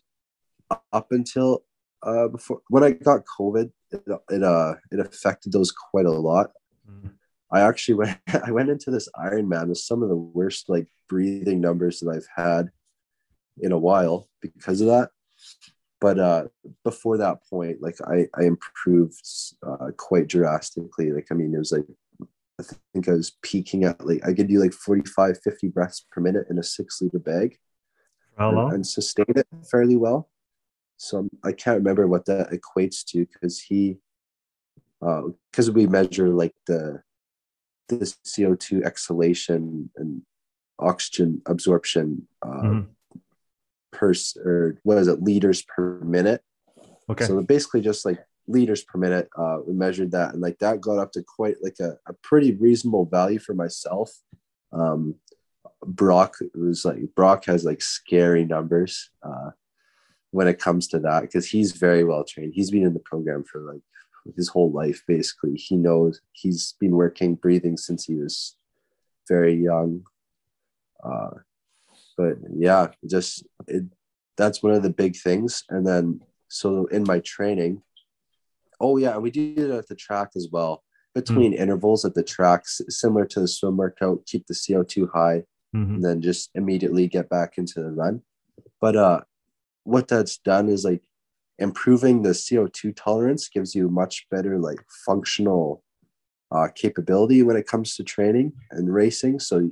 up 0.92 1.12
until 1.12 1.64
uh 2.02 2.28
before 2.30 2.62
when 2.70 2.84
I 2.84 2.92
got 2.92 3.26
COVID. 3.40 3.72
It, 3.92 4.04
it 4.30 4.44
uh 4.44 4.76
it 4.92 5.00
affected 5.00 5.52
those 5.52 5.72
quite 5.72 6.06
a 6.06 6.12
lot. 6.12 6.52
Mm-hmm. 6.90 7.10
I 7.52 7.62
actually 7.62 7.96
went 8.02 8.20
I 8.44 8.52
went 8.52 8.70
into 8.70 8.92
this 8.92 9.10
Ironman 9.16 9.70
with 9.70 9.78
some 9.78 10.04
of 10.04 10.10
the 10.10 10.16
worst 10.16 10.70
like 10.70 10.88
breathing 11.08 11.62
numbers 11.62 12.00
that 12.00 12.10
I've 12.10 12.28
had 12.36 12.70
in 13.60 13.72
a 13.72 13.78
while 13.78 14.28
because 14.42 14.82
of 14.82 14.88
that. 14.88 15.10
But 16.00 16.18
uh, 16.18 16.46
before 16.84 17.18
that 17.18 17.48
point, 17.48 17.82
like 17.82 17.98
I, 18.02 18.28
I 18.36 18.46
improved 18.46 19.22
uh, 19.66 19.92
quite 19.98 20.28
drastically. 20.28 21.12
Like, 21.12 21.28
I 21.30 21.36
mean, 21.36 21.54
it 21.54 21.60
was 21.60 21.72
like, 21.72 21.86
I 22.60 22.64
think 22.94 23.08
I 23.08 23.12
was 23.12 23.38
peaking 23.44 23.84
at 23.84 24.04
like, 24.04 24.26
I 24.28 24.34
could 24.34 24.48
do 24.48 24.60
like 24.60 24.74
45, 24.74 25.38
50 25.44 25.68
breaths 25.68 26.04
per 26.12 26.20
minute 26.20 26.48
in 26.50 26.58
a 26.58 26.64
six 26.64 27.02
liter 27.02 27.20
bag 27.20 27.56
and, 28.38 28.74
and 28.74 28.88
sustain 28.88 29.26
it 29.30 29.46
fairly 29.70 29.96
well. 29.96 30.30
So 30.98 31.30
I 31.44 31.52
can't 31.52 31.78
remember 31.78 32.08
what 32.08 32.26
that 32.26 32.50
equates 32.50 33.04
to 33.10 33.28
because 33.28 33.60
he, 33.60 33.98
because 35.00 35.70
uh, 35.70 35.74
we 35.74 35.86
measure 35.86 36.30
like 36.30 36.56
the 36.66 37.04
the 38.00 38.06
CO2 38.26 38.84
exhalation 38.84 39.90
and 39.96 40.22
oxygen 40.80 41.42
absorption 41.46 42.28
uh, 42.42 42.50
mm-hmm. 42.50 43.20
per 43.92 44.14
or 44.44 44.80
what 44.84 44.98
is 44.98 45.08
it 45.08 45.22
liters 45.22 45.62
per 45.64 46.00
minute. 46.00 46.42
Okay. 47.10 47.26
So 47.26 47.42
basically 47.42 47.82
just 47.82 48.06
like 48.06 48.20
liters 48.48 48.84
per 48.84 48.98
minute. 48.98 49.30
Uh, 49.38 49.60
we 49.66 49.74
measured 49.74 50.12
that 50.12 50.34
and 50.34 50.42
like 50.42 50.60
that 50.60 50.82
got 50.82 51.00
up 51.00 51.12
to 51.14 51.24
quite 51.24 51.58
like 51.62 51.78
a, 51.80 51.98
a 52.08 52.14
pretty 52.24 52.54
reasonable 52.54 53.06
value 53.06 53.40
for 53.40 53.54
myself. 53.54 54.12
Um, 54.72 55.16
Brock 55.84 56.36
was 56.54 56.86
like 56.86 57.00
Brock 57.16 57.46
has 57.46 57.64
like 57.66 57.82
scary 57.82 58.46
numbers 58.46 59.10
uh, 59.24 59.52
when 60.32 60.48
it 60.48 60.60
comes 60.60 60.88
to 60.90 61.00
that 61.00 61.22
because 61.22 61.48
he's 61.48 61.72
very 61.72 62.04
well 62.04 62.24
trained. 62.24 62.54
He's 62.54 62.72
been 62.72 62.86
in 62.86 62.94
the 62.94 63.00
program 63.00 63.44
for 63.44 63.62
like 63.62 63.82
his 64.36 64.50
whole 64.50 64.72
life 64.72 65.04
basically. 65.08 65.56
He 65.56 65.76
knows 65.76 66.22
he's 66.34 66.76
been 66.80 66.92
working 66.92 67.36
breathing 67.36 67.78
since 67.78 68.06
he 68.06 68.16
was 68.16 68.56
very 69.28 69.56
young. 69.56 70.04
Uh, 71.04 71.32
but 72.18 72.38
yeah 72.56 72.88
just 73.10 73.44
it 73.68 73.84
that's 74.38 74.62
one 74.62 74.74
of 74.74 74.84
the 74.84 74.90
big 74.90 75.16
things. 75.16 75.64
And 75.70 75.86
then 75.86 76.22
so 76.48 76.86
in 76.88 77.04
my 77.04 77.20
training 77.20 77.82
oh 78.80 78.98
yeah 78.98 79.18
we 79.18 79.32
do 79.32 79.54
it 79.58 79.72
at 79.72 79.88
the 79.88 79.96
track 79.96 80.32
as 80.36 80.50
well. 80.52 80.84
Between 81.14 81.52
mm-hmm. 81.52 81.62
intervals 81.62 82.06
at 82.06 82.14
the 82.14 82.24
tracks 82.24 82.82
similar 82.88 83.26
to 83.28 83.42
the 83.42 83.48
swim 83.48 83.78
workout 83.78 84.26
keep 84.26 84.48
the 84.48 84.54
co2 84.54 85.10
high 85.12 85.44
mm-hmm. 85.76 85.96
and 85.96 86.04
then 86.04 86.22
just 86.22 86.52
immediately 86.56 87.08
get 87.08 87.30
back 87.30 87.58
into 87.58 87.82
the 87.82 87.92
run. 87.92 88.22
But 88.80 88.96
uh 88.96 89.22
what 89.84 90.08
that's 90.08 90.38
done 90.38 90.70
is 90.70 90.86
like 90.86 91.02
improving 91.62 92.24
the 92.24 92.30
CO2 92.30 92.94
tolerance 92.96 93.48
gives 93.48 93.76
you 93.76 93.88
much 93.88 94.28
better 94.30 94.60
like 94.60 94.80
functional 95.06 95.84
uh, 96.52 96.68
capability 96.76 97.44
when 97.44 97.56
it 97.56 97.68
comes 97.68 97.96
to 97.96 98.04
training 98.04 98.52
and 98.72 98.94
racing. 98.94 99.40
So 99.40 99.70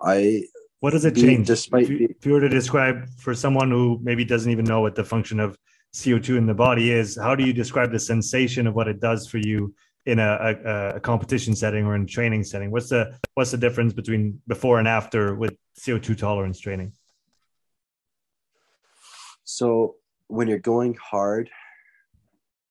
I 0.00 0.44
what 0.80 0.90
does 0.90 1.04
it 1.04 1.14
change? 1.14 1.46
Despite 1.46 1.84
if 1.84 1.90
you, 1.90 2.08
if 2.10 2.26
you 2.26 2.32
were 2.32 2.40
to 2.40 2.48
describe 2.48 3.08
for 3.18 3.34
someone 3.34 3.70
who 3.70 4.00
maybe 4.02 4.24
doesn't 4.24 4.50
even 4.50 4.64
know 4.64 4.80
what 4.80 4.94
the 4.94 5.04
function 5.04 5.38
of 5.38 5.56
CO2 5.94 6.38
in 6.38 6.46
the 6.46 6.54
body 6.54 6.90
is, 6.90 7.16
how 7.16 7.34
do 7.36 7.44
you 7.44 7.52
describe 7.52 7.92
the 7.92 8.00
sensation 8.00 8.66
of 8.66 8.74
what 8.74 8.88
it 8.88 8.98
does 8.98 9.28
for 9.28 9.38
you 9.38 9.74
in 10.06 10.18
a, 10.18 10.56
a, 10.64 10.96
a, 10.96 11.00
competition 11.00 11.54
setting 11.54 11.84
or 11.84 11.94
in 11.94 12.02
a 12.02 12.06
training 12.06 12.42
setting? 12.42 12.72
What's 12.72 12.88
the 12.88 13.16
what's 13.34 13.52
the 13.52 13.58
difference 13.58 13.92
between 13.92 14.40
before 14.48 14.78
and 14.78 14.88
after 14.88 15.34
with 15.34 15.56
CO2 15.78 16.16
tolerance 16.18 16.58
training? 16.58 16.92
So 19.44 19.96
when 20.28 20.48
you're 20.48 20.58
going 20.58 20.94
hard 20.94 21.50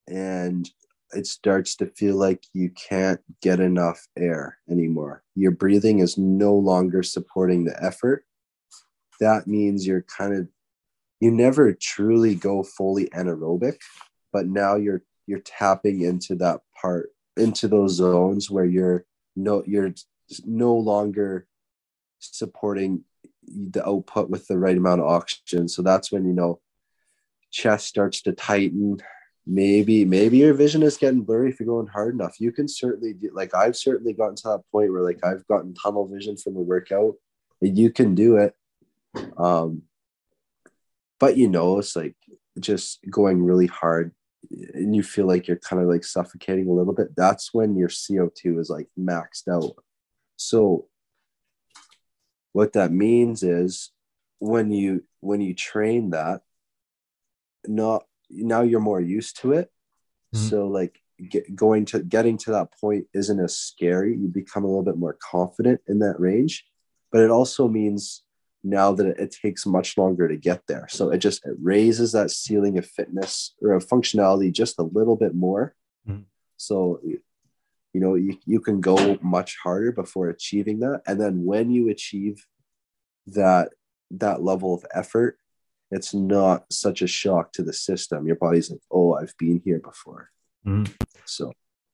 and 0.08 0.70
it 1.14 1.28
starts 1.28 1.76
to 1.76 1.86
feel 1.88 2.16
like 2.16 2.46
you 2.54 2.70
can't 2.70 3.20
get 3.42 3.60
enough 3.60 4.08
air 4.18 4.58
anymore. 4.70 5.24
Your 5.36 5.52
breathing 5.52 6.00
is 6.00 6.18
no 6.18 6.56
longer 6.56 7.04
supporting 7.04 7.66
the 7.66 7.84
effort. 7.84 8.26
That 9.20 9.48
means 9.48 9.86
you're 9.86 10.04
kind 10.04 10.34
of 10.34 10.48
you 11.20 11.30
never 11.30 11.72
truly 11.74 12.34
go 12.34 12.64
fully 12.64 13.06
anaerobic, 13.10 13.78
but 14.34 14.48
now 14.48 14.76
you're 14.76 15.04
you're 15.28 15.40
tapping 15.40 16.02
into 16.02 16.36
that 16.36 16.62
part 16.82 17.10
into 17.38 17.68
those 17.68 17.94
zones 17.94 18.50
where 18.50 18.66
you're 18.66 19.06
no 19.36 19.64
you're 19.68 19.94
no 20.46 20.76
longer 20.76 21.48
supporting 22.20 23.04
the 23.44 23.86
output 23.86 24.30
with 24.30 24.48
the 24.48 24.58
right 24.58 24.78
amount 24.78 25.02
of 25.02 25.08
oxygen. 25.08 25.68
So 25.68 25.82
that's 25.82 26.12
when 26.12 26.26
you 26.26 26.34
know 26.34 26.60
chest 27.52 27.88
starts 27.88 28.22
to 28.24 28.32
tighten. 28.32 28.98
Maybe 29.46 30.06
maybe 30.06 30.38
your 30.38 30.54
vision 30.54 30.84
is 30.84 30.98
getting 30.98 31.22
blurry 31.22 31.50
if 31.50 31.60
you're 31.60 31.68
going 31.68 31.88
hard 31.88 32.14
enough. 32.14 32.40
You 32.40 32.52
can 32.52 32.68
certainly 32.68 33.14
do, 33.14 33.32
like 33.34 33.54
i've 33.56 33.76
certainly 33.76 34.14
gotten 34.14 34.36
to 34.36 34.50
that 34.50 34.64
point 34.72 34.92
where 34.92 35.02
like 35.02 35.20
i've 35.24 35.46
gotten 35.48 35.74
tunnel 35.74 36.08
vision 36.08 36.38
from 36.38 36.56
a 36.56 36.62
workout 36.62 37.16
and 37.62 37.78
you 37.78 37.92
can 37.92 38.16
do 38.16 38.38
it. 38.38 38.56
Um 39.38 39.84
but 41.20 41.38
you 41.38 41.50
know 41.50 41.80
it's 41.80 41.96
like 41.96 42.16
just 42.60 43.00
going 43.10 43.44
really 43.44 43.68
hard 43.68 44.14
and 44.74 44.96
you 44.96 45.04
feel 45.04 45.26
like 45.26 45.48
you're 45.48 45.58
kind 45.58 45.82
of 45.82 45.88
like 45.88 46.04
suffocating 46.04 46.68
a 46.68 46.74
little 46.74 46.94
bit 46.94 47.16
that's 47.16 47.54
when 47.54 47.76
your 47.76 47.90
co2 47.90 48.60
is 48.60 48.70
like 48.70 48.88
maxed 48.98 49.48
out. 49.48 49.76
So 50.38 50.88
what 52.54 52.74
that 52.74 52.92
means 52.92 53.44
is 53.44 53.92
when 54.40 54.72
you 54.72 55.04
when 55.20 55.42
you 55.42 55.54
train 55.54 56.12
that 56.12 56.42
not 57.68 58.04
now 58.30 58.62
you're 58.62 58.80
more 58.80 59.02
used 59.02 59.42
to 59.42 59.54
it. 59.54 59.72
Mm-hmm. 60.34 60.48
so 60.48 60.68
like 60.68 61.02
get, 61.30 61.56
going 61.56 61.86
to 61.86 62.00
getting 62.00 62.38
to 62.40 62.52
that 62.52 62.70
point 62.80 63.08
isn't 63.14 63.40
as 63.40 63.58
scary. 63.58 64.16
You 64.18 64.28
become 64.28 64.64
a 64.64 64.68
little 64.68 64.84
bit 64.84 64.98
more 64.98 65.18
confident 65.22 65.82
in 65.88 66.00
that 66.00 66.20
range. 66.20 66.66
But 67.12 67.22
it 67.22 67.30
also 67.30 67.68
means 67.68 68.24
now 68.64 68.94
that 68.94 69.06
it, 69.06 69.20
it 69.20 69.36
takes 69.42 69.66
much 69.66 69.98
longer 69.98 70.28
to 70.28 70.38
get 70.38 70.66
there. 70.68 70.88
So 70.90 71.10
it 71.10 71.18
just 71.18 71.46
it 71.46 71.56
raises 71.62 72.12
that 72.14 72.32
ceiling 72.32 72.78
of 72.78 72.86
fitness 72.86 73.54
or 73.62 73.74
of 73.74 73.88
functionality 73.88 74.52
just 74.52 74.80
a 74.80 74.84
little 74.84 75.16
bit 75.16 75.36
more. 75.36 75.76
Mm-hmm. 76.08 76.22
so 76.58 77.00
you 77.04 78.00
know 78.00 78.16
you, 78.16 78.36
you 78.48 78.60
can 78.60 78.82
go 78.82 79.20
much 79.22 79.58
harder 79.64 79.92
before 79.92 80.30
achieving 80.30 80.80
that. 80.80 81.02
And 81.06 81.22
then 81.22 81.46
when 81.46 81.70
you 81.70 81.90
achieve 81.90 82.46
that 83.28 83.70
that 84.12 84.42
level 84.42 84.74
of 84.74 84.86
effort 84.94 85.38
it's 85.92 86.14
not 86.14 86.72
such 86.72 87.02
a 87.02 87.08
shock 87.08 87.52
to 87.54 87.64
the 87.64 87.74
system. 87.74 88.26
Your 88.26 88.38
body's 88.38 88.72
like, 88.72 88.82
oh, 88.90 89.14
I've 89.14 89.36
been 89.38 89.62
here 89.64 89.80
before. 89.80 90.30
Mm-hmm. 90.66 90.92
So 91.26 91.52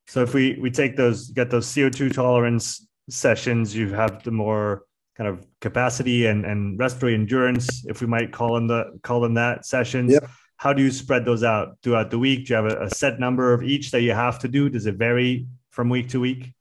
So 0.07 0.21
if 0.21 0.33
we 0.33 0.57
we 0.61 0.71
take 0.71 0.95
those 0.95 1.29
get 1.31 1.49
those 1.49 1.67
CO2 1.67 2.13
tolerance 2.13 2.87
sessions, 3.09 3.75
you 3.75 3.93
have 3.93 4.23
the 4.23 4.31
more 4.31 4.83
kind 5.17 5.27
of 5.27 5.45
capacity 5.61 6.27
and, 6.27 6.45
and 6.45 6.77
respiratory 6.77 7.15
endurance, 7.15 7.85
if 7.87 8.01
we 8.01 8.07
might 8.07 8.31
call 8.31 8.53
them 8.53 8.67
the 8.67 8.99
call 9.01 9.19
them 9.19 9.33
that 9.33 9.65
sessions. 9.65 10.13
Yep. 10.13 10.29
How 10.57 10.73
do 10.73 10.81
you 10.81 10.91
spread 10.91 11.23
those 11.23 11.43
out 11.43 11.77
throughout 11.83 12.09
the 12.09 12.19
week? 12.19 12.47
Do 12.47 12.53
you 12.53 12.55
have 12.55 12.65
a, 12.65 12.85
a 12.85 12.89
set 12.89 13.19
number 13.19 13.53
of 13.53 13.63
each 13.63 13.91
that 13.91 14.01
you 14.01 14.13
have 14.13 14.39
to 14.39 14.47
do? 14.47 14.69
Does 14.69 14.85
it 14.85 14.95
vary 14.95 15.47
from 15.69 15.89
week 15.89 16.09
to 16.09 16.19
week? 16.19 16.53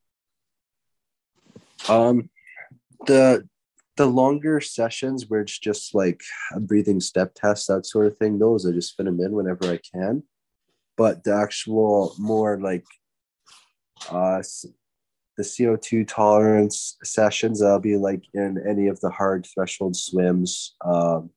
Um, 1.89 2.28
the 3.07 3.49
the 3.97 4.07
longer 4.07 4.61
sessions 4.61 5.26
where 5.28 5.40
it's 5.40 5.59
just 5.59 5.94
like 5.94 6.20
a 6.55 6.61
breathing 6.61 7.01
step 7.01 7.34
test, 7.34 7.66
that 7.68 7.86
sort 7.86 8.07
of 8.07 8.16
thing, 8.18 8.38
those 8.38 8.66
I 8.66 8.72
just 8.72 8.97
fit 8.97 9.07
them 9.07 9.20
in 9.20 9.32
whenever 9.32 9.66
I 9.66 9.78
can. 9.78 10.22
But 10.97 11.24
the 11.24 11.34
actual 11.34 12.14
more 12.18 12.59
like 12.61 12.84
uh 14.11 14.42
the 15.36 15.42
CO2 15.42 16.07
tolerance 16.09 16.97
sessions, 17.05 17.62
I'll 17.62 17.78
be 17.78 17.97
like 17.97 18.24
in 18.32 18.62
any 18.66 18.88
of 18.88 19.01
the 19.01 19.11
hard 19.11 19.47
threshold 19.53 19.94
swims, 19.94 20.74
um, 20.82 21.30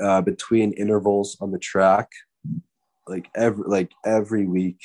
uh, 0.00 0.22
between 0.22 0.72
intervals 0.72 1.36
on 1.40 1.52
the 1.52 1.58
track, 1.58 2.08
like 3.06 3.28
every 3.34 3.64
like 3.66 3.92
every 4.04 4.46
week, 4.46 4.80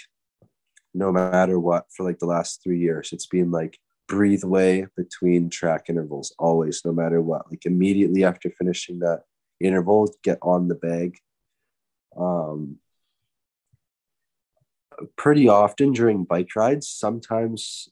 no 0.93 1.11
matter 1.11 1.59
what, 1.59 1.85
for 1.95 2.05
like 2.05 2.19
the 2.19 2.25
last 2.25 2.61
three 2.63 2.79
years, 2.79 3.09
it's 3.11 3.27
been 3.27 3.51
like 3.51 3.79
breathe 4.07 4.43
way 4.43 4.87
between 4.95 5.49
track 5.49 5.85
intervals 5.89 6.33
always, 6.39 6.81
no 6.85 6.91
matter 6.91 7.21
what. 7.21 7.49
Like 7.49 7.65
immediately 7.65 8.23
after 8.23 8.49
finishing 8.49 8.99
that 8.99 9.23
interval, 9.59 10.13
get 10.23 10.39
on 10.41 10.67
the 10.67 10.75
bag. 10.75 11.17
Um, 12.17 12.77
pretty 15.15 15.47
often 15.47 15.91
during 15.91 16.23
bike 16.23 16.55
rides, 16.55 16.87
sometimes 16.87 17.89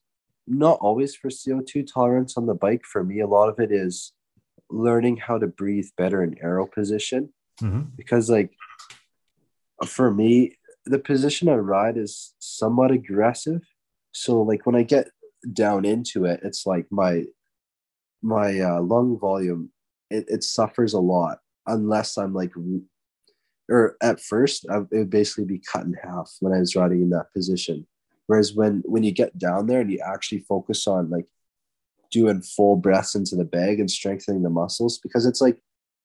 not 0.48 0.78
always 0.82 1.16
for 1.16 1.30
CO2 1.30 1.92
tolerance 1.92 2.38
on 2.38 2.46
the 2.46 2.54
bike. 2.54 2.86
For 2.86 3.04
me, 3.04 3.20
a 3.20 3.28
lot 3.28 3.50
of 3.50 3.60
it 3.60 3.72
is 3.72 4.14
learning 4.70 5.18
how 5.18 5.38
to 5.38 5.48
breathe 5.48 5.90
better 5.98 6.24
in 6.24 6.38
aero 6.42 6.66
position. 6.66 7.34
Mm-hmm. 7.62 7.90
Because, 7.96 8.30
like, 8.30 8.52
for 9.86 10.12
me, 10.12 10.58
the 10.86 11.00
position 11.00 11.50
I 11.50 11.56
ride 11.56 11.98
is 11.98 12.34
somewhat 12.40 12.92
aggressive. 12.92 13.62
So, 14.12 14.42
like, 14.42 14.66
when 14.66 14.76
I 14.76 14.84
get 14.84 15.10
down 15.54 15.86
into 15.86 16.26
it, 16.26 16.40
it's 16.44 16.66
like 16.66 16.86
my 16.92 17.24
my 18.22 18.60
uh, 18.60 18.82
lung 18.82 19.20
volume 19.20 19.72
it, 20.10 20.26
it 20.28 20.44
suffers 20.44 20.94
a 20.94 21.00
lot 21.00 21.40
unless 21.68 22.18
I'm 22.18 22.34
like 22.34 22.52
or 23.70 23.98
at 24.02 24.20
first 24.20 24.66
I, 24.70 24.78
it 24.78 24.88
would 24.92 25.10
basically 25.10 25.46
be 25.46 25.62
cut 25.72 25.84
in 25.84 25.96
half 26.04 26.32
when 26.40 26.54
I 26.54 26.60
was 26.60 26.76
riding 26.76 27.02
in 27.02 27.10
that 27.12 27.34
position. 27.34 27.88
Whereas 28.28 28.54
when 28.54 28.84
when 28.86 29.04
you 29.04 29.12
get 29.12 29.38
down 29.38 29.68
there 29.68 29.82
and 29.82 29.92
you 29.92 30.00
actually 30.00 30.40
focus 30.40 30.88
on 30.88 31.10
like 31.10 31.26
doing 32.12 32.42
full 32.42 32.76
breaths 32.76 33.16
into 33.16 33.36
the 33.36 33.44
bag 33.44 33.80
and 33.80 33.90
strengthening 33.90 34.44
the 34.44 34.50
muscles, 34.50 35.00
because 35.00 35.26
it's 35.26 35.42
like 35.42 35.60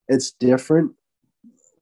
it's 0.09 0.33
different 0.33 0.93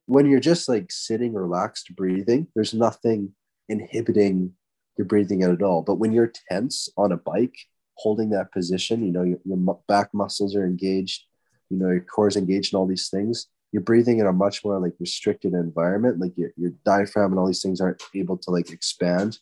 when 0.07 0.27
you're 0.27 0.41
just 0.41 0.69
like 0.69 0.91
sitting 0.91 1.35
relaxed 1.35 1.95
breathing. 1.97 2.49
There's 2.55 2.75
nothing 2.75 3.33
inhibiting 3.69 4.55
your 4.99 5.07
breathing 5.07 5.43
out 5.43 5.53
at 5.53 5.63
all. 5.63 5.83
But 5.83 5.97
when 5.97 6.13
you're 6.13 6.33
tense 6.51 6.91
on 6.99 7.13
a 7.13 7.17
bike, 7.17 7.57
holding 7.95 8.31
that 8.31 8.53
position, 8.53 9.05
you 9.05 9.13
know 9.13 9.23
your, 9.23 9.39
your 9.45 9.81
back 9.89 10.13
muscles 10.13 10.55
are 10.55 10.67
engaged, 10.67 11.25
you 11.71 11.79
know 11.79 11.91
your 11.91 12.01
core 12.01 12.29
is 12.29 12.37
engaged 12.37 12.75
in 12.75 12.79
all 12.79 12.87
these 12.87 13.09
things 13.09 13.47
you're 13.73 13.83
breathing 13.83 14.19
in 14.19 14.27
a 14.27 14.33
much 14.33 14.65
more 14.65 14.79
like 14.79 14.95
restricted 14.99 15.53
environment 15.53 16.19
like 16.19 16.37
your, 16.37 16.51
your 16.57 16.73
diaphragm 16.85 17.33
and 17.33 17.39
all 17.39 17.47
these 17.47 17.63
things 17.63 17.81
aren't 17.81 18.03
able 18.15 18.37
to 18.37 18.51
like 18.51 18.71
expand 18.71 19.39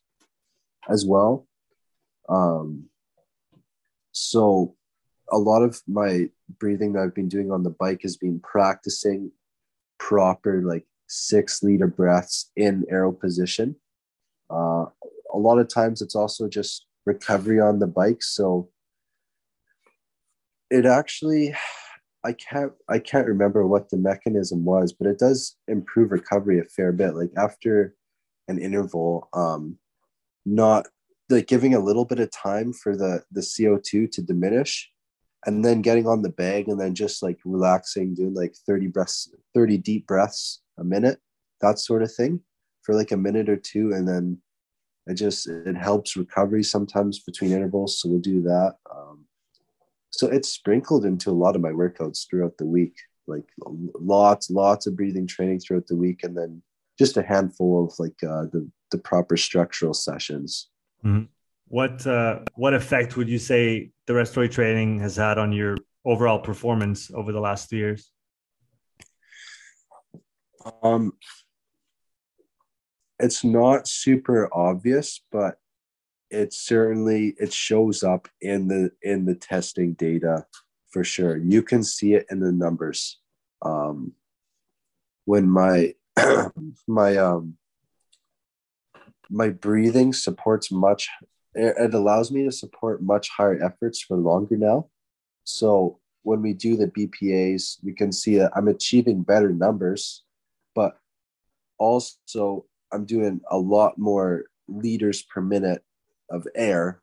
as 0.88 1.04
well 1.04 1.46
um 2.28 2.84
so 4.12 4.74
a 5.30 5.38
lot 5.38 5.62
of 5.62 5.80
my 5.86 6.28
breathing 6.59 6.92
that 6.92 7.02
i've 7.02 7.14
been 7.14 7.28
doing 7.28 7.50
on 7.50 7.62
the 7.62 7.70
bike 7.70 8.00
has 8.02 8.16
been 8.16 8.40
practicing 8.40 9.30
proper 9.98 10.62
like 10.62 10.84
six 11.09 11.62
liter 11.62 11.86
breaths 11.86 12.50
in 12.57 12.84
aero 12.90 13.12
position 13.12 13.76
uh 14.50 14.86
a 15.37 15.39
lot 15.39 15.59
of 15.59 15.68
times 15.68 16.01
it's 16.03 16.16
also 16.16 16.49
just 16.49 16.87
recovery 17.05 17.61
on 17.61 17.78
the 17.78 17.87
bike 17.87 18.22
so 18.22 18.68
it 20.70 20.87
actually 20.87 21.55
I 22.26 22.32
can't 22.32 22.72
I 22.89 22.99
can't 22.99 23.28
remember 23.28 23.64
what 23.66 23.91
the 23.91 23.97
mechanism 23.97 24.64
was, 24.64 24.93
but 24.93 25.07
it 25.07 25.18
does 25.18 25.57
improve 25.68 26.11
recovery 26.11 26.59
a 26.59 26.64
fair 26.64 26.91
bit. 26.91 27.14
Like 27.14 27.30
after 27.37 27.95
an 28.49 28.59
interval, 28.59 29.28
um, 29.32 29.78
not 30.45 30.87
like 31.30 31.47
giving 31.47 31.74
a 31.74 31.78
little 31.78 32.05
bit 32.05 32.18
of 32.18 32.30
time 32.32 32.72
for 32.72 32.97
the 32.97 33.22
the 33.30 33.43
CO2 33.43 34.11
to 34.11 34.22
diminish 34.22 34.91
and 35.47 35.64
then 35.64 35.82
getting 35.82 36.09
on 36.09 36.22
the 36.22 36.28
bag 36.28 36.66
and 36.66 36.80
then 36.80 36.97
just 36.97 37.22
like 37.22 37.39
relaxing, 37.45 38.14
doing 38.14 38.34
like 38.34 38.57
30 38.66 38.89
breaths, 38.89 39.32
30 39.55 39.78
deep 39.78 40.09
breaths 40.09 40.62
a 40.78 40.82
minute, 40.84 41.20
that 41.61 41.78
sort 41.78 42.03
of 42.03 42.12
thing 42.12 42.41
for 42.82 42.97
like 42.97 43.12
a 43.12 43.16
minute 43.16 43.49
or 43.49 43.57
two. 43.57 43.93
And 43.93 44.09
then 44.09 44.43
it 45.07 45.14
just 45.14 45.48
it 45.48 45.76
helps 45.76 46.16
recovery 46.16 46.62
sometimes 46.62 47.20
between 47.20 47.52
intervals. 47.52 48.00
So 48.00 48.09
we'll 48.09 48.18
do 48.18 48.42
that. 48.42 48.76
Um, 48.92 49.26
so 50.11 50.28
it's 50.28 50.48
sprinkled 50.48 51.04
into 51.04 51.30
a 51.30 51.32
lot 51.32 51.54
of 51.54 51.62
my 51.62 51.70
workouts 51.70 52.28
throughout 52.28 52.57
the 52.57 52.66
week 52.66 52.96
like 53.26 53.44
lots 53.59 54.50
lots 54.50 54.86
of 54.86 54.96
breathing 54.96 55.26
training 55.26 55.59
throughout 55.59 55.86
the 55.86 55.96
week 55.96 56.22
and 56.22 56.36
then 56.36 56.62
just 56.98 57.16
a 57.16 57.22
handful 57.22 57.84
of 57.84 57.98
like 57.98 58.16
uh, 58.22 58.44
the 58.52 58.68
the 58.90 58.98
proper 58.98 59.36
structural 59.36 59.94
sessions 59.94 60.68
mm-hmm. 61.04 61.24
what 61.68 62.07
uh, 62.07 62.40
what 62.54 62.74
effect 62.74 63.16
would 63.16 63.28
you 63.28 63.38
say 63.38 63.90
the 64.07 64.14
respiratory 64.14 64.48
training 64.48 64.98
has 65.00 65.16
had 65.16 65.38
on 65.38 65.52
your 65.52 65.76
overall 66.04 66.38
performance 66.38 67.11
over 67.14 67.32
the 67.32 67.40
last 67.40 67.68
two 67.68 67.76
years 67.76 68.11
um 70.82 71.12
it's 73.18 73.44
not 73.44 73.88
super 73.88 74.48
obvious 74.52 75.20
but 75.32 75.58
it 76.30 76.52
certainly 76.52 77.34
it 77.38 77.52
shows 77.52 78.02
up 78.02 78.28
in 78.40 78.68
the 78.68 78.90
in 79.02 79.24
the 79.24 79.34
testing 79.34 79.92
data 79.94 80.44
for 80.90 81.04
sure. 81.04 81.36
You 81.36 81.62
can 81.62 81.82
see 81.82 82.14
it 82.14 82.26
in 82.30 82.40
the 82.40 82.52
numbers. 82.52 83.20
Um 83.62 84.12
when 85.24 85.48
my 85.48 85.94
my 86.86 87.16
um 87.16 87.56
my 89.28 89.50
breathing 89.50 90.12
supports 90.12 90.70
much 90.70 91.08
it 91.54 91.94
allows 91.94 92.30
me 92.30 92.44
to 92.44 92.52
support 92.52 93.02
much 93.02 93.30
higher 93.30 93.62
efforts 93.64 94.00
for 94.00 94.16
longer 94.16 94.56
now. 94.56 94.88
So 95.44 95.98
when 96.22 96.42
we 96.42 96.52
do 96.52 96.76
the 96.76 96.88
bpas 96.88 97.76
we 97.84 97.92
can 97.92 98.10
see 98.10 98.36
that 98.36 98.50
i'm 98.56 98.66
achieving 98.66 99.22
better 99.22 99.52
numbers 99.52 100.24
but 100.74 100.98
also 101.78 102.64
i'm 102.93 103.05
doing 103.05 103.41
a 103.51 103.59
lot 103.59 103.99
more 103.99 104.45
liters 104.68 105.22
per 105.22 105.41
minute 105.41 105.82
of 106.30 106.47
air 106.55 107.01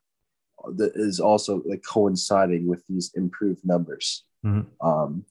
that 0.75 0.93
is 0.95 1.19
also 1.19 1.61
like 1.65 1.83
coinciding 1.83 2.67
with 2.67 2.83
these 2.87 3.11
improved 3.15 3.65
numbers. 3.65 4.23
Mm-hmm. 4.45 4.87
Um, 4.87 5.25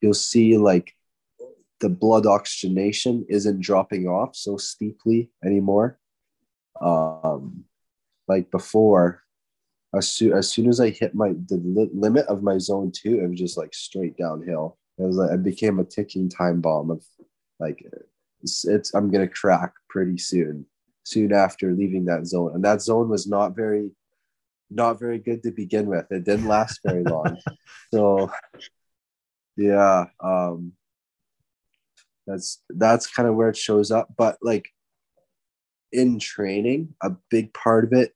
you'll 0.00 0.14
see 0.14 0.56
like 0.56 0.94
the 1.80 1.88
blood 1.88 2.26
oxygenation 2.26 3.26
isn't 3.28 3.60
dropping 3.60 4.06
off 4.06 4.34
so 4.36 4.56
steeply 4.56 5.30
anymore. 5.44 5.98
Um, 6.80 7.64
like 8.28 8.50
before, 8.50 9.22
as 9.94 10.08
soon, 10.08 10.32
as 10.32 10.48
soon 10.48 10.68
as 10.68 10.80
I 10.80 10.90
hit 10.90 11.14
my 11.14 11.30
the 11.30 11.60
li- 11.64 11.90
limit 11.92 12.26
of 12.26 12.42
my 12.42 12.58
zone 12.58 12.92
two, 12.94 13.20
it 13.20 13.28
was 13.28 13.38
just 13.38 13.58
like 13.58 13.74
straight 13.74 14.16
downhill. 14.16 14.78
It 14.98 15.02
was 15.02 15.16
like 15.16 15.30
I 15.30 15.36
became 15.36 15.78
a 15.78 15.84
ticking 15.84 16.28
time 16.28 16.60
bomb 16.60 16.90
of 16.90 17.02
like 17.58 17.84
it's, 18.42 18.66
it's 18.66 18.94
I'm 18.94 19.10
gonna 19.10 19.28
crack 19.28 19.72
pretty 19.88 20.18
soon 20.18 20.66
soon 21.04 21.32
after 21.32 21.72
leaving 21.72 22.04
that 22.06 22.26
zone. 22.26 22.52
And 22.54 22.64
that 22.64 22.82
zone 22.82 23.08
was 23.08 23.26
not 23.26 23.56
very 23.56 23.90
not 24.70 25.00
very 25.00 25.18
good 25.18 25.42
to 25.42 25.50
begin 25.50 25.86
with. 25.86 26.06
It 26.10 26.24
didn't 26.24 26.46
last 26.46 26.80
very 26.84 27.02
long. 27.02 27.36
so 27.94 28.30
yeah, 29.56 30.06
um 30.22 30.72
that's 32.26 32.62
that's 32.68 33.06
kind 33.06 33.28
of 33.28 33.34
where 33.34 33.48
it 33.48 33.56
shows 33.56 33.90
up. 33.90 34.08
But 34.16 34.38
like 34.42 34.68
in 35.92 36.18
training, 36.18 36.94
a 37.02 37.10
big 37.30 37.52
part 37.52 37.84
of 37.84 37.92
it, 37.92 38.14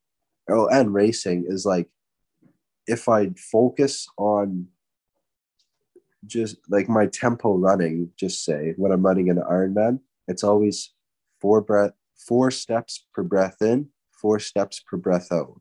oh, 0.48 0.68
and 0.68 0.94
racing 0.94 1.46
is 1.48 1.66
like 1.66 1.88
if 2.86 3.08
I 3.08 3.30
focus 3.50 4.06
on 4.18 4.68
just 6.26 6.56
like 6.68 6.88
my 6.88 7.06
tempo 7.06 7.56
running, 7.56 8.10
just 8.16 8.44
say 8.44 8.74
when 8.76 8.92
I'm 8.92 9.04
running 9.04 9.30
an 9.30 9.38
Ironman, 9.38 10.00
it's 10.28 10.44
always 10.44 10.92
four 11.40 11.60
breath 11.60 11.92
four 12.16 12.50
steps 12.50 13.06
per 13.12 13.22
breath 13.22 13.60
in, 13.60 13.88
four 14.10 14.38
steps 14.38 14.80
per 14.80 14.96
breath 14.96 15.30
out. 15.32 15.60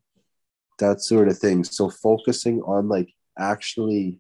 That 0.80 1.02
sort 1.02 1.28
of 1.28 1.38
thing. 1.38 1.64
So 1.64 1.90
focusing 1.90 2.62
on 2.62 2.88
like 2.88 3.14
actually 3.38 4.20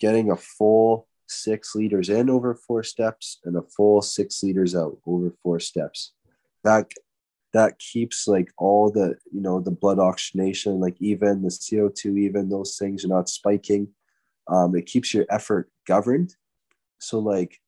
getting 0.00 0.30
a 0.30 0.36
full 0.36 1.06
six 1.26 1.74
liters 1.74 2.08
in 2.08 2.28
over 2.28 2.54
four 2.54 2.82
steps 2.82 3.40
and 3.44 3.56
a 3.56 3.62
full 3.62 4.02
six 4.02 4.42
liters 4.42 4.74
out 4.74 4.98
over 5.06 5.32
four 5.42 5.60
steps. 5.60 6.12
That 6.62 6.90
that 7.52 7.78
keeps 7.78 8.26
like 8.26 8.50
all 8.58 8.90
the 8.90 9.16
you 9.30 9.40
know 9.40 9.60
the 9.60 9.70
blood 9.70 10.00
oxygenation 10.00 10.80
like 10.80 10.96
even 10.98 11.40
the 11.42 11.48
co2 11.48 12.18
even 12.18 12.48
those 12.48 12.76
things 12.76 13.04
are 13.04 13.08
not 13.08 13.28
spiking 13.28 13.86
um, 14.48 14.74
it 14.74 14.86
keeps 14.86 15.14
your 15.14 15.24
effort 15.30 15.70
governed 15.86 16.34
so 16.98 17.20
like 17.20 17.60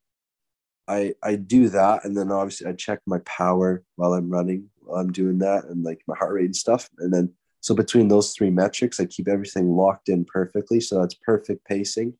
i 0.88 1.12
i 1.22 1.34
do 1.34 1.68
that 1.68 2.04
and 2.04 2.16
then 2.16 2.30
obviously 2.30 2.66
i 2.66 2.72
check 2.72 3.00
my 3.06 3.18
power 3.20 3.82
while 3.96 4.12
i'm 4.12 4.30
running 4.30 4.68
while 4.80 5.00
i'm 5.00 5.12
doing 5.12 5.38
that 5.38 5.64
and 5.64 5.82
like 5.82 6.00
my 6.06 6.16
heart 6.16 6.34
rate 6.34 6.44
and 6.44 6.56
stuff 6.56 6.88
and 6.98 7.12
then 7.12 7.32
so 7.60 7.74
between 7.74 8.08
those 8.08 8.32
three 8.32 8.50
metrics 8.50 9.00
i 9.00 9.04
keep 9.04 9.28
everything 9.28 9.68
locked 9.70 10.08
in 10.08 10.24
perfectly 10.24 10.80
so 10.80 11.00
that's 11.00 11.14
perfect 11.14 11.64
pacing 11.64 12.14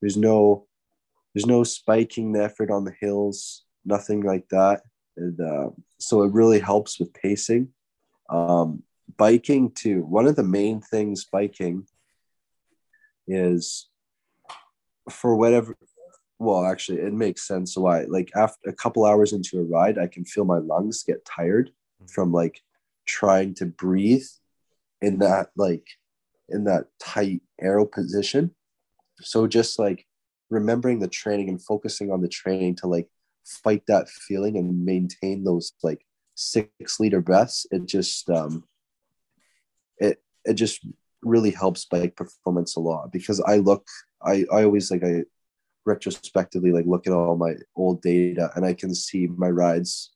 there's 0.00 0.16
no 0.16 0.66
there's 1.34 1.46
no 1.46 1.62
spiking 1.64 2.32
the 2.32 2.42
effort 2.42 2.70
on 2.70 2.84
the 2.84 2.94
hills 3.00 3.64
nothing 3.84 4.22
like 4.22 4.48
that 4.48 4.80
and 5.16 5.40
uh, 5.40 5.70
so 5.98 6.22
it 6.22 6.32
really 6.32 6.60
helps 6.60 7.00
with 7.00 7.12
pacing. 7.14 7.68
Um, 8.28 8.82
biking 9.16 9.70
too. 9.70 10.04
One 10.04 10.26
of 10.26 10.36
the 10.36 10.42
main 10.42 10.80
things 10.80 11.24
biking 11.24 11.86
is 13.26 13.88
for 15.10 15.34
whatever. 15.36 15.76
Well, 16.38 16.66
actually, 16.66 16.98
it 17.00 17.12
makes 17.14 17.46
sense 17.46 17.76
why. 17.76 18.02
Like 18.04 18.30
after 18.36 18.68
a 18.68 18.74
couple 18.74 19.06
hours 19.06 19.32
into 19.32 19.58
a 19.58 19.64
ride, 19.64 19.98
I 19.98 20.06
can 20.06 20.24
feel 20.24 20.44
my 20.44 20.58
lungs 20.58 21.02
get 21.02 21.24
tired 21.24 21.70
from 22.08 22.32
like 22.32 22.60
trying 23.06 23.54
to 23.54 23.66
breathe 23.66 24.26
in 25.00 25.18
that 25.18 25.50
like 25.56 25.86
in 26.48 26.64
that 26.64 26.86
tight 27.00 27.42
aero 27.60 27.86
position. 27.86 28.54
So 29.20 29.46
just 29.46 29.78
like 29.78 30.06
remembering 30.50 30.98
the 30.98 31.08
training 31.08 31.48
and 31.48 31.62
focusing 31.62 32.10
on 32.10 32.20
the 32.20 32.28
training 32.28 32.76
to 32.76 32.86
like 32.86 33.08
fight 33.44 33.82
that 33.88 34.08
feeling 34.08 34.56
and 34.56 34.84
maintain 34.84 35.44
those 35.44 35.72
like 35.82 36.04
six 36.34 37.00
liter 37.00 37.20
breaths, 37.22 37.66
it 37.70 37.86
just 37.86 38.28
um, 38.28 38.64
it 39.98 40.22
it 40.44 40.54
just 40.54 40.86
really 41.22 41.50
helps 41.50 41.86
bike 41.86 42.14
performance 42.14 42.76
a 42.76 42.80
lot 42.80 43.10
because 43.10 43.40
I 43.40 43.56
look 43.56 43.86
I 44.22 44.44
I 44.52 44.64
always 44.64 44.90
like 44.90 45.02
I 45.02 45.24
retrospectively 45.86 46.72
like 46.72 46.86
look 46.86 47.06
at 47.06 47.12
all 47.12 47.36
my 47.36 47.54
old 47.76 48.02
data 48.02 48.50
and 48.54 48.66
I 48.66 48.74
can 48.74 48.94
see 48.94 49.26
my 49.28 49.48
rides 49.48 50.12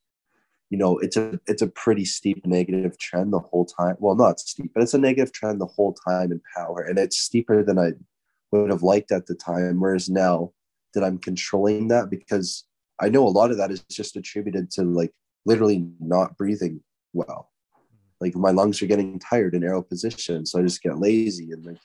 you 0.69 0.79
know 0.79 0.99
it's 0.99 1.17
a 1.17 1.41
it's 1.47 1.63
a 1.63 1.69
pretty 1.69 2.05
steep 2.05 2.45
negative 2.47 2.99
trend 2.99 3.33
the 3.33 3.39
whole 3.39 3.65
time 3.65 3.97
well 3.99 4.15
not 4.15 4.41
steep 4.41 4.73
but 4.75 4.83
it's 4.83 4.95
a 4.95 4.99
negative 4.99 5.33
trend 5.33 5.61
the 5.61 5.67
whole 5.67 5.95
time 5.95 6.33
in 6.33 6.41
power 6.57 6.83
and 6.83 6.99
it's 6.99 7.19
steeper 7.19 7.63
than 7.63 7.79
I 7.79 7.93
would 8.53 8.71
have 8.71 8.83
liked 8.83 9.13
at 9.13 9.27
the 9.27 9.35
time 9.35 9.81
whereas 9.81 10.09
now 10.09 10.53
that 10.95 11.05
I'm 11.05 11.19
controlling 11.19 11.89
that 11.89 12.11
because 12.11 12.65
I 13.01 13.09
know 13.09 13.27
a 13.27 13.31
lot 13.31 13.51
of 13.51 13.57
that 13.57 13.71
is 13.71 13.83
just 13.91 14.17
attributed 14.17 14.71
to 14.73 14.83
like 14.83 15.13
literally 15.47 15.89
not 15.99 16.37
breathing 16.37 16.83
well. 17.13 17.51
Like 18.21 18.37
my 18.37 18.51
lungs 18.51 18.83
are 18.83 18.87
getting 18.87 19.19
tired 19.19 19.55
in 19.55 19.65
aero 19.65 19.83
position, 19.83 20.45
so 20.45 20.59
I 20.59 20.63
just 20.63 20.83
get 20.83 20.99
lazy 20.99 21.53
and 21.53 21.65
like 21.65 21.79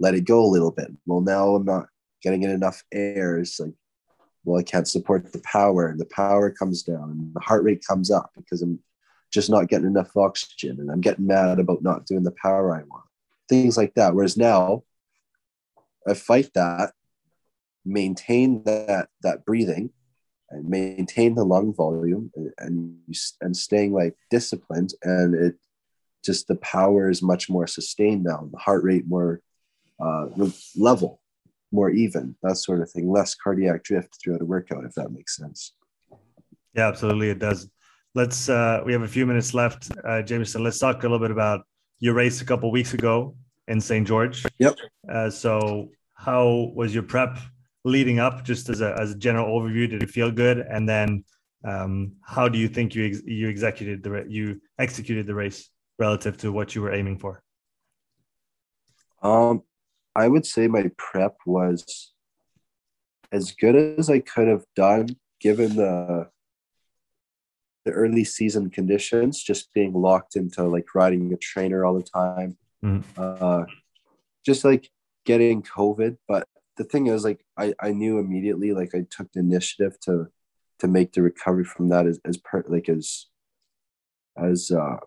let 0.00 0.14
it 0.14 0.24
go 0.24 0.42
a 0.42 0.48
little 0.48 0.70
bit. 0.70 0.90
Well, 1.06 1.20
now 1.20 1.54
I'm 1.54 1.64
not 1.64 1.88
getting 2.22 2.42
in 2.42 2.50
enough 2.50 2.82
air. 2.92 3.38
is 3.38 3.58
like, 3.60 3.74
well, 4.44 4.58
I 4.58 4.62
can't 4.62 4.88
support 4.88 5.32
the 5.32 5.42
power, 5.44 5.88
and 5.88 6.00
the 6.00 6.06
power 6.06 6.50
comes 6.50 6.82
down, 6.82 7.10
and 7.10 7.34
the 7.34 7.40
heart 7.40 7.64
rate 7.64 7.84
comes 7.86 8.10
up 8.10 8.30
because 8.36 8.62
I'm 8.62 8.80
just 9.32 9.50
not 9.50 9.68
getting 9.68 9.86
enough 9.86 10.16
oxygen, 10.16 10.80
and 10.80 10.90
I'm 10.90 11.00
getting 11.00 11.26
mad 11.26 11.58
about 11.58 11.82
not 11.82 12.06
doing 12.06 12.24
the 12.24 12.34
power 12.42 12.74
I 12.74 12.82
want. 12.82 13.04
Things 13.48 13.76
like 13.76 13.94
that. 13.94 14.14
Whereas 14.14 14.36
now, 14.36 14.82
I 16.06 16.14
fight 16.14 16.50
that, 16.54 16.92
maintain 17.84 18.64
that 18.64 19.08
that 19.22 19.44
breathing, 19.44 19.90
and 20.52 20.68
maintain 20.68 21.34
the 21.34 21.44
lung 21.44 21.74
volume 21.74 22.30
and, 22.36 22.52
and 22.58 22.98
and 23.40 23.56
staying 23.56 23.92
like 23.92 24.14
disciplined 24.30 24.92
and 25.02 25.34
it 25.34 25.54
just 26.24 26.46
the 26.46 26.56
power 26.56 27.10
is 27.10 27.22
much 27.22 27.48
more 27.48 27.66
sustained 27.66 28.22
now 28.22 28.48
the 28.52 28.58
heart 28.58 28.84
rate 28.84 29.06
more 29.08 29.40
uh, 29.98 30.26
level 30.76 31.21
more 31.72 31.90
even 31.90 32.34
that 32.42 32.56
sort 32.56 32.80
of 32.80 32.90
thing 32.90 33.10
less 33.10 33.34
cardiac 33.34 33.82
drift 33.82 34.18
throughout 34.22 34.40
a 34.40 34.44
workout 34.44 34.84
if 34.84 34.92
that 34.94 35.10
makes 35.10 35.36
sense 35.36 35.74
yeah 36.74 36.88
absolutely 36.88 37.30
it 37.30 37.38
does 37.38 37.68
let's 38.14 38.48
uh, 38.48 38.82
we 38.84 38.92
have 38.92 39.02
a 39.02 39.08
few 39.08 39.26
minutes 39.26 39.54
left 39.54 39.90
uh, 40.04 40.22
jameson 40.22 40.62
let's 40.62 40.78
talk 40.78 40.98
a 41.00 41.02
little 41.02 41.18
bit 41.18 41.30
about 41.30 41.60
your 42.00 42.14
race 42.14 42.40
a 42.42 42.44
couple 42.44 42.70
weeks 42.70 42.94
ago 42.94 43.34
in 43.68 43.80
st 43.80 44.06
george 44.06 44.44
yep 44.58 44.76
uh, 45.10 45.30
so 45.30 45.88
how 46.14 46.70
was 46.74 46.94
your 46.94 47.02
prep 47.02 47.38
leading 47.84 48.18
up, 48.18 48.44
just 48.44 48.68
as 48.68 48.80
a, 48.80 48.96
as 48.98 49.12
a 49.12 49.16
general 49.16 49.48
overview? 49.58 49.88
Did 49.88 50.02
it 50.02 50.10
feel 50.10 50.30
good? 50.30 50.58
And 50.58 50.88
then 50.88 51.24
um, 51.64 52.12
how 52.22 52.48
do 52.48 52.58
you 52.58 52.68
think 52.68 52.94
you 52.94 53.06
ex- 53.06 53.22
you 53.24 53.48
executed 53.48 54.02
the 54.02 54.24
you 54.28 54.60
executed 54.78 55.26
the 55.26 55.34
race 55.34 55.68
relative 55.98 56.36
to 56.38 56.52
what 56.52 56.74
you 56.74 56.82
were 56.82 56.92
aiming 56.92 57.18
for? 57.18 57.42
Um, 59.22 59.62
I 60.14 60.28
would 60.28 60.46
say 60.46 60.68
my 60.68 60.90
prep 60.96 61.36
was 61.46 62.12
as 63.30 63.52
good 63.52 63.98
as 63.98 64.10
I 64.10 64.20
could 64.20 64.48
have 64.48 64.64
done, 64.76 65.16
given 65.40 65.76
the 65.76 66.28
the 67.84 67.92
early 67.92 68.22
season 68.22 68.70
conditions, 68.70 69.42
just 69.42 69.72
being 69.74 69.92
locked 69.92 70.36
into 70.36 70.62
like 70.64 70.94
riding 70.94 71.32
a 71.32 71.36
trainer 71.36 71.84
all 71.84 71.94
the 71.94 72.02
time, 72.02 72.56
mm. 72.84 73.02
uh, 73.16 73.64
just 74.46 74.64
like 74.64 74.88
getting 75.24 75.62
COVID. 75.62 76.16
But 76.28 76.46
the 76.76 76.84
thing 76.84 77.08
is 77.08 77.24
like 77.24 77.44
I, 77.56 77.74
I 77.80 77.90
knew 77.92 78.18
immediately 78.18 78.72
like 78.72 78.94
I 78.94 79.04
took 79.10 79.32
the 79.32 79.40
initiative 79.40 79.98
to 80.00 80.28
to 80.78 80.88
make 80.88 81.12
the 81.12 81.22
recovery 81.22 81.64
from 81.64 81.88
that 81.88 82.06
as, 82.06 82.20
as 82.24 82.36
per 82.36 82.64
like 82.68 82.88
as 82.88 83.26
as 84.36 84.70
uh 84.70 84.98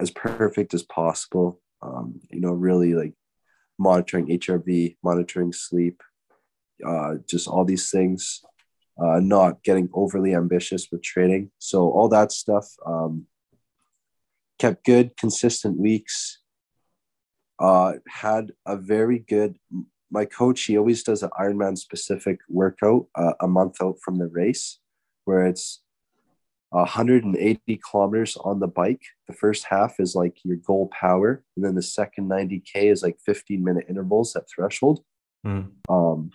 as 0.00 0.10
perfect 0.10 0.74
as 0.74 0.82
possible. 0.82 1.60
Um, 1.82 2.20
you 2.30 2.40
know, 2.40 2.52
really 2.52 2.94
like 2.94 3.12
monitoring 3.78 4.26
HRV, 4.28 4.96
monitoring 5.02 5.52
sleep, 5.52 6.02
uh, 6.86 7.14
just 7.28 7.48
all 7.48 7.64
these 7.64 7.90
things, 7.90 8.42
uh, 9.02 9.20
not 9.20 9.62
getting 9.62 9.88
overly 9.92 10.34
ambitious 10.34 10.88
with 10.90 11.02
training. 11.02 11.50
So 11.58 11.90
all 11.90 12.08
that 12.08 12.32
stuff 12.32 12.66
um, 12.86 13.26
kept 14.58 14.84
good, 14.84 15.16
consistent 15.16 15.78
weeks. 15.78 16.38
Uh, 17.58 17.94
had 18.08 18.50
a 18.66 18.76
very 18.76 19.20
good 19.20 19.56
my 20.14 20.24
coach 20.24 20.62
he 20.64 20.78
always 20.78 21.02
does 21.02 21.24
an 21.24 21.30
Ironman 21.38 21.76
specific 21.76 22.38
workout 22.48 23.06
uh, 23.16 23.32
a 23.40 23.48
month 23.48 23.82
out 23.82 23.96
from 24.00 24.18
the 24.18 24.28
race, 24.28 24.78
where 25.24 25.44
it's 25.44 25.82
180 26.74 27.80
kilometers 27.88 28.36
on 28.36 28.58
the 28.58 28.66
bike. 28.66 29.02
The 29.28 29.32
first 29.32 29.64
half 29.64 30.00
is 30.00 30.14
like 30.14 30.38
your 30.44 30.56
goal 30.56 30.88
power, 30.88 31.44
and 31.56 31.64
then 31.64 31.74
the 31.74 31.82
second 31.82 32.28
90k 32.28 32.90
is 32.90 33.02
like 33.02 33.18
15 33.24 33.62
minute 33.62 33.86
intervals 33.88 34.34
at 34.34 34.48
threshold. 34.48 35.04
Mm. 35.46 35.70
Um, 35.88 36.30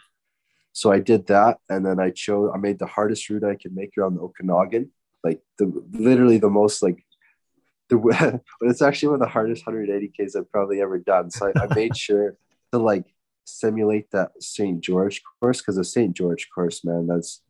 so 0.72 0.92
I 0.92 1.00
did 1.00 1.28
that, 1.28 1.58
and 1.70 1.86
then 1.86 2.00
I 2.00 2.12
chose. 2.12 2.52
I 2.54 2.58
made 2.58 2.80
the 2.80 2.86
hardest 2.86 3.30
route 3.30 3.44
I 3.44 3.56
could 3.56 3.76
make 3.76 3.98
around 3.98 4.16
the 4.16 4.22
Okanagan, 4.22 4.92
like 5.24 5.42
the 5.58 5.72
literally 5.92 6.38
the 6.38 6.50
most 6.50 6.82
like 6.82 7.04
the. 7.90 7.98
but 7.98 8.42
it's 8.70 8.82
actually 8.82 9.10
one 9.10 9.16
of 9.16 9.28
the 9.28 9.34
hardest 9.34 9.66
180ks 9.66 10.38
I've 10.38 10.52
probably 10.52 10.82
ever 10.82 11.00
done. 11.00 11.32
So 11.32 11.52
I, 11.54 11.64
I 11.64 11.76
made 11.76 11.98
sure 12.06 12.38
to 12.72 12.80
like 12.80 13.06
simulate 13.44 14.10
that 14.12 14.32
St. 14.42 14.80
George 14.80 15.22
course 15.42 15.60
because 15.60 15.76
the 15.76 15.84
St. 15.84 16.16
George 16.16 16.48
course, 16.54 16.86
man, 16.86 17.08
that's 17.08 17.42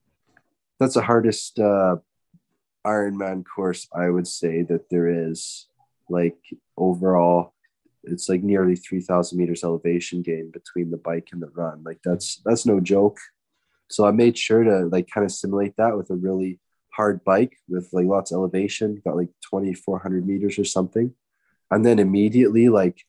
that's 0.80 0.96
the 0.96 1.04
hardest 1.04 1.60
uh, 1.60 1.98
Ironman 2.86 3.44
course 3.44 3.88
I 3.94 4.10
would 4.10 4.28
say 4.28 4.64
that 4.64 4.90
there 4.90 5.30
is. 5.30 5.68
Like 6.12 6.38
overall, 6.76 7.54
it's 8.04 8.30
like 8.30 8.42
nearly 8.42 8.76
three 8.76 9.02
thousand 9.02 9.38
meters 9.38 9.64
elevation 9.64 10.24
gain 10.24 10.50
between 10.52 10.90
the 10.90 10.98
bike 10.98 11.30
and 11.32 11.42
the 11.42 11.50
run. 11.50 11.84
Like 11.84 12.00
that's 12.04 12.42
that's 12.44 12.66
no 12.66 12.80
joke. 12.80 13.20
So 13.90 14.06
I 14.06 14.12
made 14.12 14.38
sure 14.38 14.64
to 14.64 14.86
like 14.86 15.10
kind 15.10 15.26
of 15.26 15.32
simulate 15.32 15.76
that 15.78 15.96
with 15.98 16.10
a 16.10 16.16
really 16.16 16.60
hard 16.92 17.24
bike 17.24 17.58
with 17.68 17.90
like 17.94 18.08
lots 18.08 18.32
of 18.32 18.38
elevation, 18.38 19.02
got 19.06 19.18
like 19.18 19.30
twenty 19.48 19.74
four 19.74 20.00
hundred 20.00 20.26
meters 20.26 20.58
or 20.58 20.66
something, 20.66 21.14
and 21.70 21.86
then 21.86 22.00
immediately 22.00 22.70
like 22.70 23.04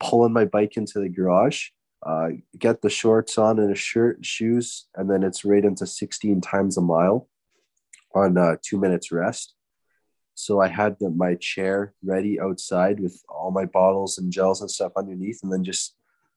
pulling 0.00 0.32
my 0.32 0.46
bike 0.46 0.78
into 0.78 0.98
the 0.98 1.08
garage 1.10 1.68
uh, 2.06 2.28
get 2.56 2.82
the 2.82 2.90
shorts 2.90 3.36
on 3.36 3.58
and 3.58 3.72
a 3.72 3.74
shirt, 3.74 4.16
and 4.16 4.26
shoes, 4.26 4.86
and 4.94 5.10
then 5.10 5.22
it's 5.24 5.44
right 5.44 5.64
into 5.64 5.86
16 5.86 6.40
times 6.40 6.76
a 6.76 6.80
mile 6.80 7.28
on 8.16 8.38
uh, 8.38 8.56
two 8.62 8.78
minutes 8.78 9.12
rest. 9.12 9.54
So 10.34 10.60
I 10.60 10.68
had 10.68 10.96
the, 11.00 11.10
my 11.10 11.34
chair 11.36 11.94
ready 12.04 12.40
outside 12.40 13.00
with 13.00 13.22
all 13.28 13.50
my 13.50 13.64
bottles 13.64 14.18
and 14.18 14.32
gels 14.32 14.60
and 14.60 14.70
stuff 14.70 14.92
underneath, 14.96 15.40
and 15.42 15.52
then 15.52 15.64
just 15.64 15.94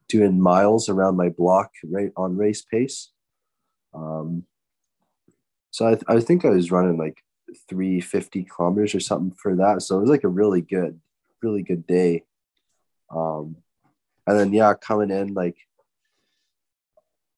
doing 0.08 0.42
miles 0.42 0.90
around 0.90 1.18
my 1.18 1.30
block 1.30 1.72
right 1.84 2.12
on 2.16 2.38
race 2.38 2.62
pace. 2.62 3.12
Um, 3.94 4.44
so 5.72 5.88
I, 5.88 6.16
I 6.16 6.20
think 6.20 6.46
I 6.46 6.50
was 6.50 6.72
running 6.72 6.98
like 6.98 7.18
350 7.70 8.46
kilometers 8.46 8.96
or 8.96 9.00
something 9.00 9.36
for 9.38 9.56
that. 9.56 9.82
So 9.82 9.98
it 9.98 10.02
was 10.02 10.10
like 10.10 10.24
a 10.24 10.30
really 10.30 10.62
good, 10.62 11.00
really 11.42 11.64
good 11.64 11.86
day. 11.86 12.24
Um, 13.14 13.58
and 14.28 14.40
then 14.40 14.54
yeah, 14.54 14.74
coming 14.76 15.12
in 15.12 15.34
like 15.34 15.58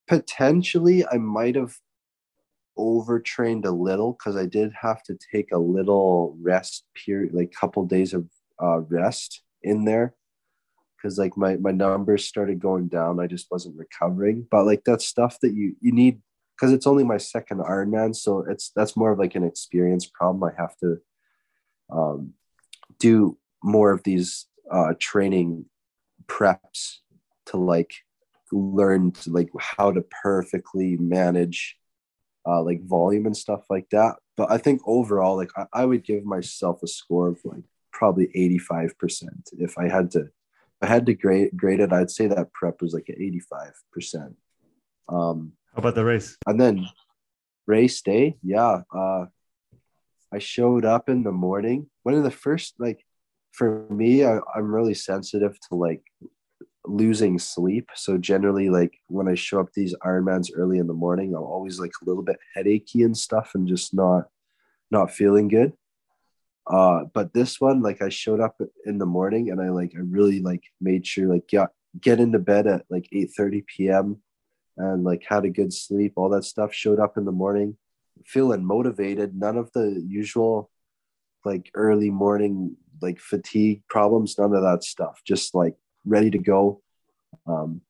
potentially 0.07 1.05
I 1.07 1.17
might 1.17 1.55
have 1.55 1.75
overtrained 2.77 3.65
a 3.65 3.71
little 3.71 4.13
because 4.13 4.35
I 4.35 4.45
did 4.45 4.71
have 4.81 5.03
to 5.03 5.17
take 5.31 5.51
a 5.51 5.57
little 5.57 6.37
rest 6.41 6.85
period, 6.93 7.33
like 7.33 7.51
couple 7.51 7.85
days 7.85 8.13
of 8.13 8.27
uh, 8.61 8.79
rest 8.81 9.41
in 9.63 9.85
there 9.85 10.15
because 11.01 11.17
like 11.17 11.35
my 11.37 11.57
my 11.57 11.71
numbers 11.71 12.25
started 12.25 12.59
going 12.59 12.87
down. 12.87 13.19
I 13.19 13.27
just 13.27 13.47
wasn't 13.51 13.77
recovering. 13.77 14.47
But 14.49 14.65
like 14.65 14.83
that's 14.85 15.05
stuff 15.05 15.37
that 15.41 15.53
you 15.53 15.75
you 15.81 15.91
need 15.91 16.21
because 16.55 16.73
it's 16.73 16.87
only 16.87 17.03
my 17.03 17.17
second 17.17 17.59
Ironman, 17.59 18.15
so 18.15 18.45
it's 18.47 18.71
that's 18.75 18.95
more 18.95 19.11
of 19.11 19.19
like 19.19 19.35
an 19.35 19.43
experience 19.43 20.05
problem. 20.05 20.43
I 20.43 20.61
have 20.61 20.75
to 20.77 20.97
um, 21.91 22.33
do 22.99 23.37
more 23.63 23.91
of 23.91 24.03
these 24.03 24.47
uh, 24.71 24.93
training 24.99 25.65
preps 26.27 26.97
to 27.47 27.57
like 27.57 27.93
learn 28.51 29.11
to, 29.11 29.31
like 29.31 29.49
how 29.59 29.91
to 29.91 30.03
perfectly 30.23 30.97
manage 30.97 31.77
uh, 32.45 32.61
like 32.61 32.83
volume 32.83 33.25
and 33.25 33.37
stuff 33.37 33.63
like 33.69 33.89
that. 33.91 34.15
But 34.37 34.51
I 34.51 34.57
think 34.57 34.81
overall, 34.85 35.37
like 35.37 35.51
I, 35.55 35.65
I 35.73 35.85
would 35.85 36.03
give 36.03 36.25
myself 36.25 36.81
a 36.83 36.87
score 36.87 37.27
of 37.29 37.39
like 37.43 37.63
probably 37.91 38.27
85% 38.27 39.29
if 39.59 39.77
I 39.77 39.87
had 39.87 40.11
to 40.11 40.29
I 40.81 40.87
had 40.87 41.05
to 41.05 41.13
grade 41.13 41.51
grade 41.55 41.79
it, 41.79 41.93
I'd 41.93 42.09
say 42.09 42.27
that 42.27 42.53
prep 42.53 42.81
was 42.81 42.93
like 42.93 43.07
an 43.09 43.41
85%. 43.95 44.33
Um, 45.09 45.53
How 45.73 45.79
about 45.79 45.95
the 45.95 46.03
race? 46.03 46.37
And 46.47 46.59
then 46.59 46.87
race 47.67 48.01
day, 48.01 48.37
yeah. 48.41 48.81
Uh, 48.93 49.25
I 50.33 50.39
showed 50.39 50.85
up 50.85 51.07
in 51.07 51.23
the 51.23 51.31
morning. 51.31 51.87
One 52.03 52.15
of 52.15 52.23
the 52.23 52.31
first, 52.31 52.75
like, 52.79 53.05
for 53.51 53.85
me, 53.89 54.25
I, 54.25 54.39
I'm 54.55 54.73
really 54.73 54.93
sensitive 54.93 55.57
to 55.69 55.75
like 55.75 56.01
losing 56.85 57.37
sleep. 57.39 57.89
So 57.95 58.17
generally, 58.17 58.69
like 58.69 58.99
when 59.07 59.27
I 59.27 59.35
show 59.35 59.59
up 59.59 59.73
these 59.73 59.95
Ironmans 60.03 60.49
early 60.55 60.79
in 60.79 60.87
the 60.87 60.93
morning, 60.93 61.35
I'm 61.35 61.43
always 61.43 61.79
like 61.79 61.91
a 62.01 62.05
little 62.05 62.23
bit 62.23 62.39
headachy 62.55 63.03
and 63.03 63.17
stuff, 63.17 63.51
and 63.55 63.67
just 63.67 63.93
not 63.93 64.25
not 64.89 65.11
feeling 65.11 65.47
good. 65.47 65.73
Uh, 66.67 67.05
but 67.13 67.33
this 67.33 67.59
one, 67.59 67.81
like 67.81 68.01
I 68.01 68.09
showed 68.09 68.39
up 68.39 68.59
in 68.85 68.97
the 68.97 69.05
morning 69.05 69.49
and 69.49 69.61
I 69.61 69.69
like 69.69 69.93
I 69.95 70.01
really 70.01 70.41
like 70.41 70.63
made 70.79 71.05
sure 71.05 71.27
like 71.27 71.51
yeah 71.51 71.67
get 71.99 72.19
into 72.19 72.39
bed 72.39 72.67
at 72.67 72.85
like 72.89 73.07
8 73.11 73.31
30 73.35 73.65
p.m. 73.67 74.17
and 74.77 75.03
like 75.03 75.23
had 75.27 75.45
a 75.45 75.49
good 75.49 75.73
sleep, 75.73 76.13
all 76.15 76.29
that 76.29 76.45
stuff. 76.45 76.73
Showed 76.73 76.99
up 76.99 77.17
in 77.17 77.25
the 77.25 77.31
morning, 77.31 77.77
feeling 78.25 78.65
motivated. 78.65 79.35
None 79.35 79.57
of 79.57 79.71
the 79.73 80.03
usual 80.07 80.69
like 81.43 81.71
early 81.73 82.09
morning 82.09 82.77
like 83.01 83.19
fatigue 83.19 83.81
problems, 83.89 84.37
none 84.37 84.53
of 84.53 84.61
that 84.61 84.83
stuff. 84.83 85.21
Just 85.25 85.55
like 85.55 85.75
ready 86.05 86.31
to 86.31 86.37
go. 86.37 86.81
Um, 87.47 87.81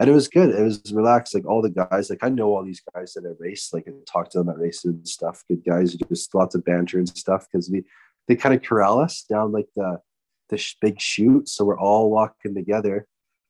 and 0.00 0.10
it 0.10 0.14
was 0.14 0.28
good. 0.28 0.50
It 0.50 0.62
was 0.62 0.92
relaxed. 0.92 1.34
Like 1.34 1.46
all 1.46 1.62
the 1.62 1.70
guys, 1.70 2.10
like 2.10 2.24
I 2.24 2.28
know 2.28 2.56
all 2.56 2.64
these 2.64 2.82
guys 2.92 3.12
that 3.14 3.24
I 3.24 3.34
race. 3.38 3.70
Like 3.72 3.86
I 3.86 3.92
talk 4.04 4.30
to 4.30 4.38
them 4.38 4.48
at 4.48 4.58
races 4.58 4.84
and 4.86 5.06
stuff. 5.06 5.44
Good 5.48 5.64
guys, 5.64 5.94
just 5.94 6.34
lots 6.34 6.54
of 6.54 6.64
banter 6.64 6.98
and 6.98 7.08
stuff 7.08 7.46
because 7.50 7.70
we 7.70 7.84
they 8.26 8.36
kind 8.36 8.54
of 8.54 8.62
corral 8.62 8.98
us 8.98 9.22
down 9.22 9.52
like 9.52 9.68
the 9.76 10.00
the 10.48 10.74
big 10.80 11.00
chute, 11.00 11.48
so 11.48 11.64
we're 11.64 11.78
all 11.78 12.10
walking 12.10 12.54
together. 12.54 13.06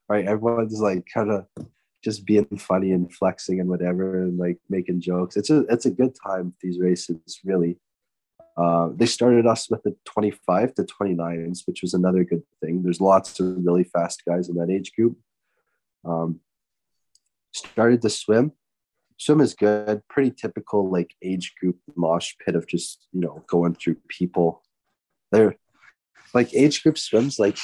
Right, 0.08 0.26
everyone's 0.26 0.78
like 0.80 1.06
kind 1.12 1.30
of 1.30 1.46
just 2.04 2.26
being 2.26 2.46
funny 2.58 2.92
and 2.92 3.12
flexing 3.12 3.60
and 3.60 3.68
whatever, 3.68 4.22
and 4.22 4.38
like 4.38 4.58
making 4.68 5.00
jokes. 5.00 5.36
It's 5.38 5.48
a 5.48 5.60
it's 5.70 5.86
a 5.86 5.90
good 5.90 6.14
time 6.22 6.54
these 6.60 6.78
races 6.78 7.40
really. 7.44 7.78
Uh, 8.56 8.90
they 8.94 9.06
started 9.06 9.46
us 9.46 9.70
with 9.70 9.82
the 9.82 9.96
25 10.04 10.74
to 10.74 10.82
29s, 10.84 11.66
which 11.66 11.82
was 11.82 11.94
another 11.94 12.22
good 12.24 12.42
thing. 12.60 12.82
There's 12.82 13.00
lots 13.00 13.40
of 13.40 13.64
really 13.64 13.84
fast 13.84 14.22
guys 14.26 14.48
in 14.48 14.56
that 14.56 14.70
age 14.70 14.92
group. 14.94 15.16
Um, 16.04 16.40
started 17.52 18.02
to 18.02 18.10
swim. 18.10 18.52
Swim 19.16 19.40
is 19.40 19.54
good. 19.54 20.02
Pretty 20.08 20.30
typical 20.30 20.90
like 20.90 21.14
age 21.22 21.54
group 21.60 21.78
mosh 21.94 22.34
pit 22.44 22.56
of 22.56 22.66
just 22.66 23.06
you 23.12 23.20
know 23.20 23.44
going 23.46 23.74
through 23.74 23.96
people. 24.08 24.62
They're 25.30 25.56
like 26.34 26.52
age 26.54 26.82
group 26.82 26.98
swims. 26.98 27.38
Like 27.38 27.58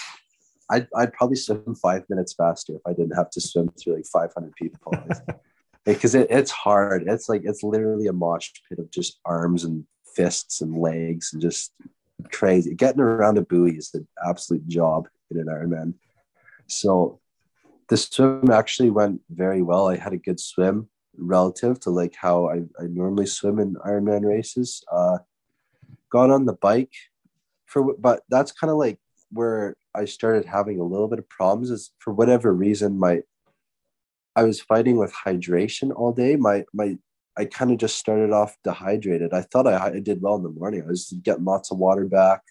I'd 0.70 0.88
I'd 0.96 1.12
probably 1.12 1.36
swim 1.36 1.74
five 1.74 2.04
minutes 2.08 2.32
faster 2.32 2.76
if 2.76 2.82
I 2.86 2.92
didn't 2.92 3.16
have 3.16 3.30
to 3.30 3.40
swim 3.40 3.70
through 3.78 3.96
like 3.96 4.06
500 4.06 4.54
people. 4.54 4.94
because 5.84 6.14
it, 6.14 6.28
it's 6.30 6.50
hard. 6.50 7.04
It's 7.06 7.28
like 7.28 7.42
it's 7.44 7.62
literally 7.62 8.06
a 8.06 8.12
mosh 8.12 8.50
pit 8.68 8.78
of 8.78 8.90
just 8.90 9.18
arms 9.24 9.64
and 9.64 9.84
fists 10.14 10.60
and 10.60 10.76
legs 10.76 11.32
and 11.32 11.42
just 11.42 11.72
crazy. 12.32 12.74
Getting 12.74 13.00
around 13.00 13.38
a 13.38 13.42
buoy 13.42 13.72
is 13.72 13.94
an 13.94 14.06
absolute 14.26 14.66
job 14.66 15.08
in 15.30 15.38
an 15.38 15.46
Ironman. 15.46 15.94
So 16.66 17.20
the 17.88 17.96
swim 17.96 18.50
actually 18.50 18.90
went 18.90 19.20
very 19.30 19.62
well. 19.62 19.88
I 19.88 19.96
had 19.96 20.12
a 20.12 20.18
good 20.18 20.40
swim 20.40 20.88
relative 21.16 21.80
to 21.80 21.90
like 21.90 22.14
how 22.14 22.48
I, 22.48 22.58
I 22.80 22.86
normally 22.88 23.26
swim 23.26 23.58
in 23.58 23.74
Ironman 23.76 24.24
races. 24.24 24.84
Uh, 24.90 25.18
got 26.10 26.30
on 26.30 26.46
the 26.46 26.54
bike 26.54 26.92
for, 27.66 27.94
but 27.94 28.22
that's 28.28 28.52
kind 28.52 28.70
of 28.70 28.76
like 28.76 28.98
where 29.30 29.76
I 29.94 30.04
started 30.04 30.44
having 30.44 30.80
a 30.80 30.84
little 30.84 31.08
bit 31.08 31.18
of 31.18 31.28
problems. 31.28 31.70
Is 31.70 31.92
for 31.98 32.12
whatever 32.12 32.52
reason 32.52 32.98
my 32.98 33.22
I 34.36 34.44
was 34.44 34.60
fighting 34.60 34.98
with 34.98 35.12
hydration 35.12 35.92
all 35.94 36.12
day. 36.12 36.36
My 36.36 36.64
my 36.72 36.98
I 37.38 37.44
kind 37.44 37.70
of 37.70 37.78
just 37.78 37.96
started 37.96 38.32
off 38.32 38.56
dehydrated. 38.64 39.32
I 39.32 39.42
thought 39.42 39.68
I, 39.68 39.94
I 39.94 40.00
did 40.00 40.20
well 40.20 40.34
in 40.34 40.42
the 40.42 40.50
morning. 40.50 40.82
I 40.82 40.88
was 40.88 41.14
getting 41.22 41.44
lots 41.44 41.70
of 41.70 41.78
water 41.78 42.04
back, 42.04 42.42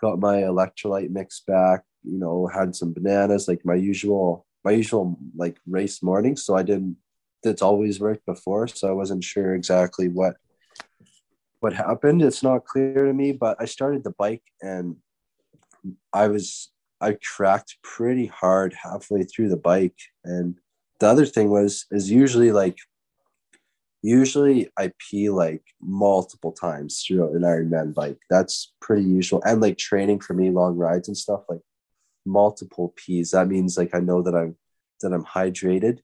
got 0.00 0.20
my 0.20 0.42
electrolyte 0.42 1.10
mix 1.10 1.40
back. 1.40 1.82
You 2.04 2.18
know, 2.18 2.46
had 2.46 2.76
some 2.76 2.92
bananas, 2.92 3.48
like 3.48 3.64
my 3.64 3.74
usual 3.74 4.46
my 4.64 4.70
usual 4.70 5.18
like 5.34 5.56
race 5.66 6.02
morning. 6.02 6.36
So 6.36 6.56
I 6.56 6.62
didn't. 6.62 6.96
It's 7.42 7.62
always 7.62 8.00
worked 8.00 8.24
before, 8.24 8.68
so 8.68 8.88
I 8.88 8.92
wasn't 8.92 9.24
sure 9.24 9.54
exactly 9.54 10.08
what 10.08 10.36
what 11.60 11.72
happened. 11.72 12.22
It's 12.22 12.42
not 12.42 12.66
clear 12.66 13.06
to 13.06 13.12
me, 13.12 13.32
but 13.32 13.56
I 13.58 13.64
started 13.64 14.04
the 14.04 14.14
bike 14.18 14.44
and 14.62 14.96
I 16.12 16.28
was 16.28 16.70
I 17.00 17.16
cracked 17.36 17.78
pretty 17.82 18.26
hard 18.26 18.74
halfway 18.80 19.24
through 19.24 19.48
the 19.48 19.56
bike. 19.56 19.98
And 20.24 20.58
the 21.00 21.08
other 21.08 21.26
thing 21.26 21.50
was 21.50 21.86
is 21.90 22.10
usually 22.10 22.52
like 22.52 22.78
usually 24.04 24.68
I 24.78 24.92
pee 24.98 25.30
like 25.30 25.62
multiple 25.80 26.52
times 26.52 27.02
through 27.02 27.34
an 27.34 27.40
Ironman 27.40 27.94
bike. 27.94 28.18
That's 28.28 28.74
pretty 28.78 29.04
usual. 29.04 29.42
And 29.46 29.62
like 29.62 29.78
training 29.78 30.20
for 30.20 30.34
me, 30.34 30.50
long 30.50 30.76
rides 30.76 31.08
and 31.08 31.16
stuff, 31.16 31.44
like 31.48 31.62
multiple 32.26 32.92
P's. 32.96 33.30
That 33.30 33.48
means 33.48 33.78
like 33.78 33.94
I 33.94 34.00
know 34.00 34.20
that 34.20 34.34
I'm 34.34 34.56
that 35.00 35.14
I'm 35.14 35.24
hydrated 35.24 36.00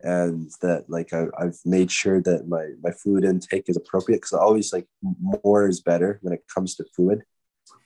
and 0.00 0.48
that 0.62 0.84
like 0.88 1.12
I, 1.12 1.26
have 1.40 1.56
made 1.64 1.90
sure 1.90 2.22
that 2.22 2.46
my 2.46 2.68
my 2.84 2.92
food 2.92 3.24
intake 3.24 3.68
is 3.68 3.76
appropriate 3.76 4.18
because 4.18 4.34
I 4.34 4.38
always 4.38 4.72
like 4.72 4.86
more 5.02 5.66
is 5.68 5.80
better 5.80 6.20
when 6.22 6.32
it 6.32 6.44
comes 6.54 6.76
to 6.76 6.84
food. 6.96 7.24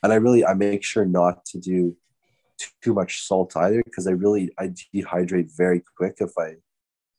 And 0.02 0.12
I 0.12 0.16
really 0.16 0.44
I 0.44 0.52
make 0.52 0.84
sure 0.84 1.06
not 1.06 1.46
to 1.46 1.58
do 1.58 1.96
too 2.82 2.92
much 2.92 3.22
salt 3.22 3.56
either 3.56 3.82
because 3.82 4.06
I 4.06 4.10
really 4.10 4.52
I 4.58 4.74
dehydrate 4.94 5.56
very 5.56 5.82
quick 5.96 6.16
if 6.20 6.32
I 6.38 6.56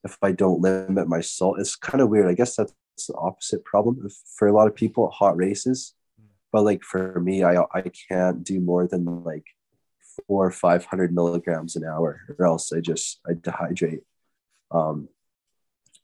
if 0.03 0.17
I 0.21 0.31
don't 0.31 0.61
limit 0.61 1.07
my 1.07 1.21
salt. 1.21 1.59
It's 1.59 1.75
kind 1.75 2.01
of 2.01 2.09
weird. 2.09 2.27
I 2.27 2.33
guess 2.33 2.55
that's 2.55 2.73
the 3.07 3.15
opposite 3.15 3.63
problem 3.65 4.07
for 4.37 4.47
a 4.47 4.53
lot 4.53 4.67
of 4.67 4.75
people 4.75 5.07
at 5.07 5.13
hot 5.13 5.37
races. 5.37 5.93
But 6.51 6.63
like 6.63 6.83
for 6.83 7.19
me, 7.19 7.43
I 7.43 7.63
I 7.73 7.83
can't 8.09 8.43
do 8.43 8.59
more 8.59 8.87
than 8.87 9.23
like 9.23 9.45
four 10.27 10.45
or 10.45 10.51
five 10.51 10.85
hundred 10.85 11.13
milligrams 11.13 11.75
an 11.75 11.83
hour, 11.83 12.21
or 12.37 12.45
else 12.45 12.71
I 12.71 12.79
just 12.79 13.19
I 13.27 13.33
dehydrate. 13.33 14.01
Um, 14.71 15.09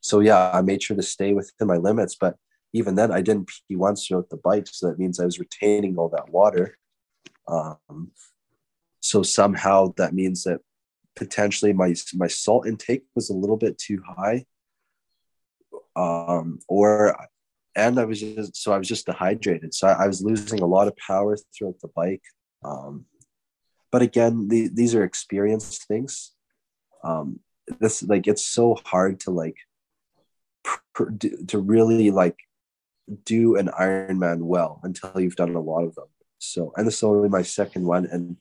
so 0.01 0.21
yeah, 0.21 0.51
I 0.51 0.61
made 0.61 0.81
sure 0.81 0.97
to 0.97 1.03
stay 1.03 1.33
within 1.33 1.67
my 1.67 1.77
limits, 1.77 2.15
but 2.15 2.35
even 2.73 2.95
then, 2.95 3.11
I 3.11 3.21
didn't 3.21 3.49
pee 3.67 3.75
once 3.75 4.05
throughout 4.05 4.29
the 4.29 4.37
bike, 4.37 4.67
so 4.67 4.87
that 4.87 4.99
means 4.99 5.19
I 5.19 5.25
was 5.25 5.39
retaining 5.39 5.97
all 5.97 6.09
that 6.09 6.29
water. 6.29 6.77
Um, 7.47 8.11
so 8.99 9.23
somehow 9.23 9.93
that 9.97 10.13
means 10.13 10.43
that 10.43 10.61
potentially 11.19 11.73
my 11.73 11.93
my 12.15 12.27
salt 12.27 12.65
intake 12.65 13.03
was 13.13 13.29
a 13.29 13.35
little 13.35 13.57
bit 13.57 13.77
too 13.77 14.01
high, 14.07 14.45
um, 15.95 16.59
or 16.67 17.15
and 17.75 17.99
I 17.99 18.05
was 18.05 18.19
just 18.19 18.55
so 18.55 18.71
I 18.71 18.77
was 18.77 18.87
just 18.87 19.05
dehydrated, 19.05 19.73
so 19.73 19.87
I, 19.87 20.05
I 20.05 20.07
was 20.07 20.23
losing 20.23 20.61
a 20.61 20.65
lot 20.65 20.87
of 20.87 20.95
power 20.97 21.37
throughout 21.55 21.79
the 21.81 21.89
bike. 21.95 22.23
Um, 22.63 23.05
but 23.91 24.01
again 24.01 24.47
the, 24.47 24.69
these 24.73 24.95
are 24.95 25.03
experienced 25.03 25.87
things. 25.87 26.31
Um 27.03 27.39
this 27.79 28.01
like 28.03 28.27
it's 28.27 28.45
so 28.45 28.77
hard 28.85 29.19
to 29.21 29.31
like 29.31 29.57
pr- 30.63 31.11
to 31.47 31.59
really 31.59 32.11
like 32.11 32.37
do 33.25 33.55
an 33.55 33.67
ironman 33.79 34.41
well 34.41 34.79
until 34.83 35.19
you've 35.19 35.35
done 35.35 35.55
a 35.55 35.61
lot 35.61 35.83
of 35.83 35.95
them. 35.95 36.07
So 36.39 36.73
and 36.75 36.87
this 36.87 36.97
is 36.97 37.03
only 37.03 37.29
my 37.29 37.43
second 37.43 37.85
one 37.85 38.05
and 38.05 38.37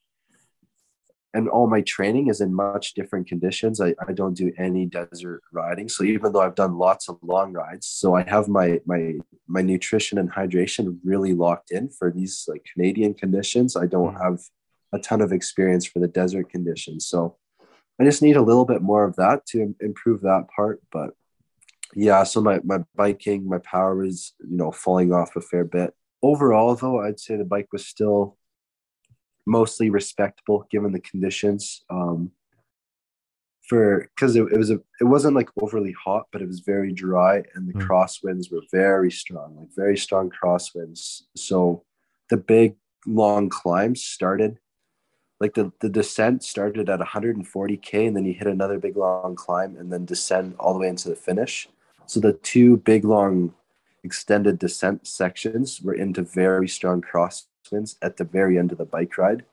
and 1.35 1.49
all 1.49 1.69
my 1.69 1.83
training 1.83 2.29
is 2.29 2.41
in 2.41 2.55
much 2.55 2.95
different 2.95 3.27
conditions 3.27 3.81
I, 3.81 3.95
I 4.07 4.13
don't 4.13 4.35
do 4.35 4.53
any 4.59 4.87
desert 4.87 5.43
riding 5.53 5.89
so 5.89 6.05
even 6.05 6.33
though 6.33 6.41
i've 6.41 6.55
done 6.55 6.79
lots 6.79 7.09
of 7.09 7.19
long 7.23 7.53
rides 7.53 7.87
so 7.87 8.15
i 8.15 8.23
have 8.23 8.49
my 8.49 8.81
my 8.87 9.15
my 9.47 9.63
nutrition 9.63 10.19
and 10.19 10.31
hydration 10.31 10.99
really 11.05 11.35
locked 11.35 11.71
in 11.71 11.91
for 11.91 12.11
these 12.11 12.45
like 12.49 12.65
canadian 12.73 13.15
conditions 13.15 13.77
i 13.77 13.87
don't 13.87 14.15
mm. 14.15 14.23
have 14.23 14.41
a 14.93 14.99
ton 14.99 15.21
of 15.21 15.33
experience 15.33 15.87
for 15.87 15.99
the 15.99 16.09
desert 16.09 16.51
conditions. 16.51 17.07
So 17.07 17.37
I 18.01 18.05
just 18.05 18.23
need 18.23 18.37
a 18.37 18.43
little 18.43 18.65
bit 18.65 18.83
more 18.83 19.05
of 19.05 19.17
that 19.17 19.45
to 19.47 19.75
improve 19.81 20.23
that 20.23 20.47
part. 20.55 20.81
But 20.91 21.11
Yeah, 21.95 22.25
so 22.25 22.41
my 22.41 22.61
my 22.65 22.85
biking, 22.95 23.49
my 23.49 23.59
power 23.59 23.97
was 23.97 24.35
you 24.41 24.57
know 24.57 24.71
falling 24.71 25.13
off 25.13 25.37
a 25.37 25.41
fair 25.41 25.65
bit. 25.65 25.95
Overall, 26.23 26.75
though, 26.75 27.01
I'd 27.01 27.21
say 27.21 27.37
the 27.37 27.45
bike 27.45 27.69
was 27.73 27.87
still 27.87 28.37
mostly 29.49 29.91
respectable 29.91 30.67
given 30.71 30.93
the 30.93 31.01
conditions. 31.01 31.85
Um, 31.91 32.33
for 33.69 34.09
because 34.15 34.35
it, 34.35 34.47
it 34.51 34.57
was 34.57 34.71
a 34.71 34.81
it 35.01 35.05
wasn't 35.05 35.37
like 35.37 35.51
overly 35.61 35.93
hot, 35.93 36.27
but 36.33 36.41
it 36.41 36.47
was 36.47 36.61
very 36.61 36.93
dry, 36.93 37.43
and 37.55 37.69
the 37.69 37.75
mm. 37.75 37.87
crosswinds 37.87 38.51
were 38.51 38.63
very 38.73 39.11
strong, 39.11 39.57
like 39.57 39.69
very 39.77 39.97
strong 39.97 40.31
crosswinds. 40.31 41.23
So 41.37 41.85
the 42.31 42.37
big 42.37 42.77
long 43.07 43.49
climbs 43.49 44.05
started 44.05 44.59
like 45.41 45.55
the, 45.55 45.73
the 45.81 45.89
descent 45.89 46.43
started 46.43 46.91
at 46.91 47.01
140k 47.01 48.09
and 48.09 48.17
then 48.17 48.25
you 48.25 48.35
hit 48.35 48.49
another 48.49 48.79
big 48.79 48.97
long 48.97 49.37
climb 49.37 49.77
and 49.77 49.93
then 49.93 50.05
descend 50.05 50.55
all 50.59 50.73
the 50.73 50.81
way 50.81 50.89
into 50.89 51.09
the 51.09 51.15
finish 51.15 51.69
so 52.07 52.21
the 52.21 52.33
two 52.33 52.79
big 52.79 53.05
long 53.05 53.55
extended 54.03 54.59
descent 54.59 55.07
sections 55.07 55.81
were 55.81 55.95
into 55.95 56.23
very 56.23 56.69
strong 56.69 57.01
at 58.03 58.17
the 58.17 58.25
very 58.25 58.59
end 58.59 58.73
of 58.73 58.79
the 58.79 58.85
bike 58.85 59.17
ride. 59.19 59.45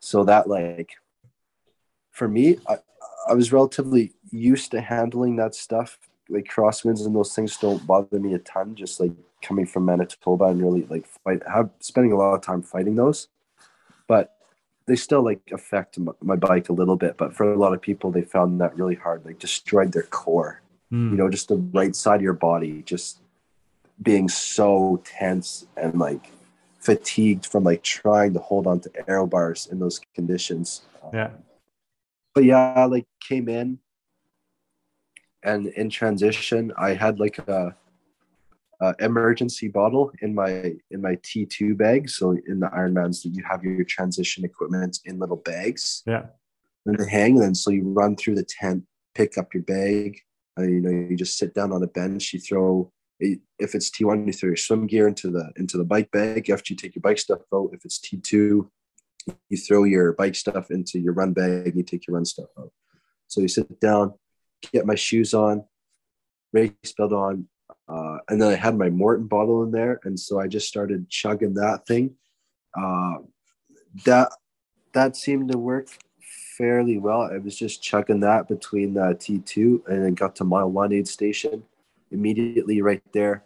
So 0.00 0.24
that 0.24 0.48
like 0.48 0.92
for 2.10 2.28
me 2.28 2.58
I, 2.68 2.76
I 3.28 3.34
was 3.34 3.52
relatively 3.52 4.12
used 4.30 4.70
to 4.72 4.80
handling 4.80 5.36
that 5.36 5.54
stuff. 5.54 5.98
Like 6.28 6.44
crosswinds 6.44 7.06
and 7.06 7.14
those 7.14 7.34
things 7.34 7.56
don't 7.56 7.86
bother 7.86 8.18
me 8.18 8.34
a 8.34 8.38
ton 8.38 8.74
just 8.74 9.00
like 9.00 9.12
coming 9.40 9.66
from 9.66 9.86
manitoba 9.86 10.46
and 10.46 10.60
really 10.60 10.84
like 10.90 11.06
fight 11.06 11.42
have 11.50 11.70
spending 11.80 12.12
a 12.12 12.16
lot 12.16 12.34
of 12.34 12.42
time 12.42 12.62
fighting 12.62 12.96
those. 12.96 13.28
But 14.06 14.34
they 14.86 14.96
still 14.96 15.22
like 15.22 15.40
affect 15.52 15.98
my 16.22 16.36
bike 16.36 16.68
a 16.68 16.72
little 16.72 16.96
bit. 16.96 17.16
But 17.16 17.34
for 17.34 17.52
a 17.52 17.58
lot 17.58 17.74
of 17.74 17.80
people 17.80 18.10
they 18.10 18.22
found 18.22 18.60
that 18.60 18.76
really 18.76 18.94
hard. 18.94 19.24
Like 19.24 19.38
destroyed 19.38 19.92
their 19.92 20.02
core. 20.04 20.62
Mm. 20.92 21.10
you 21.10 21.16
know 21.18 21.28
just 21.28 21.48
the 21.48 21.56
right 21.56 21.94
side 21.94 22.16
of 22.16 22.22
your 22.22 22.32
body 22.32 22.82
just 22.86 23.18
being 24.00 24.26
so 24.26 25.02
tense 25.04 25.66
and 25.76 25.98
like 25.98 26.30
fatigued 26.78 27.46
from 27.46 27.64
like 27.64 27.82
trying 27.82 28.32
to 28.32 28.40
hold 28.40 28.66
on 28.66 28.80
to 28.80 28.90
aero 29.08 29.26
bars 29.26 29.68
in 29.70 29.78
those 29.78 30.00
conditions 30.14 30.82
yeah 31.12 31.30
but 32.34 32.44
yeah 32.44 32.84
like 32.84 33.06
came 33.20 33.48
in 33.48 33.78
and 35.42 35.66
in 35.68 35.90
transition 35.90 36.72
i 36.78 36.94
had 36.94 37.18
like 37.18 37.38
a 37.38 37.74
uh, 38.80 38.92
emergency 39.00 39.68
bottle 39.68 40.12
in 40.22 40.34
my 40.34 40.74
in 40.90 41.02
my 41.02 41.16
T2 41.16 41.76
bag. 41.76 42.08
So 42.08 42.36
in 42.46 42.60
the 42.60 42.68
Ironmans, 42.68 43.24
you 43.24 43.42
have 43.48 43.64
your 43.64 43.84
transition 43.84 44.44
equipment 44.44 45.00
in 45.04 45.18
little 45.18 45.36
bags. 45.36 46.02
Yeah. 46.06 46.26
And 46.86 46.98
they 46.98 47.08
hang. 47.08 47.34
And 47.34 47.42
then 47.42 47.54
so 47.54 47.70
you 47.70 47.82
run 47.92 48.16
through 48.16 48.36
the 48.36 48.44
tent, 48.44 48.84
pick 49.14 49.36
up 49.36 49.52
your 49.52 49.64
bag. 49.64 50.20
And, 50.56 50.70
you 50.70 50.80
know, 50.80 50.90
you 50.90 51.16
just 51.16 51.38
sit 51.38 51.54
down 51.54 51.72
on 51.72 51.82
a 51.82 51.88
bench. 51.88 52.32
You 52.32 52.40
throw 52.40 52.92
if 53.20 53.74
it's 53.74 53.90
T1, 53.90 54.26
you 54.26 54.32
throw 54.32 54.48
your 54.48 54.56
swim 54.56 54.86
gear 54.86 55.08
into 55.08 55.30
the 55.30 55.50
into 55.56 55.76
the 55.76 55.84
bike 55.84 56.10
bag. 56.10 56.50
After 56.50 56.72
you 56.72 56.76
take 56.76 56.94
your 56.94 57.02
bike 57.02 57.18
stuff 57.18 57.40
out, 57.52 57.70
if 57.72 57.84
it's 57.84 57.98
T2, 57.98 58.68
you 59.48 59.56
throw 59.56 59.84
your 59.84 60.12
bike 60.12 60.34
stuff 60.34 60.70
into 60.70 60.98
your 60.98 61.12
run 61.12 61.32
bag. 61.32 61.66
And 61.66 61.76
you 61.76 61.82
take 61.82 62.06
your 62.06 62.14
run 62.14 62.24
stuff 62.24 62.48
out. 62.58 62.72
So 63.26 63.40
you 63.40 63.48
sit 63.48 63.80
down, 63.80 64.14
get 64.72 64.86
my 64.86 64.94
shoes 64.94 65.34
on, 65.34 65.64
race 66.52 66.72
belt 66.96 67.12
on, 67.12 67.48
uh, 67.88 68.18
and 68.28 68.40
then 68.40 68.52
I 68.52 68.54
had 68.54 68.76
my 68.76 68.90
Maurten 68.90 69.28
bottle 69.28 69.62
in 69.62 69.70
there, 69.70 70.00
and 70.04 70.18
so 70.18 70.38
I 70.38 70.46
just 70.46 70.68
started 70.68 71.08
chugging 71.08 71.54
that 71.54 71.86
thing. 71.86 72.14
Uh, 72.78 73.18
that 74.04 74.30
that 74.92 75.16
seemed 75.16 75.52
to 75.52 75.58
work 75.58 75.88
fairly 76.56 76.98
well. 76.98 77.22
I 77.22 77.38
was 77.38 77.56
just 77.56 77.82
chugging 77.82 78.20
that 78.20 78.48
between 78.48 78.94
the 78.94 79.00
T2 79.00 79.86
and 79.88 80.04
then 80.04 80.14
got 80.14 80.36
to 80.36 80.44
mile 80.44 80.70
one 80.70 80.92
aid 80.92 81.08
station. 81.08 81.62
Immediately 82.10 82.80
right 82.82 83.02
there, 83.12 83.44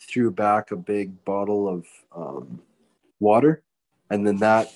threw 0.00 0.30
back 0.30 0.70
a 0.70 0.76
big 0.76 1.24
bottle 1.24 1.68
of 1.68 1.86
um, 2.14 2.60
water, 3.18 3.62
and 4.10 4.26
then 4.26 4.38
that 4.38 4.72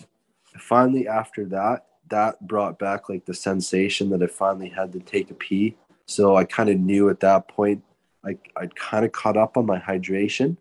finally 0.59 1.09
after 1.09 1.44
that 1.46 1.86
that 2.10 2.46
brought 2.46 2.78
back 2.78 3.09
like 3.09 3.24
the 3.24 3.34
sensation 3.34 4.10
that 4.10 4.22
I 4.22 4.26
finally 4.26 4.68
had 4.68 4.92
to 4.92 5.01
take 5.01 5.30
a 5.30 5.34
pee. 5.34 5.76
So 6.06 6.36
I 6.36 6.44
kind 6.44 6.68
of 6.68 6.78
knew 6.78 7.09
at 7.09 7.20
that 7.20 7.48
point 7.48 7.82
I 8.24 8.36
I'd 8.56 8.76
kind 8.76 9.05
of 9.05 9.12
caught 9.12 9.36
up 9.36 9.56
on 9.56 9.66
my 9.66 9.78
hydration, 9.78 10.56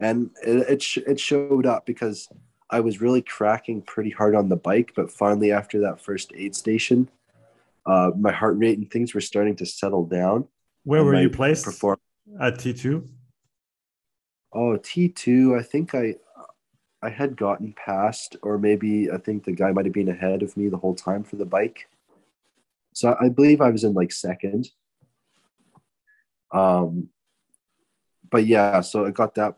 and 0.00 0.30
it 0.42 0.68
it, 0.68 0.82
sh- 0.82 0.98
it 0.98 1.20
showed 1.20 1.66
up 1.66 1.86
because 1.86 2.28
I 2.70 2.80
was 2.80 3.00
really 3.00 3.22
cracking 3.22 3.82
pretty 3.82 4.10
hard 4.10 4.34
on 4.34 4.48
the 4.48 4.56
bike, 4.56 4.92
but 4.96 5.12
finally 5.12 5.52
after 5.52 5.80
that 5.80 6.00
first 6.00 6.32
aid 6.34 6.56
station, 6.56 7.08
uh, 7.86 8.10
my 8.16 8.32
heart 8.32 8.56
rate 8.58 8.78
and 8.78 8.90
things 8.90 9.14
were 9.14 9.20
starting 9.20 9.56
to 9.56 9.66
settle 9.66 10.04
down. 10.04 10.48
Where 10.84 11.02
were 11.02 11.20
you 11.20 11.30
placed? 11.30 11.64
Perform- 11.64 11.98
at 12.40 12.58
T 12.58 12.72
two. 12.72 13.08
Oh, 14.52 14.76
T 14.76 15.08
two. 15.08 15.56
I 15.56 15.62
think 15.62 15.94
I 15.94 16.16
I 17.02 17.10
had 17.10 17.36
gotten 17.36 17.74
past, 17.74 18.36
or 18.42 18.56
maybe 18.56 19.10
I 19.10 19.18
think 19.18 19.44
the 19.44 19.52
guy 19.52 19.72
might 19.72 19.84
have 19.84 19.92
been 19.92 20.08
ahead 20.08 20.42
of 20.42 20.56
me 20.56 20.68
the 20.68 20.78
whole 20.78 20.94
time 20.94 21.22
for 21.22 21.36
the 21.36 21.44
bike. 21.44 21.88
So 22.94 23.16
I 23.20 23.28
believe 23.28 23.60
I 23.60 23.70
was 23.70 23.84
in 23.84 23.92
like 23.92 24.12
second. 24.12 24.70
Um, 26.52 27.08
but 28.30 28.46
yeah, 28.46 28.80
so 28.80 29.04
I 29.04 29.10
got 29.10 29.34
that 29.34 29.56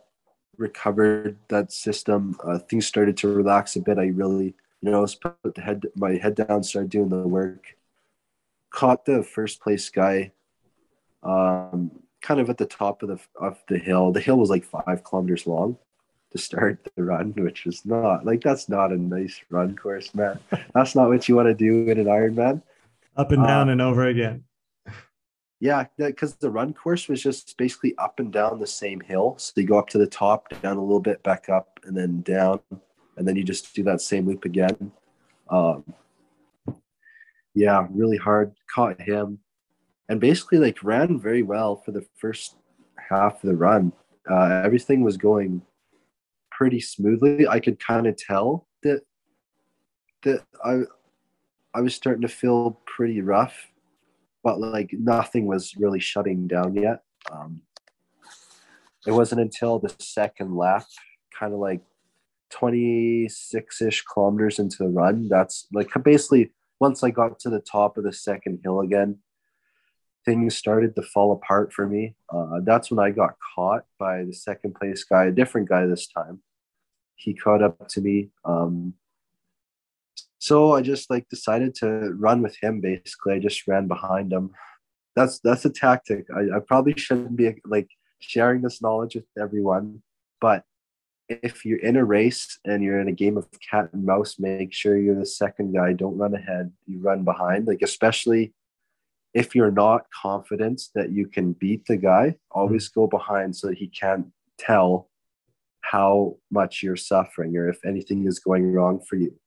recovered, 0.57 1.37
that 1.49 1.71
system. 1.71 2.37
Uh, 2.43 2.59
things 2.59 2.87
started 2.87 3.17
to 3.19 3.29
relax 3.29 3.77
a 3.77 3.81
bit. 3.81 3.99
I 3.99 4.07
really, 4.07 4.55
you 4.81 4.91
know, 4.91 5.07
put 5.21 5.55
the 5.55 5.61
head, 5.61 5.85
my 5.95 6.13
head 6.13 6.35
down, 6.35 6.63
started 6.63 6.91
doing 6.91 7.11
the 7.11 7.29
work. 7.29 7.77
Caught 8.71 9.05
the 9.05 9.23
first 9.23 9.61
place 9.61 9.89
guy, 9.89 10.33
um, 11.27 11.91
kind 12.23 12.41
of 12.41 12.51
at 12.51 12.59
the 12.59 12.67
top 12.67 13.03
of 13.03 13.09
the 13.09 13.19
of 13.41 13.59
the 13.69 13.79
hill. 13.79 14.13
The 14.13 14.21
hill 14.21 14.39
was 14.39 14.51
like 14.51 14.65
five 14.65 15.05
kilometers 15.05 15.47
long 15.47 15.79
to 16.33 16.39
start 16.39 16.87
the 16.97 17.03
run, 17.03 17.33
which 17.37 17.67
is 17.67 17.85
not 17.85 18.25
like 18.25 18.43
that's 18.43 18.69
not 18.69 18.93
a 18.93 18.97
nice 18.97 19.41
run 19.51 19.77
course, 19.77 20.15
man. 20.15 20.39
that's 20.75 20.95
not 20.95 21.09
what 21.09 21.29
you 21.29 21.37
want 21.37 21.49
to 21.49 21.55
do 21.55 21.91
in 21.91 21.99
an 21.99 22.07
Ironman. 22.07 22.63
Up 23.17 23.33
and 23.33 23.43
down 23.43 23.69
uh, 23.69 23.73
and 23.73 23.83
over 23.83 24.07
again. 24.07 24.45
Yeah, 25.59 25.87
because 25.97 26.35
the 26.35 26.51
run 26.51 26.75
course 26.75 27.09
was 27.09 27.23
just 27.23 27.57
basically 27.57 27.97
up 27.97 28.21
and 28.21 28.31
down 28.31 28.61
the 28.61 28.67
same 28.67 29.01
hill. 29.01 29.37
So 29.39 29.53
you 29.57 29.67
go 29.67 29.79
up 29.79 29.89
to 29.91 29.99
the 29.99 30.07
top, 30.07 30.51
down 30.61 30.77
a 30.77 30.83
little 30.83 31.01
bit, 31.01 31.23
back 31.23 31.49
up, 31.49 31.81
and 31.85 31.97
then 31.97 32.21
down, 32.21 32.61
and 33.17 33.27
then 33.27 33.37
you 33.37 33.43
just 33.43 33.75
do 33.75 33.83
that 33.85 34.03
same 34.03 34.27
loop 34.27 34.45
again. 34.45 34.93
Um, 35.49 35.95
yeah, 37.55 37.87
really 37.91 38.19
hard. 38.19 38.53
Caught 38.73 39.01
him, 39.01 39.39
and 40.09 40.21
basically 40.21 40.59
like 40.59 40.83
ran 40.83 41.21
very 41.21 41.43
well 41.43 41.77
for 41.77 41.93
the 41.93 42.07
first 42.17 42.57
half 43.11 43.43
of 43.43 43.49
the 43.49 43.57
run. 43.57 43.93
Uh, 44.31 44.63
everything 44.65 45.03
was 45.03 45.17
going 45.17 45.63
pretty 46.51 46.81
smoothly. 46.81 47.47
I 47.47 47.61
could 47.61 47.79
kind 47.79 48.07
of 48.07 48.17
tell 48.17 48.67
that 48.83 49.03
that 50.23 50.45
I 50.65 50.83
I 51.75 51.81
was 51.81 51.95
starting 51.95 52.23
to 52.23 52.29
feel 52.29 52.81
pretty 52.87 53.21
rough 53.21 53.71
but 54.47 54.61
like 54.61 54.91
nothing 54.93 55.45
was 55.45 55.75
really 55.77 55.99
shutting 55.99 56.47
down 56.47 56.73
yet. 56.77 57.03
Um, 57.33 57.63
it 59.05 59.11
wasn't 59.11 59.41
until 59.41 59.81
the 59.81 59.93
second 59.99 60.55
lap, 60.57 60.85
kind 61.37 61.53
of 61.53 61.59
like 61.59 61.81
26 62.51 63.83
ish 63.83 64.05
kilometers 64.05 64.61
into 64.61 64.77
the 64.79 64.89
run, 64.89 65.27
that's 65.29 65.67
like 65.73 65.91
basically 66.05 66.53
once 66.79 67.03
I 67.03 67.11
got 67.11 67.41
to 67.41 67.51
the 67.51 67.59
top 67.59 67.99
of 67.99 68.05
the 68.05 68.13
second 68.13 68.61
hill 68.63 68.83
again, 68.83 69.19
things 70.27 70.57
started 70.57 70.95
to 70.97 71.03
fall 71.03 71.33
apart 71.33 71.73
for 71.73 71.87
me. 71.87 72.15
Uh, 72.29 72.61
that's 72.65 72.91
when 72.91 72.99
I 72.99 73.11
got 73.11 73.37
caught 73.55 73.85
by 73.99 74.25
the 74.25 74.35
second 74.35 74.75
place 74.75 75.05
guy, 75.05 75.27
a 75.27 75.33
different 75.33 75.69
guy 75.69 75.87
this 75.87 76.09
time. 76.09 76.43
He 77.15 77.33
caught 77.33 77.63
up 77.63 77.89
to 77.89 78.01
me. 78.01 78.29
Um, 78.45 78.95
so 80.39 80.75
I 80.75 80.83
just 80.83 81.09
like 81.09 81.29
decided 81.29 81.75
to 81.77 82.13
run 82.19 82.43
with 82.43 82.57
him. 82.61 82.81
Basically, 82.81 83.35
I 83.35 83.39
just 83.39 83.67
ran 83.67 83.87
behind 83.87 84.33
him. 84.33 84.51
That's 85.15 85.39
that's 85.39 85.65
a 85.65 85.71
tactic. 85.71 86.27
I, 86.37 86.57
I 86.57 86.61
probably 86.61 86.95
shouldn't 86.97 87.37
be 87.37 87.55
like 87.65 87.89
sharing 88.19 88.61
this 88.61 88.83
knowledge 88.83 89.15
with 89.15 89.25
everyone, 89.41 90.03
but 90.41 90.65
if 91.29 91.65
you're 91.65 91.81
in 91.81 91.97
a 91.97 92.05
race 92.05 92.59
and 92.65 92.83
you're 92.83 93.01
in 93.01 93.09
a 93.09 93.13
game 93.13 93.37
of 93.37 93.49
cat 93.71 93.89
and 93.93 94.05
mouse, 94.05 94.39
make 94.39 94.73
sure 94.73 94.97
you're 94.97 95.19
the 95.19 95.27
second 95.27 95.73
guy. 95.73 95.93
Don't 95.93 96.19
run 96.19 96.35
ahead. 96.35 96.73
You 96.87 97.01
run 97.01 97.25
behind. 97.25 97.67
Like 97.67 97.83
especially 97.83 98.53
if 99.37 99.55
you're 99.55 99.71
not 99.71 100.07
confident 100.23 100.81
that 100.95 101.13
you 101.13 101.27
can 101.27 101.53
beat 101.53 101.85
the 101.85 101.99
guy, 101.99 102.35
always 102.51 102.89
go 102.89 103.07
behind 103.07 103.55
so 103.55 103.67
that 103.67 103.77
he 103.77 103.87
can't 103.87 104.27
tell 104.59 105.11
how 105.83 106.39
much 106.51 106.83
you're 106.83 106.97
suffering 106.97 107.55
or 107.55 107.69
if 107.69 107.79
anything 107.85 108.27
is 108.27 108.39
going 108.39 108.73
wrong 108.73 108.99
for 109.07 109.17
you. 109.17 109.39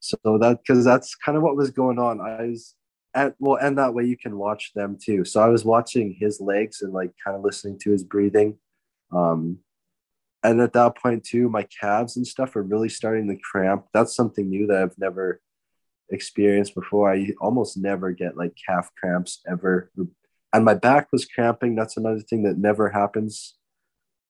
So 0.00 0.16
that 0.24 0.58
because 0.58 0.84
that's 0.84 1.14
kind 1.14 1.38
of 1.38 1.44
what 1.44 1.56
was 1.56 1.70
going 1.70 2.00
on. 2.00 2.20
I 2.20 2.48
was 2.48 2.74
at 3.14 3.36
well, 3.38 3.56
and 3.62 3.78
that 3.78 3.94
way 3.94 4.04
you 4.04 4.16
can 4.16 4.36
watch 4.36 4.72
them 4.74 4.98
too. 5.00 5.24
So 5.24 5.40
I 5.40 5.46
was 5.46 5.64
watching 5.64 6.16
his 6.18 6.40
legs 6.40 6.82
and 6.82 6.92
like 6.92 7.12
kind 7.24 7.36
of 7.36 7.44
listening 7.44 7.78
to 7.82 7.92
his 7.92 8.02
breathing. 8.02 8.58
Um, 9.12 9.58
and 10.42 10.60
at 10.60 10.72
that 10.72 10.96
point 10.96 11.22
too, 11.22 11.48
my 11.48 11.68
calves 11.80 12.16
and 12.16 12.26
stuff 12.26 12.56
are 12.56 12.64
really 12.64 12.88
starting 12.88 13.28
to 13.28 13.36
cramp. 13.36 13.86
That's 13.94 14.16
something 14.16 14.48
new 14.48 14.66
that 14.66 14.82
I've 14.82 14.98
never 14.98 15.40
experienced 16.10 16.74
before. 16.74 17.12
I 17.12 17.32
almost 17.40 17.76
never 17.76 18.12
get 18.12 18.36
like 18.36 18.54
calf 18.66 18.90
cramps 18.98 19.40
ever. 19.50 19.90
and 20.52 20.64
my 20.64 20.74
back 20.74 21.08
was 21.12 21.24
cramping. 21.24 21.74
That's 21.74 21.96
another 21.96 22.20
thing 22.20 22.42
that 22.44 22.58
never 22.58 22.90
happens 22.90 23.54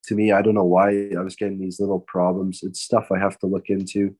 to 0.05 0.15
me. 0.15 0.33
I 0.33 0.43
don't 0.43 0.55
know 0.55 0.65
why 0.65 1.11
I 1.17 1.23
was 1.23 1.37
getting 1.37 1.59
these 1.59 1.81
little 1.81 2.01
problems. 2.01 2.63
It's 2.63 2.81
stuff 2.81 3.11
I 3.11 3.19
have 3.19 3.39
to 3.41 3.47
look 3.47 3.69
into. 3.69 4.17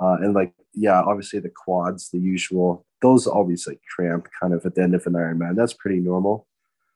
Uh, 0.00 0.16
and 0.20 0.34
like, 0.34 0.52
yeah, 0.74 1.00
obviously 1.00 1.40
the 1.40 1.50
quads, 1.50 2.10
the 2.10 2.18
usual, 2.18 2.86
those 3.02 3.26
always 3.26 3.66
like 3.66 3.80
cramp 3.94 4.28
kind 4.40 4.54
of 4.54 4.64
at 4.64 4.74
the 4.74 4.82
end 4.82 4.94
of 4.94 5.06
an 5.06 5.14
Ironman. 5.14 5.56
That's 5.56 5.72
pretty 5.72 5.98
normal. 5.98 6.46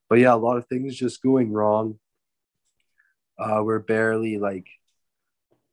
But 0.09 0.19
yeah, 0.19 0.35
a 0.35 0.37
lot 0.37 0.57
of 0.57 0.67
things 0.67 0.97
just 0.97 1.23
going 1.23 1.53
wrong. 1.53 1.99
Uh, 3.39 3.63
we're 3.65 3.81
barely 3.81 4.39
like, 4.39 4.67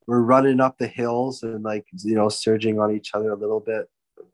we're 0.07 0.22
running 0.22 0.60
up 0.60 0.78
the 0.80 0.88
hills 0.88 1.44
and 1.44 1.64
like, 1.64 1.86
you 2.03 2.16
know, 2.16 2.30
surging 2.30 2.80
on 2.80 2.95
each 2.95 3.14
other 3.14 3.32
a 3.32 3.36
little 3.36 3.60
bit, 3.60 3.88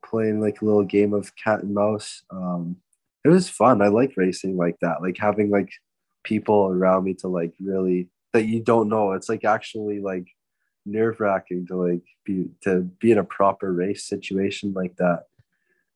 playing 0.09 0.39
like 0.39 0.61
a 0.61 0.65
little 0.65 0.83
game 0.83 1.13
of 1.13 1.35
cat 1.35 1.63
and 1.63 1.73
mouse. 1.73 2.23
Um, 2.29 2.77
it 3.23 3.29
was 3.29 3.49
fun. 3.49 3.81
I 3.81 3.87
like 3.87 4.13
racing 4.15 4.55
like 4.55 4.77
that, 4.81 5.01
like 5.01 5.17
having 5.17 5.49
like 5.49 5.69
people 6.23 6.67
around 6.67 7.03
me 7.03 7.13
to 7.15 7.27
like 7.27 7.53
really 7.59 8.09
that 8.33 8.45
you 8.45 8.61
don't 8.61 8.89
know. 8.89 9.13
It's 9.13 9.29
like 9.29 9.45
actually 9.45 9.99
like 9.99 10.27
nerve 10.85 11.19
wracking 11.19 11.65
to 11.67 11.75
like 11.75 12.03
be 12.25 12.45
to 12.61 12.81
be 12.99 13.11
in 13.11 13.17
a 13.17 13.23
proper 13.23 13.73
race 13.73 14.07
situation 14.07 14.73
like 14.73 14.95
that. 14.97 15.23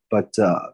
But 0.10 0.38
uh 0.40 0.70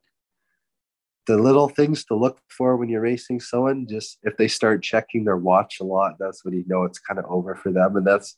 the 1.28 1.38
little 1.38 1.68
things 1.68 2.06
to 2.06 2.16
look 2.16 2.40
for 2.50 2.78
when 2.78 2.88
you're 2.88 3.02
racing 3.02 3.40
someone, 3.40 3.88
just 3.88 4.20
if 4.24 4.38
they 4.38 4.48
start 4.48 4.84
checking 4.84 5.24
their 5.24 5.38
watch 5.38 5.80
a 5.80 5.84
lot, 5.84 6.14
that's 6.20 6.46
when 6.46 6.54
you 6.54 6.64
know 6.68 6.84
it's 6.84 7.00
kind 7.00 7.20
of 7.20 7.26
over 7.26 7.56
for 7.56 7.72
them. 7.72 7.96
And 7.98 8.06
that's 8.06 8.38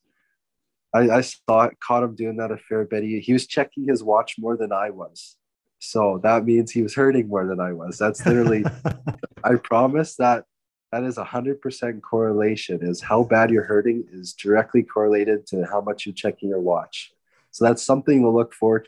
I, 0.94 1.10
I 1.10 1.22
saw 1.22 1.70
caught 1.86 2.04
him 2.04 2.16
doing 2.16 2.38
that 2.38 2.52
a 2.52 2.58
fair 2.58 2.86
bit. 2.86 3.04
He, 3.04 3.20
he 3.20 3.34
was 3.34 3.48
checking 3.48 3.88
his 3.88 4.04
watch 4.04 4.36
more 4.38 4.58
than 4.58 4.72
I 4.72 4.90
was. 4.90 5.36
So 5.80 6.20
that 6.24 6.46
means 6.46 6.72
he 6.72 6.82
was 6.82 6.96
hurting 6.96 7.28
more 7.28 7.46
than 7.46 7.60
I 7.60 7.74
was. 7.74 7.98
That's 7.98 8.26
literally 8.26 8.64
I 9.44 9.56
promise 9.56 10.16
that 10.16 10.46
that 10.92 11.04
is 11.04 11.18
a 11.18 11.24
hundred 11.24 11.62
percent 11.62 12.02
correlation 12.02 12.80
is 12.82 13.02
how 13.02 13.24
bad 13.24 13.52
you're 13.52 13.64
hurting 13.64 14.06
is 14.12 14.34
directly 14.34 14.84
correlated 14.84 15.46
to 15.48 15.66
how 15.66 15.82
much 15.82 16.06
you're 16.06 16.16
checking 16.16 16.50
your 16.50 16.62
watch 16.62 17.12
so 17.52 17.66
that's 17.66 17.84
something 17.84 18.22
to 18.22 18.30
look 18.30 18.54
for 18.54 18.86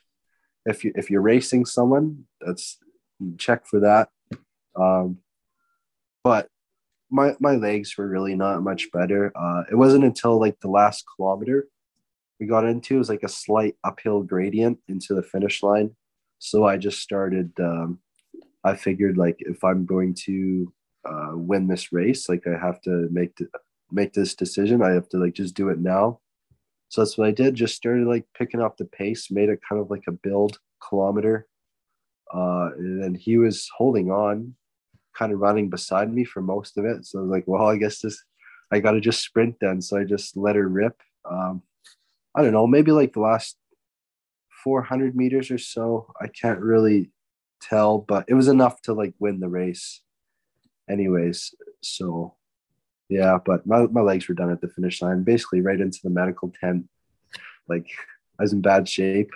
if 0.65 0.83
you 0.83 0.91
if 0.95 1.09
you're 1.09 1.21
racing 1.21 1.65
someone 1.65 2.25
that's 2.41 2.77
check 3.37 3.65
for 3.65 3.81
that 3.81 4.09
um, 4.75 5.17
but 6.23 6.47
my 7.09 7.35
my 7.39 7.55
legs 7.55 7.97
were 7.97 8.07
really 8.07 8.35
not 8.35 8.63
much 8.63 8.91
better 8.91 9.31
uh, 9.35 9.63
it 9.71 9.75
wasn't 9.75 10.03
until 10.03 10.39
like 10.39 10.59
the 10.61 10.69
last 10.69 11.03
kilometer 11.15 11.67
we 12.39 12.45
got 12.45 12.65
into 12.65 12.97
was 12.97 13.09
like 13.09 13.23
a 13.23 13.29
slight 13.29 13.75
uphill 13.83 14.23
gradient 14.23 14.77
into 14.87 15.13
the 15.13 15.23
finish 15.23 15.61
line 15.63 15.89
so 16.39 16.65
i 16.65 16.77
just 16.77 16.99
started 16.99 17.51
um, 17.59 17.99
i 18.63 18.75
figured 18.75 19.17
like 19.17 19.37
if 19.39 19.63
i'm 19.63 19.85
going 19.85 20.13
to 20.13 20.71
uh, 21.05 21.31
win 21.33 21.67
this 21.67 21.91
race. 21.91 22.29
Like 22.29 22.45
I 22.47 22.57
have 22.57 22.81
to 22.81 23.07
make 23.11 23.35
th- 23.35 23.49
make 23.91 24.13
this 24.13 24.35
decision. 24.35 24.81
I 24.81 24.91
have 24.91 25.09
to 25.09 25.17
like 25.17 25.33
just 25.33 25.55
do 25.55 25.69
it 25.69 25.79
now. 25.79 26.19
So 26.89 27.01
that's 27.01 27.17
what 27.17 27.27
I 27.27 27.31
did. 27.31 27.55
Just 27.55 27.75
started 27.75 28.07
like 28.07 28.25
picking 28.37 28.61
up 28.61 28.77
the 28.77 28.85
pace, 28.85 29.29
made 29.31 29.49
it 29.49 29.59
kind 29.67 29.81
of 29.81 29.89
like 29.89 30.03
a 30.07 30.11
build 30.11 30.59
kilometer. 30.87 31.47
Uh, 32.33 32.69
and 32.77 33.01
then 33.01 33.15
he 33.15 33.37
was 33.37 33.69
holding 33.75 34.11
on, 34.11 34.55
kind 35.15 35.31
of 35.31 35.39
running 35.39 35.69
beside 35.69 36.13
me 36.13 36.23
for 36.23 36.41
most 36.41 36.77
of 36.77 36.85
it. 36.85 37.05
So 37.05 37.19
I 37.19 37.21
was 37.23 37.31
like, 37.31 37.43
well, 37.47 37.67
I 37.67 37.77
guess 37.77 38.01
this, 38.01 38.23
I 38.71 38.79
got 38.79 38.91
to 38.91 38.99
just 38.99 39.23
sprint 39.23 39.55
then. 39.61 39.81
So 39.81 39.97
I 39.97 40.03
just 40.03 40.37
let 40.37 40.55
her 40.55 40.67
rip. 40.67 40.95
Um, 41.29 41.63
I 42.35 42.41
don't 42.41 42.53
know, 42.53 42.67
maybe 42.67 42.91
like 42.91 43.13
the 43.13 43.21
last 43.21 43.57
400 44.63 45.15
meters 45.15 45.51
or 45.51 45.57
so. 45.57 46.11
I 46.21 46.27
can't 46.27 46.59
really 46.59 47.11
tell, 47.61 47.99
but 47.99 48.25
it 48.27 48.33
was 48.33 48.47
enough 48.47 48.81
to 48.83 48.93
like 48.93 49.13
win 49.19 49.39
the 49.39 49.49
race 49.49 50.01
anyways. 50.89 51.53
So 51.81 52.35
yeah, 53.09 53.39
but 53.43 53.65
my, 53.65 53.87
my 53.87 54.01
legs 54.01 54.27
were 54.27 54.35
done 54.35 54.51
at 54.51 54.61
the 54.61 54.69
finish 54.69 55.01
line, 55.01 55.23
basically 55.23 55.61
right 55.61 55.79
into 55.79 55.99
the 56.03 56.09
medical 56.09 56.53
tent. 56.61 56.87
Like 57.67 57.87
I 58.39 58.43
was 58.43 58.53
in 58.53 58.61
bad 58.61 58.87
shape. 58.87 59.31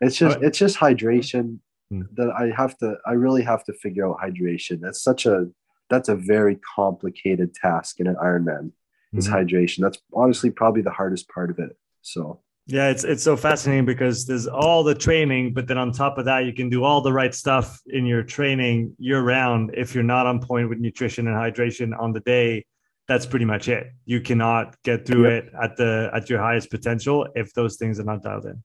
It's 0.00 0.16
just 0.16 0.38
it's 0.40 0.58
just 0.58 0.78
hydration 0.78 1.58
hmm. 1.90 2.02
that 2.14 2.30
I 2.30 2.52
have 2.56 2.78
to 2.78 2.96
I 3.04 3.12
really 3.12 3.42
have 3.42 3.64
to 3.64 3.72
figure 3.72 4.08
out 4.08 4.20
hydration. 4.20 4.80
That's 4.80 5.02
such 5.02 5.26
a 5.26 5.48
that's 5.90 6.08
a 6.08 6.14
very 6.14 6.58
complicated 6.76 7.54
task 7.54 7.98
in 7.98 8.06
an 8.06 8.16
Ironman. 8.16 8.72
Is 9.14 9.26
mm-hmm. 9.26 9.36
hydration. 9.36 9.78
That's 9.78 9.98
honestly 10.12 10.50
probably 10.50 10.82
the 10.82 10.90
hardest 10.90 11.30
part 11.30 11.50
of 11.50 11.58
it. 11.58 11.76
So 12.12 12.40
yeah, 12.66 12.90
it's 12.90 13.04
it's 13.04 13.22
so 13.22 13.36
fascinating 13.36 13.86
because 13.86 14.26
there's 14.26 14.46
all 14.46 14.82
the 14.82 14.94
training, 14.94 15.54
but 15.54 15.66
then 15.66 15.78
on 15.78 15.92
top 15.92 16.18
of 16.18 16.26
that, 16.26 16.44
you 16.44 16.52
can 16.52 16.68
do 16.68 16.84
all 16.84 17.00
the 17.00 17.12
right 17.12 17.34
stuff 17.34 17.80
in 17.86 18.04
your 18.04 18.22
training 18.22 18.94
year 18.98 19.22
round. 19.22 19.70
If 19.74 19.94
you're 19.94 20.04
not 20.04 20.26
on 20.26 20.40
point 20.40 20.68
with 20.68 20.78
nutrition 20.78 21.28
and 21.28 21.36
hydration 21.36 21.98
on 21.98 22.12
the 22.12 22.20
day, 22.20 22.66
that's 23.06 23.24
pretty 23.24 23.46
much 23.46 23.68
it. 23.68 23.86
You 24.04 24.20
cannot 24.20 24.76
get 24.84 25.06
through 25.06 25.30
yep. 25.30 25.44
it 25.44 25.52
at 25.62 25.76
the 25.76 26.10
at 26.12 26.28
your 26.28 26.40
highest 26.40 26.70
potential 26.70 27.26
if 27.34 27.54
those 27.54 27.76
things 27.76 27.98
are 28.00 28.04
not 28.04 28.22
dialed 28.22 28.44
in. 28.44 28.62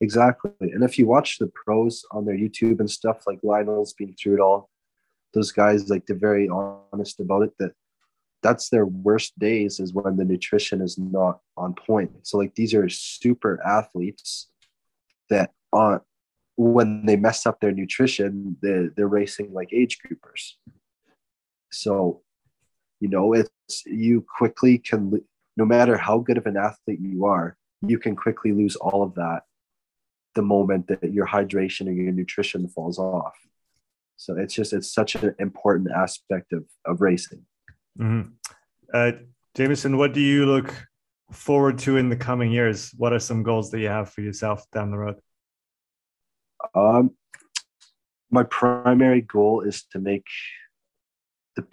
Exactly. 0.00 0.52
And 0.60 0.82
if 0.82 0.98
you 0.98 1.06
watch 1.06 1.38
the 1.38 1.50
pros 1.64 2.04
on 2.10 2.24
their 2.24 2.36
YouTube 2.36 2.80
and 2.80 2.90
stuff, 2.90 3.22
like 3.26 3.38
Lionel's 3.42 3.92
been 3.92 4.14
through 4.14 4.34
it 4.34 4.40
all, 4.40 4.68
those 5.34 5.52
guys 5.52 5.88
like 5.88 6.06
they're 6.06 6.16
very 6.16 6.48
honest 6.48 7.20
about 7.20 7.42
it 7.42 7.52
that 7.58 7.72
that's 8.42 8.68
their 8.68 8.86
worst 8.86 9.38
days 9.38 9.80
is 9.80 9.94
when 9.94 10.16
the 10.16 10.24
nutrition 10.24 10.80
is 10.80 10.98
not 10.98 11.40
on 11.56 11.74
point. 11.74 12.10
So 12.26 12.38
like 12.38 12.54
these 12.54 12.74
are 12.74 12.88
super 12.88 13.60
athletes 13.64 14.50
that 15.30 15.52
on 15.72 16.00
when 16.56 17.06
they 17.06 17.16
mess 17.16 17.46
up 17.46 17.60
their 17.60 17.72
nutrition, 17.72 18.56
they're, 18.60 18.90
they're 18.96 19.08
racing 19.08 19.52
like 19.52 19.72
age 19.72 19.98
groupers. 20.04 20.52
So, 21.70 22.22
you 23.00 23.08
know, 23.08 23.32
it's 23.32 23.50
you 23.86 24.24
quickly 24.36 24.78
can 24.78 25.22
no 25.56 25.64
matter 25.64 25.96
how 25.96 26.18
good 26.18 26.38
of 26.38 26.46
an 26.46 26.56
athlete 26.56 27.00
you 27.00 27.24
are, 27.24 27.56
you 27.86 27.98
can 27.98 28.16
quickly 28.16 28.52
lose 28.52 28.76
all 28.76 29.02
of 29.02 29.14
that 29.14 29.42
the 30.34 30.42
moment 30.42 30.86
that 30.88 31.12
your 31.12 31.26
hydration 31.26 31.86
and 31.86 31.96
your 31.96 32.12
nutrition 32.12 32.68
falls 32.68 32.98
off. 32.98 33.34
So 34.16 34.36
it's 34.36 34.54
just 34.54 34.72
it's 34.72 34.92
such 34.92 35.14
an 35.14 35.34
important 35.38 35.90
aspect 35.90 36.52
of 36.52 36.64
of 36.84 37.00
racing. 37.00 37.44
Mm-hmm. 37.98 38.28
Uh, 38.92 39.12
Jameson, 39.54 39.96
what 39.96 40.12
do 40.12 40.20
you 40.20 40.46
look 40.46 40.74
forward 41.30 41.78
to 41.78 41.96
in 41.96 42.08
the 42.08 42.16
coming 42.16 42.52
years? 42.52 42.92
What 42.96 43.12
are 43.12 43.18
some 43.18 43.42
goals 43.42 43.70
that 43.70 43.80
you 43.80 43.88
have 43.88 44.10
for 44.10 44.20
yourself 44.20 44.64
down 44.72 44.90
the 44.90 44.98
road? 44.98 45.16
Um, 46.74 47.10
my 48.30 48.44
primary 48.44 49.20
goal 49.20 49.60
is 49.62 49.84
to 49.92 49.98
make 49.98 50.26
the 51.56 51.66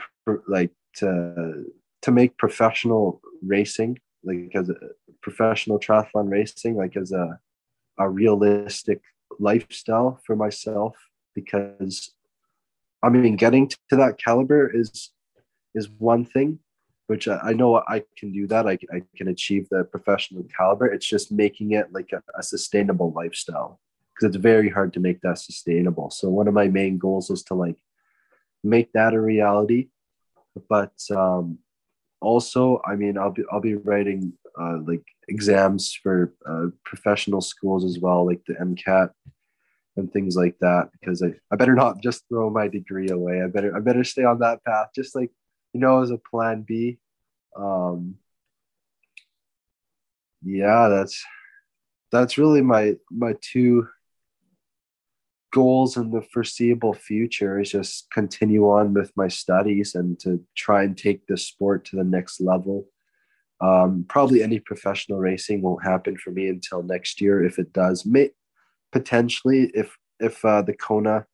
like 0.48 0.72
to 0.98 1.66
to 2.02 2.12
make 2.12 2.38
professional 2.38 3.22
racing 3.41 3.98
like 4.24 4.52
as 4.54 4.70
a 4.70 4.76
professional 5.22 5.80
triathlon 5.80 6.30
racing 6.30 6.76
like 6.76 6.98
as 6.98 7.12
a 7.12 7.40
a 7.98 8.10
realistic 8.10 9.02
lifestyle 9.40 10.20
for 10.26 10.36
myself 10.36 10.96
because 11.34 12.12
I 13.02 13.10
mean 13.10 13.38
getting 13.38 13.70
to 13.70 13.96
that 13.96 14.20
caliber 14.24 14.70
is 14.70 15.12
is 15.76 15.90
one 15.90 16.26
thing, 16.26 16.60
which 17.08 17.28
I, 17.28 17.40
I 17.44 17.54
know 17.54 17.78
I 17.78 18.04
can 18.18 18.32
do 18.32 18.48
that. 18.48 18.68
I, 18.68 18.78
I 18.94 19.02
can 19.16 19.28
achieve 19.28 19.68
the 19.70 19.84
professional 19.84 20.46
caliber. 20.56 20.88
It's 20.88 21.08
just 21.08 21.32
making 21.32 21.72
it 21.72 21.91
like 21.91 22.12
a, 22.14 22.22
a 22.38 22.44
sustainable 22.44 23.12
lifestyle 23.14 23.80
because 24.20 24.36
it's 24.36 24.41
very 24.41 24.70
hard 24.70 24.94
to 24.94 25.00
make 25.00 25.22
that 25.22 25.40
sustainable. 25.40 26.10
So 26.10 26.30
one 26.30 26.48
of 26.48 26.54
my 26.54 26.68
main 26.68 26.98
goals 26.98 27.30
is 27.30 27.44
to 27.44 27.54
like 27.54 27.78
make 28.64 28.91
that 28.94 29.14
a 29.14 29.22
reality. 29.22 29.90
But 30.68 30.94
um, 31.16 31.60
also, 32.22 32.82
I 32.86 32.96
mean, 32.96 33.18
I'll 33.18 33.32
be 33.32 33.44
I'll 33.52 33.62
be 33.62 33.76
writing 33.76 34.34
uh, 34.60 34.80
like 34.86 35.04
exams 35.28 35.94
for 35.94 36.34
uh, 36.46 36.68
professional 36.84 37.41
schools 37.41 37.86
as 37.86 38.00
well, 38.00 38.26
like 38.26 38.41
the 38.46 38.56
MCAT 38.56 39.12
and 39.96 40.12
things 40.12 40.36
like 40.36 40.58
that. 40.60 40.90
Because 41.00 41.24
I, 41.24 41.34
I 41.52 41.56
better 41.56 41.76
not 41.76 42.02
just 42.02 42.28
throw 42.28 42.50
my 42.50 42.68
degree 42.68 43.10
away. 43.10 43.41
I 43.41 43.48
better 43.48 43.76
I 43.76 43.80
better 43.80 44.04
stay 44.04 44.24
on 44.24 44.40
that 44.40 44.64
path. 44.66 44.90
Just 44.94 45.16
like 45.16 45.32
you 45.74 45.80
know, 45.80 46.02
as 46.02 46.12
a 46.12 46.18
plan 46.18 46.64
B. 46.68 46.98
Um, 47.56 48.16
yeah, 50.44 50.88
that's 50.90 51.24
that's 52.12 52.38
really 52.38 52.62
my 52.62 52.96
my 53.12 53.34
two 53.41 53.88
goals 55.52 55.98
in 55.98 56.12
the 56.12 56.22
foreseeable 56.22 56.94
future 56.94 57.60
is 57.60 57.72
just 57.72 58.10
continue 58.12 58.70
on 58.70 58.94
with 58.94 59.12
my 59.16 59.28
studies 59.28 59.96
and 59.96 60.20
to 60.20 60.40
try 60.56 60.84
and 60.84 60.98
take 60.98 61.26
the 61.26 61.38
sport 61.38 61.86
to 61.86 61.96
the 61.96 62.04
next 62.04 62.40
level. 62.40 62.86
Um, 63.62 64.06
probably 64.08 64.44
any 64.44 64.60
professional 64.60 65.20
racing 65.20 65.62
won't 65.62 65.84
happen 65.84 66.18
for 66.18 66.32
me 66.32 66.48
until 66.48 66.84
next 66.84 67.20
year. 67.20 67.44
If 67.44 67.60
it 67.60 67.74
does, 67.74 68.06
may 68.06 68.30
potentially 68.91 69.72
if 69.74 69.98
if 70.20 70.44
uh, 70.46 70.62
the 70.62 70.74
Kona 70.74 71.26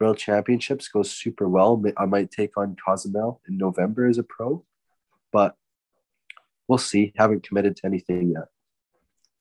World 0.00 0.18
Championships 0.18 0.88
goes 0.88 1.10
super 1.10 1.48
well, 1.48 1.82
I 1.96 2.06
might 2.06 2.30
take 2.30 2.56
on 2.56 2.76
Cozumel 2.84 3.40
in 3.48 3.56
November 3.56 4.06
as 4.06 4.18
a 4.18 4.22
pro, 4.22 4.64
but 5.32 5.56
we'll 6.68 6.78
see. 6.78 7.12
Haven't 7.16 7.46
committed 7.46 7.76
to 7.76 7.86
anything 7.86 8.30
yet. 8.30 8.48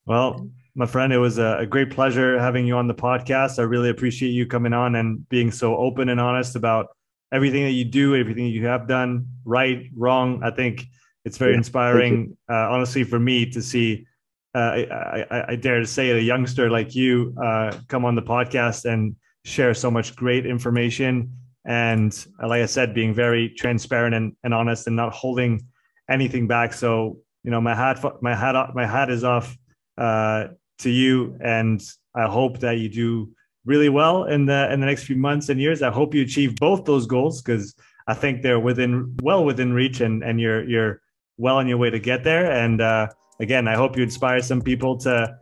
Well, 0.06 0.48
my 0.76 0.86
friend, 0.86 1.14
it 1.14 1.18
was 1.18 1.38
a, 1.38 1.66
great 1.70 1.92
pleasure 1.92 2.40
having 2.40 2.68
you 2.68 2.76
on 2.76 2.88
the 2.88 2.94
podcast. 2.94 3.58
I 3.58 3.64
really 3.64 3.90
appreciate 3.90 4.30
you 4.30 4.46
coming 4.46 4.74
on 4.74 4.96
and 4.96 5.28
being 5.30 5.52
so 5.52 5.78
open 5.78 6.10
and 6.10 6.20
honest 6.20 6.56
about 6.56 6.88
everything 7.32 7.64
that 7.64 7.72
you 7.72 7.86
do, 7.86 8.16
everything 8.16 8.46
you 8.48 8.66
have 8.68 8.88
done, 8.88 9.28
right, 9.46 9.90
wrong. 9.96 10.42
I 10.44 10.52
think 10.52 10.86
it's 11.26 11.38
very 11.38 11.52
yeah, 11.52 11.58
inspiring, 11.58 12.38
uh, 12.50 12.70
honestly, 12.70 13.04
for 13.04 13.20
me 13.20 13.50
to 13.52 13.62
see. 13.62 14.08
Uh, 14.56 14.60
I, 14.60 15.26
I, 15.32 15.46
I, 15.54 15.56
dare 15.56 15.80
to 15.80 15.88
say 15.88 16.12
a 16.12 16.20
youngster 16.20 16.70
like 16.70 16.94
you 16.94 17.36
uh, 17.44 17.76
come 17.88 18.06
on 18.06 18.14
the 18.14 18.22
podcast 18.22 18.86
and 18.86 19.16
share 19.45 19.74
so 19.74 19.91
much 19.91 20.15
great 20.15 20.45
information. 20.45 21.32
And 21.65 22.14
like 22.41 22.61
I 22.61 22.65
said, 22.65 22.94
being 22.94 23.14
very 23.14 23.49
transparent 23.49 24.15
and, 24.15 24.36
and 24.44 24.53
honest 24.53 24.88
and 24.88 24.95
not 24.95 25.14
holding 25.14 25.61
anything 26.10 26.48
back. 26.48 26.74
So, 26.74 27.18
you 27.44 27.52
know, 27.52 27.61
my 27.61 27.76
hat, 27.76 28.03
my 28.22 28.36
hat, 28.36 28.56
my 28.74 28.86
hat 28.86 29.10
is 29.10 29.24
off 29.24 29.57
uh, 29.98 30.48
to 30.80 30.90
you. 30.90 31.38
And 31.41 31.82
I 32.15 32.28
hope 32.28 32.60
that 32.60 32.78
you 32.78 32.90
do 32.90 33.32
really 33.65 33.90
well 33.90 34.26
in 34.26 34.45
the 34.45 34.72
in 34.74 34.80
the 34.80 34.86
next 34.86 35.03
few 35.03 35.15
months 35.15 35.49
and 35.49 35.60
years. 35.60 35.82
I 35.82 35.90
hope 35.90 36.14
you 36.14 36.22
achieve 36.22 36.56
both 36.57 36.86
those 36.86 37.06
goals 37.06 37.41
because 37.41 37.74
I 38.07 38.14
think 38.14 38.41
they're 38.41 38.60
within 38.60 39.15
well 39.22 39.45
within 39.45 39.74
reach 39.74 40.02
and 40.02 40.24
and 40.24 40.40
you're 40.40 40.68
you're 40.68 41.02
well 41.38 41.57
on 41.57 41.68
your 41.68 41.78
way 41.78 41.90
to 41.90 41.99
get 41.99 42.24
there. 42.24 42.52
And 42.52 42.82
uh, 42.82 43.07
again, 43.40 43.68
I 43.68 43.76
hope 43.76 43.95
you 43.98 44.03
inspire 44.03 44.41
some 44.41 44.61
people 44.61 44.98
to 44.99 45.36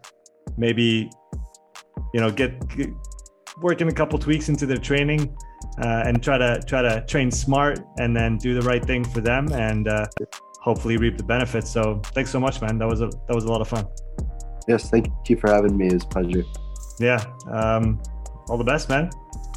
maybe 0.58 1.10
you 2.14 2.20
know 2.20 2.32
get, 2.32 2.68
get 2.70 2.90
working 3.62 3.88
a 3.88 3.94
couple 3.94 4.20
tweaks 4.20 4.50
into 4.50 4.66
their 4.66 4.78
training 4.78 5.36
uh, 5.84 6.04
and 6.06 6.22
try 6.22 6.38
to 6.38 6.62
try 6.68 6.82
to 6.82 7.06
train 7.06 7.32
smart 7.32 7.80
and 7.98 8.16
then 8.16 8.38
do 8.38 8.54
the 8.54 8.62
right 8.62 8.84
thing 8.84 9.04
for 9.04 9.22
them 9.22 9.52
and 9.54 9.88
uh, 9.88 10.06
hopefully 10.60 10.98
reap 10.98 11.18
the 11.18 11.24
benefits. 11.24 11.70
So 11.70 12.02
thanks 12.14 12.30
so 12.30 12.40
much, 12.40 12.62
man. 12.62 12.78
That 12.78 12.88
was 12.88 13.02
a 13.02 13.08
that 13.28 13.36
was 13.36 13.46
a 13.46 13.52
lot 13.52 13.62
of 13.62 13.68
fun. 13.68 13.86
Yes, 14.68 14.90
thank 14.90 15.08
you 15.28 15.38
for 15.38 15.50
having 15.50 15.78
me. 15.78 15.88
It's 15.88 16.04
a 16.04 16.08
pleasure. 16.08 16.44
Yeah. 17.00 17.24
Um, 17.52 18.02
all 18.48 18.58
the 18.58 18.64
best, 18.64 18.90
man. 18.90 19.10